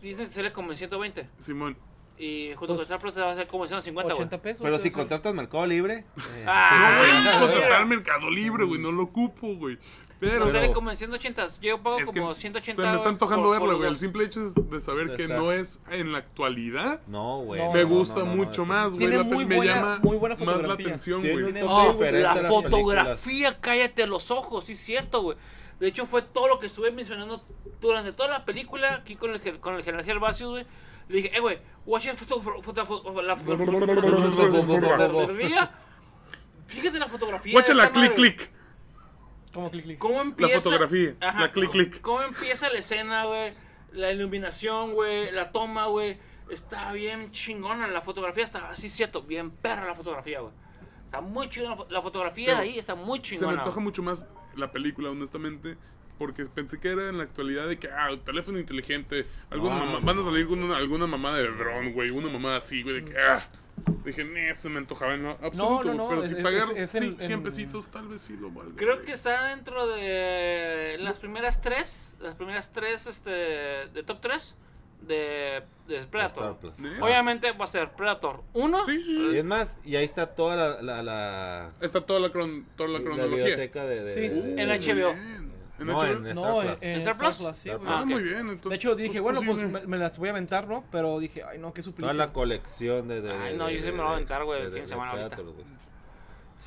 Disney 0.00 0.26
sale 0.26 0.52
como 0.52 0.72
en 0.72 0.76
120. 0.76 1.28
Simón. 1.38 1.76
Y 2.18 2.54
junto 2.56 2.74
Pues, 2.74 2.78
con 2.78 2.82
Star 2.86 2.98
Plus 2.98 3.14
se 3.14 3.20
va 3.20 3.28
a 3.28 3.32
hacer 3.34 3.46
como 3.46 3.66
en 3.66 3.68
150, 3.68 4.14
güey. 4.14 4.20
80 4.26 4.42
pesos. 4.42 4.62
Pero 4.64 4.78
si 4.80 4.90
contratas 4.90 5.32
Mercado 5.32 5.64
Libre. 5.64 6.04
eh, 6.34 6.44
Ah, 6.44 6.96
Voy 6.98 7.10
a 7.28 7.38
contratar. 7.38 7.86
Mercado 7.86 8.30
Libre, 8.30 8.64
güey. 8.64 8.80
No 8.80 8.90
lo 8.90 9.04
ocupo, 9.04 9.54
güey. 9.54 9.78
Pero... 10.22 10.44
No, 10.44 10.52
sale 10.52 10.72
como 10.72 10.88
en 10.88 10.96
180. 10.96 11.48
Yo 11.60 11.82
pago 11.82 11.98
como 12.06 12.32
180. 12.32 12.80
se 12.80 12.88
me 12.88 12.94
está 12.96 13.08
antojando 13.08 13.48
por- 13.48 13.58
verla, 13.58 13.74
güey. 13.74 13.88
El 13.88 13.98
simple 13.98 14.24
hecho 14.24 14.40
es 14.46 14.54
de 14.54 14.80
saber 14.80 15.06
Está- 15.06 15.16
que 15.16 15.22
está. 15.24 15.36
no 15.36 15.50
es 15.50 15.82
en 15.90 16.12
la 16.12 16.18
actualidad. 16.18 17.00
No, 17.08 17.38
güey. 17.40 17.60
No, 17.60 17.72
me 17.72 17.82
gusta 17.82 18.20
no, 18.20 18.26
no, 18.26 18.36
mucho 18.36 18.64
más, 18.64 18.90
güey. 18.90 18.98
Tiene 18.98 19.16
La 19.16 19.24
muy 19.24 19.44
Me 19.44 19.56
buena- 19.56 19.74
llama 19.74 19.98
muy 20.00 20.16
buena 20.16 20.36
más 20.36 20.62
la 20.62 20.74
atención, 20.74 21.22
güey. 21.22 21.62
Oh, 21.64 21.88
la 21.92 21.98
películas. 21.98 22.46
fotografía, 22.48 23.60
cállate 23.60 24.06
los 24.06 24.30
ojos, 24.30 24.64
sí 24.64 24.74
es 24.74 24.78
cierto, 24.80 25.22
güey. 25.22 25.36
De 25.80 25.88
hecho, 25.88 26.06
fue 26.06 26.22
todo 26.22 26.46
lo 26.46 26.60
que 26.60 26.66
estuve 26.66 26.92
mencionando 26.92 27.44
durante 27.80 28.12
toda 28.12 28.28
la 28.28 28.44
película 28.44 28.94
aquí 28.94 29.16
con 29.16 29.32
el, 29.34 29.40
con 29.58 29.74
el 29.74 29.82
general 29.82 30.06
Gervasio, 30.06 30.50
güey. 30.50 30.64
Le 31.08 31.16
dije, 31.16 31.36
eh, 31.36 31.40
güey, 31.40 31.58
watch 31.84 32.06
la 32.06 32.14
fotografía. 35.02 35.70
Fíjate 36.66 36.98
la 36.98 37.08
fotografía. 37.08 37.50
de 37.50 37.54
Guáchala, 37.58 37.84
esta 37.84 38.14
clic, 38.14 38.50
madre. 39.60 39.70
clic. 39.70 39.70
¿Cómo 39.70 39.72
clic, 39.72 39.84
clic? 39.84 39.98
¿Cómo 39.98 40.20
empieza? 40.22 40.60
fotografía, 40.60 41.14
la 41.20 41.50
clic, 41.52 41.66
¿cómo- 41.66 41.70
clic. 41.70 42.00
¿Cómo 42.00 42.22
empieza 42.22 42.68
la 42.70 42.78
escena, 42.78 43.24
güey? 43.26 43.52
La 43.92 44.10
iluminación, 44.10 44.94
güey, 44.94 45.30
la 45.32 45.52
toma, 45.52 45.86
güey. 45.86 46.18
Está 46.50 46.92
bien 46.92 47.30
chingona 47.32 47.86
la 47.86 48.02
fotografía, 48.02 48.44
está 48.44 48.70
así 48.70 48.88
cierto, 48.88 49.22
bien 49.22 49.50
perra 49.50 49.86
la 49.86 49.94
fotografía, 49.94 50.40
güey. 50.40 50.52
Está 51.04 51.20
muy 51.20 51.48
chingona 51.50 51.76
la 51.76 51.82
fo- 51.82 51.90
la 51.90 52.02
fotografía 52.02 52.46
Pero 52.46 52.58
de 52.58 52.64
ahí, 52.64 52.78
está 52.78 52.94
muy 52.94 53.18
Se 53.18 53.22
me 53.32 53.38
chingona. 53.38 53.58
antoja 53.58 53.80
mucho 53.80 54.02
más 54.02 54.26
la 54.56 54.70
película, 54.72 55.10
honestamente. 55.10 55.76
Porque 56.18 56.44
pensé 56.46 56.78
que 56.78 56.88
era 56.90 57.08
en 57.08 57.18
la 57.18 57.24
actualidad 57.24 57.66
de 57.66 57.78
que, 57.78 57.88
ah, 57.90 58.08
teléfono 58.24 58.58
inteligente. 58.58 59.26
Alguna 59.50 59.76
No, 59.78 59.86
mamá, 59.86 60.00
van 60.02 60.18
a 60.18 60.22
salir 60.24 60.46
con 60.46 60.62
una, 60.62 60.76
alguna 60.76 61.06
mamá 61.06 61.34
de 61.34 61.48
dron, 61.50 61.92
güey. 61.92 62.10
Una 62.10 62.28
mamá 62.28 62.56
así, 62.56 62.82
güey, 62.82 63.00
de 63.00 63.04
que, 63.10 63.18
ah. 63.18 63.42
Dije, 64.04 64.24
no, 64.24 64.54
se 64.54 64.68
me 64.68 64.78
antojaba 64.78 65.14
en 65.14 65.26
absoluto. 65.26 65.84
no, 65.84 65.94
no, 65.94 66.08
pero 66.08 66.22
es- 66.22 66.28
si 66.30 66.36
es- 66.36 66.42
pagar 66.42 66.62
es 66.76 66.94
en- 66.94 67.16
100 67.18 67.32
en- 67.32 67.42
pesitos, 67.42 67.86
tal 67.90 68.08
vez 68.08 68.20
sí 68.20 68.36
lo 68.36 68.50
valga. 68.50 68.72
Creo 68.76 68.94
güey. 68.96 69.06
que 69.06 69.12
está 69.12 69.48
dentro 69.48 69.86
de 69.88 70.96
las 71.00 71.18
primeras 71.18 71.60
tres, 71.60 72.12
las 72.20 72.34
primeras 72.34 72.72
tres, 72.72 73.06
este, 73.06 73.30
de 73.30 74.02
top 74.06 74.20
3 74.20 74.54
de, 75.02 75.62
de 75.88 76.06
Predator. 76.06 76.58
¿Eh? 76.64 76.98
Obviamente 77.00 77.50
va 77.52 77.64
a 77.64 77.68
ser 77.68 77.90
Predator 77.92 78.42
1. 78.52 78.84
Sí, 78.86 79.00
sí, 79.00 79.26
Y 79.28 79.30
sí. 79.32 79.38
es 79.38 79.44
más, 79.44 79.76
y 79.84 79.96
ahí 79.96 80.04
está 80.04 80.26
toda 80.34 80.54
la, 80.56 80.82
la, 80.82 81.02
la, 81.02 81.70
Está 81.80 82.00
toda 82.02 82.20
la, 82.20 82.28
cron- 82.32 82.64
toda 82.76 82.88
la 82.88 82.98
la 82.98 83.04
cronología. 83.04 83.36
biblioteca 83.36 83.84
de, 83.84 84.04
de- 84.04 84.12
Sí. 84.12 84.20
de- 84.20 84.50
En 84.62 84.68
de- 84.68 84.78
HBO. 84.78 85.12
Bien. 85.14 85.51
¿En 85.82 85.86
No, 85.88 85.98
HBO? 85.98 86.04
en- 86.28 86.34
No, 86.34 86.62
Star 86.62 86.64
en, 86.64 86.70
Plus. 86.72 86.82
en 86.82 86.98
¿Star 86.98 87.12
Star 87.12 87.16
Plus? 87.28 87.36
Plus, 87.38 87.58
sí, 87.58 87.68
Star 87.70 87.80
güey. 87.80 87.92
Ah, 87.94 88.04
muy 88.04 88.22
bien. 88.22 88.38
Entonces, 88.38 88.70
De 88.70 88.74
hecho, 88.76 88.94
dije, 88.94 89.20
bueno, 89.20 89.40
pues 89.44 89.58
me, 89.58 89.80
me 89.86 89.98
las 89.98 90.16
voy 90.18 90.28
a 90.28 90.32
aventar, 90.32 90.66
¿no? 90.68 90.84
Pero 90.90 91.18
dije, 91.18 91.42
ay, 91.44 91.58
no, 91.58 91.72
qué 91.72 91.82
suplicio. 91.82 92.08
Toda 92.08 92.26
la 92.26 92.32
colección 92.32 93.08
de. 93.08 93.20
de- 93.20 93.32
Ay, 93.32 93.56
no, 93.56 93.68
yo 93.70 93.78
sí 93.78 93.84
me 93.90 93.96
lo 93.98 94.02
voy 94.04 94.12
a 94.12 94.14
aventar, 94.14 94.44
güey, 94.44 94.62
el 94.62 94.72
fin 94.72 94.82
de 94.82 94.86
semana 94.86 95.10
ahorita. 95.12 95.28
Predator, 95.36 95.54
güey. 95.54 95.66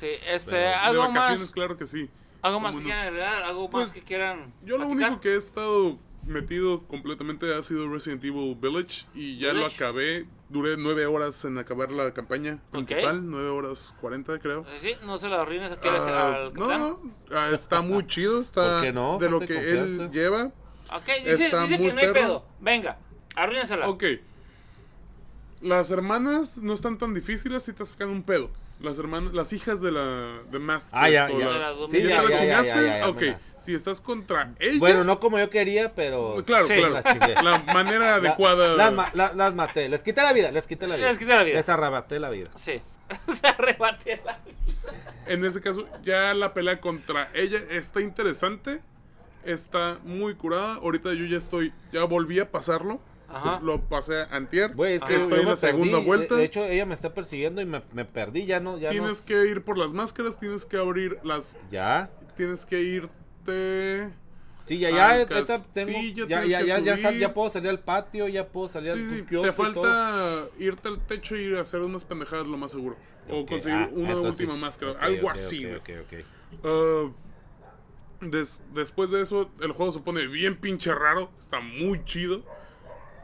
Sí, 0.00 0.08
este, 0.28 0.50
Pero- 0.50 0.62
de 0.62 0.74
algo 0.74 1.02
vacaciones, 1.08 1.40
más, 1.40 1.50
claro 1.50 1.76
que 1.76 1.86
sí. 1.86 2.10
algo 2.42 2.60
más 2.60 2.72
¿Cómo 2.72 2.82
que 2.82 2.82
no? 2.84 2.94
quieran 2.94 3.06
agregar, 3.08 3.42
algo 3.42 3.70
Pues, 3.70 3.86
más 3.86 3.92
que 3.94 4.02
quieran. 4.02 4.52
Yo 4.62 4.76
lo 4.78 4.84
platicar? 4.86 5.08
único 5.08 5.20
que 5.22 5.28
he 5.32 5.36
estado 5.36 5.98
metido 6.26 6.82
completamente 6.86 7.54
ha 7.54 7.62
sido 7.62 7.88
Resident 7.90 8.22
Evil 8.24 8.56
Village 8.60 9.06
y 9.14 9.38
ya 9.38 9.52
lo 9.52 9.64
acabé. 9.66 10.26
Duré 10.48 10.76
nueve 10.76 11.06
horas 11.06 11.44
en 11.44 11.58
acabar 11.58 11.90
la 11.90 12.14
campaña 12.14 12.60
principal, 12.70 13.28
nueve 13.28 13.48
horas 13.48 13.92
cuarenta 14.00 14.38
creo. 14.38 14.64
Sí, 14.80 14.92
no 15.04 15.18
se 15.18 15.26
lo 15.28 15.40
arruines 15.40 15.72
aquí 15.72 15.88
al- 15.88 15.96
Ah, 15.96 16.34
al 16.36 16.54
no, 16.54 16.78
no, 16.78 17.00
ah, 17.32 17.50
está 17.52 17.82
muy 17.82 18.06
chido, 18.06 18.40
está 18.42 18.74
¿Por 18.74 18.82
qué 18.82 18.92
no? 18.92 19.18
de 19.18 19.28
lo 19.28 19.40
que 19.40 19.58
él 19.72 20.08
lleva. 20.12 20.52
Ok, 20.94 21.06
dice, 21.24 21.46
Está 21.46 21.62
dice 21.64 21.78
muy 21.78 21.88
que 21.88 21.92
no 21.94 22.00
hay 22.00 22.06
perro. 22.06 22.20
pedo. 22.20 22.44
Venga, 22.60 22.98
arruínensela. 23.34 23.88
Ok, 23.88 24.04
las 25.62 25.90
hermanas 25.90 26.58
no 26.58 26.74
están 26.74 26.96
tan 26.98 27.12
difíciles 27.14 27.64
si 27.64 27.72
te 27.72 27.84
sacan 27.84 28.10
un 28.10 28.22
pedo. 28.22 28.50
Las 28.78 28.98
hermanas, 28.98 29.32
las 29.32 29.54
hijas 29.54 29.80
de 29.80 29.90
la 29.90 30.40
de 30.50 30.58
Master. 30.58 30.92
Ah, 31.00 31.08
ya, 31.08 31.30
ya. 31.30 31.48
la- 31.48 31.74
Sí, 31.88 32.02
¿Ya 32.02 32.08
ya, 32.10 32.22
la 32.22 32.30
ya, 32.30 32.36
chingaste? 32.38 32.68
ya, 32.68 32.82
ya, 32.82 32.98
ya, 32.98 33.08
ok, 33.08 33.22
si 33.58 33.74
estás 33.74 34.02
contra 34.02 34.52
ella. 34.58 34.78
Bueno, 34.78 35.02
no 35.02 35.18
como 35.18 35.38
yo 35.38 35.48
quería, 35.48 35.94
pero. 35.94 36.42
Claro, 36.44 36.66
Sí. 36.66 36.74
claro. 36.74 36.92
La 36.92 37.02
chingué. 37.02 37.34
La 37.42 37.58
manera 37.60 37.98
La- 38.00 38.14
adecuada. 38.16 38.74
Las, 38.76 38.92
ma- 38.92 39.10
la- 39.14 39.32
las 39.32 39.54
maté, 39.54 39.88
les 39.88 40.02
quité 40.02 40.20
la 40.22 40.34
vida, 40.34 40.50
les 40.50 40.66
quité 40.66 40.86
la 40.86 40.96
vida. 40.96 41.08
Les 41.08 41.18
quité 41.18 41.34
la 41.34 41.42
vida. 41.42 41.56
Les 41.56 41.68
arrebaté 41.70 42.18
la 42.18 42.28
vida. 42.28 42.50
Sí. 42.56 42.80
se 43.40 43.46
arrebate 43.46 44.20
la 44.24 44.38
En 45.26 45.44
ese 45.44 45.60
caso, 45.62 45.86
ya 46.02 46.34
la 46.34 46.52
pelea 46.52 46.78
contra 46.80 47.30
ella 47.34 47.60
está 47.70 48.00
interesante. 48.02 48.80
Está 49.44 50.00
muy 50.04 50.34
curada. 50.34 50.74
Ahorita 50.74 51.14
yo 51.14 51.24
ya 51.24 51.38
estoy. 51.38 51.72
Ya 51.92 52.04
volví 52.04 52.40
a 52.40 52.50
pasarlo. 52.50 53.00
Ajá. 53.28 53.60
Lo 53.62 53.80
pasé 53.80 54.20
a 54.22 54.36
Antier. 54.36 54.72
Güey, 54.74 54.94
es 54.96 55.02
que 55.02 55.16
Estoy 55.16 55.40
en 55.40 55.46
la 55.46 55.56
segunda 55.56 55.92
perdí. 55.98 56.06
vuelta. 56.06 56.34
De, 56.34 56.40
de 56.40 56.46
hecho, 56.46 56.64
ella 56.64 56.86
me 56.86 56.94
está 56.94 57.12
persiguiendo 57.12 57.60
y 57.60 57.66
me, 57.66 57.82
me 57.92 58.04
perdí. 58.04 58.46
Ya 58.46 58.60
no. 58.60 58.78
Ya 58.78 58.90
tienes 58.90 59.20
no- 59.22 59.26
que 59.26 59.46
ir 59.50 59.62
por 59.62 59.76
las 59.78 59.92
máscaras. 59.92 60.38
Tienes 60.38 60.64
que 60.64 60.76
abrir 60.76 61.18
las. 61.24 61.56
Ya. 61.70 62.10
Tienes 62.36 62.64
que 62.66 62.80
irte. 62.82 64.10
Sí, 64.66 64.78
ya, 64.78 64.90
ya, 64.90 65.26
tengo, 65.72 65.92
ya, 66.26 66.44
ya, 66.44 66.60
ya, 66.60 66.78
ya, 66.80 66.96
sal- 66.98 67.16
ya 67.18 67.32
puedo 67.32 67.48
salir 67.50 67.70
al 67.70 67.78
patio, 67.78 68.26
ya 68.26 68.48
puedo 68.48 68.66
salir 68.68 68.90
Sí, 68.92 68.98
al 68.98 69.08
sí, 69.08 69.22
kiosco 69.22 69.42
te 69.42 69.70
y 69.70 69.72
todo. 69.74 69.82
falta 69.84 70.48
irte 70.58 70.88
al 70.88 70.98
techo 71.06 71.36
y 71.36 71.42
ir 71.44 71.56
a 71.56 71.60
hacer 71.60 71.82
unas 71.82 72.02
pendejadas 72.02 72.48
lo 72.48 72.56
más 72.56 72.72
seguro. 72.72 72.96
O 73.28 73.40
Ok, 73.42 73.48
conseguir 73.50 73.78
ah, 73.78 73.88
una 73.92 74.08
entonces 74.12 74.40
última 74.40 74.56
máscara. 74.56 74.92
Ok, 74.92 74.98
algo 75.02 75.26
ok, 75.28 75.34
así, 75.34 75.66
ok, 75.66 75.82
güey. 75.86 75.98
ok, 76.00 76.04
ok. 76.04 76.64
Ah, 76.64 77.12
des- 78.22 78.60
después 78.74 79.10
de 79.10 79.22
eso, 79.22 79.50
el 79.60 79.70
juego 79.70 79.92
se 79.92 80.00
pone 80.00 80.26
bien 80.26 80.56
pinche 80.56 80.92
raro. 80.92 81.30
Está 81.38 81.60
muy 81.60 82.04
chido. 82.04 82.42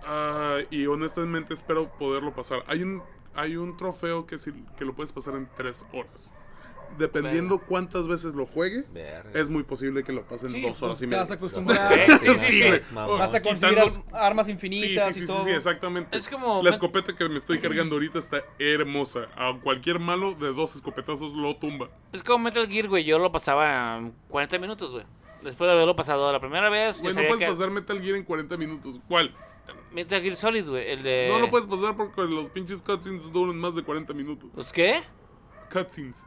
Ah, 0.05 0.59
y 0.71 0.87
honestamente 0.87 1.55
espero 1.55 1.89
poderlo 1.99 2.33
pasar. 2.35 2.65
Hay 2.67 2.83
un, 2.83 3.03
hay 3.35 3.57
un 3.57 3.77
trofeo 3.77 4.27
que, 4.27 4.39
sí- 4.39 4.65
que 4.77 4.85
lo 4.85 4.95
puedes 4.95 5.13
pasar 5.13 5.35
en 5.35 5.49
3 5.57 5.87
horas. 5.93 6.35
Dependiendo 6.99 7.59
cuántas 7.59 8.07
veces 8.07 8.35
lo 8.35 8.45
juegue, 8.45 8.85
Verga. 8.93 9.31
es 9.33 9.49
muy 9.49 9.63
posible 9.63 10.05
que 10.05 10.13
lo 10.13 10.25
pasen 10.25 10.51
Sí, 10.51 10.61
dos 10.61 10.83
horas 10.83 10.99
pues 10.99 11.01
y 11.01 11.05
te 11.05 11.07
media. 11.07 11.21
vas 11.23 11.31
a 11.31 11.35
acostumbrar. 11.35 11.91
Sí. 12.39 12.63
Vas 12.95 13.35
a 13.35 13.41
conseguir 13.41 13.79
Quitando- 13.79 14.05
armas 14.13 14.49
infinitas 14.51 15.07
sí, 15.07 15.13
sí, 15.15 15.19
y 15.21 15.27
sí, 15.27 15.33
todo. 15.33 15.45
sí, 15.45 15.51
exactamente. 15.53 16.15
Es 16.15 16.29
como- 16.29 16.63
La 16.63 16.69
escopeta 16.69 17.15
que 17.17 17.27
me 17.31 17.39
estoy 17.39 17.61
cargando 17.61 17.95
ahorita 17.97 18.19
está 18.19 18.43
hermosa. 18.59 19.29
A 19.37 19.59
cualquier 19.63 20.01
malo 20.01 20.35
de 20.35 20.53
dos 20.53 20.77
escopetazos 20.77 21.33
lo 21.33 21.57
tumba. 21.57 21.89
Es 22.13 22.23
como 22.23 22.41
Metal 22.45 22.69
Gear, 22.69 22.89
güey. 22.89 23.05
Yo 23.05 23.19
lo 23.19 23.33
pasaba 23.33 23.97
en 23.97 24.13
40 24.29 24.59
minutos, 24.59 24.91
güey. 24.91 25.07
Después 25.43 25.67
de 25.69 25.73
haberlo 25.73 25.97
pasado 25.97 26.31
la 26.31 26.41
primera 26.41 26.69
vez, 26.69 27.01
Güey, 27.01 27.15
no 27.15 27.23
puedes 27.23 27.39
que- 27.39 27.47
pasar 27.47 27.71
Metal 27.71 27.99
Gear 28.03 28.17
en 28.17 28.25
40 28.25 28.57
minutos. 28.59 29.01
¿Cuál? 29.09 29.35
Metal 29.93 30.23
Gear 30.23 30.37
Solid, 30.37 30.67
güey. 30.69 30.91
El 30.91 31.03
de. 31.03 31.29
No 31.31 31.39
lo 31.39 31.51
puedes 31.51 31.67
pasar 31.67 31.97
porque 31.97 32.23
los 32.23 32.49
pinches 32.51 32.81
cutscenes 32.83 33.31
duran 33.33 33.57
más 33.57 33.75
de 33.75 33.83
40 33.83 34.13
minutos. 34.15 34.55
¿Los 34.55 34.73
qué? 34.73 35.03
Cutscenes. 35.71 36.27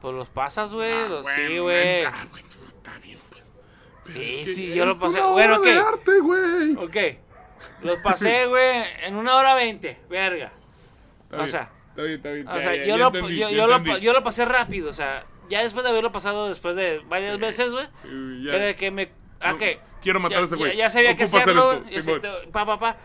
Pues 0.00 0.14
los 0.14 0.28
pasas, 0.28 0.72
güey. 0.72 0.92
Ah, 0.92 1.08
los... 1.08 1.22
bueno, 1.22 1.48
sí, 1.48 1.58
güey. 1.58 2.04
ah, 2.04 2.26
güey, 2.30 2.42
Está 2.42 2.98
bien, 2.98 3.18
pues. 3.30 3.52
Pero 4.04 4.18
Sí, 4.18 4.24
es 4.40 4.46
que 4.46 4.54
sí, 4.54 4.74
yo 4.74 4.84
lo 4.86 4.98
pasé. 4.98 5.06
una 5.20 5.26
Bueno, 5.28 5.56
obra 5.56 5.70
de 5.70 5.78
ok. 5.78 5.86
arte, 5.94 6.18
güey. 6.20 6.74
Ok. 6.76 6.96
Los 7.84 7.98
pasé, 8.00 8.46
güey, 8.48 8.84
en 9.04 9.14
una 9.16 9.36
hora 9.36 9.54
veinte. 9.54 9.98
Verga. 10.10 10.52
Está 11.24 11.42
o 11.42 11.46
sea, 11.46 11.72
Está 11.90 12.02
bien, 12.02 12.16
está 12.16 12.30
bien. 12.32 12.48
O 12.48 12.60
sea, 12.60 12.74
yo, 12.74 12.96
lo, 12.96 13.12
yo, 13.28 13.66
lo, 13.66 13.76
entendí. 13.76 14.00
yo 14.00 14.12
lo 14.12 14.22
pasé 14.24 14.44
rápido. 14.44 14.90
O 14.90 14.92
sea, 14.92 15.24
ya 15.48 15.62
después 15.62 15.84
de 15.84 15.90
haberlo 15.90 16.10
pasado 16.10 16.48
después 16.48 16.74
de 16.74 17.00
varias 17.08 17.38
veces, 17.38 17.72
güey. 17.72 17.86
Sí, 17.94 18.08
ya. 18.44 18.54
Era 18.54 18.64
de 18.66 18.76
que 18.76 18.90
me. 18.90 19.12
No, 19.50 19.54
ok. 19.54 19.62
quiero 20.02 20.20
matar 20.20 20.38
ya, 20.38 20.42
a 20.42 20.44
ese 20.46 20.56
güey. 20.56 20.76
Ya, 20.76 20.84
ya 20.84 20.90
sabía 20.90 21.16
que 21.16 21.24
Ocupo 21.24 21.38
hacer 21.38 21.58
hacerlo, 21.58 21.84
esto. 21.88 22.44
Ya 22.44 22.50
Pa, 22.52 22.66
pa, 22.66 22.78
pa. 22.78 22.96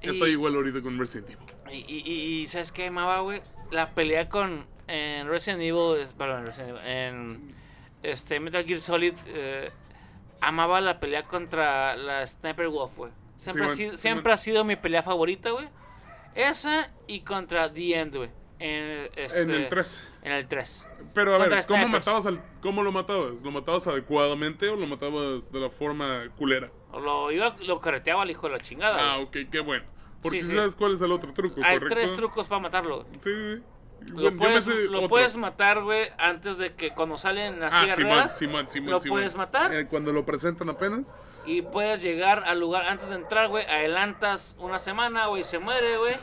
Y- 0.00 0.10
Estoy 0.10 0.30
igual 0.32 0.54
ahorita 0.54 0.80
con 0.80 0.98
Resident 0.98 1.30
Evil. 1.30 1.46
Y, 1.72 1.84
y, 1.94 2.12
y- 2.42 2.46
¿sabes 2.46 2.72
qué, 2.72 2.90
Maba, 2.90 3.20
güey? 3.20 3.40
La 3.70 3.90
pelea 3.90 4.28
con 4.28 4.66
en 4.86 5.28
Resident 5.28 5.60
Evil, 5.62 6.00
es- 6.00 6.12
perdón, 6.14 6.46
Resident 6.46 6.70
Evil, 6.70 6.86
en 6.86 7.54
este 8.02 8.40
Metal 8.40 8.64
Gear 8.64 8.80
Solid, 8.80 9.14
eh, 9.26 9.70
amaba 10.40 10.80
la 10.80 11.00
pelea 11.00 11.24
contra 11.24 11.96
la 11.96 12.26
Sniper 12.26 12.68
Wolf, 12.68 12.96
güey. 12.96 13.12
Siempre, 13.38 13.62
Simón, 13.64 13.72
ha 13.72 13.76
sido, 13.76 13.96
siempre 13.96 14.32
ha 14.32 14.36
sido 14.36 14.64
mi 14.64 14.76
pelea 14.76 15.02
favorita, 15.02 15.50
güey. 15.50 15.68
Esa 16.34 16.90
y 17.06 17.20
contra 17.20 17.72
The 17.72 17.94
End, 17.98 18.16
güey. 18.16 18.30
En, 18.60 19.08
este, 19.16 19.42
En 19.42 19.50
el 19.50 19.68
3. 19.68 20.12
En 20.22 20.32
el 20.32 20.46
3. 20.48 20.84
Pero 21.14 21.34
a 21.34 21.38
ver, 21.38 21.66
¿cómo 21.66 21.88
matabas 21.88 22.26
al, 22.26 22.40
¿cómo 22.60 22.82
lo 22.82 22.92
matabas? 22.92 23.42
¿Lo 23.42 23.50
matabas 23.50 23.86
adecuadamente 23.86 24.68
o 24.68 24.76
lo 24.76 24.86
matabas 24.86 25.50
de 25.52 25.60
la 25.60 25.70
forma 25.70 26.28
culera? 26.36 26.70
Lo, 26.92 27.30
iba, 27.32 27.56
lo 27.66 27.80
carreteaba 27.80 28.22
al 28.22 28.30
hijo 28.30 28.46
de 28.46 28.52
la 28.54 28.60
chingada. 28.60 28.96
Ah, 29.14 29.18
ok, 29.18 29.36
qué 29.50 29.60
bueno. 29.60 29.84
Porque 30.22 30.42
Sí, 30.42 30.50
sí. 30.50 30.56
sabes 30.56 30.74
cuál 30.76 30.94
es 30.94 31.00
el 31.00 31.12
otro 31.12 31.32
truco, 31.32 31.60
Hay 31.64 31.78
¿correcto? 31.78 31.94
tres 31.94 32.16
trucos 32.16 32.46
para 32.48 32.60
matarlo. 32.60 33.04
sí, 33.20 33.30
sí. 33.32 33.62
Lo, 34.06 34.14
Bueno, 34.14 34.22
yo 34.22 34.30
me 34.30 34.38
puedes, 34.38 34.66
lo 34.90 35.08
puedes 35.08 35.36
matar, 35.36 35.82
güey, 35.82 36.08
antes 36.18 36.56
de 36.56 36.72
que 36.74 36.94
cuando 36.94 37.18
salen 37.18 37.60
las 37.60 37.72
Ah, 37.74 37.86
Simón, 37.94 38.28
Simón, 38.30 38.68
Simón, 38.68 38.90
Lo 38.92 39.00
Simón. 39.00 39.16
puedes 39.18 39.34
matar 39.34 39.74
Eh, 39.74 39.86
cuando 39.86 40.12
lo 40.12 40.24
presentan 40.24 40.68
apenas. 40.70 41.14
y 41.44 41.62
puedes 41.62 42.00
llegar 42.02 42.44
al 42.46 42.60
lugar 42.60 42.86
antes 42.86 43.08
de 43.10 43.16
entrar, 43.16 43.48
güey. 43.48 43.66
Adelantas 43.66 44.54
una 44.58 44.78
semana, 44.78 45.26
güey, 45.26 45.44
se 45.44 45.58
muere, 45.58 45.98
güey. 45.98 46.14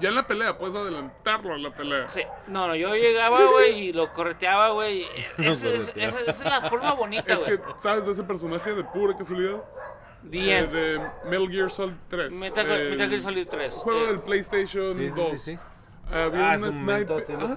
Ya 0.00 0.08
en 0.10 0.14
la 0.16 0.26
pelea, 0.26 0.58
puedes 0.58 0.74
adelantarlo 0.76 1.54
a 1.54 1.58
la 1.58 1.70
pelea. 1.74 2.08
Sí, 2.10 2.20
no, 2.48 2.66
no, 2.68 2.74
yo 2.76 2.94
llegaba, 2.94 3.44
güey, 3.46 3.88
y 3.88 3.92
lo 3.92 4.12
correteaba, 4.12 4.70
güey. 4.70 5.06
es, 5.38 5.62
esa- 5.62 5.92
es 6.26 6.44
la 6.44 6.62
forma 6.68 6.92
bonita, 6.94 7.32
Es 7.32 7.38
que, 7.40 7.58
¿sabes 7.78 8.04
de 8.06 8.12
ese 8.12 8.24
personaje 8.24 8.74
de 8.74 8.84
pura 8.84 9.16
casualidad? 9.16 9.62
Eh, 10.32 10.66
de 10.72 11.00
Metal 11.28 11.48
Gear 11.50 11.70
Solid 11.70 11.94
3. 12.08 12.34
Metal, 12.40 12.70
El 12.70 12.90
Metal 12.92 13.08
Gear 13.10 13.22
Solid 13.22 13.46
3. 13.48 13.74
Juego 13.74 14.00
eh, 14.04 14.06
del 14.08 14.20
PlayStation 14.20 14.94
Sí, 14.96 15.08
sí, 15.08 15.12
2. 15.14 15.30
sí, 15.32 15.38
sí. 15.38 15.58
Había 16.14 16.52
Ah, 16.52 16.56
un 16.56 16.72
sniper. 16.72 17.24
ajá. 17.36 17.56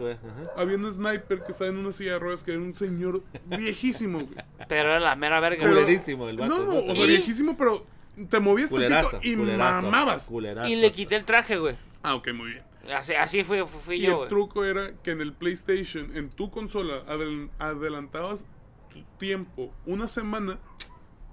Había 0.57 0.77
un 0.77 0.91
sniper 0.91 1.43
que 1.43 1.51
estaba 1.51 1.69
en 1.69 1.77
una 1.77 1.91
silla 1.91 2.13
de 2.13 2.19
ruedas 2.19 2.43
que 2.43 2.51
era 2.51 2.59
un 2.61 2.73
señor 2.73 3.23
viejísimo, 3.45 4.19
güey. 4.19 4.35
pero 4.67 4.89
era 4.89 4.99
la 4.99 5.15
mera 5.15 5.39
verga, 5.39 5.59
Pero-. 5.63 5.73
Culerísimo 5.81 6.27
el 6.29 6.37
vato. 6.37 6.57
No, 6.65 6.65
no, 6.65 6.91
o 6.91 6.95
sea, 6.95 7.05
Y- 7.05 7.09
viejísimo, 7.09 7.55
pero 7.57 7.85
te 8.29 8.39
movías 8.39 8.69
Culerazo, 8.69 9.11
tantito 9.11 9.31
y 9.33 9.35
culerazo, 9.37 9.81
mamabas. 9.83 10.27
culerazo. 10.27 10.69
Y 10.69 10.75
le 10.77 10.91
quité 10.91 11.15
el 11.15 11.25
traje, 11.25 11.57
güey. 11.57 11.77
Ah, 12.03 12.15
ok, 12.15 12.29
muy 12.33 12.49
bien. 12.51 12.63
Así, 12.95 13.13
así 13.13 13.43
fui, 13.43 13.59
fui 13.85 13.97
Y 13.97 14.01
yo, 14.03 14.09
el 14.11 14.15
güey. 14.17 14.29
truco 14.29 14.63
era 14.63 14.93
que 15.03 15.11
en 15.11 15.21
el 15.21 15.33
PlayStation, 15.33 16.15
en 16.15 16.29
tu 16.29 16.49
consola, 16.49 17.03
adel- 17.07 17.49
adelantabas 17.59 18.45
tu 18.89 19.03
tiempo 19.19 19.71
una 19.85 20.07
semana 20.07 20.57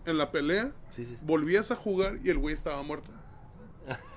en 0.04 0.18
la 0.18 0.30
pelea, 0.32 0.72
Sí, 0.90 1.04
sí. 1.06 1.16
volvías 1.22 1.70
a 1.70 1.76
jugar 1.76 2.18
y 2.24 2.28
el 2.30 2.38
güey 2.38 2.52
estaba 2.52 2.82
muerto. 2.82 3.10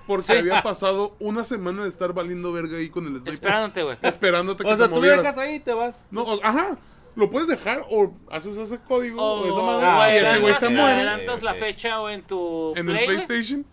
Porque 0.08 0.32
Sí. 0.32 0.38
había 0.38 0.60
pasado 0.62 1.14
una 1.20 1.44
semana 1.44 1.84
de 1.84 1.88
estar 1.90 2.12
valiendo 2.14 2.52
verga 2.52 2.78
ahí 2.78 2.88
con 2.88 3.04
el 3.06 3.12
sniper. 3.20 3.34
Esperándote, 3.34 3.82
güey. 3.84 3.96
Esperándote 4.02 4.64
que 4.64 4.70
O 4.72 4.76
sea, 4.76 4.86
te 4.88 4.94
tú 4.94 4.96
movieras. 5.00 5.18
dejas 5.22 5.38
ahí 5.38 5.54
y 5.56 5.60
te 5.60 5.72
vas. 5.74 6.04
No, 6.10 6.22
o- 6.22 6.42
ajá. 6.42 6.78
Lo 7.14 7.30
puedes 7.30 7.46
dejar 7.48 7.84
o 7.90 8.14
haces 8.30 8.56
ese 8.56 8.78
código 8.78 9.20
o, 9.22 9.44
esa 9.50 9.58
O 9.58 9.66
madre 9.66 9.86
Ah, 9.86 10.14
y 10.14 10.16
ese 10.18 10.24
güey 10.24 10.52
adelantas, 10.54 10.60
se 10.60 10.66
sí, 10.66 10.72
muere. 10.72 10.92
adelantas 10.94 11.42
la 11.42 11.54
fecha 11.54 12.00
o 12.00 12.08
en 12.10 12.22
tu 12.22 12.72
En 12.76 12.86
Play, 12.86 12.98
el 13.00 13.04
güey. 13.14 13.26
PlayStation 13.26 13.66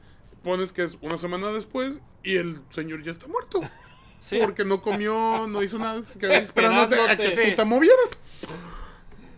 pones 0.44 0.74
que 0.74 0.84
es 0.84 0.98
una 1.02 1.18
semana 1.18 1.48
después 1.52 2.00
y 2.24 2.38
el 2.38 2.60
señor 2.72 3.02
ya 3.04 3.12
está 3.12 3.28
muerto. 3.28 3.62
Sí. 4.28 4.40
Porque 4.42 4.66
no 4.66 4.82
comió, 4.82 5.48
no 5.48 5.62
hizo 5.64 5.78
nada, 5.80 6.04
se 6.04 6.18
quedó 6.20 6.32
esperándote 6.34 6.96
a 6.96 7.16
que 7.16 7.24
Esperándote. 7.28 7.50
tú 7.52 7.56
te 7.56 7.66
movieras. 7.66 8.22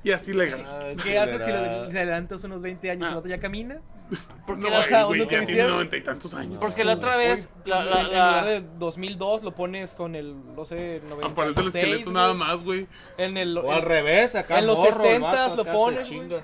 Y 0.04 0.12
así 0.12 0.32
le 0.34 0.50
ganas. 0.50 0.74
Ay, 0.84 0.96
¿Qué 0.96 1.20
haces 1.20 1.44
si 1.44 1.52
le, 1.52 1.62
le 1.62 2.00
adelantas 2.00 2.44
unos 2.46 2.62
20 2.62 2.90
años 2.90 3.04
y 3.04 3.06
Ah. 3.08 3.12
el 3.12 3.18
otro 3.18 3.30
ya 3.30 3.38
camina? 3.40 3.82
Porque 4.48 4.62
No, 4.64 4.70
la, 4.70 4.80
o 4.80 4.84
sea, 4.84 5.00
el 5.02 5.06
güey 5.08 5.28
ya 5.28 5.42
tiene 5.44 5.64
noventa 5.64 5.98
y 5.98 6.02
tantos 6.02 6.34
años. 6.34 6.60
porque 6.60 6.86
la 6.86 6.94
otra 6.94 7.18
vez, 7.18 7.50
la, 7.66 7.84
la, 7.84 8.00
en, 8.02 8.06
en 8.08 8.14
la- 8.14 8.28
lugar 8.30 8.46
de 8.46 8.62
2002 8.80 9.44
lo 9.44 9.52
pones 9.52 9.94
con 9.96 10.16
el, 10.16 10.36
no 10.56 10.64
sé, 10.64 11.02
96, 11.10 11.32
Aparece 11.32 11.60
el 11.62 11.68
esqueleto 11.68 12.04
güey. 12.06 12.14
nada 12.14 12.34
más, 12.34 12.64
güey. 12.64 12.88
En 13.18 13.36
el, 13.38 13.58
O 13.58 13.72
al 13.72 13.80
en- 13.80 13.86
revés, 13.86 14.36
acá 14.36 14.60
en 14.60 14.68
los 14.68 14.80
morro, 14.80 15.04
el 15.04 15.22
60s 15.22 15.22
vato 15.22 15.56
lo 15.56 15.62
acá 15.62 15.72
te 15.72 15.78
pones, 15.78 16.08
chinga. 16.08 16.42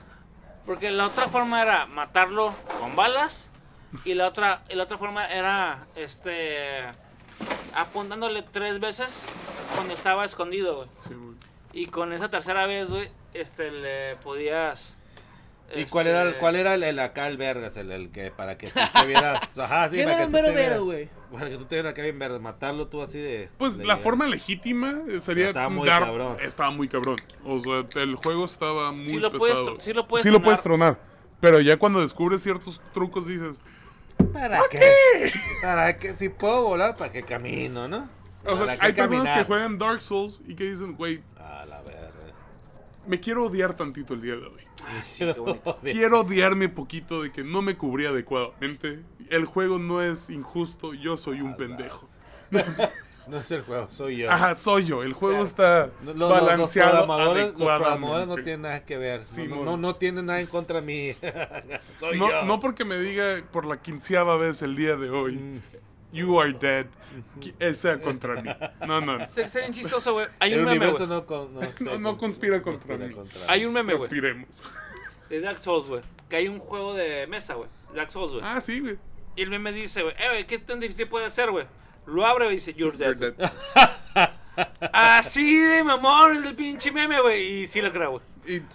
porque 0.65 0.91
la 0.91 1.07
otra 1.07 1.27
forma 1.30 1.61
era 1.61 1.85
matarlo 1.85 2.53
con 2.81 2.95
balas 2.98 3.49
y 4.03 4.14
la 4.15 4.27
otra, 4.27 4.64
y 4.69 4.76
la 4.76 4.84
otra 4.84 4.98
forma 4.98 5.26
era, 5.27 5.88
este, 5.95 6.81
apuntándole 7.76 8.44
tres 8.44 8.80
veces 8.80 9.23
cuando 9.76 9.94
estaba 9.94 10.26
escondido, 10.26 10.76
güey. 10.77 10.90
Sí, 10.99 11.14
güey. 11.14 11.35
Y 11.73 11.85
con 11.88 12.14
esa 12.14 12.30
tercera 12.30 12.65
vez, 12.68 12.90
güey, 12.90 13.10
este, 13.34 13.72
le 13.72 14.15
podías... 14.18 14.95
¿Y 15.76 15.86
cuál 15.86 16.08
era, 16.08 16.22
el, 16.24 16.28
este, 16.30 16.40
cuál 16.40 16.56
era 16.56 16.76
el, 16.76 16.84
el 16.84 17.00
acá 17.00 17.28
el 17.28 17.38
vergas? 17.38 17.76
El, 17.78 17.91
el 17.91 18.10
que 18.12 18.32
para 18.32 18.58
que 18.58 18.68
tú 18.68 18.80
te 19.00 19.06
vieras. 19.08 19.58
Ajá, 19.58 19.90
sí, 19.90 19.95
¿Quién 19.95 20.06
para 20.06 20.16
era 20.16 20.18
que 20.18 20.24
el 20.24 20.30
tú 20.30 20.34
mero 20.34 20.48
te 20.48 20.54
vieras- 20.56 20.80
güey? 20.80 21.10
Para 21.32 21.50
que 21.50 21.58
tú 21.58 21.66
te 21.66 21.76
vieras 21.76 21.91
acá 21.91 22.02
bien 22.04 22.20
vergas. 22.20 22.41
Matarlo 22.41 22.88
tú 22.88 23.02
así 23.02 23.20
de. 23.20 23.50
Pues 23.58 23.74
de 23.78 23.80
la 23.86 23.94
llegar. 23.94 24.04
forma 24.04 24.28
legítima 24.28 25.02
eh, 25.10 25.20
sería 25.20 25.48
Estaba 25.48 25.70
muy 25.70 25.88
dar- 25.88 26.04
cabrón. 26.04 26.38
Estaba 26.41 26.70
muy 26.72 26.88
cabrón. 26.88 27.16
O 27.44 27.60
sea, 27.60 28.02
el 28.04 28.16
juego 28.16 28.45
estaba 28.45 28.91
muy 28.91 29.06
Sí 29.06 29.18
lo 29.18 29.32
puedes, 29.32 29.56
pesado. 29.56 29.78
tro- 29.78 29.82
sí 29.82 29.94
lo 29.94 30.08
puedes 30.08 30.24
Sí 30.24 30.30
lo 30.30 30.36
tronar. 30.36 30.44
puedes 30.45 30.62
tronar. 30.64 31.00
Pero 31.40 31.60
ya 31.60 31.78
cuando 31.78 32.00
descubres 32.02 32.41
ciertos 32.44 32.80
trucos 32.94 33.26
dices, 33.28 33.62
¿Para 34.32 34.62
qué? 34.70 35.32
¿Para 35.62 35.98
qué? 35.98 36.16
Si 36.16 36.30
puedo 36.30 36.64
volar, 36.64 36.95
¿para 36.95 37.12
qué 37.12 37.24
camino, 37.24 37.88
no? 37.88 38.08
o 38.45 38.56
sea, 38.58 38.66
¿Para 38.68 38.78
qué 38.78 38.86
hay 38.88 38.94
personas 38.94 39.38
que 39.40 39.44
juegan 39.45 39.78
Dark 39.78 40.02
Souls 40.04 40.41
y 40.48 40.56
que 40.56 40.66
dicen, 40.66 40.95
güey, 40.95 41.22
A 41.38 41.66
la 41.66 41.82
verga. 41.82 42.12
me 43.08 43.20
quiero 43.20 43.45
odiar 43.45 43.74
tantito 43.76 44.14
el 44.14 44.22
día 44.22 44.36
de 44.36 44.45
hoy. 44.45 44.62
Qué. 45.18 45.35
Quiero 45.91 46.22
odiarme 46.22 46.69
poquito 46.69 47.22
de 47.22 47.31
que 47.31 47.43
no 47.43 47.61
me 47.61 47.77
cubrí 47.77 48.05
adecuadamente. 48.05 48.99
El 49.30 49.45
juego 49.45 49.80
no 49.80 50.01
es 50.01 50.30
injusto, 50.30 50.93
yo 50.93 51.18
soy 51.18 51.41
un 51.41 51.55
pendejo. 51.55 52.07
No 53.26 53.38
es 53.38 53.49
el 53.51 53.61
juego, 53.61 53.88
soy 53.89 54.18
yo. 54.18 54.30
Ajá, 54.30 54.53
soy 54.53 54.84
yo. 54.84 55.01
El 55.01 55.14
juego 55.14 55.43
está 55.43 55.89
No, 56.01 56.14
no, 56.14 56.27
no, 56.27 56.30
balanceado 56.30 56.89
los 56.89 57.05
programadores, 57.05 57.45
los 57.45 57.53
programadores 57.53 58.27
no 58.27 58.35
tienen 58.35 58.61
nada 58.64 58.84
que 58.84 58.97
ver. 58.97 59.23
Sí, 59.23 59.47
no, 59.47 59.64
no, 59.64 59.77
no 59.77 59.95
tienen 59.95 60.26
nada 60.26 60.41
en 60.41 60.47
contra 60.47 60.81
mí. 60.81 61.14
soy 61.99 62.19
no, 62.19 62.30
yo. 62.30 62.43
no 62.43 62.60
porque 62.60 62.84
me 62.84 62.97
diga 62.97 63.41
por 63.51 63.65
la 63.65 63.81
quinceava 63.81 64.35
vez 64.35 64.61
el 64.61 64.76
día 64.76 64.97
de 64.97 65.10
hoy, 65.10 65.35
Mm. 65.35 65.61
You 66.14 66.40
are 66.40 66.53
dead, 66.53 66.85
él 67.60 67.76
sea 67.76 67.99
contra 67.99 68.41
mí. 68.41 68.49
No, 68.88 69.02
no, 69.02 69.18
no. 69.18 69.23
Está 69.35 69.60
bien 69.60 69.73
chistoso, 69.73 70.14
güey. 70.14 70.27
Hay 70.40 70.53
el 70.53 70.60
un 70.60 70.65
meme, 70.65 70.77
universo 70.77 71.07
güey. 71.07 71.19
no, 71.19 71.26
con- 71.26 71.53
no, 71.53 71.61
está 71.64 71.84
No- 71.84 71.99
no 71.99 72.10
con- 72.11 72.19
conspira 72.30 72.61
contra 72.61 72.88
conspira 72.88 73.07
mí. 73.10 73.14
contra 73.14 73.41
Hay 73.52 73.65
un 73.65 73.73
meme, 73.73 73.94
güey. 73.94 74.03
Respiremos. 74.07 74.64
De 75.30 75.41
Dark 75.41 75.60
Souls, 75.60 75.88
güey. 75.88 76.02
Que 76.30 76.35
hay 76.38 76.48
un 76.48 76.60
juego 76.60 76.94
de 76.94 77.27
mesa, 77.27 77.56
güey. 77.56 77.69
Dark 77.95 78.11
Souls, 78.11 78.31
güey. 78.34 78.44
Ah, 78.45 78.61
sí, 78.61 78.80
güey. 78.80 78.98
Y 79.35 79.41
el 79.41 79.49
meme 79.49 79.72
dice, 79.72 80.03
güey, 80.03 80.14
eh, 80.19 80.27
güey, 80.30 80.48
¿qué 80.48 80.60
tan 80.60 80.80
difícil 80.80 81.07
puede 81.07 81.30
ser, 81.31 81.49
güey? 81.52 81.65
Lo 82.06 82.26
abre 82.26 82.48
y 82.48 82.52
dice, 82.56 82.73
you're 82.73 82.95
dead. 82.98 83.15
You're 83.18 83.31
güey. 83.31 83.49
dead. 84.15 84.30
Así 84.94 85.57
de 85.57 85.84
mamón 85.84 86.35
es 86.38 86.44
el 86.44 86.56
pinche 86.56 86.91
meme, 86.91 87.19
güey. 87.22 87.61
Y 87.61 87.68
sí 87.68 87.81
lo 87.81 87.91
creo, 87.91 88.11
güey. 88.11 88.23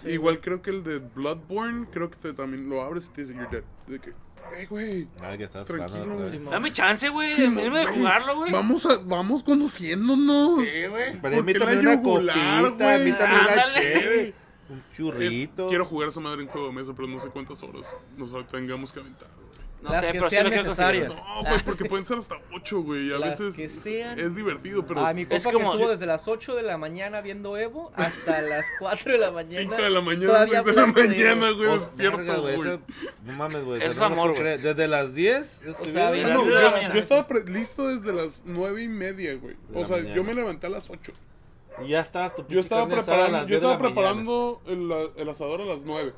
Y, 0.03 0.09
igual 0.11 0.41
creo 0.41 0.61
que 0.61 0.71
el 0.71 0.83
de 0.83 0.97
Bloodborne, 0.99 1.87
creo 1.91 2.09
que 2.09 2.17
te- 2.17 2.33
también 2.33 2.67
lo 2.69 2.81
abres 2.81 3.05
y 3.05 3.09
te 3.09 3.21
dice 3.21 3.33
you're 3.35 3.47
dead. 3.49 3.63
De 3.87 3.99
que, 3.99 4.13
hey, 4.55 4.65
güey. 4.69 5.07
Que 5.37 5.43
estás 5.43 5.67
Tranquilo. 5.67 6.49
Dame 6.49 6.73
chance, 6.73 7.09
güey. 7.09 7.31
Sí, 7.31 7.47
de 7.47 7.85
jugarlo, 7.85 8.37
güey. 8.37 8.51
Vamos, 8.51 8.85
a, 8.85 8.97
vamos 9.03 9.43
conociéndonos. 9.43 10.67
Sí, 10.67 10.85
güey. 10.87 11.11
Pero 11.11 11.21
¿Por 11.21 11.31
qué 11.31 11.37
invítame 11.39 11.73
la 11.75 11.79
una 11.81 11.95
yugular, 11.95 12.61
copita, 12.63 12.83
güey? 12.85 13.07
invítame 13.07 13.33
una 13.35 13.69
chévere, 13.71 14.33
un 14.69 14.77
Es- 14.79 14.97
churrito. 14.97 15.67
quiero 15.67 15.85
jugar 15.85 16.09
esa 16.09 16.19
madre 16.19 16.41
en 16.43 16.47
juego 16.47 16.67
de 16.67 16.73
mesa, 16.73 16.93
pero 16.95 17.07
no 17.07 17.19
sé 17.19 17.29
cuántas 17.29 17.61
horas 17.63 17.85
nos 18.17 18.47
tengamos 18.49 18.91
que 18.93 18.99
aventar. 18.99 19.29
Güey. 19.81 19.83
No 19.83 19.89
Las 19.91 20.01
sé, 20.01 20.07
que 20.07 20.13
pero 20.19 20.23
sí 20.25 20.29
sean 20.35 20.43
conseguir. 20.45 20.65
necesarias. 20.65 21.15
No, 21.15 21.43
güey, 21.49 21.63
porque 21.63 21.85
pueden 21.85 22.05
ser 22.05 22.17
hasta 22.17 22.35
8, 22.53 22.81
güey. 22.81 23.13
A 23.13 23.17
Las 23.17 23.39
veces 23.39 23.55
que 23.55 23.63
es- 23.65 23.71
sean. 23.81 24.19
es 24.19 24.35
divertido, 24.35 24.85
pero 24.85 25.05
Ah, 25.05 25.13
mi 25.13 25.23
compa 25.23 25.35
Es 25.37 25.45
que 25.47 25.53
como- 25.53 25.71
estuvo 25.73 25.89
desde 25.89 26.05
las 26.05 26.27
8 26.27 26.55
de 26.55 26.63
la 26.63 26.77
mañana 26.77 27.21
viendo 27.21 27.57
Evo 27.57 27.91
hasta 27.95 28.41
las 28.41 28.65
4 28.79 29.13
de 29.13 29.17
la 29.19 29.31
mañana. 29.31 29.59
5 29.61 29.75
de 29.75 29.89
la 29.89 30.01
mañana, 30.01 30.25
todavía 30.27 30.63
6 30.63 30.75
de 30.75 30.81
la 30.81 30.87
mañana, 30.87 31.51
güey, 31.51 31.69
Oh, 31.69 31.73
despierto, 31.75 32.41
güey. 32.41 32.57
No 33.25 33.33
mames, 33.33 33.63
güey. 33.63 33.83
Es 33.83 33.99
amor, 33.99 34.33
creer. 34.35 34.59
Desde 34.61 34.87
las 34.87 35.13
10 35.15 35.61
estuvieron- 35.65 35.93
sea, 35.93 36.07
Ah, 36.09 36.11
bien, 36.11 36.33
no, 36.33 36.45
yo, 36.45 36.93
yo 36.93 36.99
estaba 36.99 37.27
pre- 37.27 37.45
listo 37.45 37.87
desde 37.87 38.11
las 38.13 38.41
nueve 38.45 38.83
y 38.83 38.87
media, 38.87 39.35
güey. 39.35 39.55
O 39.73 39.85
sea, 39.85 39.97
mañana. 39.97 40.15
yo 40.15 40.23
me 40.23 40.33
levanté 40.33 40.67
a 40.67 40.71
las 40.71 40.89
8. 40.89 41.13
Y 41.85 41.89
ya 41.89 42.01
estaba 42.01 42.35
tu 42.35 42.45
Yo 42.47 42.59
estaba 42.59 42.81
a 42.83 42.87
preparando, 42.89 43.37
yo 43.39 43.45
10 43.45 43.61
de 43.61 43.67
la 43.67 43.73
estaba 43.73 43.77
preparando 43.77 44.61
el, 44.67 44.91
el 45.21 45.29
asador 45.29 45.61
a 45.61 45.65
las 45.65 45.83
9. 45.83 46.11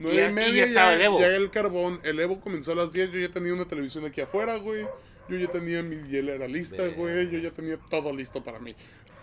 Y 0.00 0.02
9 0.02 0.16
ya- 0.16 0.26
y 0.26 0.30
y 0.30 0.32
media 0.32 0.66
ya 0.66 0.94
el 0.94 1.00
Evo. 1.02 1.20
ya 1.20 1.26
el 1.28 1.50
carbón. 1.50 2.00
El 2.02 2.18
Evo 2.20 2.40
comenzó 2.40 2.72
a 2.72 2.74
las 2.74 2.92
10. 2.92 3.12
Yo 3.12 3.18
ya 3.20 3.28
tenía 3.28 3.52
una 3.54 3.66
televisión 3.66 4.04
aquí 4.06 4.20
afuera, 4.20 4.56
güey. 4.56 4.86
Yo 5.28 5.36
ya 5.36 5.46
tenía 5.48 5.82
mi 5.82 5.96
hielera 6.08 6.48
lista, 6.48 6.88
güey. 6.88 7.30
Yo 7.30 7.38
ya 7.38 7.50
tenía 7.52 7.76
todo 7.90 8.12
listo 8.12 8.42
para 8.42 8.58
mí. 8.58 8.74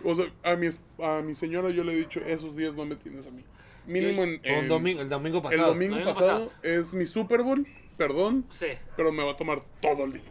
O 0.03 0.15
sea, 0.15 0.27
a 0.43 0.55
mi, 0.55 0.67
es- 0.67 0.79
a 1.03 1.21
mi 1.21 1.33
señora 1.35 1.69
yo 1.71 1.83
le 1.83 1.93
he 1.93 1.95
dicho, 1.97 2.19
esos 2.21 2.55
días 2.55 2.73
no 2.75 2.85
me 2.85 2.95
tienes 2.95 3.27
a 3.27 3.31
mí. 3.31 3.43
Mínimo 3.87 4.23
en, 4.23 4.39
en- 4.43 4.67
domingo, 4.67 5.01
el 5.01 5.09
domingo 5.09 5.37
el 5.37 5.43
pasado. 5.43 5.67
domingo 5.69 5.95
Domingo 5.95 6.13
pasado 6.13 6.49
pasado. 6.49 6.53
es 6.61 6.93
mi 6.93 7.05
Super 7.05 7.41
Bowl, 7.41 7.65
perdón, 7.97 8.45
Sí. 8.49 8.67
pero 8.95 9.11
me 9.11 9.23
va 9.23 9.31
a 9.31 9.37
tomar 9.37 9.61
todo 9.81 10.03
el 10.05 10.13
día. 10.13 10.21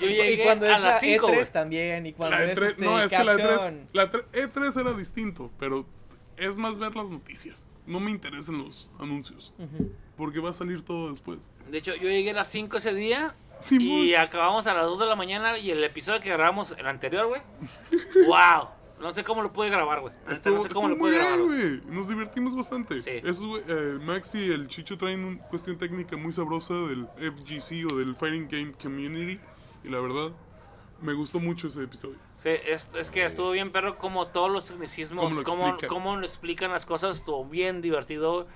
Yo 0.00 0.06
Y 0.08 0.38
cuando 0.44 0.66
a 0.66 0.74
es 0.74 0.80
la 0.82 0.88
las 0.88 1.00
5, 1.00 1.26
E3 1.28 1.34
güey. 1.34 1.52
también. 1.52 2.06
Y 2.06 2.12
cuando 2.12 2.36
La 2.36 2.44
es 2.44 2.56
E3 2.58 2.66
este, 2.68 2.84
no, 2.84 3.02
es 3.02 3.10
que 3.10 3.24
la 3.24 3.34
E3, 3.34 3.56
Capcom. 3.58 3.78
la 3.92 4.10
tre- 4.10 4.24
E3 4.32 4.80
era 4.80 4.92
distinto, 4.92 5.50
pero 5.58 5.86
es 6.36 6.56
más 6.58 6.78
ver 6.78 6.94
las 6.94 7.10
noticias. 7.10 7.66
No 7.88 8.00
me 8.00 8.10
interesan 8.10 8.58
los 8.58 8.88
anuncios, 8.98 9.52
porque 10.16 10.38
va 10.38 10.50
a 10.50 10.52
salir 10.52 10.82
todo 10.82 11.10
después. 11.10 11.50
De 11.70 11.78
hecho, 11.78 11.94
yo 11.94 12.08
llegué 12.08 12.30
a 12.30 12.34
las 12.34 12.48
5 12.48 12.76
ese 12.76 12.94
día 12.94 13.34
Sí, 13.60 13.78
y 13.80 14.14
acabamos 14.14 14.66
a 14.66 14.74
las 14.74 14.84
2 14.84 15.00
de 15.00 15.06
la 15.06 15.16
mañana 15.16 15.58
y 15.58 15.70
el 15.70 15.82
episodio 15.82 16.20
que 16.20 16.30
grabamos, 16.30 16.74
el 16.78 16.86
anterior, 16.86 17.26
güey. 17.26 17.42
¡Wow! 18.26 18.68
No 19.00 19.12
sé 19.12 19.22
cómo 19.24 19.42
lo 19.42 19.52
pude 19.52 19.70
grabar, 19.70 20.00
güey. 20.00 20.12
Estuvo, 20.28 20.56
No 20.56 20.62
sé 20.62 20.68
cómo 20.68 20.88
lo 20.88 20.98
pude 20.98 21.16
grabar, 21.16 21.40
güey. 21.40 21.80
Nos 21.86 22.08
divertimos 22.08 22.54
bastante. 22.54 23.00
Sí. 23.00 23.20
Güey, 23.20 23.62
eh, 23.68 23.98
Max 24.00 24.34
y 24.34 24.50
el 24.50 24.66
Chicho 24.68 24.98
traen 24.98 25.24
una 25.24 25.38
cuestión 25.38 25.78
técnica 25.78 26.16
muy 26.16 26.32
sabrosa 26.32 26.74
del 26.74 27.06
FGC 27.16 27.92
o 27.92 27.96
del 27.96 28.16
Fighting 28.16 28.48
Game 28.48 28.72
Community. 28.72 29.40
Y 29.84 29.88
la 29.88 30.00
verdad, 30.00 30.32
me 31.00 31.12
gustó 31.12 31.38
mucho 31.38 31.68
ese 31.68 31.82
episodio. 31.84 32.18
Sí, 32.38 32.50
es, 32.50 32.88
es 32.94 33.10
que 33.10 33.24
estuvo 33.26 33.50
bien, 33.50 33.72
pero 33.72 33.98
como 33.98 34.28
todos 34.28 34.50
los 34.50 34.64
tecnicismos, 34.66 35.24
¿Cómo 35.24 35.36
lo 35.40 35.44
cómo, 35.44 35.66
explican? 35.68 35.88
cómo 35.88 36.16
lo 36.16 36.24
explican 36.26 36.70
las 36.70 36.86
cosas, 36.86 37.16
estuvo 37.18 37.44
bien 37.44 37.82
divertido. 37.82 38.46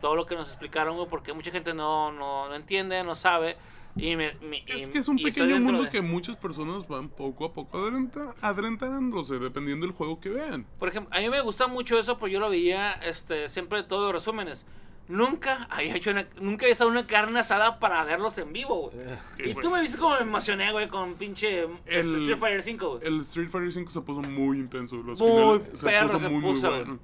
Todo 0.00 0.14
lo 0.16 0.26
que 0.26 0.36
nos 0.36 0.48
explicaron, 0.48 0.96
güey, 0.96 1.08
porque 1.08 1.32
mucha 1.32 1.50
gente 1.50 1.74
no, 1.74 2.12
no, 2.12 2.48
no 2.48 2.54
entiende, 2.54 3.02
no 3.04 3.14
sabe. 3.14 3.56
Y 3.96 4.14
me, 4.16 4.34
me- 4.34 4.62
Es 4.66 4.88
y- 4.88 4.92
que 4.92 4.98
es 4.98 5.08
un 5.08 5.16
pequeño 5.16 5.58
mundo 5.60 5.84
de- 5.84 5.90
que 5.90 6.02
muchas 6.02 6.36
personas 6.36 6.86
van 6.86 7.08
poco 7.08 7.46
a 7.46 7.52
poco 7.52 7.78
adrenta- 7.78 8.34
adrentándose, 8.40 9.38
dependiendo 9.38 9.86
del 9.86 9.94
juego 9.94 10.20
que 10.20 10.28
vean. 10.28 10.66
Por 10.78 10.88
ejemplo, 10.88 11.16
a 11.16 11.20
mí 11.20 11.28
me 11.28 11.40
gusta 11.40 11.66
mucho 11.66 11.98
eso, 11.98 12.16
porque 12.18 12.34
yo 12.34 12.40
lo 12.40 12.50
veía 12.50 12.92
este, 12.92 13.48
siempre 13.48 13.82
todos 13.82 14.04
los 14.12 14.12
resúmenes. 14.24 14.66
Nunca 15.08 15.66
había 15.70 15.96
hecho 15.96 16.10
una, 16.10 16.26
nunca 16.40 16.66
había 16.66 16.74
usado 16.74 16.90
una 16.90 17.06
carne 17.06 17.40
asada 17.40 17.78
para 17.78 18.04
verlos 18.04 18.36
en 18.38 18.52
vivo, 18.52 18.90
güey. 18.90 19.10
Es 19.12 19.30
que, 19.30 19.48
Y 19.48 19.52
güey, 19.54 19.62
tú 19.62 19.70
me 19.70 19.80
viste 19.80 19.98
como 19.98 20.14
me 20.16 20.20
emocioné, 20.22 20.70
güey, 20.70 20.88
con 20.88 21.14
pinche 21.14 21.64
este, 21.86 22.00
El- 22.00 22.20
Street 22.20 22.38
Fighter 22.38 22.62
5, 22.62 22.88
güey. 22.90 23.06
El 23.06 23.20
Street 23.22 23.48
Fighter 23.48 23.72
5 23.72 23.90
se 23.90 24.00
puso 24.02 24.20
muy 24.28 24.58
intenso. 24.58 24.96
Los 24.96 25.18
Muy 25.18 25.60
finales 25.60 25.82
perro 25.82 26.18
se 26.18 26.28
puso, 26.28 26.68
güey. 26.70 26.98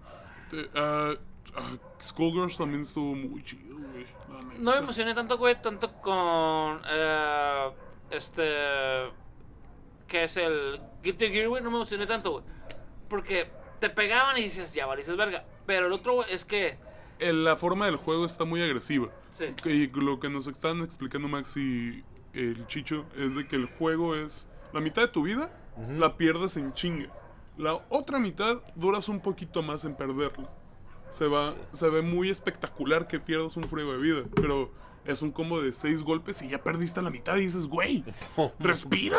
Te- 0.50 0.70
ah, 0.74 1.14
ah, 1.56 1.76
Skullgirls 2.02 2.58
también 2.58 2.82
estuvo 2.82 3.14
muy 3.14 3.42
chido, 3.42 3.76
güey. 3.76 4.04
No 4.58 4.72
me 4.72 4.78
emocioné 4.78 5.14
tanto, 5.14 5.38
güey, 5.38 5.60
tanto 5.60 5.92
con 6.00 6.80
eh, 6.88 7.70
este 8.10 8.42
que 10.06 10.24
es 10.24 10.36
el 10.36 10.80
Guilty 11.02 11.28
Gear, 11.28 11.48
güey, 11.48 11.62
no 11.62 11.70
me 11.70 11.76
emocioné 11.78 12.06
tanto, 12.06 12.32
güey. 12.32 12.44
Porque 13.08 13.48
te 13.80 13.88
pegaban 13.90 14.36
y 14.38 14.42
dices, 14.42 14.72
ya 14.74 14.86
valices 14.86 15.16
verga. 15.16 15.44
Pero 15.66 15.86
el 15.86 15.92
otro 15.92 16.14
güey, 16.14 16.32
es 16.32 16.44
que 16.44 16.76
la 17.20 17.56
forma 17.56 17.86
del 17.86 17.96
juego 17.96 18.24
está 18.24 18.44
muy 18.44 18.62
agresiva. 18.62 19.08
sí, 19.32 19.46
Y 19.64 19.86
lo 19.88 20.20
que 20.20 20.28
nos 20.28 20.46
están 20.46 20.82
explicando 20.82 21.28
Max 21.28 21.56
y 21.56 22.02
el 22.32 22.66
Chicho 22.66 23.04
es 23.16 23.34
de 23.34 23.46
que 23.46 23.56
el 23.56 23.66
juego 23.66 24.14
es 24.14 24.48
la 24.72 24.80
mitad 24.80 25.02
de 25.02 25.08
tu 25.08 25.22
vida 25.22 25.50
la 25.98 26.16
pierdes 26.16 26.56
en 26.56 26.72
chinga. 26.72 27.08
La 27.56 27.80
otra 27.88 28.18
mitad 28.18 28.58
duras 28.74 29.08
un 29.08 29.20
poquito 29.20 29.62
más 29.62 29.84
en 29.84 29.94
perderla. 29.94 30.48
Se 31.14 31.26
va, 31.28 31.54
se 31.72 31.88
ve 31.90 32.02
muy 32.02 32.28
espectacular 32.28 33.06
que 33.06 33.20
pierdas 33.20 33.56
un 33.56 33.64
friego 33.64 33.92
de 33.92 33.98
vida, 33.98 34.22
pero 34.34 34.72
es 35.04 35.22
un 35.22 35.30
combo 35.30 35.60
de 35.62 35.72
seis 35.72 36.02
golpes 36.02 36.42
y 36.42 36.48
ya 36.48 36.58
perdiste 36.62 37.00
la 37.02 37.10
mitad 37.10 37.36
y 37.36 37.42
dices, 37.46 37.66
güey, 37.66 38.02
respira, 38.58 39.18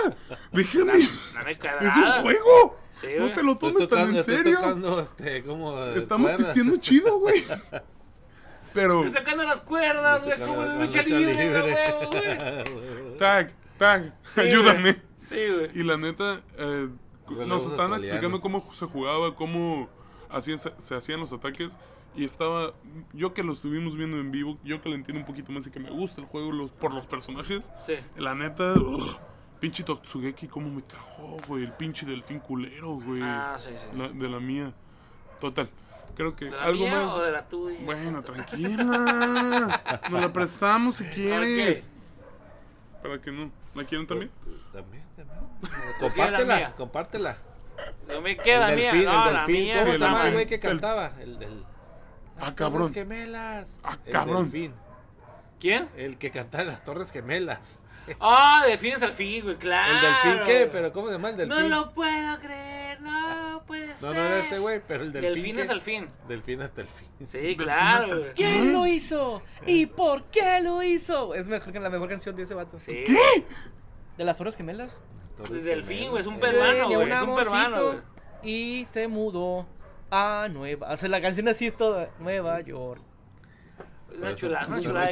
déjame, 0.52 0.98
es 0.98 1.96
un 1.96 2.22
juego, 2.22 2.78
Sí, 3.00 3.08
no 3.18 3.32
te 3.32 3.44
lo 3.44 3.54
Estoy 3.54 3.72
tomes 3.74 3.90
tan 3.90 4.10
en 4.10 4.16
estoy 4.18 4.36
serio. 4.38 4.56
tocando, 4.58 5.00
este, 5.00 5.44
como 5.44 5.84
Estamos 5.86 6.32
cuerdas. 6.32 6.48
pisteando 6.48 6.78
chido, 6.78 7.20
güey. 7.20 7.44
Pero 8.74 9.06
Estoy 9.06 9.22
tocando 9.24 9.44
las 9.44 9.62
cuerdas, 9.62 10.24
güey, 10.26 10.40
como 10.40 10.66
lucha 10.66 11.02
libre, 11.04 11.34
libre. 11.34 11.62
güey, 11.62 12.08
güey. 12.12 13.18
tag, 13.18 13.54
tag, 13.78 14.14
Sí, 14.34 14.42
ayúdame. 14.42 15.02
Sí, 15.18 15.36
güey. 15.36 15.70
Y 15.74 15.84
la 15.84 15.98
neta, 15.98 16.42
eh, 16.58 16.90
nos 17.48 17.66
estaban 17.66 17.94
explicando 17.94 18.42
cómo 18.42 18.62
se 18.74 18.86
jugaba, 18.86 19.34
cómo 19.36 19.90
hacían, 20.38 20.60
se, 20.60 20.72
se 20.80 20.96
hacían 20.96 21.20
los 21.20 21.32
ataques. 21.34 21.78
Y 22.16 22.24
estaba, 22.24 22.72
yo 23.12 23.34
que 23.34 23.44
lo 23.44 23.52
estuvimos 23.54 23.98
viendo 23.98 24.18
en 24.18 24.32
vivo, 24.32 24.58
yo 24.64 24.82
que 24.82 24.88
lo 24.88 24.96
entiendo 24.96 25.20
un 25.20 25.26
poquito 25.28 25.52
más 25.52 25.68
y 25.68 25.72
que 25.72 25.80
me 25.82 25.90
gusta 25.90 26.22
el 26.22 26.28
juego 26.28 26.52
los, 26.52 26.72
por 26.72 26.94
los 26.94 27.06
personajes. 27.08 27.70
Sí. 27.86 27.96
La 28.16 28.34
neta, 28.36 28.72
ugh, 28.74 29.18
pinche 29.60 29.84
Totsugeki, 29.84 30.48
cómo 30.48 30.70
me 30.70 30.82
cagó, 30.84 31.36
güey. 31.48 31.64
El 31.66 31.74
pinche 31.74 32.06
delfín 32.06 32.40
culero, 32.40 32.94
güey. 32.96 33.22
Ah, 33.22 33.58
sí, 33.60 33.70
sí. 33.72 33.98
La- 33.98 34.08
de 34.10 34.30
la 34.30 34.40
mía. 34.40 34.72
Total. 35.42 35.70
Creo 36.16 36.34
que 36.38 36.46
¿De 36.46 36.52
la 36.52 36.64
algo 36.64 36.80
mía 36.86 37.02
más. 37.04 37.14
o 37.16 37.22
de 37.22 37.32
la 37.34 37.50
tuya? 37.50 37.80
Bueno, 37.84 38.24
tranquila. 38.24 39.82
Nos 40.10 40.22
la 40.22 40.32
prestamos 40.32 40.96
si 40.96 41.04
quieres. 41.06 41.92
Para 43.04 43.20
que 43.22 43.30
no. 43.32 43.52
¿La 43.74 43.84
quieren 43.84 44.08
también? 44.08 44.32
También, 44.72 45.04
también. 45.18 45.40
Compártela, 46.00 46.72
compártela. 46.78 47.38
No 48.08 48.22
me 48.22 48.38
queda 48.38 48.72
el 48.72 48.78
mía. 48.78 48.92
delfín, 48.92 49.06
no, 49.10 49.28
el 49.30 49.34
delfín. 49.36 49.70
¿Cómo 49.74 49.84
se 49.84 49.92
el 49.96 50.00
llama 50.00 50.28
el 50.28 50.34
güey 50.34 50.46
que 50.48 50.56
El- 50.56 50.62
cantaba? 50.62 51.12
El, 51.20 51.42
el... 51.44 51.64
Ah, 52.38 52.42
Las 52.48 52.54
cabrón. 52.54 52.82
Torres 52.84 52.94
Gemelas. 52.94 53.68
Ah, 53.84 53.98
El 54.06 54.12
cabrón. 54.12 54.44
delfín. 54.52 54.74
¿Quién? 55.60 55.90
El 55.96 56.18
que 56.18 56.32
cantaba 56.32 56.64
en 56.64 56.70
las 56.70 56.84
Torres 56.84 57.12
Gemelas. 57.12 57.80
Ah, 58.20 58.64
delfines 58.68 59.02
al 59.02 59.14
fin, 59.14 59.44
güey, 59.44 59.56
claro. 59.56 59.92
¿El 59.96 60.02
delfín 60.02 60.46
qué? 60.46 60.70
¿Pero 60.72 60.94
cómo 60.94 61.08
se 61.08 61.14
llama 61.14 61.30
el 61.32 61.48
No 61.48 61.56
delfín? 61.56 61.72
lo 61.72 61.92
puedo 61.92 62.40
creer, 62.40 63.02
no 63.02 63.64
puede 63.66 63.88
No, 63.88 63.98
ser. 63.98 64.16
no 64.16 64.22
era 64.22 64.38
ese 64.46 64.60
güey, 64.60 64.80
pero 64.88 65.02
el 65.06 65.12
delfín. 65.12 65.34
Delfín 65.34 65.56
¿qué? 65.56 65.62
es 65.64 65.70
al 65.72 65.82
fin. 65.82 66.10
Delfín 66.28 66.62
es 66.62 66.76
delfín. 66.76 67.08
Sí, 67.26 67.58
claro, 67.58 68.04
hasta 68.04 68.14
el. 68.16 68.34
¿Quién 68.36 68.74
lo 68.74 68.86
hizo? 68.86 69.42
¿Y 69.66 69.88
por 69.88 70.26
qué 70.26 70.62
lo 70.62 70.84
hizo? 70.84 71.34
Es 71.34 71.48
mejor 71.48 71.74
que 71.74 71.80
la 71.80 71.90
mejor 71.90 72.08
canción 72.08 72.36
de 72.36 72.44
ese 72.44 72.54
vato. 72.54 72.80
Sí. 72.80 73.06
¿De 74.18 74.24
las 74.24 74.40
horas 74.40 74.56
gemelas? 74.56 75.02
Torres 75.38 75.64
Delfín, 75.66 75.88
Gemelas. 75.98 76.10
güey, 76.12 76.22
es 76.22 76.28
un 76.28 76.34
Eh, 76.36 76.40
peruano, 76.40 76.86
güey. 76.86 76.96
un 76.98 77.12
Es 77.12 77.22
un 77.28 77.36
peruano, 77.36 77.84
güey. 77.88 77.98
y 78.44 78.86
se 78.86 79.08
mudó 79.08 79.66
a 80.12 80.48
Nueva. 80.52 80.92
O 80.94 80.98
sea, 80.98 81.10
la 81.10 81.22
canción 81.22 81.48
así 81.48 81.68
es 81.68 81.76
toda. 81.76 82.10
Nueva 82.20 82.62
York. 82.62 83.02
Una 84.18 84.34
chulada, 84.36 84.68
una 84.68 84.82
chulada 84.82 85.06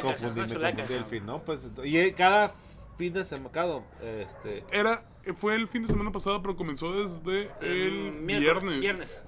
¿no? 1.26 1.42
Pues, 1.44 1.68
y 1.84 1.98
eh, 1.98 2.14
cada 2.14 2.52
fin 2.96 3.12
de 3.12 3.24
semana, 3.24 3.50
cada, 3.52 3.82
este, 4.02 4.64
Era, 4.70 5.04
fue 5.36 5.56
el 5.56 5.68
fin 5.68 5.82
de 5.82 5.88
semana 5.88 6.10
pasado, 6.10 6.40
pero 6.40 6.56
comenzó 6.56 6.92
desde 6.92 7.50
el 7.60 8.12
viernes. 8.22 8.80
viernes. 8.80 9.24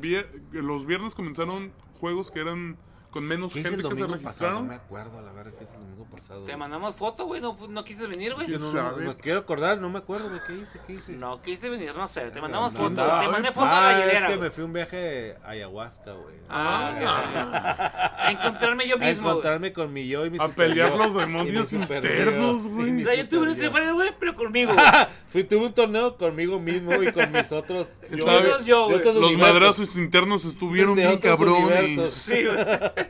Vier- 0.00 0.26
los 0.50 0.86
viernes 0.86 1.14
comenzaron 1.14 1.72
juegos 2.00 2.30
que 2.32 2.40
eran 2.40 2.76
con 3.12 3.24
menos 3.24 3.52
¿Qué 3.52 3.60
hice 3.60 3.68
gente 3.68 3.86
el 3.86 3.90
que 3.90 3.96
se 3.96 4.02
pasado? 4.02 4.16
No 4.16 4.22
registraron. 4.24 4.68
me 4.68 4.74
acuerdo, 4.74 5.20
la 5.20 5.32
verdad, 5.32 5.52
¿qué 5.56 5.64
hice 5.64 5.74
el 5.74 5.80
domingo 5.80 6.06
pasado? 6.06 6.44
Te 6.44 6.56
mandamos 6.56 6.96
foto, 6.96 7.26
güey. 7.26 7.42
No, 7.42 7.56
no 7.68 7.84
quisiste 7.84 8.06
venir, 8.08 8.34
güey. 8.34 8.48
No, 8.48 8.72
no, 8.72 8.96
me 8.96 9.16
quiero 9.16 9.40
acordar, 9.40 9.78
no 9.78 9.90
me 9.90 9.98
acuerdo, 9.98 10.30
güey, 10.30 10.40
¿qué 10.46 10.54
hice? 10.54 10.80
¿Qué 10.86 10.94
hice? 10.94 11.12
No 11.12 11.42
quisiste 11.42 11.68
venir, 11.68 11.94
no 11.94 12.08
sé. 12.08 12.30
Te 12.30 12.40
mandamos 12.40 12.72
No, 12.72 12.78
foto. 12.80 13.06
no, 13.06 13.20
te 13.20 13.28
mandé 13.28 13.52
foto 13.52 13.66
ah, 13.66 13.90
a 13.90 13.92
la 13.92 13.98
hielera. 14.00 14.28
es 14.28 14.34
que 14.34 14.40
me 14.40 14.50
fui 14.50 14.62
a 14.62 14.64
un 14.64 14.72
viaje 14.72 15.36
a 15.44 15.50
ayahuasca, 15.50 16.12
güey. 16.12 16.36
Ah, 16.48 18.14
a 18.18 18.32
encontrarme 18.32 18.88
yo 18.88 18.96
a 18.96 18.98
mismo. 18.98 19.22
güey. 19.24 19.30
encontrarme 19.32 19.72
con 19.74 19.92
mi 19.92 20.08
yo 20.08 20.24
y 20.24 20.30
mi 20.30 20.38
A 20.40 20.48
pelear 20.48 20.96
los 20.96 21.12
demonios 21.22 21.70
internos, 21.74 22.66
güey. 22.66 23.02
O 23.02 23.04
sea, 23.04 23.14
yo 23.14 23.28
tuve 23.28 23.42
un 23.42 23.50
Street 23.50 23.92
güey, 23.92 24.10
pero 24.18 24.34
conmigo. 24.34 24.72
Fui, 25.28 25.44
tuve 25.44 25.66
un 25.66 25.74
torneo 25.74 26.16
conmigo 26.16 26.58
mismo 26.58 27.02
y 27.02 27.12
con 27.12 27.30
mis 27.30 27.52
otros. 27.52 27.88
yo, 28.10 28.60
yo, 28.64 28.88
Los 28.88 29.36
madrazos 29.36 29.96
internos 29.96 30.44
estuvieron 30.46 30.94
bien 30.94 31.18
cabrones. 31.18 32.10
Sí, 32.10 32.44
güey. 32.44 32.56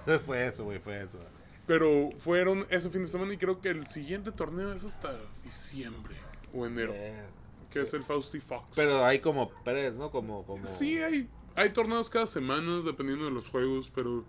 Entonces 0.00 0.22
fue 0.26 0.46
eso, 0.46 0.64
güey, 0.64 0.78
fue 0.78 1.02
eso. 1.02 1.18
Pero 1.66 2.10
fueron 2.18 2.66
ese 2.70 2.88
fin 2.90 3.02
de 3.02 3.08
semana 3.08 3.34
y 3.34 3.36
creo 3.36 3.60
que 3.60 3.68
el 3.68 3.86
siguiente 3.86 4.32
torneo 4.32 4.72
es 4.72 4.84
hasta 4.84 5.14
diciembre 5.44 6.14
o 6.54 6.64
enero, 6.66 6.92
Eh, 6.94 7.22
que 7.70 7.82
es 7.82 7.92
el 7.92 8.02
Fausty 8.02 8.40
Fox. 8.40 8.68
Pero 8.74 9.04
hay 9.04 9.18
como 9.18 9.50
Pérez, 9.64 9.94
¿no? 9.94 10.10
Como, 10.10 10.44
como... 10.46 10.64
Sí, 10.64 10.96
hay, 10.98 11.28
hay 11.56 11.70
torneos 11.70 12.08
cada 12.08 12.26
semana 12.26 12.80
dependiendo 12.82 13.26
de 13.26 13.30
los 13.32 13.48
juegos, 13.48 13.90
pero 13.94 14.24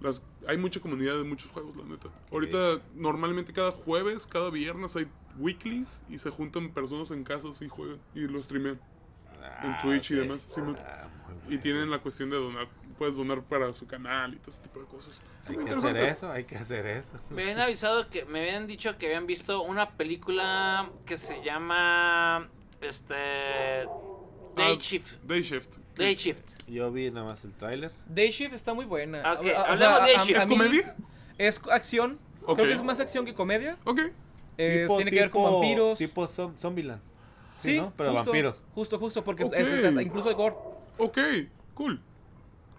las, 0.00 0.22
hay 0.46 0.56
mucha 0.56 0.80
comunidad 0.80 1.18
de 1.18 1.24
muchos 1.24 1.50
juegos, 1.50 1.76
la 1.76 1.84
neta. 1.84 2.08
Ahorita, 2.32 2.80
normalmente 2.94 3.52
cada 3.52 3.70
jueves, 3.70 4.26
cada 4.26 4.48
viernes 4.48 4.96
hay 4.96 5.06
weeklies 5.38 6.04
y 6.08 6.16
se 6.16 6.30
juntan 6.30 6.70
personas 6.70 7.10
en 7.10 7.22
casas 7.22 7.60
y 7.60 7.68
juegan 7.68 7.98
y 8.14 8.20
lo 8.20 8.42
streamean. 8.42 8.80
en 9.62 9.70
Ah, 9.72 9.78
Twitch 9.82 10.10
y 10.12 10.14
ok. 10.14 10.20
demás, 10.22 10.40
sí. 10.48 10.60
Ah, 10.78 11.08
muy 11.44 11.54
Y 11.54 11.58
tienen 11.58 11.90
la 11.90 11.98
cuestión 12.00 12.30
de 12.30 12.36
donar, 12.36 12.66
puedes 12.98 13.16
donar 13.16 13.42
para 13.42 13.72
su 13.72 13.86
canal 13.86 14.34
y 14.34 14.36
todo 14.38 14.50
ese 14.50 14.60
tipo 14.62 14.80
de 14.80 14.86
cosas. 14.86 15.20
Hay 15.48 15.56
que 15.56 15.70
hacer 15.70 15.96
eso, 15.96 16.30
hay 16.32 16.44
que 16.44 16.56
hacer 16.56 16.86
eso. 16.86 17.12
Me 17.30 17.42
habían 17.42 17.60
avisado 17.60 18.08
que 18.10 18.24
me 18.26 18.40
habían 18.40 18.66
dicho 18.66 18.98
que 18.98 19.06
habían 19.06 19.26
visto 19.26 19.62
una 19.62 19.90
película 19.90 20.90
que 21.06 21.16
se 21.16 21.42
llama 21.42 22.48
este 22.80 23.14
Day 23.14 24.76
Ah, 24.76 24.78
Shift. 24.80 25.22
Day 25.24 25.42
Shift. 25.42 25.76
Day 25.96 26.14
Shift. 26.14 26.42
Yo 26.66 26.90
vi 26.92 27.10
nada 27.10 27.26
más 27.26 27.44
el 27.44 27.52
tráiler. 27.54 27.90
Day 28.08 28.30
Shift 28.30 28.52
está 28.54 28.74
muy 28.74 28.84
buena. 28.84 29.20
Ok, 29.32 29.46
O- 29.46 29.72
o 29.72 29.76
sea, 29.76 30.04
a 30.04 30.24
Shift. 30.24 30.30
¿Es 30.40 30.46
comedia? 30.46 30.96
Es 31.38 31.60
acción. 31.70 32.18
Creo 32.44 32.56
que 32.56 32.72
es 32.72 32.82
más 32.82 33.00
acción 33.00 33.24
que 33.24 33.34
comedia. 33.34 33.76
Ok. 33.84 34.00
Eh, 34.58 34.82
Tipo- 34.82 34.96
tiene 34.96 35.10
que 35.12 35.20
ver 35.20 35.30
con 35.30 35.44
vampiros. 35.44 35.98
Tipo 35.98 36.24
zom- 36.26 36.56
Zombieland. 36.58 37.00
sí, 37.58 37.78
¿no? 37.78 37.92
Pero 37.96 38.10
justo, 38.10 38.24
vampiros. 38.26 38.64
Justo, 38.74 38.98
justo, 38.98 39.24
porque 39.24 39.44
es- 39.44 39.52
es- 39.52 39.84
es- 39.84 39.96
incluso 40.00 40.28
hay 40.28 40.34
gore. 40.34 40.56
Ok. 40.98 41.18
Cool. 41.74 42.00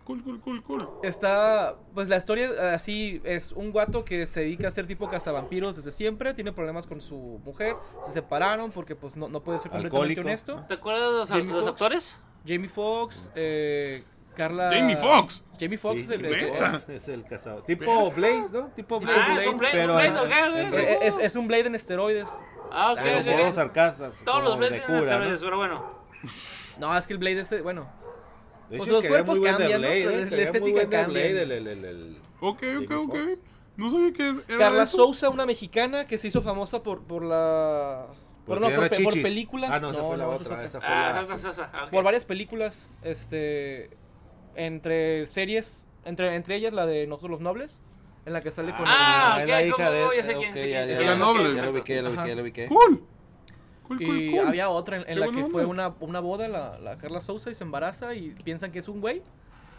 Cool, 0.09 0.23
cool, 0.23 0.41
cool, 0.41 0.63
cool. 0.63 0.89
Está, 1.03 1.75
pues 1.93 2.09
la 2.09 2.17
historia 2.17 2.47
eh, 2.49 2.73
así 2.73 3.21
es 3.23 3.51
un 3.51 3.71
guato 3.71 4.03
que 4.03 4.25
se 4.25 4.39
dedica 4.39 4.67
a 4.67 4.71
ser 4.71 4.87
tipo 4.87 5.07
cazavampiros 5.07 5.75
desde 5.75 5.91
siempre, 5.91 6.33
tiene 6.33 6.51
problemas 6.51 6.87
con 6.87 6.99
su 6.99 7.39
mujer, 7.45 7.75
se 8.07 8.13
separaron 8.13 8.71
porque 8.71 8.95
pues 8.95 9.15
no, 9.15 9.27
no 9.29 9.43
puede 9.43 9.59
ser 9.59 9.69
completamente 9.69 10.19
Alcohólico. 10.21 10.21
honesto. 10.21 10.65
¿Te 10.67 10.73
acuerdas 10.73 11.11
de 11.11 11.17
los, 11.19 11.29
Jamie 11.29 11.45
de 11.45 11.51
los 11.51 11.59
Foxx. 11.65 11.71
actores? 11.73 12.19
Jamie 12.43 12.69
Foxx, 12.69 13.29
eh, 13.35 14.03
Carla... 14.35 14.71
Jamie 14.73 14.97
Foxx. 14.97 15.45
Jamie 15.59 15.77
Foxx 15.77 15.99
Sí, 15.99 16.05
es 16.05 16.09
el... 16.09 16.21
¿neta? 16.23 16.75
es- 16.77 16.89
Es 16.89 17.07
el 17.09 17.23
casado. 17.25 17.61
Tipo 17.61 18.09
Blade, 18.09 18.45
¿no? 18.51 18.67
Tipo 18.75 18.99
Blade. 18.99 19.19
Ah, 19.21 19.37
es 19.39 19.47
un 19.47 19.57
Blade, 19.59 19.73
pero 19.77 19.93
un 19.93 19.99
Blade, 19.99 20.19
ok, 20.65 20.67
ok. 20.69 20.79
eh, 20.79 20.99
es, 21.03 21.17
es 21.21 21.35
un 21.35 21.47
Blade 21.47 21.67
en 21.67 21.75
esteroides. 21.75 22.29
Ah, 22.71 22.93
ok. 22.93 22.99
Todos 24.25 24.43
los 24.43 24.57
Blades 24.57 24.79
de 24.79 24.85
tienen 24.87 25.03
esteroides, 25.03 25.41
pero 25.43 25.57
bueno. 25.57 25.99
No, 26.79 26.97
es 26.97 27.05
que 27.05 27.13
el 27.13 27.19
Blade 27.19 27.41
es... 27.41 27.61
Bueno, 27.63 27.87
De 28.69 28.77
Pues 28.77 28.89
los 28.89 29.03
cuerpos 29.05 29.39
cambian, 29.39 29.81
¿no? 29.81 29.87
Blade, 29.87 30.05
La- 30.05 30.11
¿eh? 30.11 30.27
la 30.29 30.41
estética 30.43 30.89
cambia. 30.89 31.25
El- 31.25 31.51
el- 31.51 31.67
el- 31.67 31.85
el- 31.85 32.17
Ok, 32.39 32.63
ok, 32.83 32.91
ok. 32.91 33.17
No 33.77 33.89
sabía 33.89 34.13
que 34.13 34.27
era 34.47 34.57
Carla 34.57 34.83
eso. 34.83 34.97
Sousa, 34.97 35.29
una 35.29 35.45
mexicana 35.45 36.05
que 36.05 36.17
se 36.17 36.27
hizo 36.27 36.41
famosa 36.41 36.83
por, 36.83 37.01
por 37.03 37.23
la... 37.23 38.07
Por 38.45 38.59
no, 38.59 38.69
por, 38.69 38.89
películas. 39.21 39.69
Ah, 39.73 39.79
no, 39.79 39.91
esa 39.91 40.03
fue 40.03 40.17
la 40.17 40.25
esa 40.25 40.33
otra. 40.33 40.41
es 40.43 40.47
otra. 40.47 40.65
Esa 40.65 40.79
fue 40.81 40.89
Ah, 40.89 41.13
la... 41.13 41.21
esa, 41.21 41.33
esa, 41.35 41.49
esa, 41.51 41.71
ah, 41.73 41.83
ok. 41.85 41.89
por 41.91 42.03
varias 42.03 42.25
películas, 42.25 42.87
este, 43.03 43.89
entre 44.55 45.27
series, 45.27 45.87
entre, 46.03 46.35
entre 46.35 46.55
ellas 46.55 46.73
la 46.73 46.85
de 46.85 47.07
Nosotros 47.07 47.31
los 47.31 47.41
Nobles, 47.41 47.81
en 48.25 48.33
la 48.33 48.41
que 48.41 48.51
sale 48.51 48.71
con 48.75 48.85
Ah, 48.87 49.37
es 49.39 49.43
ok, 49.45 49.49
la 49.49 49.63
hija 49.63 49.75
¿cómo? 49.77 49.91
de... 49.91 49.99
Ya 50.17 50.23
sé 50.23 50.35
quién, 50.35 50.53
sé 50.53 50.61
quién, 50.63 50.71
ya, 50.71 51.15
lo 51.15 51.31
ubiqué, 51.71 51.95
ya 51.95 52.01
lo 52.01 52.09
ubiqué, 52.11 52.27
ya 52.27 52.35
lo 52.35 52.41
ubiqué. 52.41 52.65
Cool. 52.67 53.03
Cool, 53.89 54.01
y 54.01 54.05
cool, 54.05 54.31
cool. 54.39 54.47
había 54.47 54.69
otra 54.69 54.95
en, 54.97 55.01
en 55.01 55.07
Qué 55.07 55.15
la 55.15 55.25
que 55.27 55.45
fue 55.47 55.63
onda. 55.65 55.87
una, 55.89 55.95
una 55.99 56.19
boda, 56.21 56.47
la, 56.47 56.79
la 56.79 56.97
Carla 56.97 57.19
Sousa, 57.21 57.49
y 57.51 57.55
se 57.55 57.63
embaraza 57.65 58.13
y 58.15 58.29
piensan 58.43 58.71
que 58.71 58.79
es 58.79 58.87
un 58.87 59.01
güey. 59.01 59.21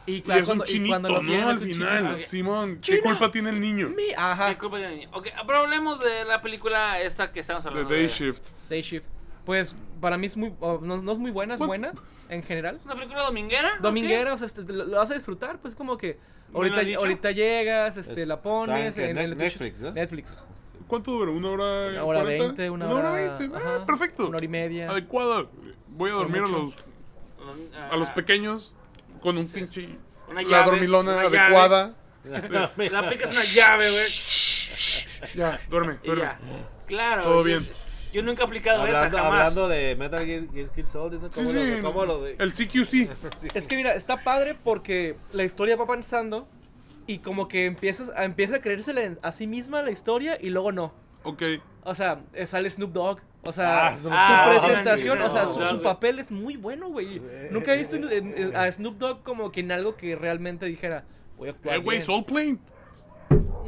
Y, 0.06 0.16
Y 0.16 0.22
cua- 0.22 0.40
es 0.40 0.48
un 0.48 0.58
y 0.58 0.64
chinito, 0.64 0.98
lo 0.98 1.14
tienen 1.20 1.40
¿no? 1.42 1.48
Al 1.48 1.58
un 1.58 1.62
final. 1.62 2.06
chinito. 2.08 2.26
Simón, 2.28 2.74
¿qué 2.76 2.80
Chino. 2.80 3.02
culpa 3.04 3.30
tiene 3.30 3.50
el 3.50 3.60
niño? 3.60 3.88
Mi- 3.90 4.12
Ajá, 4.16 4.48
Disculpa, 4.48 4.78
ya, 4.80 4.90
niño. 4.90 5.08
Ok, 5.12 5.28
pero 5.46 5.58
hablemos 5.58 6.00
de 6.00 6.24
la 6.24 6.40
película 6.42 7.00
esta 7.00 7.30
que 7.32 7.40
estamos 7.40 7.64
hablando. 7.66 7.88
Day 7.90 8.02
de- 8.02 8.08
Shift. 8.08 8.42
Day 8.68 8.82
Shift. 8.82 9.06
Pues 9.44 9.74
para 10.00 10.18
mí 10.18 10.26
es 10.26 10.36
muy, 10.36 10.52
oh, 10.60 10.80
no, 10.82 11.00
no 11.00 11.12
es 11.12 11.18
muy 11.18 11.30
buena, 11.30 11.54
es 11.54 11.60
What? 11.60 11.66
buena 11.68 11.92
en 12.28 12.42
general. 12.42 12.80
¿Una 12.84 12.94
película 12.94 13.22
dominguera? 13.22 13.70
Dominguera, 13.80 14.34
o 14.34 14.38
sea, 14.38 14.46
este, 14.46 14.62
lo, 14.72 14.84
lo 14.86 14.96
vas 14.98 15.10
a 15.10 15.14
disfrutar, 15.14 15.58
pues 15.60 15.74
como 15.74 15.96
que 15.98 16.18
¿Me 16.48 16.52
lo 16.68 16.76
ahorita, 16.76 16.98
ahorita 16.98 17.30
llegas, 17.32 17.96
este, 17.96 18.22
Es- 18.22 18.28
la 18.28 18.40
pones 18.42 18.96
en 18.98 19.10
en, 19.10 19.18
el 19.18 19.36
Netflix, 19.36 19.80
¿no? 19.80 19.92
Netflix. 19.92 20.38
¿Cuánto 20.90 21.12
dura? 21.12 21.30
¿Una 21.30 21.48
hora? 21.50 21.64
Una 21.92 22.04
hora 22.04 22.18
40? 22.22 22.44
veinte, 22.44 22.68
una 22.70 22.86
hora 22.90 23.10
hora- 23.12 23.36
veinte. 23.38 23.50
Ah, 23.56 23.84
perfecto. 23.86 24.26
una 24.26 24.36
hora 24.36 24.44
y 24.44 24.48
media. 24.48 24.90
Adecuada. 24.90 25.46
Voy 25.88 26.10
a 26.10 26.14
dormir 26.14 26.42
a 26.42 26.48
los, 26.48 26.74
a 27.90 27.96
los 27.96 28.10
pequeños 28.10 28.74
con 29.22 29.38
un 29.38 29.48
pinche. 29.48 29.88
Una 30.28 30.42
La 30.42 30.48
llave, 30.48 30.70
dormilona 30.72 31.12
una 31.12 31.22
llave. 31.24 31.38
adecuada. 31.38 31.94
Le 32.76 32.96
aplicas 32.98 33.34
una 33.34 33.44
llave, 33.44 33.84
güey. 33.90 35.34
Ya, 35.36 35.58
duerme, 35.70 35.98
duerme. 36.04 36.22
ya. 36.24 36.38
Claro. 36.86 37.22
Todo 37.22 37.38
yo- 37.38 37.44
bien. 37.44 37.68
Yo 38.12 38.22
nunca 38.24 38.42
he 38.42 38.46
aplicado 38.46 38.80
Hablando, 38.82 39.06
esa, 39.06 39.22
jamás. 39.22 39.38
hablando 39.40 39.68
de 39.68 39.94
Metal 39.94 40.26
Gear, 40.26 40.42
Gear, 40.52 40.70
Gear 40.74 40.86
Solid, 40.88 41.18
¿no? 41.18 41.28
Sí, 41.28 41.34
¿Cómo, 41.36 41.50
sí, 41.52 41.70
lo, 41.76 41.82
cómo 41.82 42.04
lo 42.04 42.20
de... 42.24 42.34
El 42.40 42.52
CQC. 42.52 43.08
Es 43.54 43.68
que 43.68 43.76
mira, 43.76 43.94
está 43.94 44.16
padre 44.16 44.56
porque 44.64 45.14
la 45.32 45.44
historia 45.44 45.76
va 45.76 45.84
avanzando 45.84 46.48
y 47.10 47.18
como 47.18 47.48
que 47.48 47.66
empiezas 47.66 48.10
a, 48.16 48.24
empieza 48.24 48.56
a 48.56 48.60
creérsela 48.60 49.16
a 49.22 49.32
sí 49.32 49.46
misma 49.46 49.82
la 49.82 49.90
historia 49.90 50.38
y 50.40 50.50
luego 50.50 50.70
no. 50.72 50.92
Ok. 51.24 51.42
O 51.84 51.94
sea, 51.94 52.20
eh, 52.34 52.46
sale 52.46 52.68
Snoop 52.70 52.92
Dogg. 52.92 53.20
O 53.42 53.52
sea, 53.52 53.88
Ah, 53.88 53.96
su 53.96 54.08
Dogg. 54.10 54.62
presentación, 54.64 55.18
Ah, 55.22 55.26
o 55.26 55.30
sea, 55.30 55.46
su, 55.68 55.82
papel 55.82 56.18
es 56.18 56.30
muy 56.30 56.56
bueno, 56.56 56.88
güey. 56.90 57.20
Nunca 57.50 57.74
he 57.74 57.78
visto 57.78 57.96
en- 57.96 58.34
en- 58.36 58.54
a 58.56 58.70
Snoop 58.70 58.98
Dogg 58.98 59.22
como 59.22 59.50
que 59.50 59.60
en 59.60 59.72
algo 59.72 59.96
que 59.96 60.14
realmente 60.14 60.66
dijera, 60.66 61.04
voy 61.36 61.48
a 61.48 61.52
actuar 61.52 61.76
Eh, 61.76 61.78
güey, 61.78 61.96
bien". 61.98 62.06
Soul 62.06 62.24
Plane. 62.24 62.58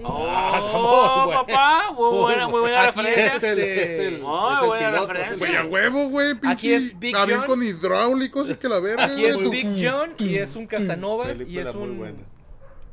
Oh, 0.05 1.31
papá, 1.47 1.93
muy 1.93 2.19
buena, 2.19 2.49
muy 2.49 2.61
buena 2.61 2.83
Aquí 2.85 3.01
referencia. 3.01 3.37
es 3.37 3.43
el- 3.45 3.59
es 3.59 4.01
el, 4.01 4.21
Muy 4.21 4.53
es 4.53 4.61
el 4.61 4.67
buena 4.67 4.91
piloto. 4.91 5.13
referencia. 5.13 5.47
Güey, 5.47 5.57
a 5.57 5.65
huevo, 5.65 6.09
güey. 6.09 6.35
Pinche 6.35 6.49
Aquí 6.49 6.73
es 6.73 6.99
Big 6.99 7.15
John. 7.17 7.45
con 7.47 7.63
hidráulicos 7.63 8.51
y 8.51 8.55
que 8.57 8.69
la 8.69 8.81
verga. 8.81 9.05
Aquí 9.05 9.25
es 9.25 9.37
güey. 9.37 9.51
Big 9.51 9.67
John 9.89 10.15
y 10.19 10.37
es 10.37 10.57
un 10.57 10.67
Casanovas 11.03 11.39
y 11.47 11.59
es 11.59 11.75
muy 11.75 11.89
un 11.91 11.99
buena. 11.99 12.19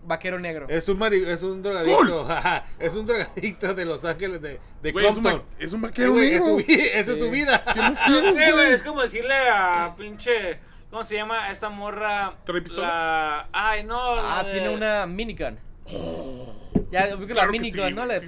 Vaquero 0.10 0.38
negro. 0.40 0.66
Es 0.68 0.90
un, 0.90 0.98
mari- 1.00 1.24
es 1.26 1.42
un 1.44 1.62
drogadicto. 1.62 2.28
es 2.80 2.94
un 2.96 3.06
drogadicto 3.06 3.74
de 3.74 3.86
Los 3.86 4.04
Ángeles 4.04 4.42
de, 4.42 4.60
de 4.82 4.92
Güey, 4.92 5.06
es 5.06 5.16
un, 5.16 5.24
Compton. 5.24 5.44
es 5.58 5.72
un 5.72 5.80
Eh, 5.80 5.88
vaquero 5.88 6.12
güey, 6.12 6.32
negro. 6.32 6.60
esa 6.60 7.12
es 7.14 7.20
su 7.20 7.30
vida. 7.32 7.64
¿Qué 7.74 7.80
más 7.80 7.98
Sí, 7.98 8.04
quieres, 8.06 8.34
güey, 8.34 8.52
güey? 8.52 8.74
es 8.74 8.82
como 8.84 9.02
decirle 9.02 9.36
a 9.50 9.96
pinche. 9.98 10.60
¿Cómo 10.90 11.04
se 11.06 11.16
llama 11.16 11.50
esta 11.52 11.70
morra? 11.70 12.34
¿Trae 12.44 12.62
pistola? 12.62 12.88
La... 12.88 13.50
Ay, 13.54 13.84
no. 13.86 14.16
Ah, 14.16 14.44
de- 14.44 14.52
tiene 14.52 14.70
una 14.70 15.06
minigun. 15.06 15.58
Ya, 16.92 17.16
ubico 17.16 17.34
Claro 17.34 17.48
la 17.48 17.52
minigun, 17.52 17.88
sí, 17.90 17.94
¿no? 17.94 18.06
La 18.06 18.20
sí. 18.20 18.28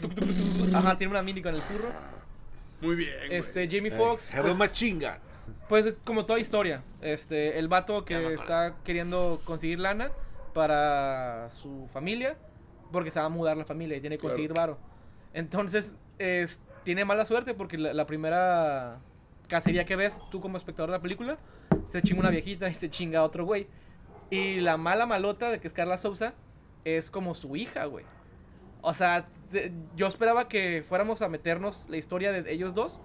Ajá, 0.74 0.98
tiene 0.98 1.12
una 1.12 1.24
minigun 1.24 1.50
en 1.50 1.56
el 1.56 1.62
curro. 1.64 1.90
Muy 2.82 2.96
bien. 2.96 3.10
güey. 3.28 3.36
Este, 3.40 3.68
Jamie 3.68 3.92
Eh, 3.92 3.98
Foxx, 3.98 4.30
pues, 4.40 4.58
machine 4.58 5.06
gun. 5.06 5.16
pues 5.68 5.86
es 5.88 6.00
como 6.04 6.26
toda 6.26 6.40
historia. 6.40 6.84
Este, 7.02 7.58
el 7.58 7.68
vato 7.68 8.02
Ya 8.02 8.20
que 8.20 8.34
está 8.34 8.76
queriendo 8.84 9.42
conseguir 9.44 9.80
lana 9.80 10.12
para 10.54 11.50
su 11.52 11.88
familia, 11.92 12.38
porque 12.92 13.12
se 13.12 13.20
va 13.20 13.26
a 13.26 13.30
mudar 13.30 13.58
la 13.58 13.66
familia 13.66 13.98
y 13.98 14.02
tiene 14.02 14.18
que 14.18 14.22
Claro. 14.22 14.34
conseguir 14.34 14.54
varo. 14.54 14.78
Entonces, 15.34 15.94
es- 16.20 16.60
tiene 16.84 17.06
mala 17.06 17.26
suerte 17.26 17.54
porque 17.54 17.78
la, 17.78 17.94
la 17.94 18.06
primera 18.08 19.00
cacería 19.48 19.86
que 19.86 19.96
ves 19.96 20.20
tú 20.32 20.42
como 20.42 20.58
espectador 20.58 20.90
de 20.92 20.98
la 20.98 21.02
película, 21.02 21.38
se 21.86 22.02
chinga 22.02 22.22
una 22.22 22.30
viejita 22.30 22.68
y 22.70 22.74
se 22.74 22.90
chinga 22.90 23.20
a 23.20 23.24
otro 23.24 23.46
güey. 23.46 23.68
Y 24.30 24.60
la 24.62 24.78
mala 24.78 25.06
malota 25.06 25.50
de 25.52 25.60
que 25.60 25.68
es 25.68 25.74
Carla 25.74 25.98
Sousa 25.98 26.34
es 26.86 27.12
como 27.12 27.34
su 27.36 27.56
hija, 27.56 27.86
güey. 27.86 28.06
O 28.82 28.94
sea, 28.94 29.28
te- 29.52 29.72
yo 29.96 30.08
esperaba 30.08 30.48
que 30.48 30.84
fuéramos 30.88 31.22
a 31.22 31.28
meternos 31.30 31.86
la 31.90 31.98
historia 31.98 32.32
de 32.32 32.52
ellos 32.52 32.74
dos 32.74 33.00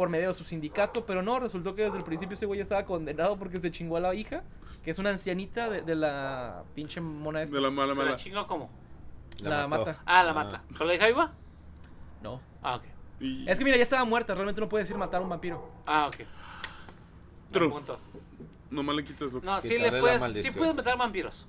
por 0.00 0.08
medio 0.08 0.28
de 0.28 0.34
su 0.34 0.44
sindicato, 0.44 1.04
pero 1.04 1.20
no, 1.20 1.38
resultó 1.40 1.74
que 1.74 1.82
desde 1.82 1.98
el 1.98 2.04
principio 2.04 2.32
ese 2.32 2.46
güey 2.46 2.56
ya 2.56 2.62
estaba 2.62 2.86
condenado 2.86 3.36
porque 3.36 3.60
se 3.60 3.70
chingó 3.70 3.98
a 3.98 4.00
la 4.00 4.14
hija, 4.14 4.44
que 4.82 4.90
es 4.92 4.98
una 4.98 5.10
ancianita 5.10 5.68
de, 5.68 5.82
de 5.82 5.94
la 5.94 6.62
pinche 6.74 7.02
mona 7.02 7.42
esta. 7.42 7.54
De 7.54 7.60
la 7.60 7.70
mala, 7.70 7.92
¿Se 7.92 7.98
la 7.98 8.04
mala. 8.06 8.16
chingó 8.16 8.46
cómo? 8.46 8.70
La 9.42 9.68
mata. 9.68 10.00
Ah, 10.06 10.22
la 10.24 10.32
mata. 10.32 10.62
¿Pero 10.72 10.86
la 10.86 10.94
hija 10.94 11.06
viva? 11.06 11.32
No. 12.22 12.40
Ah, 12.62 12.76
ok. 12.76 12.84
Y- 13.20 13.46
Es 13.46 13.58
que 13.58 13.64
mira, 13.66 13.76
ya 13.76 13.82
estaba 13.82 14.06
muerta, 14.06 14.32
realmente 14.32 14.58
no 14.62 14.70
puede 14.70 14.84
decir 14.84 14.96
matar 14.96 15.20
a 15.20 15.24
un 15.24 15.28
vampiro. 15.28 15.70
Ah, 15.84 16.06
ok. 16.06 16.16
True. 17.52 17.70
Nomás 18.70 18.96
le 18.96 19.04
quitas 19.04 19.34
lo 19.34 19.40
que. 19.42 19.46
No, 19.46 19.60
sí 19.60 19.76
le 19.76 20.00
puedes. 20.00 20.22
Sí 20.42 20.50
puedes 20.52 20.74
matar 20.74 20.96
vampiros. 20.96 21.46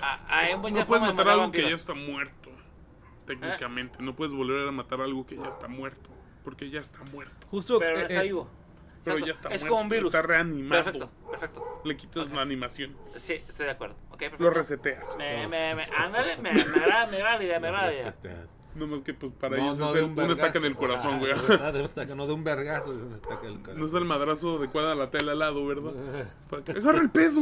Ah, 0.00 0.44
No 0.70 0.86
puedes 0.86 1.02
matar 1.02 1.28
algo 1.30 1.50
que 1.50 1.62
ya 1.62 1.74
está 1.74 1.94
muerto. 1.94 2.50
Técnicamente. 3.26 4.00
No 4.00 4.14
puedes 4.14 4.32
volver 4.32 4.68
a 4.68 4.70
matar 4.70 5.00
algo 5.00 5.26
que 5.26 5.34
ya 5.34 5.48
está 5.48 5.66
muerto. 5.66 6.10
Porque 6.44 6.70
ya 6.70 6.80
está 6.80 7.02
muerto. 7.04 7.46
Justo. 7.50 7.78
Pero 7.78 7.98
eh, 7.98 8.02
está 8.02 8.20
eh, 8.20 8.24
vivo. 8.24 8.48
Pero 9.02 9.16
Exacto. 9.18 9.26
ya 9.26 9.32
está 9.32 9.48
Es 9.54 9.62
muerto. 9.62 9.68
como 9.70 9.82
un 9.82 9.88
virus. 9.88 10.06
Está 10.14 10.22
reanimado. 10.22 10.84
Perfecto, 10.84 11.10
perfecto. 11.30 11.80
Le 11.84 11.96
quitas 11.96 12.30
la 12.30 12.40
animación. 12.42 12.96
Sí, 13.18 13.34
estoy 13.34 13.66
de 13.66 13.72
acuerdo. 13.72 13.96
Ok, 14.10 14.18
perfecto. 14.18 14.44
Lo 14.44 14.50
reseteas. 14.50 15.16
Me, 15.18 15.46
me, 15.46 15.74
me, 15.74 15.82
ándale, 15.96 16.36
me, 16.38 16.52
me 16.54 16.60
agrada, 16.62 17.06
me 17.06 17.16
agrada 17.16 17.36
la 17.38 17.44
idea, 17.44 17.60
me 17.60 17.68
agrada 17.68 17.86
la 17.88 17.92
idea. 17.94 18.14
No 18.74 18.88
más 18.88 19.02
que 19.02 19.14
pues 19.14 19.30
para 19.38 19.56
No, 19.56 19.62
ellos 19.66 19.78
no 19.78 19.86
es 19.86 19.92
de 19.92 19.98
el- 20.00 20.04
un 20.06 20.18
una 20.18 20.32
estaca 20.32 20.58
en 20.58 20.64
el 20.64 20.74
corazón, 20.74 21.20
güey. 21.20 21.30
ah, 21.32 21.70
de 21.70 21.82
un 21.82 22.16
no 22.16 22.26
de 22.26 22.32
un 22.32 22.42
vergazo, 22.42 22.92
de 22.92 23.04
una 23.04 23.16
estaca 23.16 23.46
en 23.46 23.52
el 23.52 23.58
corazón. 23.60 23.78
No 23.80 23.86
es 23.86 23.94
el 23.94 24.04
madrazo 24.04 24.56
adecuado 24.58 24.90
a 24.90 24.94
la 24.96 25.10
tela 25.10 25.30
al 25.32 25.38
lado, 25.38 25.64
¿verdad? 25.64 25.92
¡Agarra 26.76 27.00
el 27.00 27.10
pedo! 27.10 27.40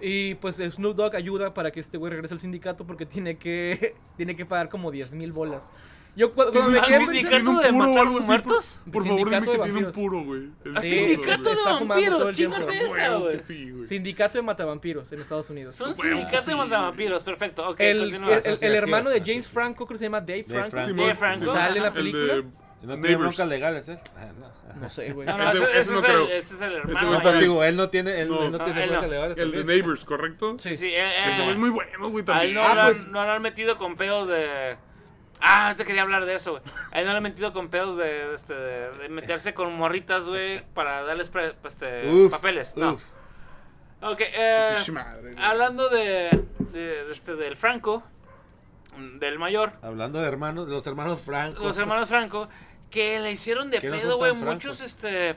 Y 0.00 0.36
pues 0.36 0.56
Snoop 0.58 0.94
Dogg 0.94 1.16
ayuda 1.16 1.54
para 1.54 1.72
que 1.72 1.80
este 1.80 1.98
güey 1.98 2.12
regrese 2.12 2.34
al 2.34 2.40
sindicato 2.40 2.86
porque 2.86 3.04
tiene 3.04 3.36
que 3.36 3.96
tiene 4.16 4.36
que 4.36 4.46
pagar 4.46 4.68
como 4.68 4.92
10 4.92 5.14
mil 5.14 5.32
bolas. 5.32 5.68
Yo 6.16 6.30
cu- 6.32 6.42
cuando 6.42 6.64
me 6.64 6.78
¿Al 6.80 6.84
quedé 6.86 6.98
sindicato 6.98 7.36
pensando- 7.36 7.60
de 7.62 7.68
puro 7.72 7.84
o 7.84 7.88
matar 7.88 8.06
algo 8.06 8.18
así, 8.18 8.26
muertos? 8.26 8.80
Por, 8.84 8.92
por 8.92 9.02
favor, 9.04 9.18
dime 9.18 9.30
Sindicato 9.30 9.52
que 9.62 9.70
tiene 9.70 9.86
un 9.86 9.92
puro, 9.92 10.22
güey. 10.24 10.42
El 10.64 10.76
¿Al 10.76 10.82
Sí, 10.82 10.90
sindicato 10.90 11.50
de 11.50 11.62
vampiros? 11.64 12.36
Chíngate 12.36 12.84
esa, 12.84 13.14
güey. 13.16 13.38
sí, 13.38 13.70
güey. 13.70 13.84
Sindicato 13.86 14.38
de 14.38 14.42
matavampiros 14.42 15.12
en 15.12 15.20
Estados 15.20 15.50
Unidos. 15.50 15.76
Son 15.76 15.90
Huevo, 15.90 16.02
sindicatos 16.02 16.40
sí, 16.44 16.50
de 16.50 16.56
güey. 16.56 16.68
vampiros, 16.68 17.22
perfecto. 17.22 17.68
Ok, 17.68 17.80
El, 17.80 18.00
el- 18.14 18.14
el- 18.62 18.74
hermano 18.74 19.10
de. 19.10 19.22
James 19.24 19.48
Franco, 19.48 19.86
creo 19.86 19.94
que 19.94 19.98
se 19.98 20.04
llama 20.04 20.20
Dave 20.20 20.44
Dave 20.48 20.70
Franco. 20.70 20.92
Dave 20.94 21.14
Franco. 21.14 21.52
¿Sale 21.52 21.76
en 21.78 21.82
la 21.84 21.92
película? 21.92 22.34
no 22.82 22.94
tiene 22.94 23.08
Neighbors. 23.08 23.36
broncas 23.36 23.48
legales, 23.48 23.88
¿eh? 23.90 23.98
Ah, 24.16 24.26
no. 24.40 24.80
No 24.80 24.88
sé, 24.88 25.12
güey. 25.12 25.26
No, 25.26 25.36
no, 25.36 25.44
Ese- 25.52 25.58
ese, 25.58 25.70
ese 25.70 25.78
ese 25.80 25.90
no 25.92 25.98
es 25.98 26.04
creo. 26.04 26.24
el, 26.24 26.30
ese 26.32 26.54
es 26.54 26.60
el 26.62 26.66
Ese 26.72 26.76
hermano. 26.78 26.92
güey 26.98 27.04
No, 27.10 27.14
está 27.16 27.28
mayor. 27.28 27.42
digo, 27.42 27.64
él 27.64 27.76
no 27.76 27.88
tiene, 27.90 28.20
él, 28.22 28.28
No. 28.30 28.42
él 28.42 28.50
no 28.52 28.58
No, 28.58 28.64
tiene 28.64 28.82
él 28.84 28.88
broncas 28.90 29.06
no. 29.08 29.12
legales. 29.14 29.36
El 29.38 29.52
de. 29.52 29.64
Neighbors, 29.64 30.04
¿correcto? 30.04 30.56
Sí. 30.58 30.76
Sí, 30.76 30.86
eh, 30.86 31.28
Ese 31.28 31.42
güey 31.42 31.52
es 31.52 31.58
muy 31.58 31.70
bueno, 31.70 32.08
güey, 32.10 32.24
también. 32.24 32.48
él 32.48 32.54
no, 32.54 32.62
Ah, 32.62 32.74
lo 32.74 32.80
han- 32.80 32.86
pues- 32.86 33.06
no 33.06 33.24
lo 33.24 33.30
han 33.32 33.42
metido 33.42 33.76
con 33.78 33.96
pedos 33.96 34.28
de. 34.28 34.76
Ah, 35.42 35.74
te 35.76 35.84
quería 35.84 36.02
hablar 36.02 36.24
de 36.26 36.34
eso, 36.34 36.52
güey. 36.52 36.62
A 36.92 37.00
él 37.00 37.06
no 37.06 37.12
lo 37.12 37.16
han 37.18 37.22
metido 37.22 37.52
con 37.52 37.68
pedos 37.68 37.96
de, 37.96 38.34
este, 38.34 38.54
de, 38.54 39.08
meterse 39.08 39.54
con 39.54 39.72
morritas, 39.74 40.28
güey, 40.28 40.62
para 40.74 41.02
darles 41.02 41.28
pre- 41.30 41.54
este, 41.64 42.08
Uf, 42.10 42.30
papeles. 42.30 42.76
No. 42.76 42.92
uf. 42.94 43.04
Ok, 44.02 44.20
eh, 44.20 44.74
madre, 44.92 45.34
hablando 45.38 45.88
de, 45.90 46.30
de- 46.72 47.10
este, 47.12 47.36
del 47.36 47.56
Franco, 47.56 48.02
del 49.18 49.38
mayor, 49.38 49.72
Hablando 49.82 50.20
de 50.20 50.26
hermanos, 50.28 50.66
de 50.66 50.72
los 50.72 50.86
hermanos 50.86 51.20
Franco. 51.20 51.62
los 51.62 51.76
hermanos 51.78 52.08
Franco, 52.08 52.48
que 52.90 53.20
le 53.20 53.32
hicieron 53.32 53.70
de 53.70 53.80
pedo, 53.80 54.16
güey, 54.16 54.32
muchos 54.34 54.80
este, 54.80 55.36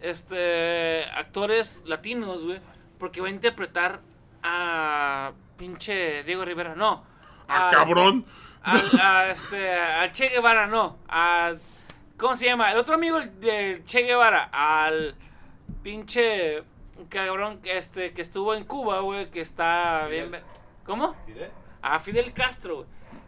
este, 0.00 1.04
actores 1.06 1.82
latinos, 1.86 2.44
güey, 2.44 2.60
porque 2.98 3.20
va 3.20 3.28
a 3.28 3.30
interpretar 3.30 4.00
a 4.42 5.32
pinche 5.56 6.22
Diego 6.24 6.44
Rivera, 6.44 6.74
no. 6.74 7.04
¡Ah, 7.48 7.68
al- 7.68 7.74
cabrón! 7.74 8.24
Al, 8.70 9.00
a, 9.00 9.30
este, 9.30 9.72
al 9.74 10.12
Che 10.12 10.28
Guevara, 10.28 10.66
no. 10.66 10.98
A, 11.08 11.54
¿Cómo 12.16 12.36
se 12.36 12.46
llama? 12.46 12.72
El 12.72 12.78
otro 12.78 12.94
amigo 12.94 13.18
del 13.20 13.84
Che 13.84 14.02
Guevara. 14.02 14.48
Al 14.52 15.14
pinche 15.82 16.62
cabrón 17.08 17.60
este, 17.64 18.12
que 18.12 18.22
estuvo 18.22 18.54
en 18.54 18.64
Cuba, 18.64 19.00
güey. 19.00 19.30
Que 19.30 19.40
está 19.40 20.06
bien. 20.08 20.32
¿Cómo? 20.84 21.14
A 21.82 22.00
Fidel 22.00 22.32
Castro, 22.32 22.76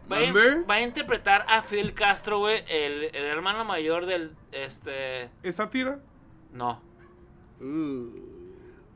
güey. 0.07 0.31
Va, 0.31 0.65
va 0.69 0.73
a 0.75 0.81
interpretar 0.81 1.45
a 1.47 1.61
Fidel 1.61 1.93
Castro, 1.93 2.39
güey. 2.39 2.63
El, 2.67 3.05
el 3.05 3.23
hermano 3.25 3.63
mayor 3.63 4.05
del. 4.05 4.35
Este. 4.51 5.29
¿Esa 5.43 5.69
tira? 5.69 5.99
No, 6.51 6.81
Uh, 7.61 8.09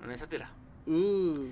en 0.04 0.12
esa 0.12 0.28
tira. 0.28 0.50
uh. 0.88 1.48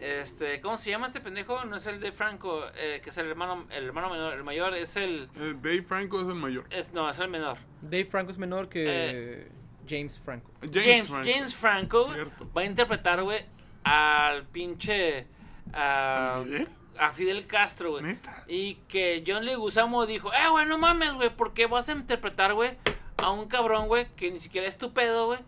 Este, 0.00 0.60
¿cómo 0.60 0.76
se 0.76 0.90
llama 0.90 1.06
este 1.06 1.20
pendejo? 1.20 1.64
No 1.64 1.76
es 1.76 1.86
el 1.86 2.00
de 2.00 2.12
Franco, 2.12 2.64
eh, 2.76 3.00
que 3.02 3.10
es 3.10 3.16
el 3.16 3.26
hermano, 3.28 3.66
el 3.70 3.84
hermano 3.86 4.10
menor, 4.10 4.34
el 4.34 4.44
mayor 4.44 4.74
es 4.74 4.96
el, 4.96 5.28
Eh, 5.36 5.54
Dave 5.60 5.82
Franco 5.82 6.20
es 6.20 6.28
el 6.28 6.34
mayor. 6.34 6.66
es, 6.70 6.92
no, 6.92 7.08
es 7.08 7.18
el 7.18 7.28
menor. 7.28 7.56
Dave 7.80 8.04
Franco 8.04 8.30
es 8.30 8.38
menor 8.38 8.68
que 8.68 8.84
Eh, 8.86 9.48
James 9.88 10.18
Franco. 10.18 10.50
James, 10.72 11.08
James 11.08 11.54
Franco, 11.54 12.10
va 12.56 12.60
a 12.62 12.64
interpretar, 12.64 13.22
güey, 13.22 13.44
al 13.84 14.44
pinche. 14.46 15.26
A, 15.72 16.36
¿Al 16.36 16.44
Fidel? 16.44 16.68
a 16.98 17.12
Fidel 17.12 17.46
Castro, 17.46 17.90
güey. 17.92 18.02
¿Neta? 18.04 18.44
Y 18.48 18.74
que 18.88 19.24
John 19.26 19.44
Leguizamo 19.44 20.06
dijo: 20.06 20.32
Eh, 20.32 20.48
güey, 20.50 20.66
no 20.66 20.76
mames, 20.78 21.12
güey, 21.14 21.30
¿por 21.30 21.54
qué 21.54 21.66
vas 21.66 21.88
a 21.88 21.92
interpretar, 21.92 22.52
güey, 22.54 22.76
a 23.22 23.30
un 23.30 23.48
cabrón, 23.48 23.86
güey, 23.88 24.06
que 24.16 24.30
ni 24.30 24.40
siquiera 24.40 24.66
es 24.66 24.76
tu 24.76 24.92
pedo, 24.92 25.26
güey? 25.26 25.40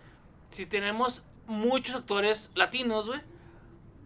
Si 0.50 0.64
tenemos 0.66 1.24
muchos 1.46 1.94
actores 1.96 2.50
latinos, 2.54 3.06
güey, 3.06 3.20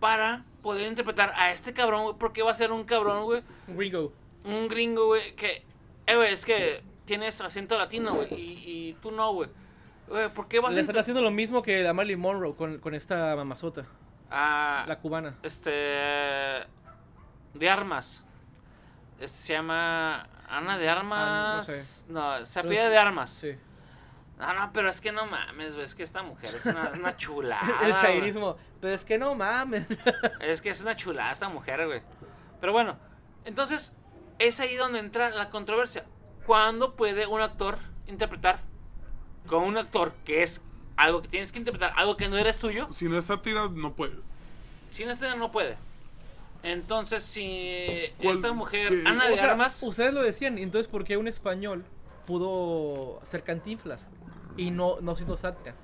para 0.03 0.43
poder 0.63 0.89
interpretar 0.89 1.33
a 1.37 1.53
este 1.53 1.73
cabrón, 1.73 2.03
güey, 2.03 2.17
¿por 2.17 2.33
qué 2.33 2.43
va 2.43 2.51
a 2.51 2.55
ser 2.55 2.73
un 2.73 2.83
cabrón, 2.83 3.23
güey? 3.23 3.45
Ringo. 3.69 4.13
un 4.45 4.67
gringo, 4.67 5.07
güey, 5.07 5.37
que, 5.37 5.63
eh, 6.09 6.17
güey, 6.17 6.33
es 6.33 6.45
que 6.45 6.83
tienes 7.05 7.41
acento 7.41 7.79
latino, 7.79 8.17
güey, 8.17 8.35
y, 8.35 8.65
y 8.67 8.93
tú 9.01 9.13
no, 9.13 9.33
güey. 9.33 9.49
Güey, 10.09 10.29
¿por 10.35 10.49
qué 10.49 10.59
vas 10.59 10.75
Le 10.75 10.81
a 10.81 10.83
están 10.83 10.99
haciendo 10.99 11.23
lo 11.23 11.31
mismo 11.31 11.63
que 11.63 11.87
a 11.87 11.93
Marilyn 11.93 12.19
Monroe 12.19 12.57
con, 12.57 12.81
con 12.81 12.97
esta 12.97 13.37
mamazota, 13.37 13.87
a, 14.29 14.85
la 14.89 14.99
cubana. 14.99 15.37
este, 15.45 15.71
de 15.71 16.67
armas? 17.71 18.25
Este, 19.21 19.43
se 19.45 19.53
llama 19.53 20.27
Ana 20.49 20.79
de 20.79 20.89
Armas. 20.89 21.21
Ah, 21.21 21.55
no 21.59 21.63
sé. 21.63 21.85
No, 22.09 22.45
se 22.45 22.59
apellida 22.59 22.89
de 22.89 22.99
Armas. 22.99 23.31
Sí. 23.31 23.53
No, 24.39 24.53
no, 24.55 24.71
pero 24.73 24.89
es 24.91 25.01
que 25.01 25.13
no 25.13 25.27
mames, 25.27 25.75
güey, 25.75 25.85
es 25.85 25.95
que 25.95 26.03
esta 26.03 26.23
mujer 26.23 26.51
es 26.55 26.67
una, 26.67 26.91
una 26.99 27.17
chulada. 27.17 27.79
El 27.83 27.91
güey. 27.93 28.03
chairismo. 28.03 28.57
Pero 28.81 28.93
es 28.95 29.05
que 29.05 29.19
no 29.19 29.35
mames. 29.35 29.87
Es 30.41 30.61
que 30.61 30.71
es 30.71 30.81
una 30.81 30.97
chulada 30.97 31.33
esta 31.33 31.49
mujer, 31.49 31.87
güey. 31.87 32.03
Pero 32.61 32.73
bueno, 32.73 32.97
entonces 33.45 33.95
es 34.39 34.59
ahí 34.61 34.75
donde 34.77 34.99
entra 34.99 35.31
la 35.31 35.51
controversia. 35.51 36.05
¿Cuándo 36.47 36.95
puede 36.97 37.27
un 37.29 37.41
actor 37.41 37.79
interpretar 38.09 38.59
con 39.47 39.63
un 39.63 39.77
actor 39.77 40.13
que 40.25 40.43
es 40.43 40.65
algo 40.97 41.23
que 41.23 41.29
tienes 41.29 41.53
que 41.53 41.59
interpretar, 41.59 41.93
algo 41.97 42.17
que 42.17 42.29
no 42.29 42.37
eres 42.37 42.59
tuyo? 42.59 42.89
Si 42.93 43.05
no 43.09 43.19
es 43.19 43.27
sátira, 43.27 43.69
no 43.69 43.93
puedes. 43.95 44.29
Si 44.91 45.05
no 45.05 45.13
este 45.13 45.37
no 45.37 45.53
puede. 45.53 45.77
Entonces, 46.65 47.25
si 47.25 48.13
¿Cuál- 48.23 48.37
esta 48.37 48.53
mujer, 48.53 48.89
qué? 48.89 49.03
Ana 49.09 49.27
de 49.29 49.35
O 49.35 49.37
sea, 49.37 49.53
Armas, 49.53 49.81
ustedes 49.83 50.13
lo 50.13 50.23
decían, 50.23 50.59
entonces 50.59 50.91
¿por 50.91 51.05
qué 51.05 51.17
un 51.17 51.29
español 51.29 51.85
pudo 52.27 53.21
ser 53.25 53.43
cantinflas 53.43 54.07
y 54.57 54.71
no, 54.71 55.01
no 55.01 55.15
siendo 55.15 55.37
sátira? 55.37 55.75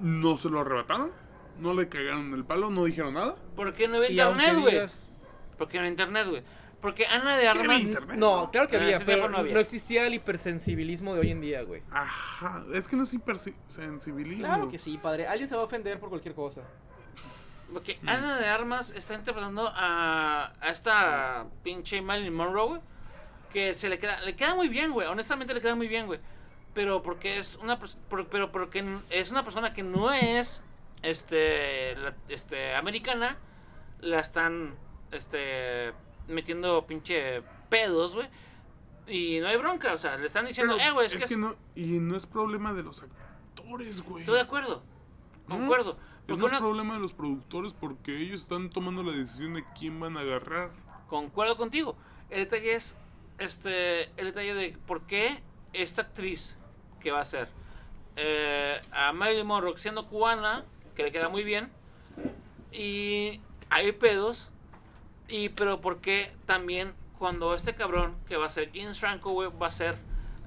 No 0.00 0.36
se 0.36 0.48
lo 0.50 0.60
arrebataron. 0.60 1.10
No 1.58 1.72
le 1.72 1.88
cagaron 1.88 2.34
el 2.34 2.44
palo, 2.44 2.70
no 2.70 2.84
dijeron 2.84 3.14
nada. 3.14 3.34
¿por 3.54 3.72
qué 3.72 3.88
no 3.88 3.96
había 3.96 4.10
internet, 4.10 4.58
güey? 4.60 4.74
digas- 4.74 5.10
¿Por 5.56 5.68
qué 5.68 5.78
no 5.78 5.80
había 5.82 5.90
internet, 5.90 6.26
güey? 6.28 6.42
Porque 6.82 7.06
Ana 7.06 7.36
de 7.36 7.42
Sí 7.44 7.48
había 7.48 7.62
Armas... 7.62 7.82
internet. 7.82 8.16
No, 8.18 8.50
claro 8.50 8.68
que 8.68 8.76
En 8.76 8.82
había, 8.82 8.98
pero 9.04 9.22
no 9.22 9.28
no, 9.30 9.38
había. 9.38 9.58
existía 9.60 10.06
el 10.06 10.12
hipersensibilismo 10.14 11.14
de 11.14 11.20
hoy 11.20 11.30
en 11.30 11.40
día, 11.40 11.62
güey. 11.62 11.82
Ajá, 11.90 12.62
es 12.74 12.86
que 12.86 12.96
no 12.96 13.04
es 13.04 13.14
hipersensibilismo. 13.14 14.44
Claro 14.44 14.68
que 14.70 14.76
sí, 14.78 14.98
padre. 14.98 15.26
Alguien 15.26 15.48
se 15.48 15.56
va 15.56 15.62
a 15.62 15.64
ofender 15.64 15.98
por 15.98 16.10
cualquier 16.10 16.34
cosa. 16.34 16.60
Porque 17.72 17.98
Ana 18.06 18.36
de 18.38 18.46
Armas 18.46 18.90
está 18.90 19.14
interpretando 19.14 19.66
a, 19.74 20.52
a 20.60 20.70
esta 20.70 21.46
pinche 21.64 22.00
Marilyn 22.02 22.34
Monroe, 22.34 22.66
güey, 22.68 22.80
que 23.52 23.72
se 23.74 23.88
le 23.88 23.98
queda, 23.98 24.20
le 24.20 24.36
queda 24.36 24.54
muy 24.54 24.68
bien, 24.68 24.92
güey. 24.92 25.08
Honestamente 25.08 25.52
le 25.54 25.60
queda 25.62 25.74
muy 25.74 25.88
bien, 25.88 26.06
güey. 26.06 26.20
Pero 26.76 27.02
porque 27.02 27.38
es 27.38 27.56
una 27.56 27.78
por- 27.80 28.26
pero 28.28 28.52
porque 28.52 28.84
es 29.08 29.30
una 29.30 29.42
persona 29.44 29.72
que 29.72 29.82
no 29.82 30.12
es 30.12 30.62
este 31.02 31.96
la- 31.96 32.14
este 32.28 32.74
americana, 32.74 33.38
la 34.00 34.20
están 34.20 34.74
este 35.10 35.94
metiendo 36.28 36.86
pinche 36.86 37.40
pedos, 37.70 38.14
güey. 38.14 38.28
Y 39.06 39.38
no 39.40 39.48
hay 39.48 39.56
bronca, 39.56 39.94
o 39.94 39.98
sea, 39.98 40.18
le 40.18 40.26
están 40.26 40.44
diciendo, 40.46 40.74
Pero 40.76 40.88
eh, 40.90 40.92
güey, 40.92 41.06
es, 41.06 41.14
es 41.14 41.22
que, 41.22 41.28
que 41.28 41.34
es- 41.34 41.40
no, 41.40 41.54
y 41.74 41.98
no 41.98 42.14
es 42.14 42.26
problema 42.26 42.74
de 42.74 42.82
los 42.82 43.02
actores, 43.02 44.02
güey. 44.02 44.24
estoy 44.24 44.34
de 44.34 44.42
acuerdo. 44.42 44.82
Concuerdo. 45.48 45.92
Es 45.92 45.96
Porque 46.26 46.42
más 46.42 46.50
una- 46.50 46.58
problema 46.60 46.94
de 46.94 47.00
los 47.00 47.14
productores 47.14 47.72
porque 47.72 48.20
ellos 48.20 48.42
están 48.42 48.68
tomando 48.68 49.02
la 49.02 49.12
decisión 49.12 49.54
de 49.54 49.64
quién 49.78 49.98
van 49.98 50.18
a 50.18 50.20
agarrar. 50.20 50.72
Concuerdo 51.08 51.56
contigo. 51.56 51.96
El 52.28 52.40
detalle 52.40 52.74
es 52.74 52.98
este 53.38 54.10
el 54.20 54.26
detalle 54.26 54.52
de 54.52 54.76
por 54.86 55.06
qué 55.06 55.40
esta 55.72 56.02
actriz 56.02 56.56
que 57.06 57.12
va 57.12 57.20
a 57.20 57.24
ser 57.24 57.46
eh, 58.16 58.80
a 58.90 59.12
Marilyn 59.12 59.46
Monroe 59.46 59.78
siendo 59.78 60.08
cubana, 60.08 60.64
que 60.96 61.04
le 61.04 61.12
queda 61.12 61.28
muy 61.28 61.44
bien, 61.44 61.70
y 62.72 63.40
hay 63.70 63.92
pedos, 63.92 64.50
y 65.28 65.50
pero 65.50 65.80
por 65.80 65.98
qué 66.00 66.32
también 66.46 66.94
cuando 67.16 67.54
este 67.54 67.76
cabrón 67.76 68.16
que 68.26 68.36
va 68.36 68.46
a 68.46 68.50
ser 68.50 68.72
James 68.74 68.98
Franco, 68.98 69.30
güey, 69.30 69.48
va 69.56 69.68
a 69.68 69.70
ser 69.70 69.94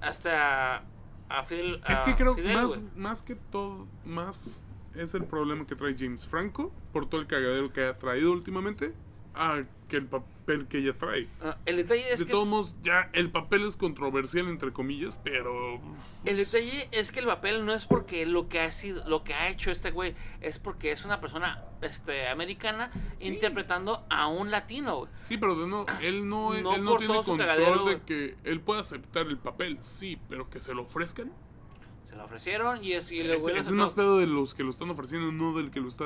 hasta 0.02 0.84
a 1.30 1.44
Fidel. 1.45 1.81
es 1.88 2.02
a 2.02 2.03
que 2.03 2.15
creo 2.18 2.36
Fidel, 2.36 2.56
más, 2.56 2.84
más 2.98 3.23
que 3.23 3.36
todo, 3.36 3.88
más 4.03 4.60
es 4.95 5.14
el 5.14 5.23
problema 5.23 5.65
que 5.65 5.77
trae 5.77 5.95
James 5.98 6.27
Franco 6.27 6.73
por 6.91 7.07
todo 7.07 7.22
el 7.22 7.27
cagadero 7.27 7.72
que 7.72 7.86
ha 7.86 7.98
traído 7.98 8.34
últimamente 8.34 8.94
a 9.35 9.64
que 9.88 9.97
el 9.97 10.06
papel 10.06 10.68
que 10.68 10.80
ella 10.80 10.97
trae. 10.97 11.27
Ah, 11.41 11.57
el 11.65 11.77
detalle 11.77 12.11
es 12.14 12.19
de 12.19 12.26
que 12.26 12.31
todos 12.31 12.43
es- 12.45 12.49
modos, 12.49 12.76
ya 12.84 13.10
el 13.14 13.31
papel 13.31 13.65
es 13.65 13.76
controversial, 13.77 14.47
entre 14.47 14.72
comillas, 14.72 15.19
pero. 15.23 15.80
el 16.26 16.38
detalle 16.38 16.88
es 16.91 17.11
que 17.11 17.19
el 17.19 17.26
papel 17.26 17.65
no 17.65 17.73
es 17.73 17.85
porque 17.85 18.26
lo 18.26 18.49
que 18.49 18.60
ha 18.60 18.72
sido, 18.72 19.07
lo 19.07 19.23
que 19.23 19.34
ha 19.34 19.49
hecho 19.49 19.72
este 19.72 19.91
güey, 19.91 20.15
es 20.41 20.60
porque 20.60 20.91
es 20.91 21.06
una 21.06 21.19
persona 21.22 21.64
este 21.81 22.27
americana 22.27 22.91
interpretando 23.19 24.06
a 24.10 24.27
un 24.27 24.51
latino, 24.51 24.97
güey. 24.97 25.10
Sí, 25.23 25.38
pero 25.38 25.56
no, 25.56 25.85
él 26.01 26.27
no, 26.27 26.53
No 26.61 26.76
él 26.76 26.84
no 26.84 26.97
tiene 26.97 27.14
control 27.15 27.38
cagadero, 27.39 27.85
de 27.85 28.01
que 28.01 28.35
él 28.43 28.60
pueda 28.61 28.81
aceptar 28.81 29.27
el 29.27 29.38
papel, 29.38 29.80
sí, 29.81 30.19
pero 30.30 30.49
que 30.49 30.61
se 30.61 30.73
lo 30.73 30.84
ofrezcan. 30.84 31.31
Se 32.07 32.15
lo 32.15 32.26
ofrecieron 32.26 32.84
y 32.84 32.93
es 32.93 33.11
y 33.11 33.19
el 33.19 33.38
güey 33.39 33.57
es 33.57 33.69
más 33.72 33.93
pedo 33.93 34.18
de 34.18 34.26
los 34.27 34.56
que 34.56 34.64
lo 34.64 34.72
están 34.72 34.89
ofreciendo, 34.89 35.31
no 35.31 35.56
del 35.56 35.69
que 35.72 35.80
lo 35.80 35.88
está 35.88 36.06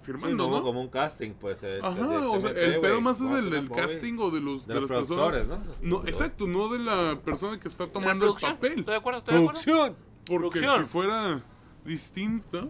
Sí, 0.00 0.06
firmando, 0.06 0.44
como, 0.44 0.56
¿no? 0.56 0.62
como 0.62 0.80
un 0.80 0.88
casting, 0.88 1.30
pues. 1.32 1.62
eh, 1.62 1.78
Ajá, 1.82 1.94
de- 2.08 2.16
o 2.16 2.40
sea, 2.40 2.50
el 2.50 2.80
pedo 2.80 3.00
más 3.00 3.20
es 3.20 3.30
el 3.30 3.50
del 3.50 3.68
casting 3.70 4.16
o 4.18 4.30
de 4.30 4.40
los 4.40 4.66
de 4.66 4.74
de, 4.74 4.80
los 4.80 4.90
las 4.90 4.98
personas. 5.00 5.32
productores, 5.34 5.46
¿no? 5.48 5.56
Los 5.56 5.66
No, 5.66 5.74
productores. 5.80 6.16
exacto, 6.16 6.46
no 6.46 6.68
de 6.68 6.78
la 6.78 7.18
persona 7.24 7.60
que 7.60 7.68
está 7.68 7.86
tomando 7.86 8.24
el 8.26 8.30
producción, 8.32 8.52
papel. 8.54 8.78
Estoy 8.78 8.92
de 8.92 8.98
acuerdo, 8.98 9.18
estoy 9.20 9.34
de 9.34 9.40
acuerdo. 9.40 9.60
¡Producción! 9.62 9.96
Porque 10.26 10.60
Producción. 10.60 10.84
si 10.84 10.90
fuera 10.90 11.42
distinta, 11.84 12.68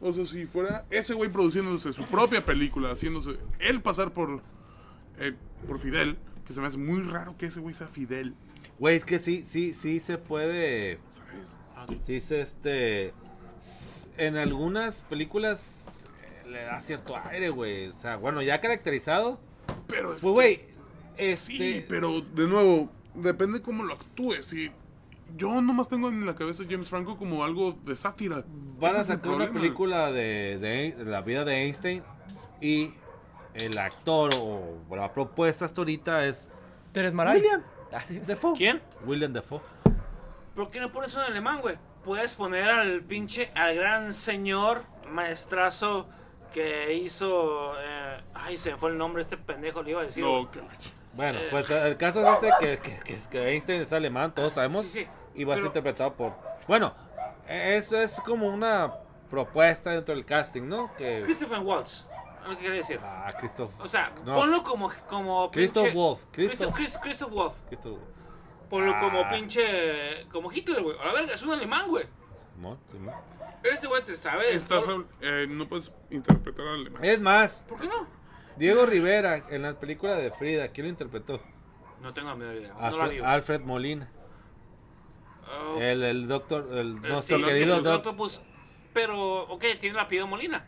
o 0.00 0.12
sea, 0.12 0.24
si 0.24 0.46
fuera 0.46 0.84
ese 0.90 1.14
güey 1.14 1.30
produciéndose 1.30 1.92
su 1.92 2.02
propia 2.04 2.44
película, 2.44 2.90
haciéndose 2.92 3.38
él 3.58 3.80
pasar 3.82 4.12
por 4.12 4.40
eh, 5.18 5.34
por 5.66 5.78
Fidel, 5.78 6.16
que 6.46 6.52
se 6.52 6.60
me 6.60 6.66
hace 6.68 6.78
muy 6.78 7.02
raro 7.02 7.36
que 7.36 7.46
ese 7.46 7.60
güey 7.60 7.74
sea 7.74 7.88
Fidel, 7.88 8.34
Güey, 8.78 8.96
es 8.96 9.04
que 9.04 9.18
sí, 9.18 9.44
sí, 9.46 9.72
sí 9.74 9.98
se 9.98 10.18
puede. 10.18 11.00
¿sabes? 11.10 11.98
Sí 12.06 12.20
se 12.20 12.40
este. 12.40 13.12
En 14.16 14.36
algunas 14.36 15.02
películas 15.02 15.97
le 16.48 16.62
da 16.64 16.80
cierto 16.80 17.14
aire, 17.16 17.50
güey. 17.50 17.88
O 17.88 17.94
sea, 17.94 18.16
bueno, 18.16 18.42
ya 18.42 18.60
caracterizado. 18.60 19.38
Pero 19.86 20.14
es 20.14 20.22
Pues, 20.22 20.32
güey. 20.32 20.60
Este. 21.16 21.52
sí, 21.52 21.84
pero 21.88 22.20
de 22.20 22.46
nuevo, 22.46 22.90
depende 23.14 23.60
cómo 23.62 23.84
lo 23.84 23.94
actúes. 23.94 24.46
Si 24.46 24.70
yo 25.36 25.60
nomás 25.60 25.88
tengo 25.88 26.08
en 26.08 26.24
la 26.26 26.34
cabeza 26.34 26.62
a 26.62 26.66
James 26.68 26.88
Franco 26.88 27.16
como 27.18 27.44
algo 27.44 27.72
de 27.84 27.96
sátira. 27.96 28.44
Van 28.78 28.92
Ese 28.92 29.00
a 29.00 29.04
sacar 29.04 29.32
una 29.32 29.50
película 29.50 30.12
de, 30.12 30.58
de- 30.60 30.92
de 31.04 31.10
la 31.10 31.20
vida 31.22 31.44
de 31.44 31.64
Einstein. 31.64 32.02
Y 32.60 32.92
el 33.54 33.76
actor 33.78 34.30
o 34.38 34.78
la 34.94 35.12
propuesta 35.12 35.64
hasta 35.64 35.80
ahorita 35.80 36.26
es 36.26 36.48
Teres 36.92 37.12
Maray. 37.12 37.40
William 37.40 37.62
Ah. 37.92 38.04
Defoe. 38.08 38.54
¿Quién? 38.56 38.82
William 39.06 39.32
Defoe. 39.32 39.60
¿Por 40.54 40.70
qué 40.70 40.78
no 40.80 40.92
pones 40.92 41.14
un 41.14 41.20
alemán, 41.20 41.60
güey? 41.62 41.76
Puedes 42.04 42.34
poner 42.34 42.68
al 42.68 43.02
pinche, 43.02 43.50
al 43.54 43.74
gran 43.76 44.12
señor 44.12 44.82
maestrazo 45.10 46.06
que 46.52 46.94
hizo. 46.94 47.72
eh, 47.80 48.20
ay, 48.34 48.56
se 48.58 48.72
me 48.72 48.76
fue 48.78 48.90
el 48.90 48.98
nombre, 48.98 49.22
este 49.22 49.36
pendejo 49.36 49.82
le 49.82 49.90
iba 49.90 50.00
a 50.02 50.04
decir. 50.04 50.24
No, 50.24 50.50
que 50.50 50.60
Bueno, 51.14 51.38
Eh. 51.38 51.48
pues 51.50 51.68
el 51.70 51.96
caso 51.96 52.20
es 52.26 52.34
este 52.34 52.50
que, 52.60 52.78
que, 52.78 52.98
que, 53.04 53.18
que 53.30 53.48
Einstein 53.48 53.82
es 53.82 53.92
alemán, 53.92 54.32
todos 54.34 54.52
sabemos. 54.54 54.86
Sí, 54.86 55.04
sí, 55.04 55.06
Y 55.34 55.44
va 55.44 55.54
a 55.54 55.56
ser 55.56 55.66
interpretado 55.66 56.12
por. 56.14 56.32
Bueno, 56.66 56.94
eso 57.48 58.00
es 58.00 58.20
como 58.20 58.46
una 58.48 58.92
propuesta 59.30 59.90
dentro 59.90 60.14
del 60.14 60.24
casting, 60.24 60.62
¿no? 60.68 60.94
Que. 60.96 61.22
Christopher 61.24 61.58
Waltz, 61.60 62.06
que 62.48 62.56
quería 62.56 62.70
decir. 62.76 63.00
Ah, 63.02 63.28
Christoph. 63.38 63.70
O 63.80 63.88
sea, 63.88 64.12
No. 64.24 64.36
ponlo 64.36 64.62
como. 64.62 64.90
como 65.08 65.50
Christoph 65.50 65.86
pinche- 65.88 65.94
Wolf, 65.94 66.24
Christoph, 66.32 66.58
Christoph. 66.58 66.76
Chris- 66.76 66.98
Christoph 67.02 67.30
Wolf. 67.32 67.54
Christoph. 67.68 67.98
Ponlo 68.70 68.92
Ah. 68.94 69.00
como 69.00 69.28
pinche. 69.30 70.26
Como 70.30 70.52
Hitler, 70.52 70.82
güey. 70.82 70.98
A 70.98 71.06
la 71.06 71.12
verga, 71.12 71.34
es 71.34 71.42
un 71.42 71.52
alemán, 71.52 71.88
güey. 71.88 72.06
Simón, 72.58 72.78
Simón. 72.90 73.14
Ese 73.62 73.86
güey 73.86 74.02
te 74.02 74.16
sabe. 74.16 74.52
Estás 74.52 74.84
por- 74.84 75.06
eh, 75.20 75.46
no 75.48 75.68
puedes 75.68 75.92
interpretar 76.10 76.66
al 76.66 76.74
alemán. 76.80 77.04
Es 77.04 77.20
más, 77.20 77.64
¿Por 77.68 77.78
qué 77.80 77.86
no? 77.86 78.06
Diego 78.56 78.84
Rivera 78.84 79.44
en 79.50 79.62
la 79.62 79.78
película 79.78 80.16
de 80.16 80.32
Frida, 80.32 80.66
¿quién 80.68 80.86
lo 80.86 80.90
interpretó? 80.90 81.40
No 82.02 82.12
tengo 82.12 82.28
la 82.30 82.34
menor 82.34 82.56
idea. 82.56 82.72
No 82.74 82.80
la 82.80 82.86
Alfred, 83.04 83.10
vi. 83.10 83.24
Alfred 83.24 83.60
Molina. 83.60 84.10
Oh, 85.48 85.78
El, 85.80 86.02
el 86.02 86.26
doctor, 86.26 86.68
el, 86.72 86.96
eh, 86.96 87.08
nuestro 87.08 87.38
sí, 87.38 87.44
querido 87.44 87.76
el 87.76 87.82
doctor. 87.84 87.94
Octopus. 87.94 88.40
Pero, 88.92 89.42
ok, 89.42 89.64
tiene 89.80 89.90
el 89.90 89.98
apellido 90.00 90.26
Molina. 90.26 90.66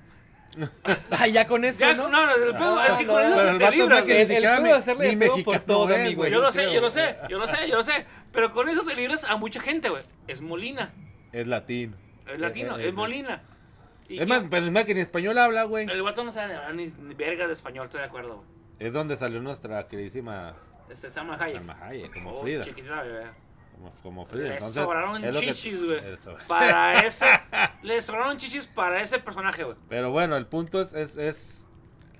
Ay, 1.10 1.32
ya 1.32 1.46
con 1.48 1.64
eso, 1.64 1.80
Ya, 1.80 1.94
¿no? 1.94 2.08
no, 2.08 2.26
no, 2.26 2.34
el 2.34 2.52
pedo 2.56 2.78
Ah, 2.78 2.86
es 2.88 2.94
que 2.96 3.04
no, 3.04 3.12
con 3.12 3.22
eso 3.22 3.34
Pero 3.36 3.50
el 3.50 3.58
te 3.58 3.70
libras, 3.72 4.00
no 4.00 4.06
que 4.06 4.12
ni 4.14 4.20
El- 4.34 4.44
el 4.44 4.62
pedo 4.62 4.74
hacerle 4.76 5.08
ni 5.10 5.16
pedo 5.16 5.44
por 5.44 5.58
todo, 5.60 5.88
es, 5.90 6.00
amigo, 6.06 6.16
güey, 6.22 6.32
Yo 6.32 6.40
lo 6.40 6.52
sé, 6.52 6.72
yo 6.72 6.80
lo 6.80 6.90
sé, 6.90 7.16
yo 7.28 7.38
lo 7.38 7.48
sé, 7.48 7.68
yo 7.68 7.76
lo 7.76 7.82
sé. 7.84 8.06
Pero 8.32 8.52
con 8.52 8.68
eso 8.68 8.82
te 8.84 8.94
libras 8.94 9.24
a 9.24 9.36
mucha 9.36 9.60
gente, 9.60 9.88
güey. 9.88 10.02
Es 10.28 10.40
Molina. 10.40 10.92
Es 11.32 11.46
latino. 11.46 11.96
Es 12.32 12.40
latino, 12.40 12.78
Eh, 12.78 12.84
eh, 12.84 12.88
es 12.88 12.94
Molina. 12.94 13.42
Y 14.08 14.18
Es 14.20 14.26
más, 14.26 14.44
pero 14.50 14.66
es 14.66 14.72
más 14.72 14.84
que 14.84 14.94
ni 14.94 15.00
español 15.00 15.38
habla, 15.38 15.64
güey. 15.64 15.88
El 15.88 16.02
vato 16.02 16.24
no 16.24 16.32
sabe 16.32 16.54
ni, 16.74 16.86
ni, 16.86 17.14
verga 17.14 17.46
de 17.46 17.52
español, 17.52 17.86
estoy 17.86 18.00
de 18.00 18.06
acuerdo, 18.06 18.36
güey. 18.36 18.48
Es 18.78 18.92
donde 18.92 19.16
salió 19.16 19.40
nuestra 19.40 19.86
queridísima 19.86 20.54
Este 20.88 21.10
Salma 21.10 21.34
Hayek. 21.36 21.56
Salma 21.58 21.78
Hayek, 21.86 22.12
como 22.14 22.30
Oh, 22.32 22.42
Frida. 22.42 22.64
bebé. 22.64 23.26
Como, 23.72 23.92
como 24.02 24.26
Frida. 24.26 24.48
Le 24.48 24.52
Entonces, 24.54 24.82
sobraron 24.82 25.24
es 25.24 25.38
chichis, 25.38 25.84
güey. 25.84 25.98
eso. 26.12 26.36
Para 26.48 27.06
ese. 27.06 27.26
le 27.82 28.00
sobraron 28.00 28.36
chichis 28.36 28.66
para 28.66 29.00
ese 29.00 29.18
personaje, 29.20 29.62
güey. 29.64 29.76
Pero 29.88 30.10
bueno, 30.10 30.36
el 30.36 30.46
punto 30.46 30.80
es, 30.82 30.92
es, 30.92 31.16
es, 31.16 31.66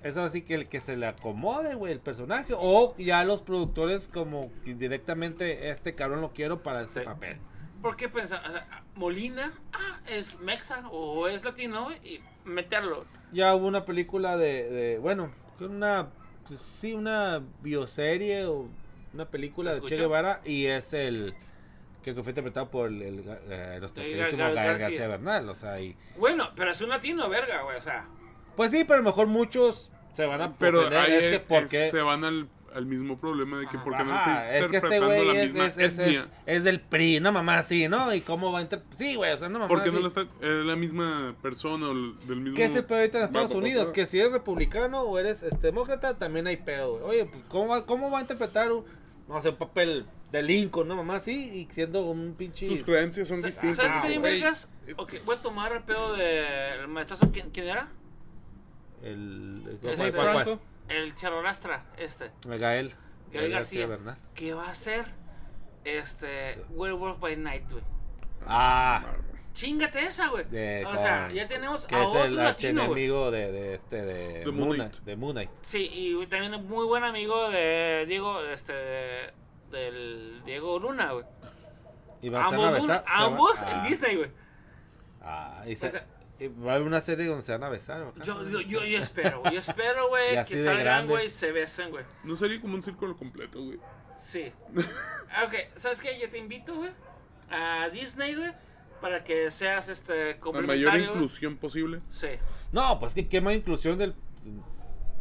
es 0.03 0.17
así 0.17 0.43
que 0.43 0.55
el 0.55 0.69
que 0.69 0.79
se 0.81 0.95
le 0.95 1.07
acomode, 1.07 1.75
güey, 1.75 1.91
el 1.91 1.99
personaje. 1.99 2.53
O 2.57 2.95
ya 2.97 3.23
los 3.25 3.41
productores 3.41 4.07
como 4.07 4.49
directamente 4.63 5.69
este 5.69 5.93
cabrón 5.95 6.21
lo 6.21 6.31
quiero 6.31 6.63
para 6.63 6.83
este 6.83 7.01
Sí. 7.01 7.05
papel. 7.05 7.37
¿Por 7.81 7.95
qué 7.95 8.07
pensar? 8.09 8.41
O 8.47 8.51
sea, 8.51 8.80
Molina, 8.95 9.53
ah, 9.73 9.99
es 10.07 10.39
mexa 10.39 10.87
o 10.91 11.27
es 11.27 11.43
latino, 11.45 11.89
y 12.03 12.19
meterlo. 12.45 13.05
Ya 13.31 13.55
hubo 13.55 13.67
una 13.67 13.85
película 13.85 14.37
de, 14.37 14.69
de 14.69 14.97
bueno, 14.97 15.31
una, 15.59 16.09
pues, 16.47 16.59
sí, 16.61 16.93
una 16.93 17.41
bioserie 17.61 18.45
o 18.45 18.67
una 19.13 19.25
película 19.25 19.73
de. 19.73 19.81
Che 19.81 19.95
Guevara 19.95 20.41
y 20.43 20.65
es 20.65 20.93
el 20.93 21.33
que 22.03 22.13
fue 22.15 22.31
interpretado 22.31 22.69
por 22.69 22.89
el, 22.89 23.01
el, 23.01 23.23
eh, 23.49 23.77
nuestro 23.79 24.03
queridísimo 24.03 24.43
García. 24.43 24.77
García 24.77 25.07
Bernal, 25.07 25.49
o 25.49 25.55
sea, 25.55 25.79
y 25.79 25.95
Bueno, 26.17 26.49
pero 26.55 26.71
es 26.71 26.81
un 26.81 26.89
latino, 26.89 27.29
verga, 27.29 27.61
güey, 27.61 27.77
o 27.77 27.81
sea. 27.81 28.07
pues 28.55 28.71
sí, 28.71 28.83
pero 28.83 28.95
a 28.95 28.97
lo 28.97 29.03
mejor 29.03 29.27
muchos 29.27 29.91
se 30.15 30.25
van 30.25 30.41
a 30.41 30.57
Pero 30.57 30.87
ahí 30.87 31.13
es 31.13 31.21
que 31.27 31.35
es- 31.35 31.41
porque 31.41 31.89
se 31.89 32.01
van 32.01 32.23
al, 32.25 32.49
al 32.73 32.85
mismo 32.85 33.17
problema 33.19 33.59
de 33.59 33.67
que 33.67 33.75
Ajá. 33.77 33.83
por 33.83 33.97
qué 33.97 34.03
no 34.03 34.15
está 34.17 34.57
es 34.57 34.65
que 34.67 34.77
este 34.77 34.99
güey 34.99 35.25
la 35.27 35.33
es, 35.41 35.45
misma 35.53 35.65
es, 35.67 35.77
es, 35.77 35.99
es, 35.99 36.29
es 36.45 36.63
del 36.63 36.79
PRI, 36.79 37.17
una 37.17 37.31
mamá 37.31 37.57
así, 37.59 37.87
¿no? 37.89 38.13
Y 38.13 38.21
cómo 38.21 38.51
va 38.51 38.59
a 38.59 38.61
inter... 38.61 38.81
Sí, 38.97 39.15
güey, 39.15 39.31
o 39.33 39.37
sea, 39.37 39.47
una 39.49 39.59
mamá 39.59 39.67
¿Por 39.69 39.83
qué 39.83 39.89
así. 39.89 39.95
no 39.97 40.01
lo 40.01 40.07
está 40.07 40.21
es 40.21 40.65
la 40.65 40.75
misma 40.75 41.35
persona 41.41 41.87
o 41.87 41.91
el- 41.91 42.15
del 42.27 42.39
mismo 42.39 42.55
¿Qué 42.55 42.65
es 42.65 42.75
el 42.75 42.85
pedo 42.85 42.99
ahorita 42.99 43.17
en 43.19 43.23
Estados 43.25 43.51
Unidos? 43.51 43.91
Que 43.91 44.05
si 44.05 44.19
eres 44.19 44.31
republicano 44.31 45.01
o 45.01 45.19
eres 45.19 45.43
este, 45.43 45.67
demócrata, 45.67 46.17
también 46.17 46.47
hay 46.47 46.57
pedo, 46.57 46.99
güey. 46.99 47.03
Oye, 47.03 47.25
pues, 47.25 47.43
¿cómo 47.49 47.67
va, 47.67 47.85
¿cómo 47.85 48.09
va 48.09 48.19
a 48.19 48.21
interpretar 48.21 48.71
un, 48.71 48.85
no 49.27 49.41
sé, 49.41 49.49
un 49.49 49.55
papel 49.57 50.05
de 50.31 50.41
Lincoln, 50.43 50.87
no 50.87 50.95
mamá 50.95 51.17
así? 51.17 51.67
Y 51.69 51.73
siendo 51.73 52.05
un 52.05 52.35
pinche... 52.37 52.67
Sus 52.69 52.83
creencias 52.83 53.27
son 53.27 53.41
distintas. 53.41 53.85
¿Sabes 53.85 54.01
qué 54.11 54.15
Ah, 54.17 54.19
vergas? 54.21 54.69
Ok, 54.97 55.15
voy 55.25 55.35
a 55.35 55.41
tomar 55.41 55.73
el 55.73 55.83
pedo 55.83 56.13
del 56.15 56.87
maestrazo. 56.87 57.29
¿Quién, 57.31 57.49
quién 57.51 57.67
era? 57.67 57.89
El, 59.03 59.77
¿cuál, 59.81 59.97
de 59.97 60.11
cuál, 60.13 60.43
cuál? 60.43 60.59
El 60.89 61.15
charorastra, 61.15 61.85
este. 61.97 62.31
El 62.49 62.59
Gael. 62.59 62.93
Gael 63.31 63.51
García. 63.51 63.87
Bernal. 63.87 64.17
Que 64.35 64.53
va 64.53 64.69
a 64.69 64.75
ser. 64.75 65.05
Este. 65.85 66.63
Werewolf 66.71 67.19
by 67.19 67.37
Night, 67.37 67.69
güey. 67.71 67.83
Ah, 68.45 69.03
Chingate 69.53 69.99
esa, 70.05 70.27
güey. 70.29 70.45
de, 70.45 70.85
O 70.85 70.97
sea, 70.97 71.29
ya 71.31 71.47
tenemos 71.47 71.85
que 71.85 71.95
a 71.95 72.01
es 72.03 72.07
otro 72.07 72.23
el 72.23 72.35
latino, 72.37 72.81
archienemigo 72.83 73.31
de, 73.31 73.51
de 73.51 73.73
este, 73.75 74.01
de, 74.01 74.39
De 74.45 74.51
Moon 74.51 74.69
Knight, 74.75 74.91
Knight. 74.93 75.03
de 75.05 75.15
Moon 75.17 75.31
Knight. 75.33 75.49
Sí, 75.61 75.89
y 75.91 76.27
también 76.27 76.55
un 76.55 76.67
muy 76.67 76.85
buen 76.85 77.03
amigo 77.03 77.49
de 77.49 78.05
Diego, 78.07 78.41
este. 78.45 78.73
de- 78.73 79.33
del 79.71 80.41
Diego 80.45 80.79
Luna, 80.79 81.11
güey. 81.13 81.25
Y 82.21 82.29
van- 82.29 82.43
van 82.43 82.53
a 82.53 82.67
Ambos, 82.67 82.81
besar, 82.81 83.03
ambos 83.07 83.63
ah, 83.63 83.71
en 83.71 83.89
Disney, 83.89 84.15
güey. 84.17 84.31
Ah, 85.21 85.63
y 85.65 85.75
se- 85.75 85.87
O 85.87 85.89
sea- 85.89 86.05
y 86.19 86.20
va 86.49 86.71
a 86.71 86.75
haber 86.75 86.87
una 86.87 87.01
serie 87.01 87.25
donde 87.25 87.43
se 87.43 87.51
van 87.51 87.63
a 87.63 87.69
besar. 87.69 88.11
Yo, 88.23 88.43
yo, 88.47 88.61
yo, 88.61 88.83
yo 88.83 88.97
espero, 88.99 89.41
güey. 89.41 89.53
Yo 89.53 89.59
espero, 89.59 90.09
güey, 90.09 90.43
que 90.45 90.57
salgan, 90.57 91.07
güey, 91.07 91.27
y 91.27 91.29
se 91.29 91.51
besen, 91.51 91.89
güey. 91.91 92.03
No 92.23 92.35
sería 92.35 92.59
como 92.61 92.75
un 92.75 92.83
círculo 92.83 93.15
completo, 93.15 93.63
güey. 93.63 93.79
Sí. 94.17 94.51
Ah, 95.33 95.45
Ok, 95.45 95.53
¿sabes 95.77 96.01
qué? 96.01 96.19
Yo 96.19 96.29
te 96.29 96.37
invito, 96.37 96.75
güey, 96.75 96.91
a 97.49 97.89
Disney, 97.89 98.35
güey, 98.35 98.51
para 99.01 99.23
que 99.23 99.49
seas 99.51 99.89
este 99.89 100.37
La 100.53 100.61
mayor 100.61 100.91
güey. 100.91 101.05
inclusión 101.05 101.57
posible. 101.57 102.01
Sí. 102.09 102.27
No, 102.71 102.99
pues 102.99 103.13
que 103.13 103.27
qué 103.27 103.41
más 103.41 103.53
inclusión 103.55 103.97
del, 103.97 104.13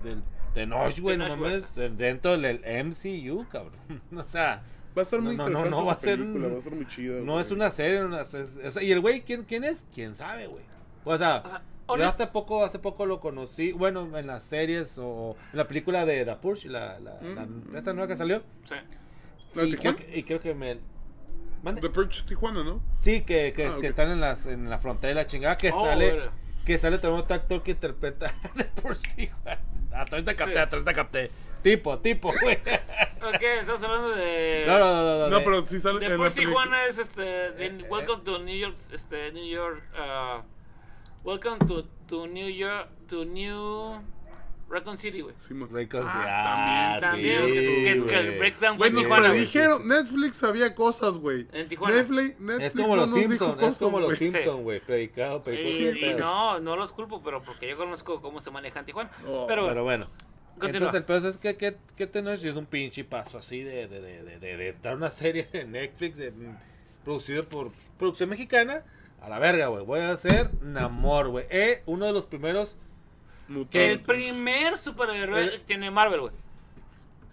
del 0.02 0.22
de 0.54 0.66
Nosh, 0.66 1.00
güey, 1.00 1.16
no 1.16 1.28
mames, 1.28 1.74
dentro 1.74 2.36
del 2.36 2.60
MCU, 2.84 3.46
cabrón. 3.48 3.72
o 4.16 4.22
sea, 4.24 4.62
Va 4.96 5.02
a 5.02 5.04
estar 5.04 5.20
muy 5.20 5.36
No, 5.36 5.44
no, 5.48 5.50
no, 5.50 5.58
interesante 5.60 5.70
no, 5.70 5.86
va 5.86 5.92
a 5.92 5.98
ser 5.98 6.18
va 6.18 6.54
a 6.54 6.58
estar 6.58 6.74
muy 6.74 6.86
chida. 6.88 7.20
no 7.22 7.32
güey. 7.34 7.42
es 7.44 7.50
una 7.52 7.70
serie, 7.70 8.04
una- 8.04 8.22
es- 8.22 8.34
es- 8.34 8.82
y 8.82 8.90
el 8.90 9.00
güey, 9.00 9.20
¿quién, 9.22 9.44
¿quién 9.44 9.62
es? 9.62 9.84
¿Quién 9.94 10.16
sabe, 10.16 10.48
güey? 10.48 10.64
O 11.04 11.16
sea, 11.18 11.42
O 11.86 11.96
sea, 11.96 12.04
yo 12.04 12.08
hasta 12.08 12.30
poco, 12.32 12.64
hace 12.64 12.78
poco 12.78 13.04
lo 13.06 13.20
conocí, 13.20 13.72
bueno, 13.72 14.16
en 14.16 14.26
las 14.26 14.44
series 14.44 14.96
o 14.98 15.36
en 15.52 15.58
la 15.58 15.66
película 15.66 16.04
de 16.04 16.24
The 16.24 16.36
Purge, 16.36 16.68
la, 16.68 16.98
la, 17.00 17.14
la- 17.20 17.46
Mm. 17.46 17.76
esta 17.76 17.92
nueva 17.92 18.06
que 18.08 18.16
salió. 18.16 18.42
Sí. 18.68 18.74
¿La 19.54 19.62
de 19.62 19.68
y, 19.68 19.74
creo 19.76 19.94
Tijuana? 19.94 19.96
que, 20.12 20.18
y 20.18 20.22
creo 20.22 20.40
que 20.40 20.54
me... 20.54 20.78
¿Mande? 21.62 21.80
The 21.80 21.90
Purge 21.90 22.22
Tijuana, 22.26 22.62
¿no? 22.64 22.80
Sí, 23.00 23.22
que, 23.22 23.52
que, 23.52 23.66
Ah, 23.66 23.70
que 23.72 23.78
ok. 23.78 23.84
están 23.84 24.10
en, 24.12 24.20
las, 24.20 24.46
en 24.46 24.70
la 24.70 24.78
frontera 24.78 25.08
de 25.08 25.14
la 25.16 25.26
chingada, 25.26 25.56
que 25.58 25.70
Oh, 25.72 25.84
sale... 25.84 26.30
Que 26.64 26.78
sale 26.78 26.98
también 26.98 27.22
otro 27.22 27.34
actor 27.34 27.62
que 27.62 27.70
interpreta 27.72 28.32
The 28.56 28.64
Purge 28.80 29.14
Tijuana. 29.16 29.58
Hasta 29.92 30.16
ahorita 30.16 30.34
capté, 30.34 30.52
Sí. 30.54 30.58
hasta 30.60 30.76
ahorita 30.76 30.92
capté. 30.94 31.30
Tipo, 31.62 31.98
tipo, 31.98 32.32
güey. 32.40 32.56
Ok, 32.56 33.42
estamos 33.60 33.82
hablando 33.82 34.10
de. 34.10 34.64
No, 34.66 34.78
no, 34.78 34.86
no, 34.94 35.18
no. 35.18 35.28
No, 35.28 35.38
de- 35.38 35.44
pero 35.44 35.64
sí 35.64 35.80
sale 35.80 35.96
en 35.96 36.02
la 36.04 36.08
Después 36.10 36.32
película. 36.34 36.62
Tijuana 36.62 36.84
es 36.86 36.98
este. 36.98 37.20
de- 37.22 37.82
welcome 37.90 38.22
to 38.24 38.38
New 38.38 38.56
York. 38.56 38.76
Este, 38.92 39.32
New 39.32 39.44
York. 39.46 39.82
Uh, 39.94 40.42
welcome 41.24 41.58
to, 41.66 41.84
to 42.08 42.26
New 42.26 42.48
York. 42.48 42.88
To 43.08 43.24
New. 43.24 44.00
Raccoon 44.68 44.98
City, 44.98 45.20
güey. 45.20 45.34
Sí, 45.36 45.52
mo- 45.52 45.66
Raycon, 45.66 46.02
sí, 46.02 46.06
Ah, 46.08 46.94
ah, 46.94 47.00
También, 47.00 47.44
sí, 47.44 47.52
que, 47.52 47.90
el 47.90 48.38
breakdown 48.38 48.78
fue 48.78 48.86
en 48.86 48.94
nos 48.94 49.02
Tijuana, 49.02 49.28
güey. 49.30 49.40
Predijeron, 49.40 49.88
Netflix 49.88 50.36
sabía 50.36 50.74
cosas, 50.76 51.14
güey. 51.14 51.48
En 51.52 51.68
Tijuana. 51.68 51.96
Netflix, 51.96 52.38
Netflix 52.38 52.66
Es 52.66 52.72
como 52.80 52.94
no 52.94 53.06
los 53.06 53.14
Simpsons, 53.16 53.62
es 53.64 53.78
como 53.78 53.98
los 53.98 54.08
güey. 54.10 54.16
Simpsons, 54.16 54.62
güey. 54.62 54.78
Predicado, 54.78 55.42
predicado. 55.42 55.76
Y, 55.76 55.88
y 55.88 56.00
pero- 56.00 56.18
no, 56.20 56.60
no 56.60 56.76
los 56.76 56.92
culpo, 56.92 57.20
pero 57.20 57.42
porque 57.42 57.68
yo 57.68 57.76
conozco 57.76 58.22
cómo 58.22 58.40
se 58.40 58.52
maneja 58.52 58.78
en 58.78 58.86
Tijuana. 58.86 59.10
Oh, 59.26 59.44
pero, 59.48 59.66
Pero 59.66 59.82
bueno. 59.82 60.06
Continúa. 60.60 60.88
Entonces 60.90 61.00
el 61.00 61.04
peor 61.04 61.26
es 61.26 61.38
que, 61.38 61.56
que, 61.56 61.76
que 61.96 62.06
Tenoch 62.06 62.44
es 62.44 62.54
un 62.54 62.66
pinche 62.66 63.02
paso 63.02 63.38
así 63.38 63.64
de, 63.64 63.88
de, 63.88 64.00
de, 64.00 64.22
de, 64.22 64.38
de, 64.38 64.56
de 64.56 64.68
estar 64.68 64.94
una 64.94 65.10
serie 65.10 65.48
de 65.52 65.64
Netflix 65.64 66.16
de, 66.16 66.30
mm, 66.30 66.56
producido 67.04 67.42
por 67.48 67.72
producción 67.98 68.28
mexicana. 68.28 68.84
A 69.22 69.28
la 69.28 69.38
verga, 69.38 69.66
güey. 69.66 69.84
Voy 69.84 70.00
a 70.00 70.10
hacer 70.10 70.50
Namor, 70.62 71.28
güey. 71.28 71.46
Eh, 71.50 71.82
uno 71.86 72.06
de 72.06 72.12
los 72.12 72.26
primeros 72.26 72.76
mutantes. 73.48 73.90
el 73.90 74.00
primer 74.00 74.76
superhéroe 74.78 75.42
El- 75.42 75.60
tiene 75.62 75.90
Marvel, 75.90 76.20
güey. 76.20 76.32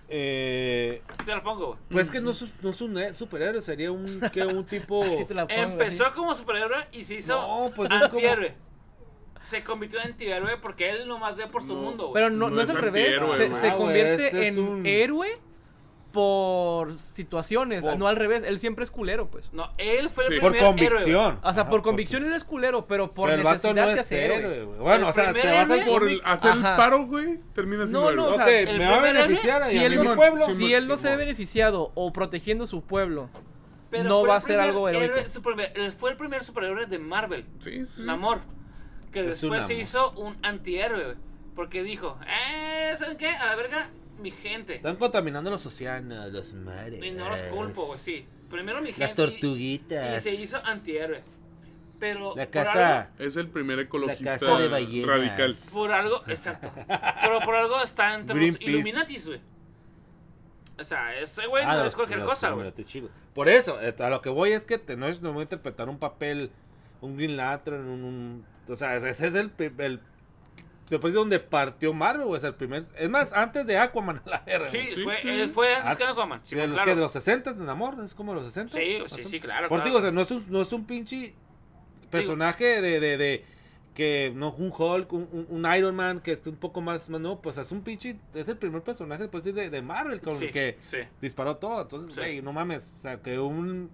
Eh, 0.09 1.01
Así 1.09 1.26
te 1.26 1.35
lo 1.35 1.43
pongo, 1.43 1.65
güey. 1.68 1.80
pues 1.91 2.09
que 2.09 2.22
no 2.22 2.31
es, 2.31 2.45
no 2.64 2.69
es 2.69 2.80
un 2.81 2.97
eh, 2.97 3.14
superhéroe, 3.14 3.61
sería 3.61 3.91
un, 3.91 4.05
que 4.31 4.45
un 4.45 4.65
tipo... 4.65 5.03
Así 5.03 5.26
te 5.26 5.34
la 5.34 5.45
pongo, 5.47 5.61
Empezó 5.61 6.14
como 6.14 6.34
superhéroe 6.34 6.88
y 6.93 7.03
se 7.03 7.15
hizo 7.15 7.34
No, 7.35 7.72
pues 7.76 7.89
como- 7.89 8.03
antihéroe. 8.05 8.53
Se 9.47 9.64
convirtió 9.64 9.99
en 10.01 10.07
antihéroe 10.11 10.57
porque 10.57 10.89
él 10.89 11.07
nomás 11.07 11.35
ve 11.38 11.47
por 11.47 11.61
su 11.65 11.73
No. 11.76 11.81
mundo, 11.81 12.03
güey. 12.09 12.14
Pero 12.15 12.30
no, 12.30 12.49
No 12.49 12.55
no 12.57 12.61
es 12.61 12.69
es 12.69 12.76
al 12.76 12.81
revés. 12.81 13.15
Se, 13.15 13.22
güey. 13.23 13.53
se 13.53 13.68
Ah, 13.69 13.76
convierte 13.76 14.27
es 14.47 14.57
en 14.57 14.59
un- 14.64 14.85
héroe 14.85 15.38
por 16.11 16.93
situaciones, 16.97 17.84
Por- 17.84 17.97
no 17.97 18.07
al 18.07 18.15
revés. 18.15 18.43
Él 18.43 18.59
siempre 18.59 18.84
es 18.84 18.91
culero, 18.91 19.27
pues. 19.29 19.51
No, 19.53 19.71
él 19.77 20.09
fue 20.09 20.25
el 20.25 20.34
Sí. 20.34 20.39
Por 20.39 20.51
primer 20.53 20.73
héroe, 20.73 20.89
convicción. 20.89 21.39
O 21.43 21.53
sea, 21.53 21.61
Ajá, 21.63 21.69
por 21.69 21.81
convicción 21.84 22.25
él 22.25 22.34
es 22.34 22.43
culero, 22.43 22.88
pero 22.88 23.11
por 23.13 23.29
Pero 23.29 23.43
necesidad 23.43 23.75
no 23.75 23.88
de 23.88 23.93
es 23.93 23.99
hacer 23.99 24.31
héroe, 24.31 24.38
héroe. 24.55 24.65
güey. 24.65 24.79
Bueno, 24.79 25.05
El 25.05 25.09
o 25.11 25.13
sea, 25.13 25.34
te 25.34 25.39
vas 25.39 25.69
héroe- 25.69 25.85
Por 25.85 26.03
hacer 26.25 26.51
Ajá. 26.51 26.71
el 26.71 26.77
paro, 26.77 27.05
güey, 27.05 27.39
termina 27.53 27.84
siendo 27.88 28.01
No, 28.01 28.09
héroe. 28.09 28.25
no, 28.25 28.31
o 28.31 28.34
sea, 28.35 28.43
Ok, 28.45 28.49
el 28.49 28.79
me 28.79 28.85
va 28.89 28.97
a 28.97 29.01
beneficiar 29.01 29.65
Si 29.65 29.77
a 29.77 29.85
él, 29.85 29.89
mi 29.91 29.95
no, 29.97 30.01
Simón, 30.03 30.15
pueblo. 30.17 30.45
Simón. 30.47 30.57
si 30.61 30.73
él 30.73 30.88
no 30.88 30.97
se 30.97 31.09
ve 31.09 31.15
beneficiado 31.17 31.91
o 31.95 32.13
protegiendo 32.13 32.65
su 32.67 32.81
pueblo, 32.84 33.29
Pero 33.89 34.03
no 34.05 34.25
va 34.25 34.38
a 34.38 34.41
ser 34.41 34.59
algo 34.59 34.89
heroico. 34.89 35.15
héroe 35.17 35.29
super- 35.29 35.71
él 35.75 35.91
fue 35.93 36.11
el 36.11 36.17
primer 36.17 36.43
superhéroe 36.43 36.85
de 36.85 36.99
Marvel, 36.99 37.45
Sí, 37.59 37.85
sí. 37.85 38.01
Namor. 38.03 38.39
Que 39.11 39.21
Es 39.21 39.41
después 39.41 39.65
se 39.65 39.73
hizo 39.75 40.11
un 40.11 40.35
antihéroe, 40.41 41.03
güey. 41.03 41.15
Porque 41.55 41.81
dijo, 41.84 42.17
eh, 42.27 42.95
¿saben 42.99 43.17
qué? 43.17 43.29
A 43.29 43.45
la 43.47 43.55
verga, 43.55 43.89
mi 44.19 44.31
gente. 44.31 44.76
Están 44.76 44.95
contaminando 44.98 45.49
los 45.49 45.65
océanos, 45.65 46.31
los 46.31 46.53
mares. 46.53 47.03
Y 47.03 47.11
no 47.11 47.30
los 47.30 47.39
culpo, 47.44 47.85
güey, 47.85 47.99
sí. 47.99 48.26
Primero 48.49 48.80
mi 48.81 48.88
gente. 48.88 49.02
Las 49.02 49.14
tortuguitas. 49.15 50.26
Y, 50.26 50.30
se 50.30 50.35
hizo 50.41 50.57
antihéroe. 50.64 51.22
Pero 51.99 52.35
La 52.35 52.44
por 52.45 52.52
casa. 52.52 52.99
algo- 53.02 53.11
Es 53.18 53.35
el 53.38 53.48
primer 53.49 53.80
ecologista 53.80 54.38
casa 54.38 54.57
de 54.60 54.68
ballenas. 54.68 55.07
radical. 55.10 55.56
Por 55.73 55.91
algo, 55.91 56.23
exacto. 56.27 56.72
Pero 57.22 57.39
por 57.41 57.56
algo 57.56 57.81
está 57.81 58.14
entre 58.14 58.35
los 58.35 58.41
Greenpeace. 58.41 58.72
Illuminatis, 58.72 59.27
güey. 59.27 59.41
O 60.80 60.84
sea, 60.84 61.19
ese 61.19 61.48
güey 61.48 61.64
Ah, 61.65 61.73
no 61.73 61.77
los- 61.80 61.88
es 61.88 61.95
cualquier 61.95 62.19
los 62.19 62.30
cosa, 62.30 62.52
güey. 62.52 62.72
Por 63.34 63.49
eso, 63.49 63.81
eh, 63.81 63.95
a 63.98 64.10
lo 64.10 64.22
que 64.22 64.30
voy 64.30 64.52
es 64.52 64.64
que 64.64 64.77
Tenoch 64.77 65.19
no 65.22 65.34
va 65.34 65.39
a 65.39 65.44
interpretar 65.44 65.89
un 65.89 65.98
papel, 65.98 66.52
un 67.02 67.18
Green 67.18 67.35
Lantern, 67.35 67.88
un, 67.88 68.03
un- 68.03 68.45
o 68.69 68.76
sea, 68.76 68.95
ese 68.98 69.10
es 69.10 69.22
el 69.22 69.49
después 70.89 71.14
de 71.14 71.19
donde 71.19 71.39
partió 71.39 71.93
Marvel, 71.93 72.26
güey, 72.27 72.38
es 72.38 72.43
el 72.43 72.55
primer, 72.55 72.85
es 72.97 73.09
más, 73.09 73.34
antes 73.34 73.65
de 73.65 73.77
Aquaman 73.77 74.22
a 74.26 74.30
la 74.30 74.39
verga. 74.45 74.69
Sí, 74.69 74.89
fue, 75.03 75.22
sí. 75.22 75.30
él 75.30 75.49
fue 75.49 75.76
antes 75.76 75.91
Ah, 75.93 75.95
que 75.97 76.03
Aquaman. 76.05 76.39
Sí, 76.43 76.55
de, 76.55 76.61
pues, 76.61 76.73
claro. 76.73 76.85
que 76.89 76.95
de 76.95 77.01
los 77.01 77.11
60 77.14 77.53
de 77.53 77.72
amor, 77.72 77.95
es 78.03 78.14
como 78.14 78.34
los 78.34 78.45
60 78.45 78.73
Sí, 78.77 78.99
sí, 79.07 79.23
sí, 79.30 79.39
claro. 79.39 79.68
Por 79.69 79.77
claro. 79.80 79.85
digo, 79.89 79.97
o 79.99 80.01
sea, 80.01 80.11
no 80.11 80.22
es 80.22 80.31
un, 80.31 80.45
no 80.49 80.61
es 80.61 80.72
un 80.73 80.85
pinche 80.85 81.34
personaje 82.09 82.81
de, 82.81 82.99
de, 82.99 83.18
de 83.18 83.45
que 83.93 84.31
no 84.35 84.51
un 84.51 84.72
Hulk, 84.77 85.11
un, 85.11 85.68
Iron 85.76 85.95
Man 85.95 86.19
que 86.19 86.34
esté 86.34 86.49
un 86.49 86.55
poco 86.57 86.81
más, 86.81 87.09
más 87.09 87.19
no, 87.19 87.41
pues 87.41 87.57
es 87.57 87.72
un 87.72 87.81
pinche, 87.81 88.18
es 88.35 88.47
el 88.47 88.57
primer 88.57 88.84
personaje 88.84 89.23
después 89.23 89.43
de, 89.43 89.69
de 89.72 89.81
Marvel 89.81 90.22
con 90.22 90.38
Sí, 90.38 90.45
el 90.45 90.51
que 90.51 90.77
sí. 90.89 90.97
disparó 91.19 91.57
todo. 91.57 91.81
Entonces, 91.81 92.14
Sí. 92.14 92.19
güey, 92.22 92.41
no 92.41 92.53
mames. 92.53 92.91
O 92.97 92.99
sea, 93.01 93.18
que 93.22 93.39
un 93.39 93.89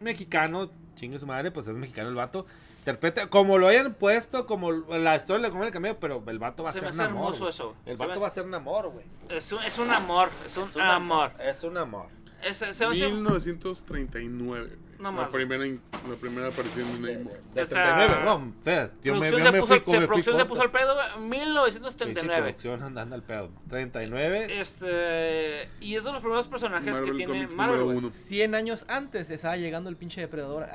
mexicano, 0.00 0.70
chingue 0.94 1.18
su 1.18 1.26
madre, 1.26 1.50
pues 1.50 1.66
es 1.66 1.74
mexicano 1.74 2.08
el 2.08 2.14
vato. 2.14 2.46
Interpreta, 2.88 3.26
como 3.28 3.58
lo 3.58 3.68
hayan 3.68 3.92
puesto, 3.92 4.46
como 4.46 4.72
la 4.72 5.14
historia 5.16 5.42
le 5.48 5.50
come 5.52 5.66
el 5.66 5.72
camino, 5.72 5.96
pero 6.00 6.22
el 6.26 6.38
vato 6.38 6.62
va 6.62 6.70
a 6.70 6.72
Se 6.72 6.80
ser 6.80 6.88
me 6.88 6.94
un 6.94 7.00
hace 7.00 7.10
amor. 7.10 7.24
hermoso 7.34 7.48
eso. 7.50 7.76
El 7.84 7.96
vato 7.98 8.12
hace- 8.12 8.20
va 8.22 8.26
a 8.28 8.30
ser 8.30 8.44
un 8.46 8.54
amor, 8.54 8.88
güey. 8.90 9.04
Es 9.28 9.52
un, 9.52 9.62
es 9.62 9.78
un 9.78 9.90
amor, 9.90 10.30
es 10.46 10.56
un, 10.56 10.64
Es 10.68 10.76
un 10.76 10.82
amor. 10.82 11.32
Es 11.38 11.62
un 11.64 11.76
amor. 11.76 12.06
Es, 12.42 12.56
se 12.56 12.66
hace- 12.66 12.86
1939. 12.86 14.66
güey. 14.68 14.88
No 14.98 15.12
la, 15.12 15.12
más. 15.12 15.30
primera, 15.30 15.64
in- 15.64 15.80
la 16.08 16.16
primera 16.16 16.48
aparición 16.48 17.00
de 17.02 17.18
Namor. 17.18 17.32
De 17.54 17.62
O 17.62 17.66
sea, 17.66 17.94
39, 17.96 18.24
no, 18.24 18.48
espera, 18.48 18.90
yo 19.04 19.14
me, 19.14 19.18
producción 19.30 19.38
yo 19.40 19.46
se 19.46 19.52
me 19.52 19.60
puso, 19.60 19.66
fui, 19.68 19.76
se- 19.78 19.84
como 19.84 19.92
me 19.92 19.98
fui 20.00 20.06
producción 20.08 20.38
se 20.38 20.44
puso 20.46 20.62
al 20.62 20.70
pedo, 20.72 20.94
güey, 20.94 21.06
Pinche 21.06 21.28
1939. 21.28 22.40
producción 22.42 22.82
andando 22.82 23.14
al 23.14 23.22
pedo. 23.22 23.50
39. 23.68 24.60
Este, 24.60 25.68
y 25.80 25.94
es 25.94 26.02
de 26.02 26.10
los 26.12 26.20
primeros 26.20 26.48
personajes 26.48 26.86
que 26.86 26.90
Marvel 26.92 27.16
tiene 27.16 27.32
Comics 27.32 27.54
Marvel, 27.54 27.78
número 27.80 27.84
güey. 27.84 27.98
uno. 27.98 28.10
100 28.10 28.54
años 28.56 28.84
antes 28.88 29.30
estaba 29.30 29.56
llegando 29.56 29.88
el 29.88 29.96
pinche 29.96 30.20
depredador. 30.22 30.66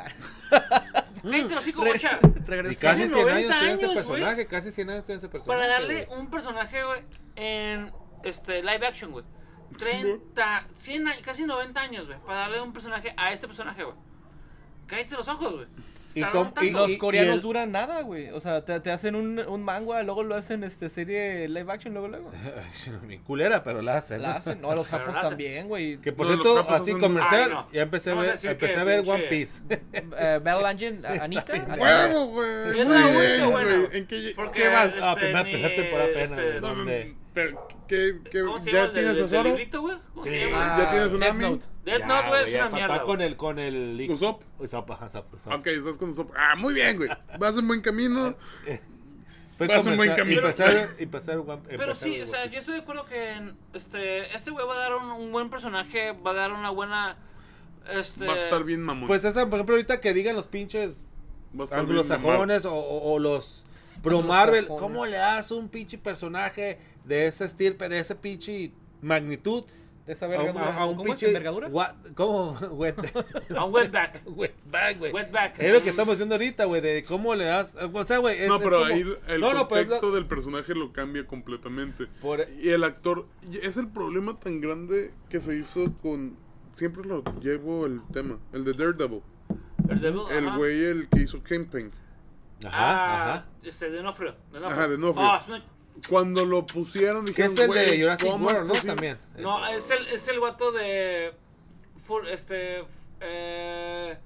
Cállate 1.31 1.55
los 1.55 1.67
hijos, 1.67 1.83
Re- 1.83 1.89
guacha. 1.91 2.19
Y 2.43 2.45
Regresó. 2.45 2.79
casi 2.81 2.97
tiene 3.07 3.13
100 3.13 3.27
años 3.29 3.49
90 3.49 3.59
tiene 3.59 3.73
ese 3.73 3.85
años, 3.85 3.93
personaje, 4.05 4.47
casi 4.47 4.71
100 4.71 4.89
años 4.89 5.05
tiene 5.05 5.17
ese 5.19 5.29
personaje. 5.29 5.59
Para 5.61 5.73
darle 5.73 6.05
güey. 6.05 6.19
un 6.19 6.29
personaje, 6.29 6.83
güey, 6.83 7.01
en 7.35 7.91
este 8.23 8.61
live 8.61 8.85
action, 8.87 9.11
güey. 9.11 9.25
30, 9.77 10.67
100 10.75 11.07
años, 11.07 11.21
casi 11.23 11.45
90 11.45 11.79
años, 11.81 12.07
güey. 12.07 12.19
Para 12.19 12.39
darle 12.39 12.61
un 12.61 12.73
personaje 12.73 13.13
a 13.17 13.31
este 13.31 13.47
personaje, 13.47 13.83
güey. 13.83 13.95
Cállate 14.87 15.15
los 15.15 15.27
ojos, 15.29 15.53
güey. 15.55 15.67
Y 16.15 16.23
com- 16.23 16.51
y-. 16.61 16.71
Los 16.71 16.95
coreanos 16.97 17.35
el- 17.35 17.41
duran 17.41 17.71
nada, 17.71 18.01
güey. 18.01 18.29
O 18.29 18.39
sea, 18.39 18.63
te, 18.63 18.79
te 18.79 18.91
hacen 18.91 19.15
un, 19.15 19.39
un 19.39 19.63
manga, 19.63 20.03
luego 20.03 20.23
lo 20.23 20.35
hacen 20.35 20.63
este 20.63 20.89
serie 20.89 21.47
live 21.49 21.71
action, 21.71 21.93
luego 21.93 22.07
luego. 22.07 22.31
Mi 23.07 23.17
culera, 23.19 23.63
pero 23.63 23.81
la 23.81 23.97
hacen. 23.97 24.17
¿no? 24.21 24.27
La 24.27 24.35
hacen, 24.35 24.61
no, 24.61 24.75
los 24.75 24.87
japos 24.87 25.19
también, 25.19 25.67
güey. 25.67 25.97
Que 25.97 26.11
por 26.13 26.27
No, 26.27 26.33
cierto, 26.33 26.59
así 26.69 26.91
hacen- 26.91 26.99
comercial, 26.99 27.43
Ay, 27.43 27.49
no. 27.49 27.71
ya 27.71 27.81
empecé 27.81 28.11
a 28.11 28.15
ver, 28.15 28.35
empecé 28.43 28.75
a 28.79 28.83
ver 28.83 28.99
One 29.07 29.23
Piece. 29.23 29.61
Eh, 30.15 30.39
Bell 30.43 30.65
Engine, 30.69 30.99
Anita. 31.21 31.53
¡Huevo, 31.53 32.27
güey! 32.27 32.79
¿En 33.93 34.05
qué, 34.07 34.67
vas? 34.69 34.95
Ah, 35.01 35.15
primera 35.15 35.43
temporada 35.75 36.09
apenas, 36.09 37.22
pero, 37.33 37.67
¿Qué, 37.87 38.19
qué, 38.31 38.41
¿Cómo 38.43 38.59
se 38.61 38.71
¿Ya 38.71 38.85
el 38.85 38.93
tienes 38.93 39.17
del- 39.17 39.25
a 39.25 39.27
del 39.27 39.37
Zoro? 39.37 39.49
librito, 39.49 39.81
güey? 39.81 39.97
¿Cómo 40.13 40.23
se 40.23 40.29
Sí. 40.45 40.51
llama? 40.51 40.77
¿Ya 40.77 40.89
tienes 40.91 41.11
Death 41.11 41.21
Tsunami? 41.21 41.43
Note. 41.43 41.65
Death 41.83 41.99
Ya, 41.99 42.07
Note, 42.07 42.27
güey, 42.29 42.43
es 42.43 42.51
ya 42.51 42.55
una 42.57 42.63
falta 42.69 42.75
mierda. 42.87 43.03
con 43.03 43.15
güey. 43.17 43.27
el, 43.27 43.35
con 43.37 43.59
el... 43.59 44.07
Usopp. 44.11 44.43
Usopp, 44.59 44.91
ajá, 44.91 45.05
Usopp, 45.07 45.33
Usopp. 45.33 45.53
Ok, 45.53 45.67
estás 45.67 45.97
con 45.97 46.09
Usopp. 46.09 46.31
Ah, 46.35 46.55
muy 46.55 46.73
bien, 46.73 46.97
güey. 46.97 47.09
Vas 47.39 47.57
en 47.57 47.67
buen 47.67 47.81
camino. 47.81 48.35
Fue 49.57 49.67
vas 49.67 49.85
un 49.85 49.97
buen 49.97 50.15
camino. 50.15 50.41
A 50.41 50.51
ver 50.51 50.89
One- 51.37 51.61
Pero 51.67 51.95
sí, 51.95 52.11
ver 52.11 52.23
o 52.23 52.25
sea, 52.25 52.43
One 52.43 52.51
yo 52.53 52.59
estoy 52.59 52.75
de 52.75 52.81
acuerdo 52.81 53.05
que 53.05 53.31
en- 53.33 53.57
este, 53.73 54.35
este 54.35 54.49
güey 54.51 54.65
va 54.65 54.73
a 54.75 54.79
dar 54.79 54.95
un, 54.95 55.11
un 55.11 55.31
buen 55.31 55.49
personaje, 55.49 56.11
va 56.11 56.31
a 56.31 56.33
dar 56.33 56.51
una 56.53 56.69
buena... 56.71 57.17
Este, 57.91 58.25
Va 58.25 58.33
a 58.33 58.37
estar 58.37 58.63
bien 58.63 58.81
mamón. 58.81 59.07
Pues 59.07 59.23
esa, 59.25 59.45
por 59.45 59.55
ejemplo, 59.55 59.75
ahorita 59.75 59.99
que 60.01 60.13
digan 60.13 60.35
los 60.35 60.47
pinches 60.47 61.03
Va 61.57 61.61
a 61.61 61.63
estar 61.65 61.85
bien 61.85 61.97
mamón. 61.97 62.11
anglosajones 62.13 62.65
o, 62.65 62.73
o- 62.73 63.13
o 63.13 63.19
los 63.19 63.65
pro 64.01 64.21
Marvel. 64.23 64.67
¿cómo 64.67 65.05
le 65.05 65.17
das 65.17 65.51
un 65.51 65.69
pinche 65.69 65.97
personaje 65.99 66.79
de 67.05 67.27
ese 67.27 67.45
estirpe, 67.45 67.89
de 67.89 67.99
ese 67.99 68.15
pinche 68.15 68.71
magnitud? 69.01 69.63
De 70.05 70.11
esa 70.11 70.25
A 70.25 70.29
un, 70.29 70.35
vergadura. 70.35 70.75
a 70.77 70.85
un 70.85 70.95
¿Cómo 70.97 71.13
es? 71.13 71.19
pinche... 71.19 71.27
¿Envergadura? 71.27 71.95
¿Cómo? 72.15 72.51
Wet. 72.73 72.95
A 73.57 73.63
un 73.65 73.73
wetback. 73.73 74.21
Wetback, 74.25 74.99
güey. 74.99 75.11
Wetback. 75.13 75.59
Es 75.59 75.73
lo 75.73 75.81
que 75.81 75.89
estamos 75.91 76.13
haciendo 76.15 76.35
ahorita, 76.35 76.65
güey, 76.65 76.81
de 76.81 77.03
cómo 77.05 77.33
le 77.35 77.45
das... 77.45 77.73
O 77.93 78.03
sea, 78.03 78.17
güey, 78.17 78.41
es, 78.41 78.47
No, 78.49 78.55
es 78.57 78.61
pero 78.63 78.79
como- 78.79 78.93
ahí 78.93 79.01
el 79.27 79.39
No, 79.41 79.53
no, 79.53 79.67
pero 79.69 79.81
es 79.81 79.87
contexto 79.87 80.11
del 80.11 80.25
personaje 80.25 80.75
lo 80.75 80.91
cambia 80.91 81.25
completamente. 81.25 82.07
Por- 82.21 82.45
Y 82.59 82.69
el 82.69 82.83
actor, 82.83 83.27
es 83.61 83.77
el 83.77 83.87
problema 83.87 84.37
tan 84.39 84.59
grande 84.59 85.13
que 85.29 85.39
se 85.39 85.55
hizo 85.57 85.93
con. 86.01 86.35
Siempre 86.73 87.03
lo 87.05 87.23
llevo 87.39 87.85
el 87.85 88.01
tema, 88.11 88.39
el 88.51 88.65
de 88.65 88.73
Daredevil. 88.73 89.21
El 89.89 90.01
Devil, 90.01 90.21
El 90.31 90.49
güey, 90.57 90.83
el 90.85 91.07
que 91.07 91.21
hizo 91.21 91.41
Kingpin. 91.43 91.91
Ajá, 92.65 92.71
Ah, 92.73 93.33
ajá. 93.35 93.45
este, 93.63 93.91
de 93.91 94.01
Nofrio. 94.01 94.35
De 94.51 94.59
Nofrio. 94.59 94.67
Ajá, 94.79 94.87
de 94.87 94.97
Nofrio. 94.97 95.25
Ah, 95.25 95.39
es 95.41 95.47
una- 95.49 95.63
Cuando 96.09 96.45
lo 96.45 96.65
pusieron, 96.65 97.25
Que 97.25 97.43
dijeron. 97.47 97.51
es 97.53 97.59
el 97.59 97.67
de 97.71 97.85
"Güey, 97.85 98.01
Jurassic 98.01 98.27
¿cómo 98.29 98.47
es 98.49 98.53
World, 98.53 98.67
¿no? 98.67 98.73
posible?". 98.73 98.93
También. 98.95 99.17
No, 99.37 99.67
es 99.67 99.89
el, 99.91 100.07
es 100.07 100.27
el 100.27 100.39
vato 100.39 100.71
de. 100.71 101.33
Full, 102.05 102.27
este. 102.27 102.83
Eh, 103.21 104.17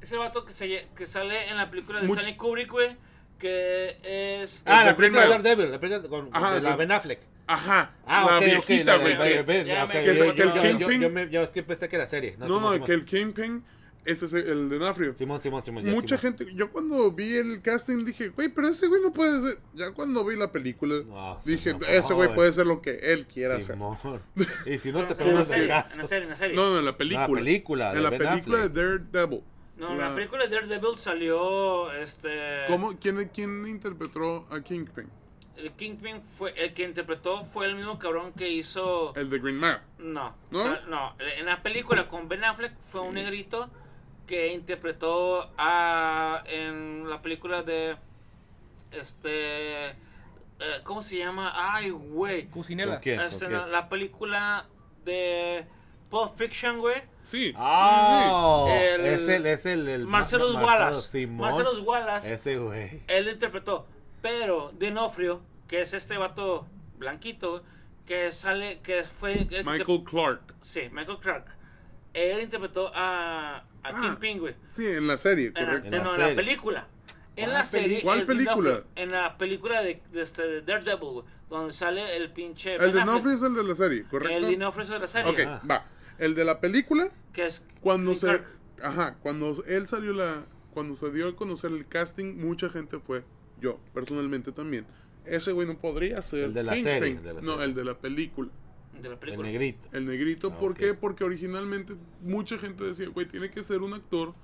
es 0.00 0.12
el 0.12 0.18
vato 0.18 0.44
que, 0.44 0.52
se, 0.52 0.86
que 0.96 1.06
sale 1.06 1.48
en 1.48 1.56
la 1.56 1.70
película 1.70 2.00
de 2.00 2.06
Mucho- 2.06 2.20
Stanley 2.20 2.36
Kubrick, 2.38 2.70
güey. 2.70 2.96
Que 3.38 3.98
es. 4.42 4.62
Ah, 4.66 4.84
la 4.84 4.96
película 4.96 5.22
de. 5.22 5.28
Daredevil, 5.28 5.70
la 5.72 5.80
película 5.80 6.08
con, 6.08 6.30
Ajá, 6.32 6.54
de 6.54 6.60
la 6.60 6.70
que- 6.72 6.76
Ben 6.76 6.92
Affleck. 6.92 7.20
Ajá, 7.46 7.90
Ah, 8.06 8.20
la 8.20 8.36
ok, 8.38 8.42
ok, 8.42 8.44
viejita, 8.44 8.96
güey. 8.96 9.14
la- 9.16 9.24
que- 9.24 9.44
que- 9.44 10.14
yo- 10.14 10.34
que 10.34 10.42
el 10.42 10.48
yo- 10.52 10.54
yo- 10.54 10.62
Kingpin- 10.62 11.00
yo 11.00 11.10
me- 11.10 11.28
yo 11.28 11.42
es 11.42 11.50
que 11.50 11.62
pensé 11.62 11.88
que 11.90 11.96
era 11.96 12.06
serie. 12.06 12.36
No, 12.38 12.46
no, 12.48 12.54
Simón. 12.72 12.84
que 12.86 12.92
el 12.94 13.04
Kingpin 13.04 13.64
Ese 14.04 14.26
es 14.26 14.34
el 14.34 14.68
de 14.68 14.78
Nafrio. 14.78 15.14
Simón, 15.14 15.40
Simón, 15.40 15.64
Simón. 15.64 15.84
ya, 15.84 15.90
Mucha 15.90 16.18
Simón. 16.18 16.36
gente, 16.38 16.54
yo 16.54 16.70
cuando 16.70 17.10
vi 17.12 17.36
el 17.36 17.62
casting 17.62 18.04
dije, 18.04 18.28
güey, 18.28 18.48
pero 18.50 18.68
ese 18.68 18.86
güey 18.86 19.00
no 19.00 19.12
puede 19.12 19.40
ser. 19.40 19.58
Ya 19.72 19.92
cuando 19.92 20.24
vi 20.26 20.36
la 20.36 20.52
película, 20.52 20.96
No, 21.06 21.40
dije, 21.44 21.70
Simón, 21.72 21.86
ese 21.88 22.12
güey 22.12 22.34
puede 22.34 22.52
ser 22.52 22.66
lo 22.66 22.82
que 22.82 22.96
él 23.02 23.26
quiera 23.26 23.56
hacer. 23.56 23.78
Y 24.66 24.78
si 24.78 24.92
no 24.92 25.04
te 25.06 25.12
en 25.14 25.18
la 25.18 25.24
ponemos 25.24 25.48
serie, 25.48 25.64
el 25.64 25.70
en 25.70 25.76
caso. 25.82 25.98
la 26.02 26.06
serie, 26.06 26.24
en 26.24 26.30
la 26.30 26.36
serie. 26.36 26.56
No, 26.56 26.70
no, 26.70 26.78
en 26.78 26.84
la 26.84 26.90
La 26.90 26.96
película. 26.98 27.26
película. 27.40 27.90
de 27.92 27.96
En 27.96 28.02
la 28.02 28.10
Ben 28.10 28.18
película 28.20 28.58
Affleck. 28.58 28.72
de 28.72 28.82
Daredevil. 29.12 29.42
No, 29.78 29.92
en 29.92 29.98
la 29.98 30.08
La- 30.10 30.14
película 30.14 30.46
de 30.46 30.54
Daredevil 30.54 30.98
salió 30.98 31.90
este. 31.92 32.28
¿Cómo, 32.68 32.98
quién, 33.00 33.28
¿Quién 33.32 33.66
interpretó 33.66 34.46
a 34.50 34.60
Kingpin? 34.60 35.08
El 35.56 35.70
Kingpin 35.72 36.20
fue 36.36 36.52
el 36.56 36.74
que 36.74 36.82
interpretó 36.82 37.44
fue 37.44 37.66
el 37.66 37.76
mismo 37.76 37.98
cabrón 37.98 38.32
que 38.34 38.50
hizo. 38.50 39.14
El 39.14 39.30
de 39.30 39.38
Green 39.38 39.56
Man. 39.56 39.80
No, 39.98 40.36
¿No? 40.50 40.58
o 40.58 40.62
sea, 40.62 40.82
no. 40.88 41.14
En 41.38 41.46
la 41.46 41.62
película 41.62 42.08
con 42.08 42.28
Ben 42.28 42.44
Affleck 42.44 42.74
fue 42.90 43.00
un 43.00 43.14
negrito 43.14 43.70
que 44.26 44.52
interpretó 44.52 45.50
a 45.58 46.42
en 46.46 47.08
la 47.08 47.20
película 47.22 47.62
de 47.62 47.96
este 48.92 49.88
eh, 49.90 49.94
¿cómo 50.84 51.02
se 51.02 51.18
llama? 51.18 51.52
Ay, 51.54 51.90
güey. 51.90 52.46
Cocinela. 52.46 52.94
¿Con 52.94 53.02
quién? 53.02 53.16
¿Con 53.18 53.26
Este, 53.26 53.48
la, 53.50 53.66
la 53.66 53.88
película 53.88 54.66
de 55.04 55.66
Pulp 56.10 56.36
Fiction, 56.36 56.78
güey. 56.78 57.02
Sí. 57.22 57.52
Ah, 57.56 58.66
El- 58.68 59.04
es 59.06 59.28
el, 59.28 59.46
es 59.46 59.66
el, 59.66 60.06
Marcelo 60.06 60.54
Wallace. 60.54 61.08
Simón. 61.08 61.38
Marcellus 61.48 61.80
Wallace. 61.80 62.32
Ese 62.34 62.56
güey. 62.56 63.02
Él 63.08 63.24
lo 63.26 63.30
interpretó. 63.32 63.86
Pero 64.22 64.70
Dinofrio, 64.78 65.40
que 65.68 65.82
es 65.82 65.92
este 65.92 66.16
vato 66.16 66.66
blanquito, 66.98 67.62
que 68.06 68.32
sale, 68.32 68.80
que 68.80 69.04
fue... 69.04 69.46
que- 69.48 69.64
Michael 69.64 70.04
Clark. 70.04 70.54
Sí, 70.62 70.82
Michael 70.92 71.18
Clark. 71.18 71.46
Él 72.14 72.40
interpretó 72.40 72.92
a, 72.94 73.64
a 73.84 73.88
Ah. 73.90 74.00
Kingpin, 74.00 74.38
güey. 74.40 74.54
Sí, 74.72 74.86
en 74.86 75.06
la 75.06 75.18
serie, 75.18 75.48
En 75.48 75.54
la, 75.54 75.60
correcto. 75.66 75.86
En 75.86 75.92
la 75.92 75.98
no, 75.98 76.14
en 76.14 76.20
la 76.20 76.26
serie. 76.28 76.36
película. 76.44 76.88
En 77.36 77.44
¿Cuál 77.46 77.52
la 77.54 77.66
serie. 77.66 78.02
cuál 78.02 78.22
película? 78.26 78.70
Dinofrio. 78.70 78.86
En 78.96 79.10
la 79.10 79.38
película 79.38 79.82
de, 79.82 80.02
de, 80.12 80.22
este, 80.22 80.42
de 80.42 80.62
Daredevil, 80.62 80.98
güey, 81.10 81.24
donde 81.50 81.72
sale 81.72 82.16
el 82.16 82.30
pinche. 82.32 82.76
El 82.76 82.92
de. 82.92 83.04
Nofrio 83.04 83.34
es 83.34 83.42
el 83.42 83.54
de 83.54 83.64
la 83.64 83.74
serie, 83.74 83.98
El 84.00 84.06
correcto. 84.06 84.46
Dinofrio 84.48 84.84
es 84.84 84.90
de 84.90 84.98
la 84.98 85.06
serie. 85.08 85.30
Ok, 85.32 85.38
Ah. 85.46 85.62
va. 85.68 85.86
El 86.18 86.34
de 86.36 86.44
la 86.44 86.60
película, 86.60 87.08
Que 87.32 87.46
es. 87.46 87.66
cuando 87.80 88.14
se. 88.14 88.26
Clark. 88.26 88.46
Ajá, 88.82 89.16
cuando 89.20 89.62
él 89.66 89.86
salió 89.86 90.12
la. 90.12 90.46
Cuando 90.72 90.94
se 90.96 91.10
dio 91.10 91.28
a 91.28 91.36
conocer 91.36 91.70
el 91.72 91.86
casting, 91.86 92.36
mucha 92.36 92.68
gente 92.68 92.98
fue. 92.98 93.24
Yo, 93.60 93.78
personalmente 93.92 94.50
también. 94.52 94.86
Ese 95.24 95.52
güey 95.52 95.66
no 95.66 95.78
podría 95.78 96.20
ser. 96.22 96.44
El 96.44 96.54
de 96.54 96.62
la 96.64 96.74
serie, 96.74 97.12
el 97.12 97.22
de 97.22 97.32
la 97.34 97.40
no, 97.40 97.52
serie. 97.52 97.64
el 97.66 97.74
de 97.74 97.84
la 97.84 97.94
película. 97.98 98.50
De 99.00 99.08
la 99.08 99.14
El 99.14 99.20
película. 99.20 99.48
negrito. 99.48 99.88
El 99.92 100.06
negrito, 100.06 100.52
Ah, 100.54 100.58
¿por 100.58 100.74
qué? 100.74 100.94
Porque 100.94 101.24
originalmente 101.24 101.94
mucha 102.22 102.58
gente 102.58 102.84
decía, 102.84 103.08
güey, 103.08 103.26
tiene 103.26 103.50
que 103.50 103.62
ser 103.62 103.82
un 103.82 103.92
actor 103.94 104.34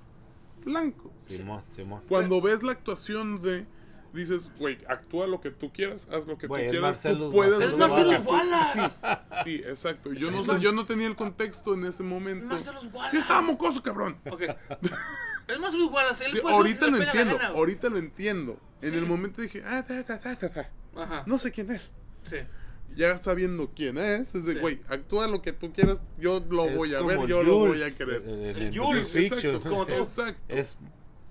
blanco. 0.65 1.11
Simón, 1.27 1.63
Simón. 1.75 2.03
Cuando 2.07 2.41
ves 2.41 2.61
la 2.63 2.73
actuación 2.73 3.41
de, 3.41 3.65
dices, 4.13 4.51
güey, 4.59 4.77
actúa 4.87 5.25
lo 5.25 5.41
que 5.41 5.49
tú 5.51 5.71
quieras, 5.73 6.07
haz 6.11 6.27
lo 6.27 6.37
que 6.37 6.45
es 6.45 6.49
tú 6.51 6.55
quieras, 6.55 7.01
tú 7.01 7.31
puedes 7.31 7.59
Es 7.61 7.77
Marcellus 7.77 8.25
Wallace. 8.25 8.29
Wallace. 8.29 8.79
Sí, 8.81 9.41
sí, 9.43 9.55
exacto. 9.65 10.13
Yo 10.13 10.29
no, 10.31 10.43
sé- 10.43 10.59
yo 10.59 10.71
no 10.73 10.85
tenía 10.85 11.07
el 11.07 11.15
contexto 11.15 11.73
en 11.73 11.85
ese 11.85 12.03
momento. 12.03 12.45
Marcellus 12.45 12.89
Wallace. 12.93 13.15
Yo 13.15 13.21
estaba 13.21 13.41
mocoso, 13.41 13.81
cabrón. 13.81 14.17
Es 15.47 15.59
Marcellus 15.59 15.91
Wallace. 15.91 16.25
Él 16.25 16.31
Sí, 16.33 16.39
puede 16.39 16.55
ahorita 16.55 16.87
lo 16.87 16.97
entiendo, 16.97 17.39
ahorita 17.41 17.89
lo 17.89 17.97
entiendo. 17.97 18.59
En 18.81 18.91
Sí. 18.91 18.97
el 18.97 19.05
momento 19.05 19.41
dije, 19.41 19.63
ah, 19.65 19.83
ta, 19.83 20.03
ta, 20.03 20.19
ta, 20.19 20.35
ta, 20.35 20.49
ta. 20.53 20.69
Ajá. 20.95 21.23
no 21.25 21.39
sé 21.39 21.51
quién 21.51 21.71
es. 21.71 21.91
Sí. 22.23 22.35
Ya 22.95 23.17
sabiendo 23.17 23.69
quién 23.75 23.97
es, 23.97 24.35
es 24.35 24.45
de, 24.45 24.53
Sí. 24.53 24.59
güey, 24.59 24.79
actúa 24.89 25.27
lo 25.27 25.41
que 25.41 25.53
tú 25.53 25.71
quieras, 25.73 26.01
yo 26.17 26.43
lo 26.49 26.65
Es 26.65 26.75
voy 26.77 26.93
a 26.93 27.01
ver, 27.01 27.25
yo 27.27 27.43
lo 27.43 27.57
voy 27.59 27.81
a 27.83 27.95
querer. 27.95 28.21
el- 28.25 28.45
el- 28.45 28.61
El 28.63 28.77
Jules, 28.79 29.15
exacto, 29.15 29.59
como 29.61 29.85
tú. 29.85 29.93
Exacto. 29.93 30.41
Es 30.47 30.77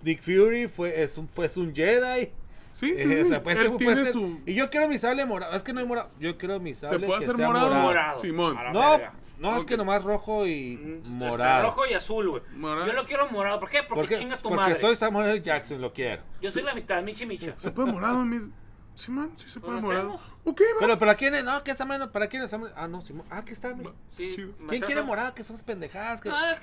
Nick 0.03 0.23
Fury 0.23 0.69
fue 0.69 1.03
es 1.03 1.17
un 1.19 1.29
fue 1.29 1.47
es 1.47 1.57
un 1.57 1.75
Jedi. 1.75 2.31
Sí, 2.73 2.87
sí, 2.87 2.95
Eh, 2.97 3.07
sí. 3.07 3.21
o 3.23 3.25
sea, 3.27 3.43
pues, 3.43 3.59
Él 3.59 3.67
ese 3.67 3.77
tiene 3.77 3.93
puede 3.95 4.05
ser- 4.07 4.13
su... 4.13 4.41
Y 4.47 4.55
yo 4.55 4.71
quiero 4.71 4.89
mi 4.89 4.97
sable 4.97 5.27
morado. 5.27 5.55
Es 5.57 5.63
que 5.65 5.73
no 5.73 5.81
hay 5.81 5.87
morado. 5.87 6.11
Yo 6.21 6.39
quiero 6.39 6.61
mi 6.61 6.73
¿Se 6.75 6.87
sable 6.87 7.05
puede 7.07 7.19
que 7.19 7.25
hacer 7.27 7.37
sea 7.37 7.47
morado? 7.49 7.75
Morado. 7.75 8.19
Simón. 8.19 8.57
No, 8.73 8.91
verga. 8.93 9.13
no 9.39 9.57
es 9.59 9.65
que 9.65 9.77
nomás 9.77 10.03
rojo 10.05 10.47
y 10.47 10.77
Mm, 10.77 10.95
este, 10.95 11.09
morado. 11.09 11.63
rojo 11.67 11.83
y 11.91 11.95
azul, 11.95 12.31
güey. 12.31 12.43
Yo 12.87 12.93
lo 12.93 13.05
quiero 13.05 13.29
morado. 13.31 13.59
¿Por 13.59 13.69
qué? 13.71 13.79
Porque, 13.83 14.03
Porque, 14.03 14.19
chinga 14.21 14.37
tu 14.37 14.43
porque 14.45 14.57
madre. 14.57 14.77
soy 14.81 14.95
Samuel. 14.97 15.43
Jackson, 15.43 15.81
lo 15.81 15.93
quiero. 15.93 16.23
Yo 16.41 16.51
soy 16.51 16.63
la 16.63 16.73
mitad, 16.75 17.03
Michi 17.03 17.27
Micha. 17.27 17.53
¿Se 17.57 17.71
puede 17.73 17.91
morado, 17.93 18.25
mis... 18.25 18.51
Sí, 19.01 19.11
man, 19.11 19.31
sí 19.39 19.49
se 19.49 19.61
puede 19.61 19.77
lo 19.77 19.83
morado. 19.83 20.21
Ok, 20.45 20.61
va. 20.61 20.81
Pero 20.81 20.99
para 20.99 21.15
quién 21.15 21.35
es, 21.35 21.43
no, 21.45 21.63
que 21.65 21.71
está 21.71 21.85
menos, 21.85 22.09
para 22.09 22.29
quién 22.29 22.43
es 22.43 22.51
Samuel. 22.51 22.73
Ah, 22.77 22.87
no, 22.89 23.01
Simón. 23.05 23.27
Ah, 23.31 23.39
aquí 23.39 23.53
está. 23.53 23.73
mira. 23.75 23.93
Sí, 24.17 24.33
Chido. 24.35 24.53
¿Quién 24.69 24.83
quiere 24.83 25.03
morado? 25.03 25.35
Que 25.35 25.43
son 25.45 25.57
las 25.57 25.65
pendejadas. 25.65 26.21
Que... 26.21 26.29
Ah, 26.31 26.59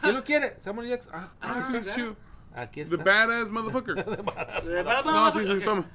¿Quién 0.00 0.14
lo 0.14 0.24
quiere? 0.24 0.56
Samuel. 0.60 0.88
Jackson. 0.88 1.12
Ah, 1.14 1.32
Ah, 1.40 1.54
ahí 1.58 1.62
sí, 1.70 1.76
está. 1.76 1.94
chido. 1.94 2.16
Aquí 2.54 2.84
The 2.84 2.94
está. 2.96 3.04
badass 3.04 3.50
motherfucker. 3.50 3.94
de 4.04 4.68
verdad, 4.74 5.04
No, 5.04 5.30
sí, 5.30 5.44
sí, 5.46 5.52
ok. 5.52 5.64
toma. 5.64 5.90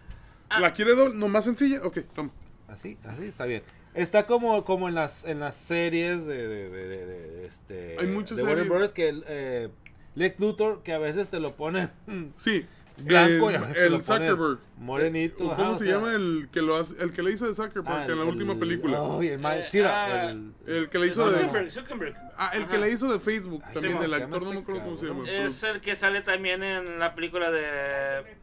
Ah. 0.50 0.60
¿La 0.60 0.72
quiere 0.74 0.96
doble? 0.96 1.16
¿No 1.16 1.28
más 1.28 1.44
sencilla? 1.46 1.80
Ok, 1.84 2.00
toma. 2.14 2.32
Así, 2.68 2.98
así 3.08 3.26
está 3.26 3.46
bien. 3.46 3.64
Está 3.94 4.26
como, 4.28 4.64
como 4.66 4.88
en 4.90 4.96
las 4.96 5.24
en 5.26 5.40
las 5.40 5.56
series 5.56 6.26
de, 6.26 6.48
de, 6.48 6.70
de, 6.70 6.88
de- 6.88 7.06
de- 7.06 7.46
este 7.48 7.96
Hay 8.00 8.06
muchas 8.08 8.38
de 8.38 8.44
Warner 8.44 8.66
series. 8.66 8.70
Brothers 8.70 8.94
que 8.94 9.24
eh, 9.28 9.70
Lex 10.16 10.40
Luthor 10.40 10.84
que 10.84 10.94
a 10.94 11.00
veces 11.00 11.30
te 11.30 11.40
lo 11.40 11.56
ponen 11.56 11.92
Sí. 12.38 12.68
Blanco 12.98 13.50
el, 13.50 13.56
el 13.76 13.92
lo 13.94 14.02
Zuckerberg. 14.02 14.60
morenito. 14.78 15.38
¿Cómo 15.40 15.52
ajá, 15.54 15.70
o 15.70 15.76
se 15.76 15.86
sea, 15.86 15.94
llama 15.96 16.14
el 16.16 16.50
que 16.52 16.62
lo 16.62 16.76
hace, 16.78 16.96
el 17.02 17.14
que 17.14 17.22
le 17.24 17.32
hizo 17.32 17.48
de 17.48 17.54
Zuckerberg 17.54 17.96
ah, 17.98 18.06
en 18.06 18.18
la 18.18 18.24
el- 18.24 18.30
última 18.30 18.54
el- 18.54 18.60
película? 18.60 19.00
Ay, 19.20 19.28
el 19.30 19.40
mal, 19.40 19.58
Eh, 19.60 19.66
sí, 19.70 19.80
ah, 19.82 20.30
el, 20.32 20.54
El 20.66 20.90
que 20.90 21.00
le 21.00 21.08
hizo 21.08 21.30
de 21.30 21.38
Zuckerberg, 21.40 21.72
Zuckerberg. 21.72 22.16
Ah, 22.38 22.52
el 22.54 22.68
que 22.68 22.78
le 22.78 22.90
hizo 22.92 23.12
de 23.12 23.20
Facebook 23.20 23.62
Ay, 23.68 23.74
también, 23.76 23.94
¿cómo 23.94 24.04
el 24.06 24.10
se 24.12 24.20
llama 24.20 24.26
actor, 24.36 24.42
no 24.44 24.50
me 24.54 24.60
este 24.60 24.64
acuerdo 24.72 24.84
cómo 24.84 24.98
se 24.98 25.06
llama. 25.06 25.30
Es 25.30 25.64
el 25.64 25.82
que 25.82 25.96
sale 25.96 26.22
también 26.22 26.64
en 26.64 27.00
la 27.00 27.14
película 27.16 27.52
de. 27.52 28.36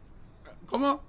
¿Cómo? 0.66 1.02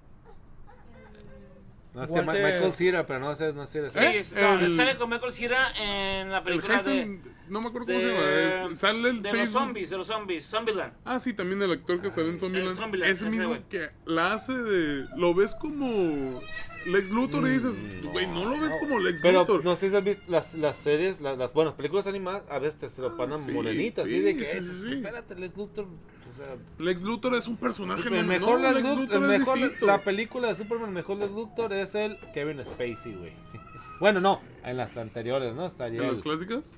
no 1.94 2.04
es 2.04 2.12
que 2.12 2.22
Michael 2.22 2.74
Cera, 2.74 3.06
pero 3.06 3.20
no 3.22 3.34
sé, 3.36 3.54
no 3.54 3.66
sé. 3.68 3.90
Sí, 3.90 4.00
¿Eh? 4.00 4.26
no, 4.36 4.60
El- 4.60 4.76
sale 4.76 4.98
con 4.98 5.10
Michael 5.10 5.32
Cera 5.32 5.72
en 5.80 6.30
la 6.30 6.40
El 6.40 6.44
película 6.44 6.84
de. 6.84 7.20
No 7.50 7.62
me 7.62 7.68
acuerdo 7.68 7.88
cómo 7.88 8.00
se 8.00 8.08
llama. 8.08 8.72
es- 8.72 8.80
sale 8.80 9.10
el 9.10 9.22
de 9.22 9.34
los 9.34 9.50
zombies, 9.50 9.90
de 9.90 9.98
los 9.98 10.08
zombies, 10.08 10.48
Zombieland. 10.48 10.94
Ah, 11.06 11.20
sí, 11.20 11.34
también 11.34 11.62
el 11.62 11.72
actor 11.72 12.02
que 12.02 12.10
sale 12.10 12.30
en 12.30 12.40
Zombieland. 12.40 12.76
Zombieland, 12.76 13.12
Ese 13.12 13.28
ese 13.28 13.38
mismo 13.38 13.58
que 13.70 13.90
la 14.06 14.34
hace 14.34 14.54
de. 14.58 15.06
Lo 15.16 15.34
ves 15.34 15.54
como 15.56 16.40
Lex 16.86 17.10
Luthor 17.12 17.48
y 17.48 17.52
dices, 17.52 17.76
Mm, 17.76 18.08
güey, 18.08 18.28
no, 18.28 18.46
lo 18.46 18.60
ves 18.60 18.74
como 18.80 19.00
Lex 19.00 19.22
Pero 19.22 19.40
Luthor. 19.42 19.64
no 19.66 19.76
sé 19.76 19.90
si 19.90 19.96
has 19.96 20.04
visto 20.04 20.24
las, 20.32 20.54
las 20.56 20.76
series, 20.78 21.22
las, 21.22 21.38
las 21.38 21.54
bueno, 21.54 21.76
películas 21.76 22.08
animadas, 22.08 22.44
a 22.50 22.60
veces 22.60 22.78
te 22.80 22.90
se 22.90 23.02
lo 23.02 23.16
ponen 23.18 23.38
sí, 23.38 23.52
morenito, 23.52 24.02
sí, 24.04 24.08
así 24.08 24.20
de 24.22 24.38
que, 24.38 24.46
sí, 24.46 24.60
sí, 24.60 24.82
sí. 24.88 24.94
espérate, 24.96 25.36
Lex 25.36 25.56
Luthor, 25.58 25.86
o 26.32 26.34
sea, 26.36 26.56
Lex 26.80 27.02
Luthor 27.04 27.36
es 27.36 27.48
un 27.48 27.58
personaje 27.58 28.08
el 28.10 28.26
mejor 28.26 28.60
no, 28.60 28.68
Lex 28.72 28.82
Lex 28.82 28.84
Luthor, 28.88 29.00
Luthor 29.02 29.24
el 29.24 29.32
es 29.32 29.40
mejor, 29.40 29.60
la 29.82 30.04
película 30.04 30.48
de 30.50 30.56
Superman, 30.56 30.90
el 30.90 30.96
mejor 30.96 31.18
Lex 31.18 31.32
Luthor 31.32 31.74
es 31.74 31.96
el 31.96 32.18
Kevin 32.34 32.64
Spacey, 32.66 33.14
güey. 33.16 33.34
Bueno, 33.98 34.20
no, 34.20 34.42
en 34.66 34.76
las 34.76 34.98
anteriores, 34.98 35.56
¿no? 35.56 35.66
Estaría 35.66 36.02
¿En 36.02 36.08
las 36.08 36.18
el- 36.18 36.24
clásicas? 36.24 36.78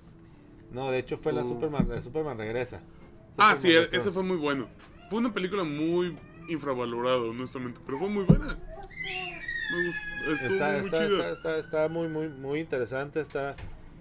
No, 0.72 0.92
de 0.92 1.00
hecho 1.00 1.18
fue 1.18 1.32
la 1.34 1.44
Oh. 1.44 1.48
Superman, 1.48 1.88
el 1.92 2.04
Superman 2.04 2.38
regresa. 2.38 2.82
Ah, 3.38 3.56
sí, 3.56 3.72
ese 3.92 4.12
fue 4.12 4.24
muy 4.24 4.38
bueno. 4.38 4.68
Fue 5.10 5.20
una 5.20 5.34
película 5.34 5.64
muy 5.64 6.18
infravalorada, 6.50 7.18
honestamente, 7.18 7.80
pero 7.86 7.98
fue 8.00 8.10
muy 8.10 8.24
buena. 8.24 8.58
Me 9.72 9.88
gustó, 10.32 10.48
está, 10.48 10.72
muy 10.72 10.80
está, 10.86 10.98
chida. 10.98 11.10
está, 11.18 11.32
está, 11.32 11.58
está 11.60 11.88
muy, 11.90 12.08
muy, 12.08 12.30
muy 12.30 12.60
interesante, 12.60 13.20
está, 13.22 13.56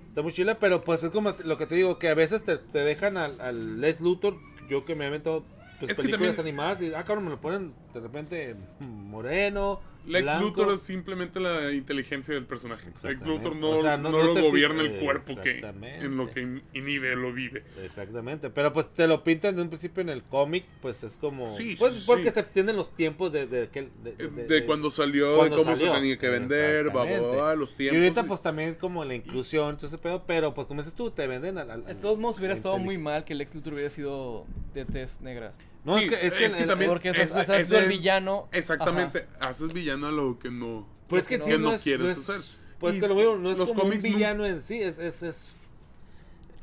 está 0.08 0.22
muy 0.22 0.32
chila, 0.32 0.58
pero 0.58 0.82
pues 0.82 1.02
es 1.02 1.10
como 1.10 1.34
lo 1.44 1.58
que 1.58 1.66
te 1.66 1.74
digo, 1.74 1.98
que 1.98 2.08
a 2.08 2.14
veces 2.14 2.42
te, 2.44 2.56
te 2.58 2.78
dejan 2.80 3.16
al, 3.16 3.40
al 3.40 3.80
Lex 3.80 4.00
Luthor, 4.00 4.36
yo 4.68 4.84
que 4.84 4.94
me 4.94 5.04
he 5.04 5.08
aventado 5.08 5.44
pues, 5.80 5.90
Es 5.90 5.96
que 5.98 6.04
películas 6.04 6.36
también- 6.36 6.54
animadas 6.58 6.82
y, 6.82 6.94
ah, 6.94 7.02
cabrón, 7.02 7.24
me 7.24 7.30
lo 7.30 7.40
ponen 7.40 7.72
de 7.92 8.00
repente 8.00 8.56
moreno, 8.80 9.80
Lex 10.06 10.22
blanco. 10.24 10.44
Luthor 10.46 10.72
es 10.74 10.80
simplemente 10.80 11.40
la 11.40 11.72
inteligencia 11.72 12.34
del 12.34 12.44
personaje. 12.44 12.90
Lex. 13.02 13.26
Luthor 13.26 13.56
no, 13.56 13.70
O 13.70 13.82
sea, 13.82 13.96
no- 13.96 14.10
no 14.10 14.22
no 14.24 14.34
lo 14.34 14.42
gobierna 14.42 14.82
el 14.82 15.00
cuerpo 15.00 15.34
que 15.42 15.58
en 15.60 16.16
lo 16.16 16.30
que 16.30 16.40
in- 16.40 16.62
inhibe 16.74 17.14
lo 17.16 17.32
vive. 17.32 17.64
Exactamente, 17.82 18.50
pero 18.50 18.72
pues 18.72 18.92
te 18.92 19.06
lo 19.06 19.22
pintan 19.24 19.56
de 19.56 19.62
un 19.62 19.68
principio 19.68 20.00
en 20.02 20.08
el 20.10 20.22
cómic, 20.22 20.64
pues 20.80 21.02
es 21.04 21.16
como... 21.16 21.54
Sí, 21.56 21.76
pues 21.78 21.94
sí, 21.94 22.04
porque 22.06 22.28
sí. 22.28 22.34
se 22.34 22.42
tienen 22.44 22.76
los 22.76 22.94
tiempos 22.94 23.32
de... 23.32 23.46
De, 23.46 23.70
aquel- 23.70 23.90
de, 24.04 24.12
de- 24.12 24.28
De, 24.28 24.44
de- 24.44 24.66
cuando 24.66 24.90
salió, 24.90 25.36
cuando 25.36 25.56
de 25.56 25.62
cómo 25.64 25.76
salió. 25.76 25.92
se 25.92 26.00
tenía 26.00 26.18
que 26.18 26.28
vender, 26.28 26.90
bla, 26.90 27.04
bla, 27.04 27.20
bla, 27.20 27.56
los 27.56 27.72
Y 27.72 27.76
tiempos. 27.76 27.98
ahorita 28.02 28.20
y- 28.20 28.24
pues 28.24 28.42
también 28.42 28.74
como 28.74 29.04
la 29.04 29.14
inclusión, 29.14 29.76
todo 29.76 29.86
ese 29.86 29.98
pedo, 29.98 30.24
pero 30.26 30.54
pues 30.54 30.66
como 30.66 30.80
dices 30.82 30.94
tú, 30.94 31.10
te 31.10 31.26
venden 31.26 31.58
al... 31.58 31.70
al- 31.70 31.84
De 31.84 31.94
todos 31.94 32.18
modos, 32.18 32.38
hubiera 32.38 32.54
la 32.54 32.58
estado 32.58 32.78
muy 32.78 32.98
mal 32.98 33.24
que 33.24 33.34
Lex 33.34 33.54
Luthor 33.54 33.74
hubiera 33.74 33.90
sido 33.90 34.46
de 34.74 34.84
tez 34.84 35.20
negra. 35.20 35.52
No, 35.86 35.94
Sí, 35.94 36.00
es 36.00 36.06
que, 36.10 36.26
es 36.26 36.34
que, 36.34 36.44
es 36.46 36.56
que 36.56 36.62
el- 36.62 36.68
también- 36.68 36.90
Porque 36.90 37.08
es 37.10 37.70
el 37.70 37.88
villano. 37.88 38.48
Exactamente, 38.52 39.26
haces 39.40 39.72
villano 39.72 40.08
a 40.08 40.12
lo 40.12 40.38
que 40.38 40.50
no. 40.50 40.86
Pues 41.08 41.26
que, 41.28 41.38
no 41.38 41.58
no, 41.58 41.72
es, 41.74 41.82
quieres 41.82 42.04
no 42.04 42.10
es- 42.12 42.28
hacer. 42.28 42.40
Pues 42.80 42.96
Y 42.96 43.00
que 43.00 43.08
lo 43.08 43.14
veo, 43.14 43.38
no 43.38 43.50
es 43.52 43.56
los 43.58 43.68
como 43.68 43.84
un 43.84 43.90
no- 43.90 44.02
villano 44.02 44.44
en 44.44 44.60
sí, 44.60 44.82
es... 44.82 44.98
es, 44.98 45.22
es 45.22 45.56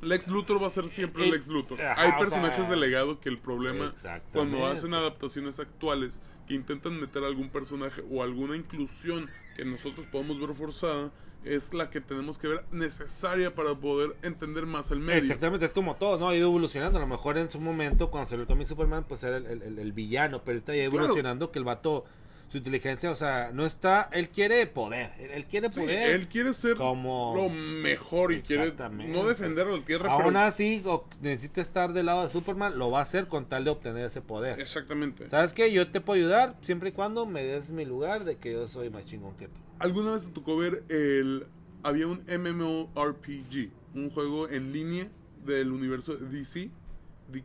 Lex 0.01 0.27
Luthor 0.27 0.61
va 0.61 0.67
a 0.67 0.69
ser 0.69 0.89
siempre 0.89 1.25
Y- 1.25 1.31
Lex 1.31 1.47
Luthor. 1.47 1.81
Ajá, 1.81 2.01
Hay 2.01 2.11
o 2.11 2.19
personajes 2.19 2.57
sea, 2.65 2.69
de 2.69 2.75
legado 2.75 3.19
que 3.21 3.29
el 3.29 3.37
problema 3.39 3.95
cuando 4.33 4.67
hacen 4.67 4.93
adaptaciones 4.93 5.59
actuales 5.61 6.21
que 6.45 6.53
intentan 6.55 6.99
meter 6.99 7.23
algún 7.23 7.49
personaje 7.49 8.03
o 8.11 8.21
alguna 8.21 8.57
inclusión 8.57 9.29
que 9.55 9.63
nosotros 9.63 10.05
podemos 10.07 10.37
ver 10.41 10.53
forzada 10.53 11.09
es 11.45 11.73
la 11.73 11.89
que 11.89 12.01
tenemos 12.01 12.37
que 12.37 12.47
ver 12.47 12.63
necesaria 12.71 13.53
para 13.53 13.73
poder 13.75 14.15
entender 14.23 14.65
más 14.65 14.91
el 14.91 14.99
medio. 14.99 15.21
Exactamente, 15.23 15.65
es 15.65 15.73
como 15.73 15.95
todo, 15.95 16.17
¿no? 16.17 16.29
Ha 16.29 16.35
ido 16.35 16.47
evolucionando. 16.47 16.97
A 16.97 17.01
lo 17.01 17.07
mejor 17.07 17.37
en 17.37 17.49
su 17.49 17.59
momento, 17.59 18.09
cuando 18.11 18.29
salió 18.29 18.41
el 18.43 18.47
cómic 18.47 18.67
Superman, 18.67 19.03
pues 19.07 19.23
era 19.23 19.37
el, 19.37 19.45
el- 19.77 19.91
villano, 19.93 20.41
pero 20.43 20.61
Claro. 20.61 20.79
evolucionando 20.79 21.51
que 21.51 21.59
el 21.59 21.65
vato, 21.65 22.05
su 22.49 22.57
inteligencia, 22.57 23.09
o 23.11 23.15
sea, 23.15 23.49
no 23.51 23.65
está. 23.65 24.09
Él 24.11 24.29
quiere 24.29 24.65
poder. 24.67 25.11
Él, 25.19 25.45
quiere 25.45 25.69
Sí, 25.73 25.79
poder. 25.79 26.11
él 26.11 26.27
quiere 26.27 26.53
ser 26.53 26.75
como- 26.77 27.33
lo 27.35 27.49
mejor 27.49 28.31
y 28.31 28.41
quiere 28.43 28.71
no 29.07 29.25
defender 29.25 29.65
la 29.67 29.83
tierra, 29.83 30.11
Aún 30.13 30.23
pero 30.25 30.39
así, 30.39 30.81
o- 30.85 31.05
necesita 31.21 31.61
estar 31.61 31.93
del 31.93 32.05
lado 32.05 32.23
de 32.23 32.29
Superman, 32.29 32.77
lo 32.77 32.91
va 32.91 32.99
a 32.99 33.01
hacer 33.03 33.27
con 33.27 33.45
tal 33.47 33.63
de 33.65 33.71
obtener 33.71 34.05
ese 34.05 34.21
poder. 34.21 34.59
exactamente. 34.59 35.29
¿Sabes 35.29 35.53
qué? 35.53 35.71
Yo 35.71 35.87
te 35.89 35.99
puedo 35.99 36.19
ayudar 36.19 36.55
siempre 36.61 36.89
y 36.89 36.91
cuando 36.91 37.25
me 37.25 37.43
des 37.43 37.71
mi 37.71 37.85
lugar 37.85 38.23
de 38.23 38.37
que 38.37 38.53
yo 38.53 38.67
soy 38.67 38.89
más 38.89 39.05
chingón 39.05 39.35
que 39.35 39.47
tú. 39.47 39.59
¿Alguna 39.83 40.13
vez 40.13 40.23
te 40.23 40.31
tocó 40.31 40.55
ver 40.55 40.85
el 40.87 41.45
había 41.83 42.07
un 42.07 42.21
MMORPG, 42.25 43.69
un 43.93 44.09
juego 44.11 44.47
en 44.47 44.71
línea 44.71 45.09
del 45.45 45.73
universo 45.73 46.15
DC, 46.15 46.71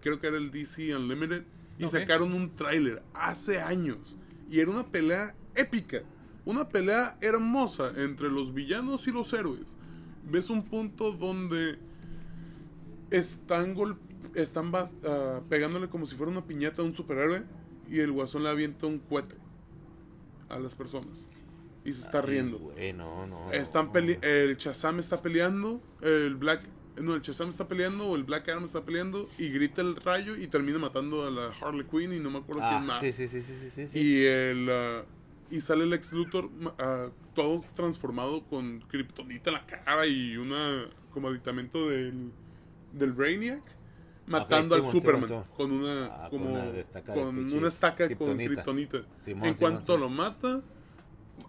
creo 0.01 0.21
que 0.21 0.29
era 0.29 0.37
el 0.37 0.53
DC 0.53 0.95
Unlimited 0.95 1.43
y 1.81 1.89
sacaron 1.89 2.33
un 2.33 2.55
tráiler 2.55 3.03
hace 3.13 3.61
años 3.61 4.17
y 4.49 4.61
era 4.61 4.71
una 4.71 4.85
pelea 4.87 5.35
épica, 5.57 6.03
una 6.45 6.69
pelea 6.69 7.19
hermosa 7.21 7.93
entre 7.97 8.31
los 8.31 8.55
villanos 8.55 9.09
y 9.09 9.11
los 9.11 9.33
héroes. 9.33 9.77
Ves 10.31 10.49
un 10.49 10.63
punto 10.63 11.11
donde 11.11 11.77
están 13.11 13.75
gol- 13.75 13.99
están 14.35 14.71
ah, 14.77 15.41
pegándole 15.49 15.89
como 15.89 16.07
si 16.07 16.15
fuera 16.15 16.31
una 16.31 16.47
piñata 16.47 16.83
a 16.83 16.85
un 16.85 16.95
superhéroe 16.95 17.43
y 17.91 17.99
el 17.99 18.13
guasón 18.13 18.45
le 18.45 18.51
avienta 18.51 18.87
un 18.87 19.01
cohete 19.01 19.35
a 20.49 20.61
las 20.61 20.77
personas 20.77 21.28
y 21.89 21.93
se 21.93 22.03
está 22.03 22.21
Ay, 22.21 22.27
riendo. 22.27 22.59
güey, 22.59 22.93
no, 22.93 23.27
no. 23.27 23.51
Están 23.53 23.93
pele- 23.93 24.19
el 24.23 24.57
Shazam 24.57 24.99
está 24.99 25.21
peleando, 25.23 25.81
el 26.03 26.35
Black 26.37 26.63
no, 27.01 27.15
el 27.15 27.23
Shazam 27.23 27.49
está 27.51 27.69
peleando 27.69 28.09
o 28.09 28.17
el 28.17 28.25
Black 28.25 28.49
Adam 28.49 28.65
está 28.65 28.83
peleando 28.85 29.29
y 29.39 29.51
grita 29.51 29.81
el 29.83 29.95
rayo 29.97 30.35
y 30.37 30.49
termina 30.49 30.79
matando 30.81 31.25
a 31.27 31.31
la 31.31 31.51
Harley 31.61 31.85
Quinn 31.87 32.13
y 32.13 32.19
no 32.19 32.29
me 32.31 32.39
acuerdo 32.39 32.61
quién 32.63 32.75
Ah, 32.75 32.81
más. 32.81 33.01
sí, 33.01 33.13
sí, 33.13 33.29
sí, 33.29 33.41
sí, 33.43 33.55
sí, 33.73 33.87
sí. 33.87 33.99
Y 33.99 34.25
el 34.25 34.69
ah, 34.69 35.05
y 35.51 35.61
sale 35.61 35.85
el 35.85 35.93
ex 35.93 36.13
Luthor 36.13 36.51
ah, 36.79 37.07
todo 37.35 37.65
transformado 37.75 38.43
con 38.45 38.81
kriptonita 38.81 39.51
en 39.51 39.55
la 39.55 39.67
cara 39.67 40.07
y 40.09 40.37
una 40.37 40.87
como 41.13 41.29
aditamento 41.29 41.89
del 41.89 42.33
del 42.93 43.13
Brainiac 43.13 43.63
matando 44.27 44.75
al 44.75 44.91
Superman 44.91 45.45
con 45.57 45.71
una 45.71 46.07
Ah, 46.07 46.29
con 46.31 46.41
como 46.41 46.51
una 46.53 46.65
estaca 46.79 47.15
con 47.15 47.39
una 47.39 47.69
estaca 47.69 48.09
con 48.17 48.37
kriptonita. 48.39 49.03
Simón, 49.25 49.49
en 49.51 49.55
cuanto 49.55 49.97
lo 49.97 50.09
mata 50.09 50.63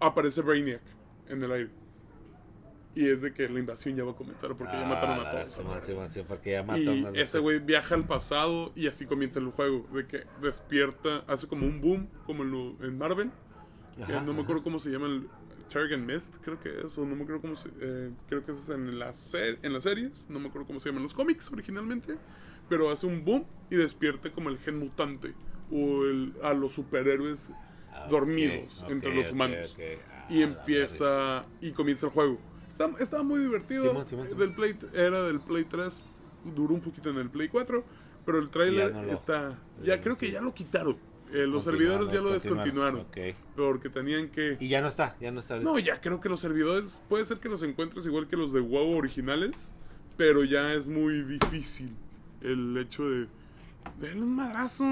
aparece 0.00 0.42
Brainiac 0.42 0.82
en 1.28 1.42
el 1.42 1.52
aire. 1.52 1.70
Y 2.92 3.08
es 3.08 3.20
de 3.20 3.32
que 3.32 3.48
la 3.48 3.60
invasión 3.60 3.94
ya 3.94 4.02
va 4.02 4.12
a 4.12 4.16
comenzar 4.16 4.56
porque 4.56 4.72
ya 4.72 4.82
Ah, 4.84 4.88
mataron 4.88 5.22
la 5.22 5.28
a 5.28 5.30
todos. 5.30 5.56
Porque 6.26 6.50
ya 6.52 6.60
Y 6.60 6.64
mataron 6.64 7.16
ese 7.16 7.38
güey 7.38 7.60
viaja 7.60 7.94
al 7.94 8.04
pasado 8.06 8.72
y 8.74 8.88
así 8.88 9.06
comienza 9.06 9.38
el 9.38 9.46
juego. 9.50 9.86
De 9.92 10.06
que 10.06 10.24
despierta, 10.42 11.24
hace 11.28 11.46
como 11.46 11.66
un 11.66 11.80
boom, 11.80 12.08
como 12.26 12.42
en, 12.42 12.76
en 12.84 12.98
Marvel. 12.98 13.30
no 13.96 14.32
me 14.34 14.42
acuerdo 14.42 14.62
cómo 14.64 14.78
se 14.80 14.90
llama 14.90 15.06
el 15.06 15.28
Target 15.72 15.98
Mist, 15.98 16.36
creo 16.42 16.58
que 16.58 16.80
es, 16.84 16.98
o 16.98 17.06
no 17.06 17.14
me 17.14 17.22
acuerdo 17.22 17.42
cómo 17.42 17.54
se. 17.54 17.68
eh, 17.80 18.10
creo 18.28 18.44
que 18.44 18.52
es 18.52 18.68
en, 18.70 18.98
la 18.98 19.12
en 19.62 19.72
las 19.72 19.82
series, 19.84 20.28
no 20.28 20.40
me 20.40 20.48
acuerdo 20.48 20.66
cómo 20.66 20.80
se 20.80 20.88
llaman 20.88 21.04
los 21.04 21.14
cómics 21.14 21.52
originalmente. 21.52 22.16
Pero 22.68 22.90
hace 22.90 23.06
un 23.06 23.24
boom 23.24 23.44
y 23.70 23.76
despierta 23.76 24.32
como 24.32 24.48
el 24.48 24.58
gen 24.58 24.78
mutante 24.78 25.32
o 25.70 26.04
el, 26.04 26.34
a 26.42 26.54
los 26.54 26.72
superhéroes 26.72 27.52
Ah, 27.92 28.06
dormidos 28.08 28.84
entre 28.88 29.14
los 29.14 29.30
humanos. 29.32 29.76
Ah, 29.78 30.26
y 30.30 30.42
empieza 30.42 31.44
y 31.60 31.72
comienza 31.72 32.06
el 32.06 32.12
juego. 32.12 32.38
Estaba 32.98 33.22
muy 33.22 33.40
divertido. 33.40 33.88
Simón, 33.88 34.06
Simón, 34.06 34.26
Simón. 34.28 34.38
Del 34.40 34.54
Play, 34.54 34.76
era 34.94 35.24
del 35.24 35.40
Play 35.40 35.64
3, 35.64 36.02
duró 36.54 36.74
un 36.74 36.80
poquito 36.80 37.10
en 37.10 37.18
el 37.18 37.28
Play 37.28 37.48
4, 37.48 37.84
pero 38.24 38.38
el 38.38 38.48
trailer 38.48 38.90
Ya 38.92 38.96
no 39.00 39.06
lo- 39.06 39.12
está... 39.12 39.58
Ya 39.82 40.00
creo 40.00 40.16
que 40.16 40.30
ya 40.30 40.40
lo 40.40 40.54
quitaron. 40.54 40.96
Eh, 41.32 41.46
los 41.46 41.62
servidores 41.64 42.10
ya 42.10 42.20
lo 42.20 42.30
descontinuaron. 42.32 43.06
Porque 43.54 43.88
tenían 43.90 44.30
que... 44.30 44.56
Y 44.58 44.68
ya 44.68 44.80
no 44.80 44.88
está, 44.88 45.16
ya 45.20 45.30
no 45.30 45.40
está. 45.40 45.56
No, 45.60 45.78
ya 45.78 46.00
creo 46.00 46.20
que 46.20 46.28
los 46.28 46.40
servidores 46.40 47.02
puede 47.08 47.24
ser 47.24 47.38
que 47.38 47.48
los 47.48 47.62
encuentres 47.62 48.06
igual 48.06 48.26
que 48.28 48.36
los 48.36 48.52
de 48.52 48.60
WoW 48.60 48.96
originales, 48.96 49.74
pero 50.16 50.42
ya 50.44 50.72
es 50.74 50.86
muy 50.86 51.22
difícil 51.22 51.94
el 52.40 52.76
hecho 52.78 53.08
de... 53.08 53.26
¡Denle 54.00 54.24
un 54.24 54.34
madrazo! 54.34 54.84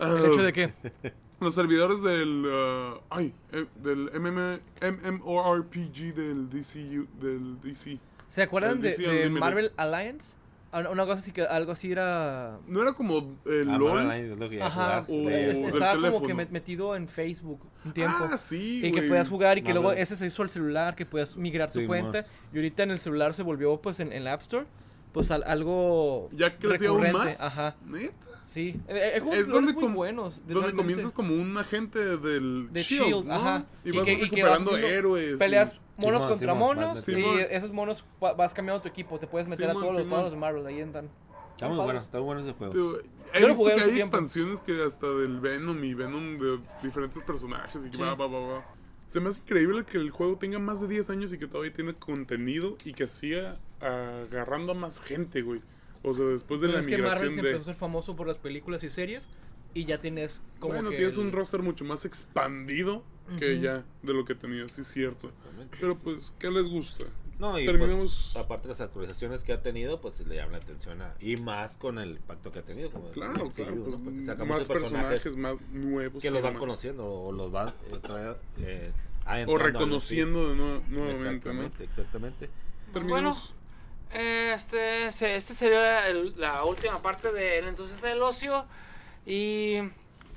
¿El 0.00 0.32
hecho 0.32 0.42
de 0.42 0.52
qué? 0.52 0.72
Los 1.40 1.54
servidores 1.54 2.02
del. 2.02 2.44
uh, 2.46 3.00
ay, 3.08 3.32
eh, 3.52 3.64
del 3.82 4.10
MM, 4.20 4.60
MMORPG 4.82 6.14
del 6.14 6.50
DCU. 6.50 7.06
Del 7.20 7.60
DC. 7.62 7.98
¿Se 8.28 8.42
acuerdan 8.42 8.80
de, 8.80 8.88
DC 8.90 9.02
de. 9.02 9.30
Marvel 9.30 9.72
Alliance? 9.76 10.28
Ah, 10.72 10.84
Una 10.88 11.04
cosa 11.04 11.20
así 11.20 11.32
que 11.32 11.42
algo 11.42 11.72
así 11.72 11.90
era. 11.90 12.58
No 12.68 12.82
era 12.82 12.92
como 12.92 13.36
el 13.46 13.68
Ah, 13.70 13.76
LOL. 13.78 14.38
Lo 14.38 14.48
que 14.48 14.62
Ajá. 14.62 15.04
o- 15.08 15.28
es- 15.30 15.58
del 15.60 15.64
estaba 15.70 15.92
como 15.94 16.02
teléfono. 16.06 16.26
que 16.28 16.34
met- 16.34 16.50
metido 16.50 16.94
en 16.94 17.08
Facebook 17.08 17.60
un 17.84 17.92
tiempo. 17.92 18.16
Ah, 18.20 18.38
sí. 18.38 18.78
y 18.84 18.92
que 18.92 18.98
güey. 18.98 19.08
podías 19.08 19.28
jugar 19.28 19.58
y 19.58 19.62
que 19.62 19.72
luego 19.72 19.92
ese 19.92 20.16
se 20.16 20.26
hizo 20.26 20.42
al 20.42 20.50
celular, 20.50 20.94
que 20.94 21.06
podías 21.06 21.36
migrar 21.36 21.72
tu 21.72 21.80
Sí, 21.80 21.86
cuenta. 21.86 22.24
Y 22.52 22.56
ahorita 22.58 22.84
en 22.84 22.92
el 22.92 23.00
celular 23.00 23.34
se 23.34 23.42
volvió 23.42 23.80
pues 23.80 23.98
en, 23.98 24.12
en 24.12 24.22
la 24.24 24.34
App 24.34 24.42
Store. 24.42 24.66
Pues 25.12 25.30
al- 25.30 25.42
algo 25.44 26.28
Ya 26.32 26.56
creció 26.56 26.90
aún 26.90 27.10
más. 27.12 27.40
Ajá. 27.40 27.76
¿Neta? 27.84 28.14
Sí. 28.44 28.80
Eh, 28.88 28.94
eh, 28.96 29.10
hay 29.14 29.20
juegos 29.20 29.38
Es 29.38 29.48
donde, 29.48 29.72
muy 29.72 29.88
buenos. 29.88 30.38
donde 30.40 30.54
realmente. 30.54 30.76
comienzas 30.76 31.12
como 31.12 31.34
un 31.34 31.56
agente 31.56 31.98
del 32.18 32.68
De 32.72 32.82
Shield, 32.82 33.06
Shield, 33.06 33.26
¿no? 33.26 33.34
ajá. 33.34 33.64
Y 33.84 33.88
Y 33.90 33.96
vas 33.96 34.04
que- 34.04 34.12
y 34.12 34.30
que 34.30 34.42
vas 34.42 34.52
recuperando 34.60 34.76
héroes. 34.76 35.32
y- 35.34 35.36
Peleas 35.36 35.80
monos 35.96 36.22
Simón, 36.22 36.28
contra 36.28 36.54
monos 36.54 37.08
y 37.08 37.22
esos 37.50 37.72
monos 37.72 38.04
va- 38.22 38.32
vas 38.34 38.54
cambiando 38.54 38.80
tu 38.82 38.88
equipo. 38.88 39.18
Te 39.18 39.26
puedes 39.26 39.46
meter 39.48 39.70
a 39.70 39.72
todos 39.72 39.96
los, 39.96 40.08
todos 40.08 40.22
los 40.24 40.32
de 40.32 40.38
Marvel. 40.38 40.66
Ahí 40.66 40.80
entran. 40.80 41.08
Está 41.52 41.68
muy 41.68 41.76
bueno, 41.76 42.00
está 42.00 42.18
muy 42.18 42.24
bueno 42.26 42.40
ese 42.40 42.52
juego. 42.52 42.72
Tío, 42.72 42.98
He 43.32 43.42
Yo 43.42 43.48
visto 43.48 43.64
que 43.64 43.70
hay 43.74 43.78
tiempo. 43.78 43.98
expansiones 44.00 44.60
que 44.60 44.82
hasta 44.82 45.06
del 45.06 45.38
Venom 45.38 45.84
y 45.84 45.94
Venom 45.94 46.36
de 46.38 46.58
diferentes 46.82 47.22
personajes 47.22 47.80
y 47.86 47.90
que 47.90 47.96
Sí. 47.98 48.02
va, 48.02 48.14
va, 48.16 48.26
va, 48.26 48.40
va. 48.40 48.64
Se 49.06 49.20
me 49.20 49.28
hace 49.28 49.40
increíble 49.42 49.84
que 49.84 49.98
el 49.98 50.10
juego 50.10 50.36
tenga 50.36 50.58
más 50.58 50.80
de 50.80 50.88
10 50.88 51.10
años 51.10 51.32
y 51.32 51.38
que 51.38 51.46
todavía 51.46 51.72
tiene 51.72 51.94
contenido 51.94 52.76
y 52.84 52.92
que 52.92 53.06
siga 53.06 53.54
agarrando 53.80 54.72
a 54.72 54.74
más 54.74 55.00
gente, 55.00 55.42
güey. 55.42 55.60
O 56.02 56.14
sea, 56.14 56.24
después 56.26 56.60
de 56.60 56.68
Pero 56.68 56.74
la 56.78 56.80
es 56.80 56.86
que 56.86 56.98
Marvel 56.98 57.30
se 57.34 57.42
de... 57.42 57.48
empezó 57.50 57.62
a 57.62 57.64
ser 57.72 57.76
famoso 57.76 58.14
por 58.14 58.26
las 58.26 58.38
películas 58.38 58.82
y 58.84 58.90
series. 58.90 59.28
Y 59.72 59.84
ya 59.84 59.98
tienes 59.98 60.42
como 60.58 60.74
bueno, 60.74 60.90
que 60.90 60.96
tienes 60.96 61.16
el- 61.16 61.26
un 61.26 61.32
roster 61.32 61.62
mucho 61.62 61.84
más 61.84 62.04
expandido 62.04 63.04
que 63.38 63.54
Ujú. 63.54 63.62
ya 63.62 63.84
de 64.02 64.12
lo 64.14 64.24
que 64.24 64.34
tenías, 64.34 64.72
sí 64.72 64.80
es 64.80 64.88
cierto. 64.88 65.30
Pero 65.78 65.96
pues, 65.96 66.34
¿qué 66.40 66.50
les 66.50 66.66
gusta? 66.68 67.04
No, 67.38 67.58
y 67.58 67.66
Terminemos- 67.66 68.30
pues, 68.32 68.36
aparte 68.44 68.66
de 68.68 68.74
las 68.74 68.80
actualizaciones 68.80 69.44
que 69.44 69.52
ha 69.52 69.62
tenido, 69.62 70.00
pues 70.00 70.26
le 70.26 70.34
llama 70.34 70.52
la 70.52 70.58
atención 70.58 71.00
a... 71.00 71.14
Y 71.20 71.36
más 71.36 71.76
con 71.76 71.98
el 71.98 72.18
pacto 72.18 72.50
que 72.50 72.58
ha 72.58 72.62
tenido. 72.62 72.90
Como 72.90 73.10
Claro, 73.12 73.46
el 73.46 73.52
claro, 73.52 73.76
pues, 73.76 73.96
¿no? 73.98 74.04
Porque 74.04 74.24
saca 74.24 74.44
más 74.44 74.66
personajes, 74.66 75.36
más 75.36 75.54
nuevos. 75.70 76.20
que 76.20 76.30
los 76.32 76.42
van 76.42 76.54
conociendo 76.58 77.06
o 77.06 77.30
los 77.32 77.50
van 77.52 77.68
eh, 77.68 77.98
traer, 78.02 78.36
eh, 78.58 78.90
O 79.46 79.56
reconociendo 79.56 80.48
de 80.50 80.56
nue- 80.56 80.80
MCU. 80.80 80.90
nuevamente, 80.90 81.54
¿no? 81.54 81.62
Exactamente, 81.62 81.84
exactamente. 81.84 82.50
Terminemos. 82.92 83.54
Este, 84.12 85.06
este 85.06 85.54
sería 85.54 86.08
el- 86.08 86.34
la 86.38 86.64
última 86.64 87.00
parte 87.00 87.32
del 87.32 87.68
entonces 87.68 88.00
del 88.02 88.20
ocio. 88.22 88.64
Y 89.26 89.78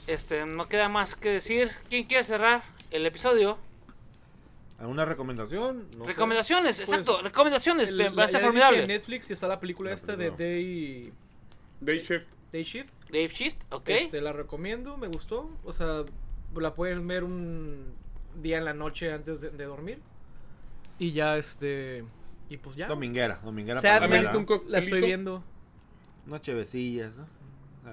este, 0.08 0.46
no 0.46 0.68
queda 0.68 0.90
más 0.90 1.16
que 1.16 1.30
decir. 1.30 1.72
¿Quién 1.90 2.04
quiere 2.06 2.24
cerrar 2.24 2.64
el 2.92 3.06
episodio? 3.06 3.58
¿Alguna 4.80 5.06
recomendación? 5.06 5.88
No 5.98 6.06
recomendaciones, 6.06 6.80
exacto, 6.80 7.22
recomendaciones. 7.22 7.90
el- 7.90 8.18
va 8.18 8.26
a 8.26 8.28
ser 8.28 8.42
formidable. 8.42 8.82
En 8.82 8.88
Netflix 8.88 9.32
está 9.32 9.48
la 9.48 9.60
película 9.60 9.90
La 9.92 9.96
esta 9.96 10.16
de. 10.16 10.32
Day, 10.32 11.14
Day 11.80 12.00
Shift. 12.02 12.30
Day 12.52 12.64
Shift. 12.64 12.92
Dave 13.10 13.28
Shift, 13.30 13.58
ok. 13.72 13.90
Este, 13.90 14.22
la 14.22 14.34
recomiendo, 14.34 14.98
me 14.98 15.08
gustó. 15.08 15.50
O 15.64 15.72
sea, 15.74 16.04
la 16.56 16.74
pueden 16.76 17.08
ver 17.08 17.24
un 17.24 17.94
día 18.42 18.58
en 18.58 18.66
la 18.66 18.74
noche 18.74 19.12
antes 19.14 19.42
de, 19.42 19.52
de 19.52 19.66
dormir. 19.66 20.00
Y 21.00 21.12
ya, 21.14 21.38
este. 21.38 22.04
Y 22.54 22.58
pues 22.58 22.76
ya. 22.76 22.88
Dominguera, 22.88 23.40
dominguera. 23.44 23.80
Un 23.80 24.46
la 24.68 24.78
estoy 24.78 25.02
viendo. 25.02 25.44
Unas 26.28 26.42
chevecillas, 26.44 27.14
¿no? 27.16 27.26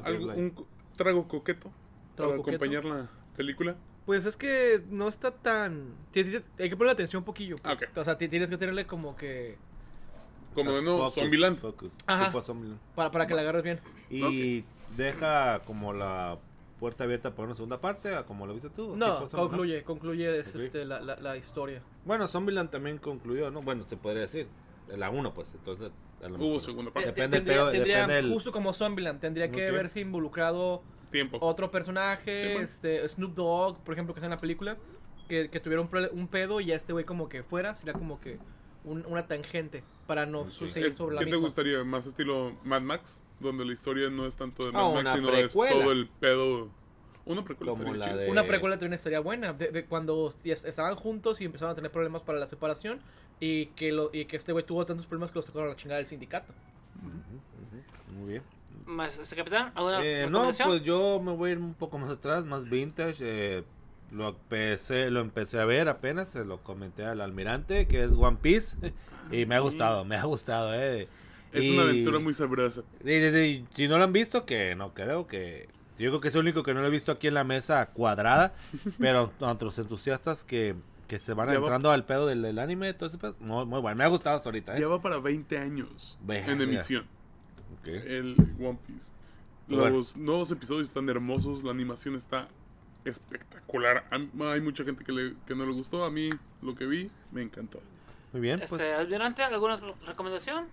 Algo- 0.04 0.32
un 0.34 0.54
trago 0.96 1.26
coqueto 1.26 1.72
Trago 2.14 2.32
para 2.32 2.42
coqueto. 2.42 2.56
acompañar 2.64 2.84
la 2.84 3.08
película. 3.36 3.74
Pues 4.04 4.26
es 4.26 4.36
que 4.36 4.82
no 4.90 5.08
está 5.08 5.30
tan. 5.30 5.94
sí, 6.12 6.24
sí, 6.24 6.38
hay 6.58 6.68
que 6.68 6.76
ponerle 6.76 6.92
atención 6.92 7.20
un 7.20 7.24
poquillo. 7.24 7.56
pues. 7.56 7.80
O 7.96 8.04
sea, 8.04 8.18
ti- 8.18 8.28
tienes 8.28 8.50
que 8.50 8.58
tenerle 8.58 8.86
como 8.86 9.16
que. 9.16 9.56
Como 10.54 10.72
de 10.72 10.82
nuevo, 10.82 11.08
Zombieland. 11.10 11.56
Focus, 11.56 11.92
Ajá. 12.06 12.30
Para, 12.94 13.10
para 13.10 13.26
que 13.26 13.34
la 13.34 13.40
agarres 13.40 13.62
bien. 13.62 13.80
Y 14.10 14.64
deja 14.96 15.60
como 15.64 15.92
la 15.94 16.38
puerta 16.80 17.04
abierta 17.04 17.34
para 17.34 17.46
una 17.46 17.54
segunda 17.54 17.80
parte, 17.80 18.14
a 18.16 18.24
como 18.24 18.46
lo 18.46 18.54
viste 18.54 18.70
tú. 18.70 18.96
No, 18.96 19.28
concluye, 19.28 19.84
concluye 19.84 20.38
es, 20.40 20.54
este, 20.56 20.84
la, 20.84 21.00
la, 21.00 21.16
la 21.16 21.36
historia. 21.36 21.82
Bueno, 22.04 22.26
Zombieland 22.26 22.70
también 22.70 22.98
concluyó, 22.98 23.50
¿no? 23.50 23.62
Bueno, 23.62 23.84
se 23.86 23.96
podría 23.96 24.22
decir. 24.22 24.48
La 24.88 25.08
1, 25.10 25.32
pues, 25.34 25.54
entonces. 25.54 25.92
a 26.24 26.28
lo 26.28 26.60
segunda 26.60 26.90
Te- 26.90 26.94
parte. 26.94 27.08
Depende 27.10 27.36
del 27.36 27.44
tendría, 27.44 27.62
pedo- 27.62 27.70
tendría- 27.70 27.96
depende 27.98 28.14
del- 28.16 28.32
justo 28.32 28.50
como 28.50 28.72
Zombieland, 28.72 29.20
tendría 29.20 29.50
que 29.52 29.68
haberse 29.68 30.00
involucrado 30.00 30.82
Tiempo. 31.10 31.38
otro 31.40 31.70
personaje, 31.70 32.48
Sí, 32.48 32.54
man. 32.54 32.64
este, 32.64 33.08
Snoop 33.08 33.34
Dogg, 33.34 33.78
por 33.84 33.94
ejemplo, 33.94 34.14
que 34.14 34.18
está 34.18 34.26
en 34.26 34.30
la 34.32 34.38
película, 34.38 34.76
que, 35.28 35.48
que 35.48 35.60
tuviera 35.60 35.80
un, 35.80 36.26
pedo 36.28 36.60
y 36.60 36.66
ya 36.66 36.74
este 36.74 36.92
güey 36.92 37.04
como 37.04 37.28
que 37.28 37.44
fuera, 37.44 37.72
sería 37.74 37.92
como 37.92 38.20
que 38.20 38.38
un- 38.84 39.04
una 39.06 39.26
tangente 39.26 39.82
para 40.06 40.26
no 40.26 40.40
Ok. 40.42 40.48
suceder 40.50 40.92
sobre 40.92 41.16
la 41.16 41.20
¿Qué 41.24 41.30
te 41.30 41.36
gustaría? 41.36 41.84
¿Más 41.84 42.06
estilo 42.06 42.56
Mad 42.64 42.82
Max? 42.82 43.22
Donde 43.38 43.64
la 43.64 43.72
historia 43.72 44.10
no 44.10 44.26
es 44.26 44.36
tanto 44.36 44.64
de 44.64 44.70
Ah, 44.74 44.88
Mad 44.88 44.94
Max, 45.02 45.10
sino 45.14 45.30
precuela. 45.30 45.72
es 45.74 45.80
todo 45.82 45.92
el 45.92 46.08
pedo. 46.08 46.68
Una 47.26 47.44
precuela 47.44 47.72
Como 47.72 47.94
estaría 47.94 48.16
de- 48.16 48.30
Una 48.30 48.46
precuela 48.46 48.76
también 48.76 48.94
estaría 48.94 49.20
buena, 49.20 49.52
de, 49.52 49.68
de 49.70 49.84
cuando 49.84 50.32
estaban 50.44 50.96
juntos 50.96 51.40
y 51.40 51.44
empezaron 51.44 51.72
a 51.72 51.74
tener 51.74 51.90
problemas 51.92 52.22
para 52.22 52.38
la 52.38 52.46
separación 52.46 53.00
y 53.38 53.66
que, 53.66 53.92
lo, 53.92 54.10
y 54.12 54.24
que 54.24 54.36
este 54.36 54.52
güey 54.52 54.64
tuvo 54.66 54.84
tantos 54.86 55.06
problemas 55.06 55.30
que 55.30 55.38
lo 55.38 55.42
sacaron 55.42 55.68
a 55.68 55.70
la 55.72 55.76
chingada 55.76 55.98
del 55.98 56.06
sindicato. 56.06 56.52
Muy 58.18 58.30
bien. 58.32 58.42
Más, 58.86 59.16
este 59.18 59.36
capitán, 59.36 59.70
¿alguna 59.74 60.04
Eh, 60.04 60.26
no, 60.28 60.50
pues 60.64 60.82
yo 60.82 61.20
me 61.22 61.32
voy 61.32 61.50
a 61.50 61.52
ir 61.52 61.58
un 61.58 61.74
poco 61.74 61.98
más 61.98 62.10
atrás, 62.10 62.44
más 62.44 62.68
vintage. 62.68 63.16
eh, 63.20 63.64
lo 64.12 64.28
empecé, 64.30 65.10
lo 65.10 65.20
empecé 65.20 65.60
a 65.60 65.64
ver 65.64 65.88
apenas, 65.88 66.30
se 66.30 66.44
lo 66.44 66.58
comenté 66.62 67.04
al 67.04 67.20
almirante, 67.20 67.86
que 67.86 68.04
es 68.04 68.10
One 68.12 68.38
Piece. 68.42 68.76
y 69.32 69.46
me 69.46 69.54
ha 69.56 69.60
gustado, 69.60 70.04
me 70.04 70.16
ha 70.16 70.24
gustado, 70.24 70.74
eh. 70.74 71.08
Es 71.52 71.64
Y- 71.64 71.72
una 71.72 71.82
aventura 71.82 72.18
muy 72.20 72.32
sabrosa. 72.34 72.82
y- 73.04 73.10
y- 73.12 73.26
y- 73.38 73.66
si 73.74 73.88
no 73.88 73.98
lo 73.98 74.04
han 74.04 74.12
visto, 74.12 74.44
que 74.46 74.74
no 74.74 74.94
creo 74.94 75.26
que... 75.26 75.68
Yo 75.98 76.08
creo 76.10 76.20
que 76.20 76.28
es 76.28 76.34
el 76.34 76.40
único 76.40 76.62
que 76.62 76.72
no 76.72 76.80
lo 76.80 76.86
he 76.86 76.90
visto 76.90 77.12
aquí 77.12 77.26
en 77.26 77.34
la 77.34 77.44
mesa 77.44 77.84
cuadrada, 77.90 78.54
pero 78.98 79.30
a 79.40 79.52
otros 79.52 79.78
entusiastas 79.78 80.44
que, 80.44 80.74
que 81.08 81.18
se 81.18 81.34
van 81.34 81.48
Ya 81.48 81.54
va- 81.54 81.58
entrando 81.60 81.90
al 81.90 82.04
pedo 82.06 82.26
del, 82.26 82.40
del 82.42 82.58
anime, 82.58 82.88
entonces 82.88 83.18
pues, 83.20 83.34
muy, 83.40 83.66
muy 83.66 83.80
bueno, 83.80 83.96
me 83.96 84.04
ha 84.04 84.08
gustado 84.08 84.36
hasta 84.36 84.48
ahorita, 84.48 84.76
¿eh? 84.76 84.80
Ya 84.80 84.86
va 84.88 85.02
para 85.02 85.18
20 85.18 85.58
años 85.58 86.18
en 86.28 86.60
emisión. 86.62 87.04
Ok. 87.80 87.86
El 87.88 88.34
One 88.60 88.78
Piece. 88.86 89.12
Bueno. 89.68 89.90
Los 89.98 90.16
nuevos 90.16 90.50
episodios 90.50 90.88
están 90.88 91.08
hermosos, 91.08 91.62
la 91.62 91.70
animación 91.70 92.14
está 92.16 92.48
espectacular. 93.04 94.04
Hay 94.10 94.60
mucha 94.60 94.84
gente 94.84 95.04
que, 95.04 95.12
le- 95.12 95.34
que 95.46 95.54
no 95.54 95.64
le 95.66 95.72
gustó, 95.72 96.04
a 96.04 96.10
mí 96.10 96.30
lo 96.62 96.74
que 96.74 96.86
vi 96.86 97.10
me 97.32 97.42
encantó. 97.42 97.80
Muy 98.32 98.42
bien, 98.42 98.56
Este, 98.62 98.68
pues... 98.68 98.82
almirante, 98.94 99.42
¿alguna 99.42 99.80
recomendación? 100.06 100.66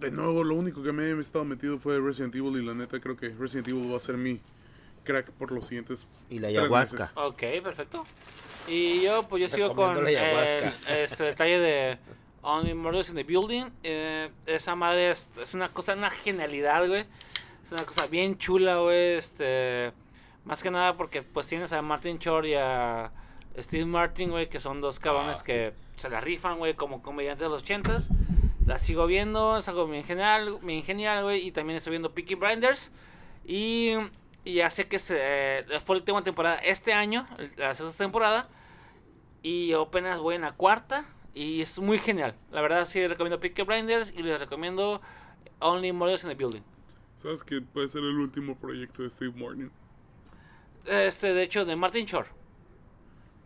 De 0.00 0.10
nuevo, 0.10 0.42
lo 0.44 0.54
único 0.56 0.82
que 0.82 0.92
me 0.92 1.04
he 1.04 1.20
estado 1.20 1.44
metido 1.44 1.78
fue 1.78 1.98
Resident 2.00 2.34
Evil 2.34 2.60
y 2.60 2.64
la 2.66 2.74
neta 2.74 3.00
creo 3.00 3.16
que 3.16 3.28
Resident 3.30 3.68
Evil 3.68 3.90
va 3.92 3.96
a 3.96 4.00
ser 4.00 4.16
mi 4.16 4.40
crack 5.04 5.30
por 5.32 5.52
los 5.52 5.66
siguientes 5.66 6.06
Y 6.30 6.38
la 6.38 6.48
tres 6.48 6.60
ayahuasca. 6.60 6.98
meses. 6.98 7.12
Ok, 7.16 7.40
perfecto. 7.62 8.04
Y 8.68 9.02
yo, 9.02 9.28
pues 9.28 9.42
yo 9.42 9.48
sigo 9.48 9.74
con 9.74 10.02
la 10.02 10.08
ayahuasca. 10.08 10.74
el, 10.88 10.98
este 11.04 11.24
detalle 11.24 11.58
de 11.58 11.98
Only 12.42 12.74
Murders 12.74 13.08
in 13.10 13.14
the 13.16 13.22
Building. 13.24 13.66
Eh, 13.82 14.30
esa 14.46 14.74
madre 14.74 15.10
es, 15.12 15.30
es 15.40 15.54
una 15.54 15.68
cosa, 15.68 15.94
una 15.94 16.10
genialidad, 16.10 16.86
güey. 16.88 17.04
Es 17.64 17.72
una 17.72 17.84
cosa 17.84 18.06
bien 18.06 18.36
chula, 18.38 18.78
güey. 18.78 19.18
Este, 19.18 19.92
más 20.44 20.62
que 20.62 20.70
nada 20.70 20.96
porque 20.96 21.22
pues 21.22 21.46
tienes 21.48 21.72
a 21.72 21.82
Martin 21.82 22.18
Short 22.18 22.46
y 22.46 22.54
a 22.54 23.12
Steve 23.58 23.86
Martin, 23.86 24.30
güey, 24.30 24.48
que 24.48 24.60
son 24.60 24.80
dos 24.80 24.98
cabrones 24.98 25.38
Ah, 25.40 25.44
que 25.44 25.72
se 25.96 26.08
la 26.08 26.20
rifan, 26.20 26.58
güey, 26.58 26.74
como 26.74 27.02
comediantes 27.02 27.44
de 27.44 27.48
los 27.48 27.62
ochentas. 27.62 28.10
La 28.66 28.78
sigo 28.78 29.06
viendo, 29.06 29.58
es 29.58 29.68
algo 29.68 29.86
bien 29.86 30.04
genial, 30.04 30.58
bien 30.62 30.82
genial, 30.82 31.22
güey. 31.22 31.46
Y 31.46 31.52
también 31.52 31.76
estoy 31.76 31.92
viendo 31.92 32.12
Peaky 32.14 32.34
Blinders. 32.34 32.90
Y, 33.46 33.92
y 34.44 34.54
ya 34.54 34.70
sé 34.70 34.88
que 34.88 34.98
se, 34.98 35.16
eh, 35.18 35.64
fue 35.84 35.96
la 35.96 36.00
última 36.00 36.24
temporada 36.24 36.56
este 36.56 36.92
año, 36.92 37.26
la 37.56 37.74
segunda 37.74 37.96
temporada. 37.96 38.48
Y 39.42 39.68
yo 39.68 39.82
apenas 39.82 40.18
voy 40.20 40.36
en 40.36 40.42
la 40.42 40.52
cuarta. 40.52 41.04
Y 41.34 41.60
es 41.60 41.78
muy 41.78 41.98
genial. 41.98 42.34
La 42.52 42.62
verdad, 42.62 42.86
sí, 42.86 43.06
recomiendo 43.06 43.40
Peaky 43.40 43.62
Blinders. 43.62 44.12
Y 44.16 44.22
les 44.22 44.40
recomiendo 44.40 45.00
Only 45.60 45.92
Murders 45.92 46.22
in 46.24 46.30
the 46.30 46.34
Building. 46.34 46.62
¿Sabes 47.18 47.44
que 47.44 47.60
puede 47.60 47.88
ser 47.88 48.02
el 48.02 48.18
último 48.18 48.56
proyecto 48.56 49.02
de 49.02 49.10
Steve 49.10 49.32
Martin? 49.36 49.70
Este, 50.86 51.32
de 51.32 51.42
hecho, 51.42 51.64
de 51.64 51.76
Martin 51.76 52.04
Short. 52.06 52.28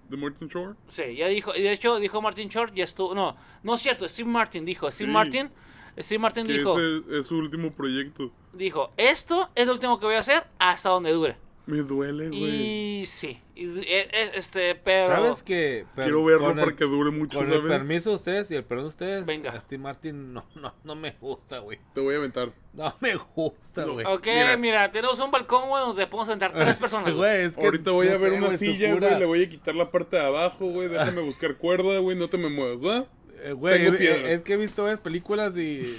¿De 0.08 0.16
Martin 0.16 0.48
Shore? 0.48 0.74
Sí, 0.88 1.16
ya 1.16 1.28
dijo. 1.28 1.54
Y 1.54 1.62
de 1.62 1.72
hecho, 1.72 1.98
dijo 1.98 2.22
Martin 2.22 2.48
Short. 2.48 2.72
Ya 2.74 2.84
estuvo. 2.84 3.14
No, 3.14 3.36
no 3.62 3.74
es 3.74 3.80
cierto. 3.82 4.08
Steve 4.08 4.28
Martin 4.28 4.64
dijo. 4.64 4.90
Steve 4.90 5.08
Sí. 5.08 5.12
Martin. 5.12 5.50
Steve 5.98 6.18
Martin 6.18 6.46
Que 6.46 6.52
dijo. 6.54 6.78
ese 6.78 7.18
es 7.18 7.26
su 7.26 7.36
último 7.36 7.72
proyecto. 7.72 8.30
Dijo: 8.54 8.90
Esto 8.96 9.50
es 9.54 9.66
lo 9.66 9.72
último 9.74 9.98
que 10.00 10.06
voy 10.06 10.14
a 10.14 10.18
hacer 10.20 10.44
hasta 10.58 10.88
donde 10.88 11.12
dure. 11.12 11.36
Me 11.76 11.78
duele, 11.82 12.28
güey. 12.30 13.00
Y 13.00 13.06
sí. 13.06 13.38
y- 13.54 13.80
e- 13.80 14.08
e- 14.10 14.30
este, 14.34 14.74
pero. 14.74 15.06
¿Sabes 15.06 15.42
que 15.42 15.84
Quiero 15.94 16.24
verlo 16.24 16.54
para 16.56 16.74
que 16.74 16.84
dure 16.84 17.10
mucho, 17.10 17.38
Con 17.40 17.46
el 17.52 17.58
¿sabes? 17.60 17.70
permiso 17.70 18.10
de 18.10 18.16
ustedes 18.16 18.50
y 18.50 18.54
el 18.56 18.64
perdón 18.64 18.86
de 18.86 18.88
ustedes, 18.88 19.26
Venga. 19.26 19.50
a 19.50 19.60
Steve 19.60 19.82
Martin 19.82 20.32
no, 20.32 20.46
no, 20.54 20.74
no 20.82 20.94
me 20.94 21.12
gusta, 21.20 21.58
güey. 21.58 21.78
Te 21.94 22.00
voy 22.00 22.14
a 22.14 22.18
aventar. 22.18 22.52
No 22.72 22.94
me 23.00 23.14
gusta, 23.34 23.84
No. 23.84 23.92
güey. 23.92 24.06
Ok, 24.06 24.26
mira. 24.26 24.56
Mira. 24.56 24.90
tenemos 24.92 25.18
un 25.20 25.30
balcón, 25.30 25.68
güey, 25.68 25.82
donde 25.84 26.06
podemos 26.06 26.28
sentar 26.28 26.52
tres 26.52 26.78
personas. 26.80 27.14
güey. 27.14 27.16
Güey, 27.36 27.46
es 27.46 27.56
que 27.56 27.64
Ahorita 27.66 27.90
voy 27.90 28.06
no 28.08 28.12
a 28.14 28.16
ver 28.18 28.32
sé, 28.32 28.38
una 28.38 28.50
silla, 28.56 28.94
güey. 28.94 29.18
Le 29.18 29.26
voy 29.26 29.42
a 29.44 29.48
quitar 29.48 29.74
la 29.74 29.90
parte 29.90 30.16
de 30.16 30.22
abajo, 30.22 30.66
güey. 30.66 30.88
Déjame 30.88 31.20
buscar 31.22 31.56
cuerda, 31.56 31.98
güey. 31.98 32.16
No 32.16 32.28
te 32.28 32.38
me 32.38 32.48
muevas, 32.48 32.84
¿va? 32.86 33.06
Eh, 33.42 33.52
güey, 33.52 33.74
Tengo 33.84 33.94
eh, 33.94 33.98
piedras. 33.98 34.30
es 34.32 34.42
que 34.42 34.54
he 34.54 34.56
visto 34.56 34.82
varias 34.82 35.00
películas 35.00 35.56
y... 35.56 35.94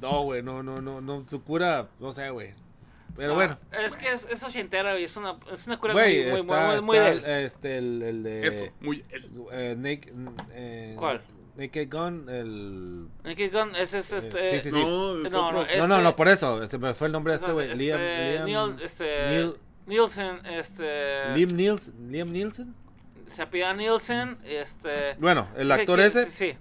No, 0.00 0.24
güey, 0.24 0.42
no, 0.42 0.62
no, 0.64 0.80
no, 0.82 1.00
no, 1.00 1.24
su 1.30 1.42
cura, 1.42 1.88
no 2.00 2.12
sé, 2.12 2.28
güey. 2.30 2.54
Pero 3.16 3.32
Ah, 3.32 3.34
bueno. 3.34 3.58
Es 3.72 3.96
que 3.96 4.10
es, 4.12 4.26
es 4.30 4.42
ochentera, 4.42 4.92
güey. 4.92 5.04
Es 5.04 5.16
una, 5.16 5.36
es 5.52 5.66
una 5.66 5.78
cura 5.78 5.92
Güey, 5.92 6.22
muy, 6.24 6.30
muy, 6.30 6.40
está, 6.40 6.66
muy, 6.72 6.80
muy 6.80 6.96
está 6.96 7.10
de 7.10 7.16
él. 7.16 7.24
el- 7.24 7.44
este, 7.46 7.78
el, 7.78 8.02
el 8.02 8.22
de... 8.22 8.46
Eso, 8.46 8.64
muy 8.80 9.04
él. 9.10 9.30
eh, 9.52 9.76
Nick- 9.78 10.12
eh, 10.52 10.94
¿Cuál? 10.98 11.20
Naked 11.54 11.88
Gun, 11.92 12.28
el... 12.30 13.08
Naked 13.24 13.52
Gun 13.52 13.76
es, 13.76 13.92
es, 13.92 14.10
este. 14.12 14.48
sí, 14.62 14.62
sí, 14.62 14.70
sí. 14.70 14.82
No, 14.82 15.24
es 15.26 15.32
No, 15.32 15.46
otro. 15.48 15.58
no, 15.60 15.66
es- 15.66 15.78
no, 15.80 15.86
no, 15.88 15.94
Ese- 15.96 16.02
no, 16.04 16.16
por 16.16 16.28
eso, 16.28 16.62
este 16.62 16.78
me 16.78 16.94
fue 16.94 17.08
el 17.08 17.12
nombre 17.12 17.34
de 17.34 17.40
este 17.40 17.52
güey, 17.52 17.66
este, 17.72 17.76
Liam, 17.76 18.00
Liam, 18.46 18.70
Neil, 18.76 18.82
este, 18.84 19.28
Neil- 19.28 19.56
Nielsen, 19.84 20.46
este. 20.46 21.36
Liam 21.36 21.50
Nielsen, 21.54 21.94
Liam 22.10 22.32
Nielsen. 22.32 22.74
Se 23.28 23.42
apellida 23.42 23.74
Nielsen, 23.74 24.38
este. 24.44 25.14
Bueno, 25.18 25.46
el 25.56 25.70
actor 25.70 25.98
que- 25.98 26.06
ese, 26.06 26.30
Sí, 26.30 26.52
sí, 26.52 26.58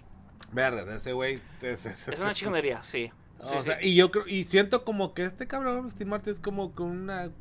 verga, 0.51 0.93
ese 0.95 1.13
güey, 1.13 1.39
es, 1.61 1.85
es- 1.85 2.07
es 2.09 2.19
una 2.19 2.33
chingonería, 2.33 2.83
sí. 2.83 3.09
Sí, 3.45 3.53
o 3.55 3.63
sea, 3.63 3.79
sí. 3.81 3.89
y 3.89 3.95
yo 3.95 4.11
creo, 4.11 4.27
y 4.27 4.43
siento 4.43 4.83
como 4.83 5.13
que 5.13 5.23
este 5.23 5.47
cabrón, 5.47 5.89
Steve 5.91 6.09
Martin, 6.09 6.33
es 6.33 6.39
como 6.39 6.73
con 6.73 6.87
una... 6.87 7.31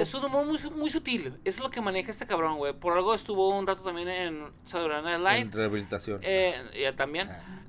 Es 0.00 0.12
un 0.14 0.24
humor 0.24 0.44
muy, 0.46 0.58
muy 0.76 0.90
sutil. 0.90 1.34
Es 1.44 1.60
lo 1.60 1.70
que 1.70 1.80
maneja 1.80 2.10
este 2.10 2.26
cabrón, 2.26 2.58
güey. 2.58 2.72
Por 2.72 2.94
algo 2.94 3.14
estuvo 3.14 3.56
un 3.56 3.68
rato 3.68 3.82
también 3.82 4.08
en 4.08 4.42
Saturday 4.64 5.00
Night 5.00 5.16
en 5.16 5.24
Live. 5.24 5.50
rehabilitación. 5.56 6.20
Eh, 6.22 6.54
ya 6.80 6.96
también. 6.96 7.28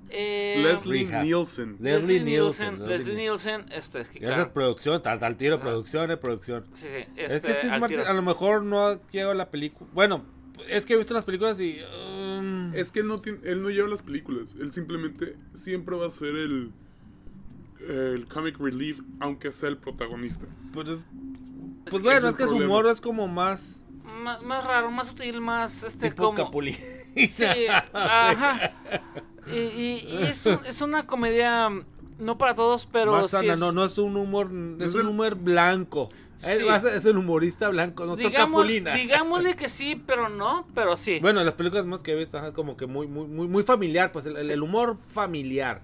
Eh, 0.09 0.59
Leslie. 0.63 1.05
Nielsen. 1.05 1.77
Leslie 1.79 2.21
Nielsen. 2.21 2.87
Leslie 2.87 3.15
Nielsen. 3.15 3.65
Este, 3.71 4.01
es 4.01 4.09
que, 4.09 4.17
Esa 4.17 4.29
es 4.29 4.35
claro, 4.35 4.53
producción, 4.53 5.01
tal, 5.03 5.19
tal 5.19 5.37
tiro, 5.37 5.55
Ajá. 5.55 5.65
producción, 5.65 6.09
eh, 6.09 6.17
producción. 6.17 6.65
sí, 6.73 6.87
sí, 6.87 7.05
es 7.17 7.33
este, 7.33 7.49
que 7.49 7.53
Steve 7.55 7.79
Martin 7.79 7.99
tiro. 7.99 8.09
a 8.09 8.13
lo 8.13 8.21
mejor 8.23 8.63
no 8.63 8.87
ha 8.87 8.99
llegado 9.11 9.31
a 9.33 9.35
la 9.35 9.51
película. 9.51 9.87
Bueno, 9.93 10.25
es 10.69 10.85
que 10.87 10.93
he 10.93 10.97
visto 10.97 11.13
las 11.13 11.25
películas 11.25 11.59
y... 11.59 11.79
um, 12.03 12.73
Es 12.73 12.91
que 12.91 13.01
él 13.01 13.07
no, 13.07 13.19
tiene, 13.19 13.39
él 13.43 13.61
no 13.61 13.69
lleva 13.69 13.87
las 13.89 14.01
películas. 14.01 14.55
Él 14.59 14.71
simplemente 14.71 15.35
siempre 15.53 15.95
va 15.95 16.07
a 16.07 16.09
ser 16.09 16.29
el, 16.29 16.71
el 17.89 18.27
comic 18.27 18.57
relief, 18.59 18.99
aunque 19.19 19.51
sea 19.51 19.69
el 19.69 19.77
protagonista. 19.77 20.45
pues, 20.73 20.87
es- 20.89 21.07
pues 21.89 22.03
bueno, 22.03 22.17
ese 22.19 22.29
es 22.29 22.35
que 22.35 22.47
su 22.47 22.55
humor 22.57 22.87
es 22.87 22.99
como 23.01 23.27
más... 23.27 23.81
Más, 24.21 24.41
más 24.41 24.63
raro, 24.65 24.89
más 24.91 25.07
sutil, 25.07 25.39
más 25.41 25.83
este 25.83 26.09
tipo 26.09 26.23
como. 26.33 26.35
Capulina. 26.45 26.77
Sí, 27.15 27.45
ajá. 27.93 28.71
Y, 29.51 29.55
y- 29.57 30.07
y 30.09 30.23
es, 30.23 30.45
un- 30.45 30.59
es 30.65 30.81
una 30.81 31.05
comedia 31.07 31.69
mm, 31.69 31.83
no 32.19 32.37
para 32.37 32.55
todos, 32.55 32.85
pero 32.91 33.13
más 33.13 33.25
sí 33.25 33.31
sana, 33.31 33.53
es- 33.53 33.59
no, 33.59 33.71
no 33.71 33.85
es 33.85 33.97
un 33.97 34.15
humor, 34.17 34.49
es 34.79 34.89
Es 34.89 34.95
un 34.95 35.01
el- 35.01 35.07
humor 35.07 35.35
blanco. 35.35 36.09
Es, 36.43 36.59
Sí. 37.01 37.09
el 37.09 37.17
humorista 37.17 37.67
blanco, 37.69 38.05
no 38.05 38.15
toca 38.15 38.27
digamos, 38.29 38.61
Capulina. 38.61 38.93
digámosle 38.93 39.55
que 39.55 39.69
sí, 39.69 40.01
pero 40.05 40.29
no, 40.29 40.67
pero 40.75 40.95
sí. 40.95 41.17
Bueno, 41.19 41.43
las 41.43 41.55
películas 41.55 41.85
más 41.87 42.03
que 42.03 42.11
he 42.11 42.15
visto 42.15 42.37
es 42.45 42.53
como 42.53 42.77
que 42.77 42.85
muy, 42.85 43.07
muy, 43.07 43.25
muy, 43.27 43.47
muy 43.47 43.63
familiar, 43.63 44.11
pues 44.11 44.25
Sí. 44.25 44.31
el 44.35 44.61
humor 44.61 44.97
familiar. 45.13 45.81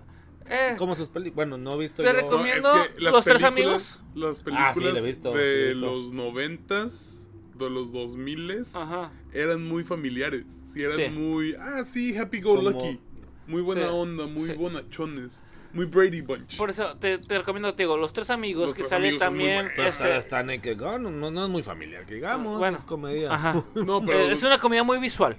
Eh, 0.49 0.75
Como 0.77 0.95
sus 0.95 1.07
películas, 1.09 1.35
bueno, 1.35 1.57
no 1.57 1.73
he 1.75 1.79
visto 1.79 2.03
Te 2.03 2.09
yo- 2.09 2.13
recomiendo- 2.15 2.73
No, 2.75 2.81
es 2.83 2.89
que 2.89 3.01
las 3.01 3.13
¿Los 3.13 3.23
tres 3.23 3.41
películas- 3.41 3.97
amigos? 3.97 3.99
Las 4.15 4.29
Ah, 4.39 4.71
sí, 4.73 4.79
películas 4.81 5.03
he 5.03 5.07
visto, 5.07 5.31
sí, 5.31 5.37
de 5.37 5.65
visto. 5.73 5.79
los 5.85 6.13
noventas, 6.13 7.29
de 7.55 7.69
los 7.69 7.91
dos 7.91 8.15
miles, 8.17 8.75
Ajá. 8.75 9.11
eran 9.31 9.63
muy 9.63 9.83
familiares. 9.83 10.45
Sí, 10.65 10.81
eran 10.83 10.97
Sí. 10.97 11.07
muy... 11.09 11.55
Ah, 11.59 11.83
sí, 11.83 12.15
happy 12.17 12.41
go 12.41 12.55
Como- 12.55 12.69
lucky. 12.71 12.99
Muy 13.47 13.61
buena 13.61 13.83
Sí, 13.83 13.89
onda, 13.91 14.25
muy 14.25 14.49
sí. 14.49 14.55
bonachones. 14.55 15.43
Muy 15.73 15.85
Brady 15.85 16.21
Bunch. 16.21 16.55
Por 16.57 16.69
eso 16.69 16.95
te, 16.97 17.17
te 17.17 17.37
recomiendo, 17.39 17.73
te 17.73 17.83
digo, 17.83 17.97
los 17.97 18.13
tres 18.13 18.29
amigos 18.29 18.67
Los 18.67 18.73
que 18.73 18.81
Tres 18.83 18.89
sale 18.89 19.07
Amigos 19.07 19.21
es 19.23 19.27
también. 19.27 19.71
Pero 19.75 19.87
este, 19.89 20.03
está, 20.03 20.17
está 20.17 20.43
Naked 20.43 20.77
Gun, 20.79 21.19
no, 21.19 21.31
no 21.31 21.43
es 21.43 21.49
muy 21.49 21.63
familiar, 21.63 22.05
que 22.05 22.15
digamos, 22.15 22.59
Bueno, 22.59 22.77
es 22.77 22.85
comedia. 22.85 23.33
Ajá. 23.33 23.65
No, 23.75 24.05
pero... 24.05 24.19
Eh, 24.19 24.31
es 24.31 24.43
una 24.43 24.59
comedia 24.59 24.83
muy 24.83 24.99
visual. 24.99 25.35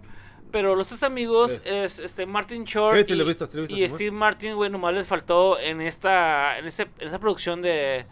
Pero 0.54 0.76
los 0.76 0.86
tres 0.86 1.02
amigos 1.02 1.50
Es- 1.50 1.66
es, 1.66 1.98
este 1.98 2.26
Martin 2.26 2.62
Short 2.64 2.96
Sí, 2.96 3.04
sí, 3.08 3.12
y, 3.12 3.16
lo 3.16 3.24
visto, 3.24 3.44
sí 3.46 3.56
lo 3.56 3.62
visto, 3.64 3.76
y. 3.76 3.88
Steve 3.88 4.12
Martin, 4.12 4.54
güey, 4.54 4.70
nomás 4.70 4.94
les 4.94 5.04
faltó 5.06 5.58
en 5.58 5.80
esta 5.80 6.56
en 6.58 6.66
ese, 6.66 6.82
en 7.00 7.08
esa 7.08 7.18
producción 7.18 7.60
de 7.60 8.06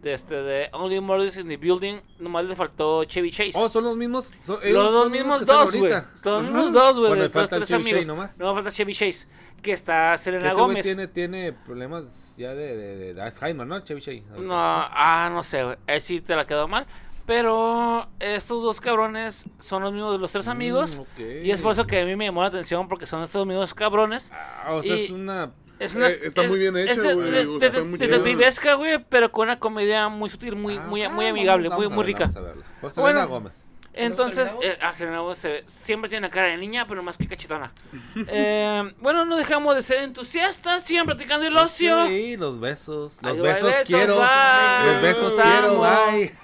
de 0.00 0.14
este 0.14 0.34
de 0.36 0.68
Only 0.72 1.00
Murders 1.00 1.36
in 1.36 1.48
the 1.48 1.56
Building, 1.56 1.98
nomás 2.20 2.44
le 2.46 2.54
faltó 2.56 3.04
Chevy 3.04 3.30
Chase. 3.32 3.52
Oh, 3.54 3.68
son 3.68 3.84
los 3.84 3.96
mismos. 3.96 4.32
son- 4.44 4.60
los 4.72 4.84
dos 4.92 5.02
son 5.02 5.12
mismos 5.12 5.36
que 5.38 5.42
están 5.42 5.56
dos, 5.56 5.74
güey. 5.74 5.92
Los 6.22 6.42
mismos 6.44 6.72
dos, 6.72 6.92
güey. 6.96 7.08
Bueno, 7.08 7.22
de 7.24 7.28
falta 7.28 7.56
tres 7.56 7.68
Chevy 7.68 7.82
amigos. 7.82 7.98
Chase 8.00 8.06
nomás. 8.08 8.38
No, 8.38 8.54
falta 8.54 8.70
Chevy 8.70 8.94
Chase. 8.94 9.26
Que 9.60 9.72
está 9.72 10.12
Que 10.12 10.18
Selena 10.18 10.52
güey 10.54 10.56
Gómez. 10.64 10.82
tiene, 10.86 11.06
tiene 11.08 11.52
problemas 11.52 12.34
ya 12.38 12.54
de, 12.54 12.76
de, 12.76 13.14
de 13.14 13.20
Alzheimer, 13.22 13.66
¿no? 13.66 13.80
Chevy 13.80 14.00
Chase. 14.00 14.22
No, 14.38 14.54
ah, 14.56 15.28
no 15.30 15.42
sé, 15.42 15.64
güey. 15.64 15.76
Ahí 15.86 16.00
sí 16.00 16.20
te 16.22 16.34
la 16.34 16.46
quedó 16.46 16.66
mal. 16.66 16.86
Pero 17.30 18.08
estos 18.18 18.60
dos 18.60 18.80
cabrones 18.80 19.44
son 19.60 19.84
los 19.84 19.92
mismos 19.92 20.10
de 20.14 20.18
los 20.18 20.32
tres 20.32 20.48
Mm, 20.48 20.50
amigos. 20.50 21.00
Y 21.16 21.52
es 21.52 21.60
por 21.62 21.70
eso 21.70 21.86
que 21.86 22.00
a 22.00 22.04
mí 22.04 22.16
me 22.16 22.24
llamó 22.24 22.42
la 22.42 22.48
atención, 22.48 22.88
porque 22.88 23.06
son 23.06 23.22
estos 23.22 23.46
mismos 23.46 23.72
cabrones. 23.72 24.32
Ah, 24.34 24.72
o 24.74 24.82
sea, 24.82 24.96
y- 24.96 25.04
es 25.04 25.10
una. 25.12 25.52
Es 25.78 25.94
una, 25.94 26.08
Eh, 26.10 26.18
está 26.24 26.42
es- 26.42 26.48
muy 26.50 26.58
bien 26.58 26.76
hecha, 26.76 26.90
es 26.90 27.14
güey, 27.14 27.58
detectivesca, 27.60 28.74
güey, 28.74 28.98
pero 29.08 29.30
con 29.30 29.44
una 29.46 29.60
comedia 29.60 30.08
muy 30.08 30.28
sutil, 30.28 30.56
muy, 30.56 30.76
Ah, 30.78 30.80
muy, 30.88 31.02
ah, 31.04 31.08
muy 31.08 31.24
vamos- 31.26 31.38
amigable, 31.38 31.68
vamos 31.68 31.84
muy, 31.86 31.92
a 31.92 31.94
muy 31.94 32.04
verla, 32.12 32.26
rica. 32.28 32.40
vamos 32.82 32.96
Bueno. 32.96 33.28
Gómez. 33.28 33.64
Entonces, 33.92 34.54
eh, 34.62 34.78
ah, 34.80 34.94
Selena 34.94 35.18
Gómez 35.20 35.38
se- 35.38 35.64
siempre 35.66 36.08
tiene 36.08 36.30
cara 36.30 36.46
de 36.48 36.56
niña, 36.56 36.86
pero 36.86 37.02
más 37.02 37.18
que 37.18 37.26
cachetona. 37.26 37.72
Eh, 38.28 38.94
bueno, 39.00 39.24
no 39.24 39.36
dejamos 39.36 39.74
de 39.74 39.82
ser 39.82 40.02
entusiastas, 40.02 40.84
siempre 40.84 41.14
practicando 41.16 41.46
el 41.46 41.56
ocio. 41.56 42.06
Sí, 42.06 42.36
los 42.36 42.58
besos. 42.60 43.18
Los 43.22 43.32
Ay, 43.32 43.40
besos, 43.40 43.62
besos, 43.70 43.84
quiero. 43.88 44.16
bye. 44.16 44.92
Los 44.92 45.02
besos 45.02 45.32
Los 45.34 45.44
quiero, 45.44 45.80
bye. 45.80 46.34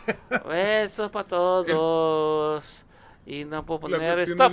Besos 0.48 1.10
para 1.10 1.28
todos. 1.28 2.64
Y 3.26 3.44
no 3.44 3.64
puedo 3.66 3.80
poner 3.80 4.20
stop. 4.20 4.52